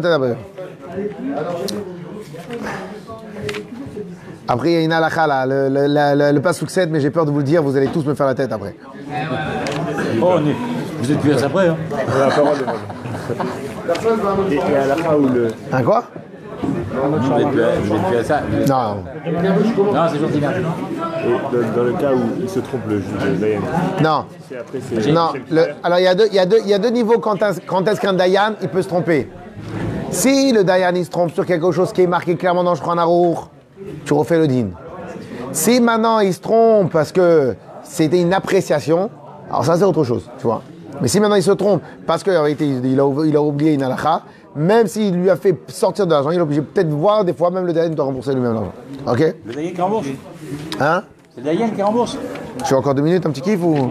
Après, 4.48 4.70
il 4.70 4.74
y 4.74 4.77
a 4.77 4.81
une 4.82 4.93
halakha 4.93 5.27
là. 5.27 5.44
Le, 5.47 5.68
le, 5.68 5.86
le- 5.89 6.32
le 6.32 6.40
pas 6.40 6.52
succède, 6.52 6.90
mais 6.90 7.01
j'ai 7.01 7.10
peur 7.10 7.24
de 7.27 7.31
vous 7.31 7.39
le 7.39 7.44
dire. 7.44 7.62
Vous 7.62 7.77
allez 7.77 7.89
tous 7.89 8.05
me 8.06 8.14
faire 8.14 8.27
la 8.27 8.35
tête 8.35 8.52
après. 8.52 8.74
Oh, 10.23 10.35
on 10.36 10.47
est... 10.47 10.56
Vous 11.01 11.12
êtes 11.12 11.18
plus 11.20 11.32
à 11.35 11.39
ça 11.39 11.48
près, 11.48 11.68
hein 11.68 11.77
la 12.18 12.28
parole. 12.28 12.56
Et, 14.51 14.59
à 14.77 14.86
la 14.86 14.97
fin 14.97 15.14
où 15.14 15.28
le. 15.28 15.48
Un 15.73 15.82
quoi? 15.82 16.05
Vous 16.62 17.39
êtes 17.39 17.47
vous 17.85 17.94
êtes 17.94 18.02
plus 18.09 18.16
à 18.18 18.24
ça. 18.24 18.40
êtes- 18.60 18.68
Non. 18.68 19.05
Non, 19.93 20.01
c'est 20.10 20.18
gentil, 20.18 20.40
dans, 20.40 21.77
dans 21.77 21.82
le 21.85 21.93
cas 21.93 22.12
où 22.14 22.20
il 22.40 22.48
se 22.48 22.60
trompe 22.60 22.81
le 22.89 22.98
juge 23.01 23.31
de 23.31 23.35
Dayan. 23.36 23.60
Non. 24.02 24.24
Après. 24.59 25.12
Non, 25.12 25.28
le- 25.51 25.66
alors 25.82 25.98
il 25.98 26.05
y, 26.05 26.09
a 26.09 26.14
deux- 26.14 26.28
il 26.31 26.35
y, 26.35 26.39
a 26.39 26.47
deux- 26.47 26.60
il 26.64 26.68
y 26.68 26.74
a 26.74 26.78
deux 26.78 26.90
niveaux 26.90 27.18
quand, 27.18 27.43
est-ce- 27.43 27.60
quand 27.66 27.86
est-ce 27.89 28.01
qu'un 28.01 28.14
Dayan 28.14 28.52
il 28.62 28.68
peut 28.68 28.82
se 28.82 28.89
tromper. 28.89 29.28
Si 30.10 30.52
le 30.52 30.64
Dayan 30.64 30.93
il 30.94 31.05
se 31.05 31.10
trompe 31.10 31.32
sur 31.32 31.44
quelque 31.44 31.70
chose 31.73 31.93
qui 31.93 32.02
est 32.02 32.06
marqué 32.06 32.36
clairement 32.36 32.64
dans 32.64 32.74
Shulchan 32.74 32.97
Aruch, 32.97 33.39
tu 34.05 34.12
refais 34.12 34.39
le 34.39 34.47
din. 34.48 34.69
Si 35.53 35.81
maintenant 35.81 36.20
il 36.20 36.32
se 36.35 36.40
trompe 36.40 36.93
parce 36.93 37.12
que 37.12 37.55
c'était 37.82 38.20
une 38.20 38.35
appréciation, 38.35 39.11
alors 39.51 39.65
ça 39.65 39.77
c'est 39.77 39.85
autre 39.85 40.05
chose, 40.05 40.28
tu 40.39 40.44
vois. 40.47 40.62
Mais 41.01 41.09
si 41.09 41.20
maintenant 41.20 41.36
il 41.36 41.43
se 41.43 41.51
trompe 41.53 41.82
parce 42.07 42.23
qu'en 42.23 42.43
réalité 42.43 42.66
il 42.66 43.01
a, 43.01 43.05
il 43.27 43.36
a 43.36 43.43
oublié 43.43 43.74
une 43.74 43.82
halakha, 43.82 44.23
même 44.55 44.86
s'il 44.86 45.15
lui 45.15 45.28
a 45.31 45.36
fait 45.36 45.55
sortir 45.69 46.07
de 46.07 46.12
l'argent, 46.12 46.31
il 46.31 46.39
est 46.39 46.43
obligé 46.43 46.62
peut-être 46.62 46.89
voir 46.89 47.24
des 47.24 47.35
fois 47.35 47.51
même 47.51 47.66
le 47.66 47.73
Dayan 47.73 47.90
doit 47.90 48.07
rembourser 48.07 48.32
lui-même 48.32 48.55
l'argent. 48.55 48.73
Ok? 49.07 49.35
Le 49.47 49.53
Dayan 49.55 49.73
qui 49.74 49.81
rembourse. 49.82 50.07
Hein? 50.81 51.03
C'est 51.35 51.40
le 51.43 51.44
Dayan 51.44 51.70
qui 51.70 51.82
rembourse. 51.82 52.16
Je 52.61 52.65
suis 52.65 52.74
encore 52.74 52.94
deux 52.94 53.03
minutes, 53.03 53.27
un 53.27 53.31
petit 53.31 53.43
kiff 53.43 53.62
ou? 53.62 53.90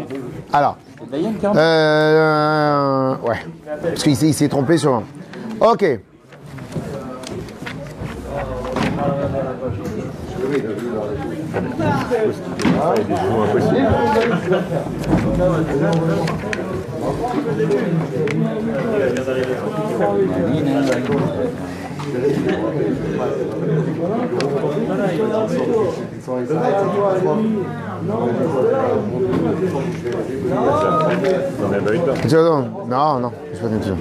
Alors. 0.52 0.78
C'est 0.98 1.18
le 1.18 1.22
qui 1.40 1.46
rembourse. 1.46 1.58
Euh, 1.64 3.16
ouais. 3.28 3.46
Parce 3.84 4.04
qu'il 4.04 4.16
s'est- 4.16 4.48
trompé 4.50 4.78
sur. 4.78 5.04
Ok. 5.62 5.86
Non, 32.88 33.20
non, 33.20 33.32
je 33.54 33.60
pas. 33.60 33.98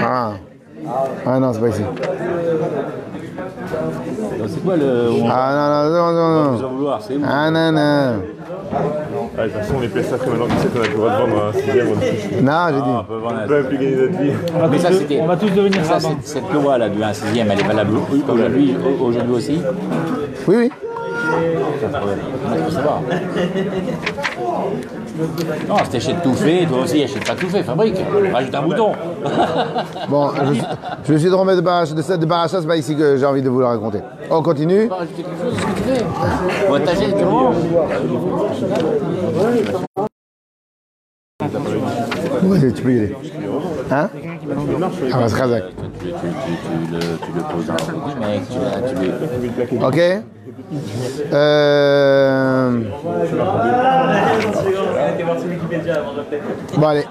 Ah. 0.00 0.32
Ah 1.26 1.38
non, 1.38 1.52
c'est 1.52 1.60
pas 1.60 1.68
ici. 1.68 1.82
C'est 4.46 4.64
quoi 4.64 4.76
le. 4.76 5.08
On 5.22 5.28
Ah 5.30 5.50
non, 5.54 5.90
non, 5.90 6.12
non, 6.12 6.12
non, 6.12 6.58
non. 6.60 6.68
vouloir, 6.68 7.00
Ah 7.26 7.50
non, 7.50 7.72
non. 7.72 8.22
Ah, 9.36 9.42
de 9.44 9.48
toute 9.48 9.60
façon, 9.60 9.80
les 9.80 9.88
pièces 9.88 10.12
après 10.12 10.28
maintenant, 10.30 10.46
tu 10.46 10.56
sais 10.62 10.68
qu'on 10.68 10.80
a 10.80 10.82
plus 10.82 10.90
le 10.92 10.96
droit 10.96 11.10
de 11.10 11.16
vendre 11.22 11.44
un 11.44 11.52
sixième. 11.52 11.86
On 11.88 11.94
Non, 11.94 11.98
j'ai 12.02 12.44
Ah, 12.44 12.72
on 12.74 13.00
dit. 13.00 13.06
peut 13.08 13.46
peut 13.48 13.54
même 13.54 13.66
plus 13.66 13.78
gagner 13.78 13.96
notre 13.96 14.18
vie. 14.20 14.32
Mais 14.70 14.78
ça, 14.78 14.92
c'était. 14.92 15.20
On 15.22 15.26
va 15.26 15.36
tous 15.36 15.50
devenir 15.50 15.84
Ça, 15.84 15.98
cette 16.22 16.52
loi 16.52 16.78
là 16.78 16.88
du 16.88 17.02
1 17.02 17.12
6 17.12 17.24
elle 17.38 17.50
est 17.50 17.64
valable 17.64 17.92
aujourd'hui, 17.96 18.74
aujourd'hui 19.00 19.34
aussi? 19.34 19.62
Oui, 20.48 20.56
oui. 20.58 20.70
Faut 22.64 22.70
savoir. 22.70 23.00
Non, 25.68 25.76
si 25.84 25.90
t'achètes 25.90 26.22
tout 26.22 26.34
fait, 26.34 26.66
toi 26.66 26.80
aussi 26.82 27.02
achète 27.04 27.24
pas 27.26 27.34
tout 27.34 27.48
fait, 27.48 27.62
fabrique. 27.62 27.96
Rajoute 28.32 28.54
un 28.54 28.62
bouton. 28.62 28.92
Bon, 30.08 30.30
je, 30.52 30.60
je 31.06 31.12
me 31.14 31.18
suis 31.18 31.30
trompé 31.30 31.54
de, 31.56 31.60
barach, 31.60 31.92
de, 31.94 32.02
cette- 32.02 32.20
de 32.20 32.26
c'est 32.60 32.66
pas 32.66 32.76
ici 32.76 32.94
que 32.96 33.16
j'ai 33.16 33.24
envie 33.24 33.40
de 33.42 33.48
vous 33.48 33.60
le 33.60 33.66
raconter. 33.66 34.00
On 34.30 34.42
continue. 34.42 34.88
Rajouter 34.88 35.22
quelque 35.22 35.42
chose, 35.42 35.54
ce 35.58 35.64
que 35.66 35.98
tu. 35.98 36.68
Bon, 36.68 36.84
t'achètes 36.84 37.18
monde. 37.24 37.54
Peux 42.82 42.92
y 42.92 42.98
aller. 42.98 43.16
Hein 43.90 44.08
Ah, 45.12 45.18
bah, 45.18 45.28
c'est 45.28 45.40
Razak. 45.40 45.64
Tu, 46.00 46.06
le, 46.08 47.42
poses 47.52 47.66
dans 47.66 47.74
le 47.74 48.20
mec, 48.26 48.42
tu, 48.50 48.58
l'as- 48.58 48.88
tu 48.88 49.76
le. 49.76 49.86
Ok 49.86 50.22
euh... 51.32 52.80
Bon, 56.76 56.86
allez. 56.86 57.04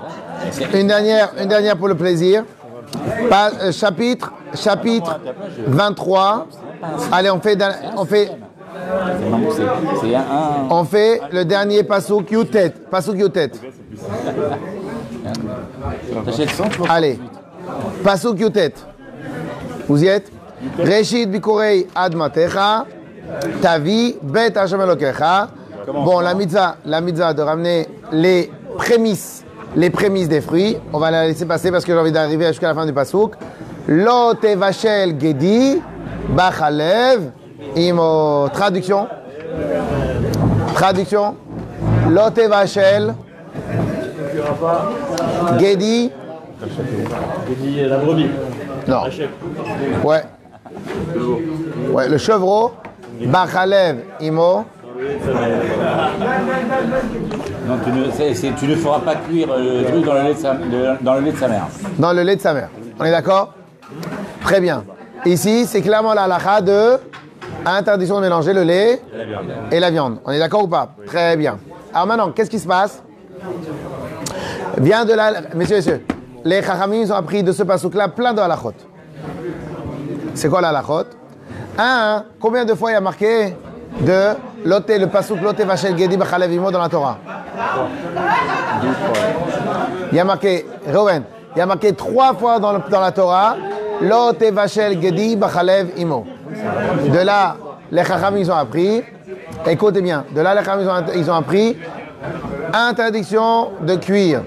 Une 0.73 0.88
dernière, 0.88 1.31
une 1.41 1.48
dernière 1.48 1.77
pour 1.77 1.88
le 1.88 1.95
plaisir. 1.95 2.44
Pas- 3.30 3.52
euh, 3.61 3.72
chapitre, 3.72 4.34
chapitre 4.56 5.19
23. 5.68 6.48
Allez, 7.11 7.31
on 7.31 7.40
fait, 7.40 7.57
on 7.98 8.06
fait, 8.06 8.30
on 10.69 10.84
fait 10.84 11.22
le 11.31 11.45
dernier 11.45 11.84
Yutet. 12.31 12.73
Pasouk 12.91 13.18
Yutet. 13.18 13.52
T'achètes 16.26 16.49
100 16.52 16.69
pour 16.69 16.90
Allez. 16.91 17.19
Pasouk 18.03 18.40
Yutet. 18.40 18.73
Vous 19.88 20.03
y 20.03 20.07
êtes? 20.07 20.31
Reshit 20.80 21.30
Bikurei 21.30 21.88
Admatecha. 23.29 23.59
Tavi 23.61 24.17
Bet 24.21 24.57
Hashem. 24.57 24.79
Bon, 25.87 26.19
la 26.21 26.33
mitzvah, 26.33 26.77
la 26.85 27.01
mitzvah 27.01 27.33
de 27.33 27.41
ramener 27.41 27.87
les 28.11 28.49
prémices, 28.77 29.43
les 29.75 29.89
prémices 29.89 30.29
des 30.29 30.39
fruits. 30.39 30.77
On 30.93 30.99
va 30.99 31.11
la 31.11 31.27
laisser 31.27 31.45
passer 31.45 31.71
parce 31.71 31.83
que 31.83 31.91
j'ai 31.91 31.99
envie 31.99 32.11
d'arriver 32.11 32.47
jusqu'à 32.47 32.67
la 32.67 32.73
fin 32.73 32.85
du 32.85 32.93
pasouk. 32.93 33.35
Lo 33.87 34.33
tevachel 34.35 35.19
gedi 35.19 35.81
bachalev 36.29 37.31
imo. 37.75 38.47
Traduction. 38.53 39.07
Traduction. 40.73 41.35
Lo 42.09 42.29
tevachel 42.29 43.13
tueras 44.33 44.53
pas. 44.53 45.57
Gedi. 45.59 46.11
Dit 47.61 47.81
la 47.81 47.97
brebis. 47.97 48.29
Non. 48.87 49.03
Ouais. 50.03 50.23
Ouais, 51.91 52.09
le 52.09 52.17
chevreau. 52.17 52.71
Bachalev, 53.22 53.98
Imo. 54.19 54.65
Non, 57.68 57.76
tu 58.57 58.68
ne, 58.68 58.76
feras 58.76 58.99
pas 58.99 59.15
cuire 59.15 59.48
euh, 59.52 59.81
le 59.81 59.85
truc 59.85 60.06
dans 60.06 60.14
le, 60.14 60.22
lait 60.23 60.34
de 60.34 60.40
sa, 60.40 61.48
mère. 61.48 61.68
Dans 61.98 62.14
le 62.14 62.23
lait 62.23 62.35
de 62.35 62.41
sa 62.41 62.53
mère. 62.53 62.69
On 62.99 63.06
est 63.06 63.11
d'accord? 63.11 63.53
Très 64.41 64.60
bien. 64.60 64.84
Ici, 65.26 65.65
c'est 65.65 65.81
clairement 65.81 66.14
la 66.14 66.23
halakha 66.23 66.61
de 66.61 66.99
interdiction 67.65 68.18
de 68.18 68.22
mélanger 68.22 68.53
le 68.53 68.64
lait 68.64 69.02
et 69.72 69.80
la 69.80 69.90
viande. 69.90 70.18
On 70.26 70.31
est 70.31 70.40
d'accord 70.40 70.64
ou 70.64 70.68
pas? 70.68 70.90
Très 71.06 71.38
bien. 71.38 71.57
Alors 71.94 72.07
maintenant, 72.07 72.31
qu'est-ce 72.31 72.49
qui 72.49 72.60
se 72.60 72.68
passe? 72.68 73.02
Vient 74.77 75.06
de 75.06 75.14
la... 75.14 75.31
Messieurs, 75.56 75.77
messieurs, 75.77 76.06
les 76.44 76.61
Chachamim 76.61 77.10
ont 77.10 77.15
appris 77.15 77.44
de 77.44 77.52
ce 77.52 77.64
pasouk-là 77.64 78.10
plein 78.10 78.34
de 78.34 78.41
halakhot. 78.41 78.73
C'est 80.34 80.49
quoi 80.49 80.61
la 80.61 80.69
halakhot 80.69 81.06
1, 81.77 82.23
combien 82.39 82.65
de 82.65 82.73
fois 82.73 82.91
il 82.91 82.93
y 82.93 82.97
a 82.97 83.01
marqué 83.01 83.55
de 84.01 84.35
loté, 84.65 84.97
le 84.97 85.07
pasouk 85.07 85.41
loté 85.41 85.63
vachel 85.63 85.97
gedi 85.97 86.17
bachalevimo 86.17 86.71
dans 86.71 86.81
la 86.81 86.89
Torah? 86.89 87.17
Il 90.11 90.17
y 90.17 90.19
a 90.19 90.23
marqué, 90.23 90.65
Rowen, 90.93 91.23
il 91.55 91.59
y 91.59 91.61
a 91.61 91.65
marqué 91.65 91.93
trois 91.93 92.33
fois 92.33 92.59
dans, 92.59 92.77
dans 92.77 92.99
la 92.99 93.11
Torah, 93.11 93.55
loté 94.01 94.51
vachel 94.51 95.01
gedi 95.01 95.35
bachalev 95.35 95.91
imo. 95.97 96.25
De 97.11 97.19
là, 97.19 97.55
les 97.91 98.03
chacham 98.03 98.37
ils 98.37 98.51
ont 98.51 98.55
appris, 98.55 99.03
écoutez 99.65 100.01
bien, 100.01 100.25
de 100.33 100.41
là 100.41 100.53
les 100.53 100.63
chacham 100.63 100.87
ont, 100.87 101.11
ils 101.15 101.29
ont 101.29 101.35
appris, 101.35 101.77
interdiction 102.73 103.69
de 103.81 103.95
cuire, 103.95 104.41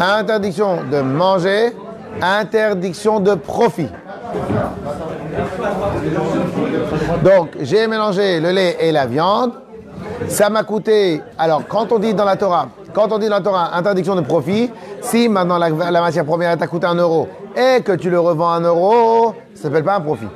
interdiction 0.00 0.78
de 0.90 1.00
manger, 1.00 1.72
interdiction 2.20 3.20
de 3.20 3.34
profit. 3.34 3.88
Donc, 7.22 7.50
j'ai 7.60 7.86
mélangé 7.86 8.40
le 8.40 8.50
lait 8.50 8.76
et 8.80 8.92
la 8.92 9.06
viande. 9.06 9.52
Ça 10.28 10.50
m'a 10.50 10.62
coûté. 10.62 11.20
Alors, 11.38 11.62
quand 11.68 11.92
on 11.92 11.98
dit 11.98 12.14
dans 12.14 12.24
la 12.24 12.36
Torah, 12.36 12.68
quand 12.94 13.12
on 13.12 13.18
dit 13.18 13.28
dans 13.28 13.36
la 13.36 13.40
Torah 13.42 13.76
interdiction 13.76 14.14
de 14.16 14.22
profit, 14.22 14.70
si 15.02 15.28
maintenant 15.28 15.58
la, 15.58 16.00
matière 16.00 16.24
première 16.24 16.56
t'a 16.56 16.66
coûté 16.66 16.86
un 16.86 16.94
euro 16.94 17.28
et 17.54 17.82
que 17.82 17.92
tu 17.92 18.10
le 18.10 18.18
revends 18.18 18.50
un 18.50 18.60
euro, 18.60 19.34
ça 19.54 19.64
s'appelle 19.64 19.84
pas 19.84 19.96
un 19.96 20.00
profit. 20.00 20.28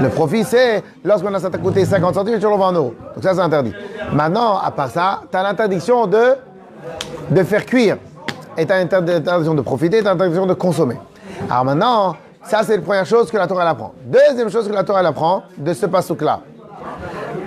Le 0.00 0.08
profit, 0.08 0.44
c'est 0.44 0.82
lorsque 1.04 1.24
maintenant 1.24 1.38
ça 1.38 1.50
t'a 1.50 1.58
coûté 1.58 1.84
50 1.84 2.14
centimes 2.14 2.34
et 2.34 2.38
tu 2.38 2.46
le 2.46 2.52
revends 2.52 2.68
un 2.68 2.74
euro. 2.74 2.94
Donc 3.14 3.22
ça, 3.22 3.34
c'est 3.34 3.40
interdit. 3.40 3.72
Maintenant, 4.12 4.58
à 4.58 4.70
part 4.70 4.90
ça, 4.90 5.20
tu 5.30 5.36
as 5.36 5.42
l'interdiction 5.42 6.06
de, 6.06 6.34
de 7.30 7.42
faire 7.44 7.64
cuire. 7.64 7.96
Et 8.58 8.66
tu 8.66 8.72
as 8.72 8.78
l'interdiction 8.78 9.54
de 9.54 9.62
profiter, 9.62 10.02
tu 10.02 10.06
as 10.06 10.12
l'interdiction 10.12 10.46
de 10.46 10.54
consommer. 10.54 10.98
Alors 11.48 11.64
maintenant, 11.64 12.16
ça, 12.44 12.62
c'est 12.64 12.76
la 12.76 12.82
première 12.82 13.06
chose 13.06 13.30
que 13.30 13.36
la 13.36 13.46
Torah 13.46 13.62
elle 13.62 13.68
apprend. 13.68 13.92
Deuxième 14.04 14.50
chose 14.50 14.68
que 14.68 14.72
la 14.72 14.84
Torah 14.84 15.00
elle 15.00 15.06
apprend 15.06 15.44
de 15.56 15.72
ce 15.72 15.86
pasouk-là. 15.86 16.40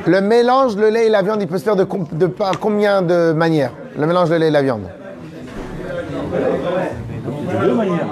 Le 0.08 0.22
mélange, 0.22 0.76
le 0.78 0.90
lait 0.90 1.08
et 1.08 1.10
la 1.10 1.22
viande, 1.22 1.42
il 1.42 1.48
peut 1.48 1.58
se 1.58 1.64
faire 1.64 1.76
de, 1.76 1.84
com- 1.84 2.06
de 2.12 2.28
par 2.28 2.60
combien 2.60 3.02
de 3.02 3.34
manières? 3.34 3.72
Le 3.98 4.06
mélange, 4.08 4.30
le 4.30 4.38
lait 4.38 4.48
et 4.48 4.52
la 4.52 4.62
viande. 4.62 4.84
De 7.52 7.66
deux 7.68 7.74
manières. 7.74 8.08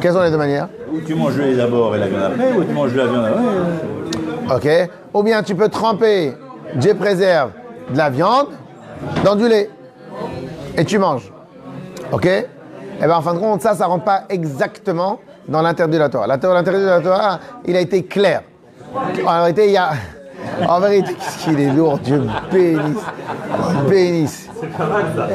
Quelles 0.00 0.12
sont 0.12 0.22
les 0.22 0.30
deux 0.30 0.36
manières? 0.36 0.68
Ou 0.92 1.00
tu 1.00 1.14
manges 1.14 1.36
le 1.36 1.44
lait 1.44 1.56
d'abord 1.56 1.94
et 1.96 1.98
la 1.98 2.06
viande 2.08 2.22
après, 2.22 2.52
ou 2.52 2.64
tu 2.64 2.72
manges 2.72 2.94
la 2.94 3.06
viande 3.06 3.24
après. 3.26 4.56
Ok. 4.56 4.90
Ou 5.14 5.22
bien 5.22 5.42
tu 5.42 5.54
peux 5.54 5.68
tremper, 5.68 6.34
Dieu 6.76 6.94
préserve, 6.94 7.50
de 7.90 7.96
la 7.98 8.10
viande 8.10 8.48
dans 9.24 9.34
du 9.36 9.48
lait. 9.48 9.70
Et 10.76 10.84
tu 10.84 10.98
manges. 10.98 11.32
Ok 12.12 12.26
Et 12.26 12.46
bien 13.00 13.16
en 13.16 13.22
fin 13.22 13.34
de 13.34 13.38
compte, 13.38 13.62
ça, 13.62 13.74
ça 13.74 13.84
ne 13.84 13.90
rentre 13.90 14.04
pas 14.04 14.24
exactement 14.28 15.20
dans 15.48 15.62
l'interdit 15.62 15.94
de 15.96 16.02
la 16.02 16.08
Torah. 16.08 16.26
L'interdit 16.26 16.80
de 16.80 16.86
la 16.86 17.00
Torah, 17.00 17.38
il 17.66 17.76
a 17.76 17.80
été 17.80 18.04
clair. 18.04 18.42
En 19.26 19.40
vérité, 19.42 19.66
il 19.66 19.72
y 19.72 19.76
a. 19.76 19.90
En 20.68 20.78
vérité, 20.78 21.14
qu'est-ce 21.14 21.44
qu'il 21.44 21.58
est 21.58 21.70
lourd, 21.72 21.98
Dieu 21.98 22.22
bénisse. 22.52 23.02
Bénisse. 23.88 24.50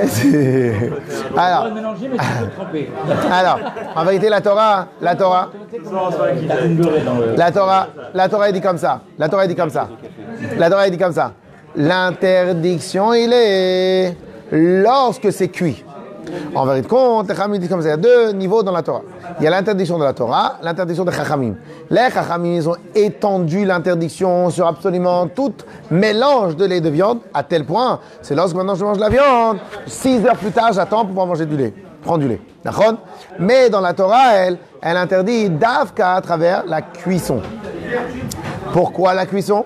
C'est- 0.07 0.91
Alors, 1.35 1.63
pas 1.63 1.69
tu 1.99 2.09
peux 2.09 2.17
tremper. 2.55 2.89
alors, 3.31 3.59
en 3.95 4.03
vérité, 4.05 4.29
la 4.29 4.41
Torah, 4.41 4.87
la 5.01 5.15
Torah. 5.15 5.49
La 7.35 7.51
Torah, 7.51 7.87
la 8.13 8.29
Torah 8.29 8.47
elle 8.49 8.53
dit 8.53 8.61
comme 8.61 8.77
ça. 8.77 9.01
La 9.17 9.29
Torah 9.29 9.43
elle 9.43 9.49
dit 9.49 9.55
comme 9.55 9.69
ça. 9.69 9.87
La 10.57 10.69
Torah 10.69 10.85
elle 10.85 10.91
dit 10.91 10.97
comme 10.97 11.13
ça. 11.13 11.33
L'interdiction, 11.75 13.13
il 13.13 13.31
est 13.33 14.15
lorsque 14.51 15.31
c'est 15.31 15.49
cuit. 15.49 15.83
En 16.55 16.65
vérité, 16.65 16.87
compte, 16.87 17.29
les 17.29 17.35
Chachamim 17.35 17.57
disent 17.57 17.69
comme 17.69 17.81
ça. 17.81 17.87
Il 17.87 17.91
y 17.91 17.93
a 17.93 17.97
deux 17.97 18.31
niveaux 18.31 18.63
dans 18.63 18.71
la 18.71 18.81
Torah. 18.81 19.01
Il 19.39 19.43
y 19.43 19.47
a 19.47 19.49
l'interdiction 19.49 19.97
de 19.97 20.03
la 20.03 20.13
Torah, 20.13 20.57
l'interdiction 20.61 21.05
des 21.05 21.11
Chachamim. 21.11 21.55
Les 21.89 22.09
Chachamim, 22.11 22.55
ils 22.55 22.69
ont 22.69 22.75
étendu 22.93 23.65
l'interdiction 23.65 24.49
sur 24.49 24.67
absolument 24.67 25.27
tout 25.27 25.53
mélange 25.91 26.55
de 26.55 26.65
lait 26.65 26.81
de 26.81 26.89
viande, 26.89 27.19
à 27.33 27.43
tel 27.43 27.65
point, 27.65 27.99
c'est 28.21 28.35
lorsque 28.35 28.55
maintenant 28.55 28.75
je 28.75 28.83
mange 28.83 28.99
la 28.99 29.09
viande, 29.09 29.57
six 29.85 30.25
heures 30.25 30.37
plus 30.37 30.51
tard, 30.51 30.73
j'attends 30.73 30.99
pour 30.99 31.09
pouvoir 31.09 31.27
manger 31.27 31.45
du 31.45 31.57
lait. 31.57 31.73
Prendre 32.01 32.19
du 32.19 32.27
lait. 32.27 32.41
Mais 33.39 33.69
dans 33.69 33.81
la 33.81 33.93
Torah, 33.93 34.33
elle, 34.33 34.57
elle 34.81 34.97
interdit 34.97 35.49
d'Avka 35.49 36.15
à 36.15 36.21
travers 36.21 36.65
la 36.65 36.81
cuisson. 36.81 37.41
Pourquoi 38.71 39.13
la 39.13 39.25
cuisson? 39.25 39.65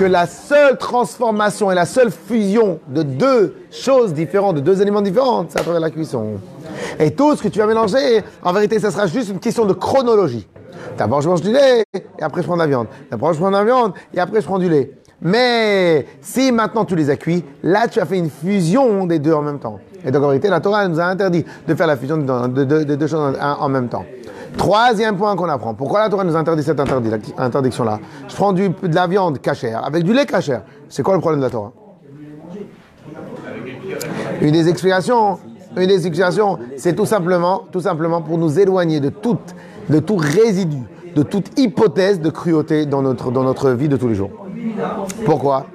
Que 0.00 0.06
la 0.06 0.24
seule 0.26 0.78
transformation 0.78 1.70
et 1.70 1.74
la 1.74 1.84
seule 1.84 2.10
fusion 2.10 2.78
de 2.88 3.02
deux 3.02 3.54
choses 3.70 4.14
différentes, 4.14 4.56
de 4.56 4.60
deux 4.62 4.80
éléments 4.80 5.02
différents, 5.02 5.44
c'est 5.46 5.58
à 5.60 5.62
travers 5.62 5.78
la 5.78 5.90
cuisson. 5.90 6.38
Et 6.98 7.10
tout 7.10 7.36
ce 7.36 7.42
que 7.42 7.48
tu 7.48 7.58
vas 7.58 7.66
mélanger, 7.66 8.22
en 8.42 8.54
vérité, 8.54 8.78
ça 8.78 8.90
sera 8.90 9.06
juste 9.06 9.28
une 9.28 9.38
question 9.40 9.66
de 9.66 9.74
chronologie. 9.74 10.48
D'abord, 10.96 11.20
je 11.20 11.28
mange 11.28 11.42
du 11.42 11.52
lait, 11.52 11.84
et 11.94 12.22
après, 12.22 12.40
je 12.40 12.46
prends 12.46 12.56
de 12.56 12.62
la 12.62 12.66
viande. 12.66 12.86
D'abord, 13.10 13.34
je 13.34 13.38
prends 13.40 13.50
de 13.50 13.56
la 13.56 13.64
viande, 13.64 13.92
et 14.14 14.20
après, 14.20 14.40
je 14.40 14.46
prends 14.46 14.58
du 14.58 14.70
lait. 14.70 14.90
Mais 15.20 16.06
si 16.22 16.50
maintenant 16.50 16.86
tu 16.86 16.96
les 16.96 17.10
as 17.10 17.16
cuits, 17.16 17.44
là, 17.62 17.86
tu 17.86 18.00
as 18.00 18.06
fait 18.06 18.16
une 18.16 18.30
fusion 18.30 19.04
des 19.04 19.18
deux 19.18 19.34
en 19.34 19.42
même 19.42 19.58
temps. 19.58 19.80
Et 20.02 20.10
donc, 20.10 20.24
en 20.24 20.28
vérité, 20.28 20.48
la 20.48 20.60
Torah 20.60 20.88
nous 20.88 20.98
a 20.98 21.04
interdit 21.04 21.44
de 21.68 21.74
faire 21.74 21.86
la 21.86 21.98
fusion 21.98 22.16
de, 22.16 22.46
de- 22.48 22.64
de- 22.64 22.84
de 22.84 22.94
deux 22.94 23.06
choses 23.06 23.36
en 23.38 23.68
même 23.68 23.88
temps. 23.88 24.06
Troisième 24.56 25.16
point 25.16 25.36
qu'on 25.36 25.48
apprend. 25.48 25.74
Pourquoi 25.74 26.00
la 26.00 26.08
Torah 26.08 26.24
nous 26.24 26.36
interdit 26.36 26.62
cette 26.62 26.80
interdiction-là 26.80 28.00
Je 28.28 28.34
prends 28.34 28.52
du, 28.52 28.68
de 28.68 28.94
la 28.94 29.06
viande 29.06 29.40
cachère 29.40 29.84
avec 29.84 30.04
du 30.04 30.12
lait 30.12 30.26
cachère. 30.26 30.62
C'est 30.88 31.02
quoi 31.02 31.14
le 31.14 31.20
problème 31.20 31.40
de 31.40 31.44
la 31.44 31.50
Torah 31.50 31.72
Une 34.40 34.52
des 34.52 34.68
explications, 34.68 35.38
une 35.76 35.86
des 35.86 36.06
explications, 36.06 36.58
c'est 36.76 36.94
tout 36.94 37.06
simplement, 37.06 37.64
tout 37.70 37.80
simplement 37.80 38.22
pour 38.22 38.38
nous 38.38 38.58
éloigner 38.58 39.00
de 39.00 39.10
de 39.88 39.98
tout 39.98 40.16
résidu, 40.16 40.82
de 41.14 41.22
toute 41.22 41.58
hypothèse 41.58 42.20
de 42.20 42.30
cruauté 42.30 42.86
dans 42.86 43.02
notre, 43.02 43.30
dans 43.30 43.42
notre 43.42 43.70
vie 43.70 43.88
de 43.88 43.96
tous 43.96 44.08
les 44.08 44.14
jours. 44.14 44.30
Pourquoi 45.24 45.66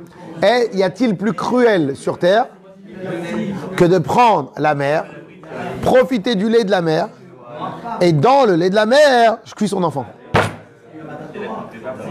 y 0.74 0.84
a-t-il 0.84 1.16
plus 1.16 1.34
cruel 1.34 1.96
sur 1.96 2.18
terre 2.18 2.48
que 3.76 3.86
de 3.86 3.98
prendre 3.98 4.52
la 4.58 4.76
mer, 4.76 5.06
profiter 5.82 6.36
du 6.36 6.50
lait 6.50 6.64
de 6.64 6.72
la 6.72 6.82
mer, 6.82 7.10
et 8.02 8.12
dans 8.14 8.46
le 8.46 8.56
lait 8.56 8.70
de 8.70 8.76
la 8.76 8.86
mer, 8.86 9.38
je 9.46 9.54
cuis 9.54 9.68
son 9.68 9.84
enfant. 9.84 10.06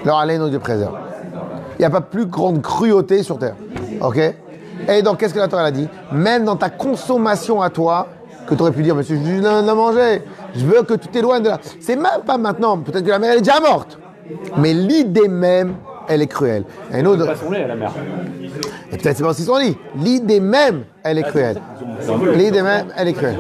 Alors 0.05 0.19
allez, 0.21 0.39
nos 0.39 0.49
Dieu 0.49 0.59
préserve. 0.59 0.97
Il 1.79 1.81
n'y 1.81 1.85
a 1.87 1.91
pas 1.91 2.01
plus 2.01 2.27
grande 2.27 2.63
cruauté 2.63 3.23
sur 3.23 3.39
terre. 3.39 3.57
Ok? 4.01 4.19
Et 4.89 5.03
donc, 5.03 5.19
qu'est-ce 5.19 5.35
que 5.35 5.39
la 5.39 5.49
Torah 5.49 5.65
a 5.65 5.71
dit? 5.71 5.89
Même 6.13 6.45
dans 6.45 6.57
ta 6.57 6.69
consommation 6.71 7.63
à 7.63 7.71
toi, 7.71 8.09
que 8.47 8.55
tu 8.55 8.61
aurais 8.61 8.73
pu 8.73 8.83
dire, 8.83 8.95
monsieur, 8.95 9.17
je 9.17 9.23
viens 9.41 9.63
de 9.63 9.73
manger, 9.73 10.23
je 10.55 10.65
veux 10.65 10.83
que 10.83 10.95
tu 10.95 11.09
t'éloignes 11.09 11.43
de 11.43 11.49
là. 11.49 11.59
C'est 11.81 11.97
même 11.97 12.23
pas 12.27 12.37
maintenant, 12.37 12.79
peut-être 12.79 13.05
que 13.05 13.11
la 13.11 13.19
mer 13.19 13.31
elle 13.33 13.39
est 13.39 13.43
déjà 13.43 13.61
morte. 13.61 13.99
Mais 14.59 14.73
l'idée 14.75 15.29
même, 15.29 15.75
elle 16.09 16.23
est 16.23 16.27
cruelle. 16.27 16.65
Et 16.93 17.03
nous, 17.03 17.17
Pas 17.17 17.35
son 17.37 17.51
lait 17.51 17.65
à 17.65 17.69
la 17.69 17.77
mer. 17.77 17.93
et 18.93 18.97
peut-être 18.99 19.17
c'est 19.17 19.23
pas 19.23 19.31
aussi 19.31 19.45
son 19.45 19.57
lit. 19.57 19.77
L'idée 19.97 20.41
même, 20.41 20.85
elle 21.03 21.19
est 21.19 21.23
cruelle. 21.23 21.61
L'idée 22.35 22.63
même, 22.63 22.87
elle 22.97 23.09
est 23.09 23.13
cruelle. 23.15 23.39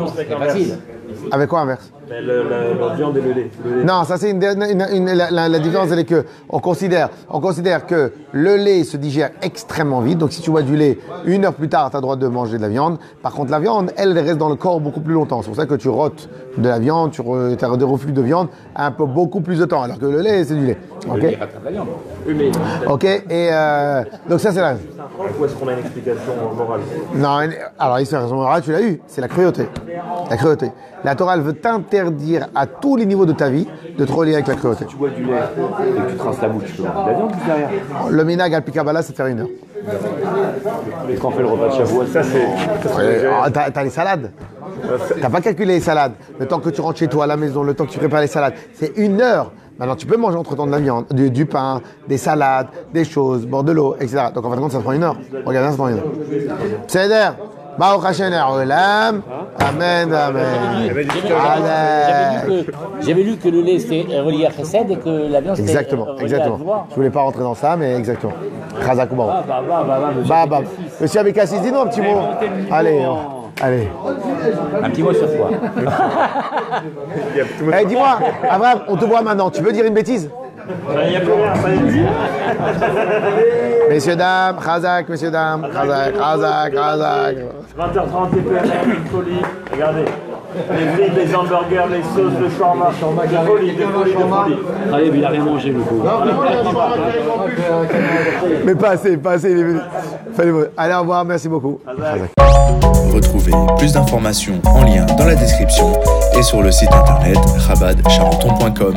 Avec 1.30 1.48
quoi 1.48 1.60
inverse? 1.60 1.92
La 2.08 2.94
viande 2.94 3.16
et 3.16 3.20
le 3.20 3.32
lait. 3.32 3.50
Non, 3.84 4.04
ça 4.04 4.18
c'est 4.18 4.30
une, 4.30 4.40
la, 4.40 5.58
différence, 5.58 5.90
elle 5.90 6.00
est 6.00 6.04
que 6.04 6.24
on 6.48 6.58
considère, 6.58 7.08
on 7.30 7.40
considère 7.40 7.86
que 7.86 8.12
le 8.32 8.56
lait 8.56 8.84
se 8.84 8.96
digère 8.96 9.30
extrêmement 9.42 10.00
vite. 10.00 10.18
Donc 10.18 10.32
si 10.32 10.42
tu 10.42 10.50
bois 10.50 10.62
du 10.62 10.76
lait, 10.76 10.98
une 11.24 11.44
heure 11.44 11.54
plus 11.54 11.68
tard, 11.68 11.90
tu 11.90 11.96
as 11.96 12.00
le 12.00 12.02
droit 12.02 12.16
de 12.16 12.26
manger 12.26 12.58
de 12.58 12.62
la 12.62 12.68
viande. 12.68 12.98
Par 13.22 13.32
contre, 13.32 13.50
la 13.50 13.58
viande, 13.58 13.92
elle, 13.96 14.18
reste 14.18 14.38
dans 14.38 14.50
le 14.50 14.56
corps 14.56 14.80
beaucoup 14.80 15.00
plus 15.00 15.14
longtemps. 15.14 15.40
C'est 15.42 15.48
pour 15.48 15.56
ça 15.56 15.66
que 15.66 15.74
tu 15.74 15.88
rotes 15.88 16.28
de 16.56 16.68
la 16.68 16.78
viande, 16.78 17.10
tu 17.12 17.20
as 17.20 17.76
des 17.76 17.84
reflux 17.84 18.12
de 18.12 18.22
viande 18.22 18.48
un 18.76 18.90
peu 18.90 19.04
beaucoup 19.04 19.40
plus 19.40 19.58
de 19.58 19.64
temps. 19.64 19.82
Alors 19.82 19.98
que 19.98 20.06
le 20.06 20.20
lait, 20.20 20.44
c'est 20.44 20.54
du 20.54 20.66
lait. 20.66 20.78
Ok. 21.08 21.18
Il 21.22 21.36
rattrape 21.36 21.64
la 21.64 21.70
viande. 21.70 21.88
Oui, 22.26 22.34
mais 22.36 22.50
Ok. 22.86 23.04
Et 23.04 23.22
euh, 23.52 24.02
donc 24.28 24.40
ça 24.40 24.52
c'est 24.52 24.60
la. 24.60 24.76
c'est 24.76 25.00
un 25.00 25.04
prof 25.04 25.30
ou 25.38 25.44
est-ce 25.44 25.54
qu'on 25.54 25.68
a 25.68 25.72
une 25.72 25.78
explication 25.80 26.32
morale? 26.56 26.80
Non, 27.14 27.48
alors 27.78 27.96
raison 27.96 28.34
morale, 28.34 28.62
tu 28.62 28.72
l'as 28.72 28.82
eu, 28.82 29.00
c'est 29.06 29.20
la 29.20 29.28
cruauté. 29.28 29.68
La 30.30 30.36
cruauté. 30.36 30.72
La 31.04 31.14
Torah, 31.14 31.34
elle 31.34 31.42
veut 31.42 31.52
t'interdire 31.52 32.48
à 32.54 32.66
tous 32.66 32.96
les 32.96 33.04
niveaux 33.04 33.26
de 33.26 33.32
ta 33.32 33.50
vie 33.50 33.68
de 33.98 34.04
te 34.06 34.12
relier 34.12 34.34
avec 34.34 34.46
la 34.46 34.54
cruauté. 34.54 34.86
Tu 34.86 34.96
bois 34.96 35.10
du 35.10 35.22
lait 35.24 35.32
et 35.34 36.00
que 36.00 36.10
tu 36.10 36.16
traces 36.16 36.40
la 36.40 36.48
bouche, 36.48 36.64
tu 36.66 36.76
peux 36.76 36.82
mettre 36.84 37.04
de 37.04 37.10
la 37.10 37.16
viande 37.16 37.32
derrière. 37.46 37.70
Le 38.10 38.24
ménage 38.24 38.52
al 38.54 38.62
Kabbalah, 38.64 39.02
c'est 39.02 39.14
faire 39.14 39.26
une 39.26 39.40
heure. 39.40 39.48
Et 41.10 41.14
quand 41.16 41.28
on 41.28 41.30
fait 41.32 41.42
le 41.42 41.48
repas 41.48 41.68
de 41.68 41.72
Shavuot, 41.74 42.06
Ça, 42.06 42.22
c'est. 42.22 42.96
Ouais, 42.96 43.28
ah, 43.30 43.50
T'as 43.50 43.70
t'as 43.70 43.84
les 43.84 43.90
salades. 43.90 44.30
T'as 45.20 45.30
pas 45.30 45.40
calculé 45.40 45.74
les 45.74 45.80
salades. 45.80 46.12
Le 46.38 46.46
temps 46.46 46.60
que 46.60 46.70
tu 46.70 46.80
rentres 46.80 46.98
chez 46.98 47.08
toi 47.08 47.24
à 47.24 47.26
la 47.26 47.36
maison, 47.36 47.62
le 47.62 47.74
temps 47.74 47.86
que 47.86 47.90
tu 47.90 47.98
prépares 47.98 48.20
les 48.20 48.26
salades, 48.26 48.54
c'est 48.74 48.92
une 48.96 49.20
heure. 49.20 49.52
Maintenant, 49.78 49.96
tu 49.96 50.06
peux 50.06 50.16
manger 50.16 50.36
entre 50.36 50.54
temps 50.54 50.66
de 50.66 50.70
la 50.70 50.78
viande, 50.78 51.06
du, 51.10 51.30
du 51.30 51.46
pain, 51.46 51.80
des 52.06 52.18
salades, 52.18 52.68
des 52.92 53.04
choses, 53.04 53.44
boire 53.44 53.64
de 53.64 53.72
l'eau, 53.72 53.96
etc. 53.98 54.26
Donc 54.32 54.44
en 54.44 54.50
fin 54.50 54.56
de 54.56 54.60
compte, 54.60 54.72
ça 54.72 54.78
te 54.78 54.84
prend 54.84 54.92
une 54.92 55.02
heure. 55.02 55.16
Regarde, 55.44 55.70
ça 55.70 55.76
prend 55.76 55.88
une 55.88 55.96
heure. 55.98 56.04
Hashem 58.06 58.32
Olam. 58.32 59.22
Amen, 59.58 60.12
amen. 60.12 60.44
J'avais 63.00 63.22
lu, 63.22 63.36
que, 63.36 63.48
le 63.48 63.62
lait 63.62 63.78
c'était 63.80 64.20
relié 64.20 64.46
à 64.46 64.50
Chesed 64.50 64.90
et 64.90 64.96
que 64.96 65.32
la 65.32 65.40
viande 65.40 65.56
c'était 65.56 65.70
Exactement, 65.70 66.18
exactement. 66.18 66.86
Je 66.90 66.94
voulais 66.94 67.10
pas 67.10 67.22
rentrer 67.22 67.42
dans 67.42 67.54
ça, 67.54 67.76
mais 67.76 67.96
exactement. 67.96 68.32
Khazak 68.84 69.14
bah, 69.14 69.44
bah, 69.46 69.62
bah, 69.68 69.84
bah, 69.86 70.10
monsieur. 70.16 70.28
Bah, 70.28 70.46
bah. 70.48 70.60
Monsieur 71.00 71.20
Abekassis, 71.20 71.60
dis-nous 71.60 71.80
un 71.80 71.86
petit 71.86 72.00
mot. 72.00 72.20
Allez, 72.70 73.04
on- 73.06 73.43
allez. 73.62 73.88
Un 74.82 74.90
petit 74.90 75.02
mot 75.02 75.12
sur 75.12 75.26
quoi 75.36 75.50
Il 75.80 77.36
y 77.36 77.40
a 77.40 77.44
tout 77.44 77.50
le 77.60 77.64
monde- 77.66 77.74
Eh, 77.80 77.84
dis-moi, 77.86 78.18
Abraham, 78.50 78.80
on 78.88 78.96
te 78.96 79.04
voit 79.04 79.22
maintenant. 79.22 79.50
Tu 79.50 79.62
veux 79.62 79.72
dire 79.72 79.84
une 79.84 79.94
bêtise 79.94 80.30
Il 81.04 81.08
n'y 81.10 81.16
a 81.16 81.20
plus 81.20 81.32
rien, 81.32 81.54
ça 81.54 81.68
y 81.70 81.74
est. 81.98 82.06
Messieurs, 83.90 84.16
dames, 84.16 84.56
Khazak, 84.64 85.08
messieurs, 85.08 85.30
dames, 85.30 85.68
Khazak, 85.72 86.14
Khazak, 86.14 86.72
Khazak. 86.74 87.36
20h30 87.78 88.30
TPM, 88.30 88.90
une 88.90 89.06
folie. 89.06 89.42
Regardez. 89.72 90.04
Les 90.70 90.86
frites, 91.04 91.16
les 91.16 91.34
hamburgers, 91.34 91.84
les 91.90 92.02
sauces, 92.02 92.38
le 92.40 92.48
shawarma. 92.50 92.86
De 92.90 93.46
folie, 93.46 93.72
de 93.74 93.82
folie, 93.82 94.12
de 94.12 94.16
folie. 94.18 94.56
Allez, 94.92 95.10
mais 95.10 95.18
il 95.18 95.24
a 95.24 95.28
rien 95.30 95.44
mangé, 95.44 95.70
le 95.70 95.80
pauvre. 95.80 96.24
Mais 98.64 98.74
pas 98.74 98.90
assez, 98.90 99.16
pas 99.16 99.32
assez. 99.32 99.50
il 99.50 99.58
est 99.58 99.62
venu. 99.64 99.80
Fallait- 100.34 100.52
Allez, 100.76 100.94
au 100.94 101.00
revoir, 101.00 101.24
merci 101.24 101.48
beaucoup. 101.48 101.80
Khazak. 101.86 102.30
Retrouvez 103.12 103.52
plus 103.78 103.92
d'informations 103.92 104.60
en 104.64 104.82
lien 104.84 105.06
dans 105.18 105.24
la 105.26 105.34
description 105.36 105.92
et 106.36 106.42
sur 106.42 106.62
le 106.62 106.70
site 106.72 106.92
internet 106.92 107.38
rabadcharenton.com. 107.68 108.94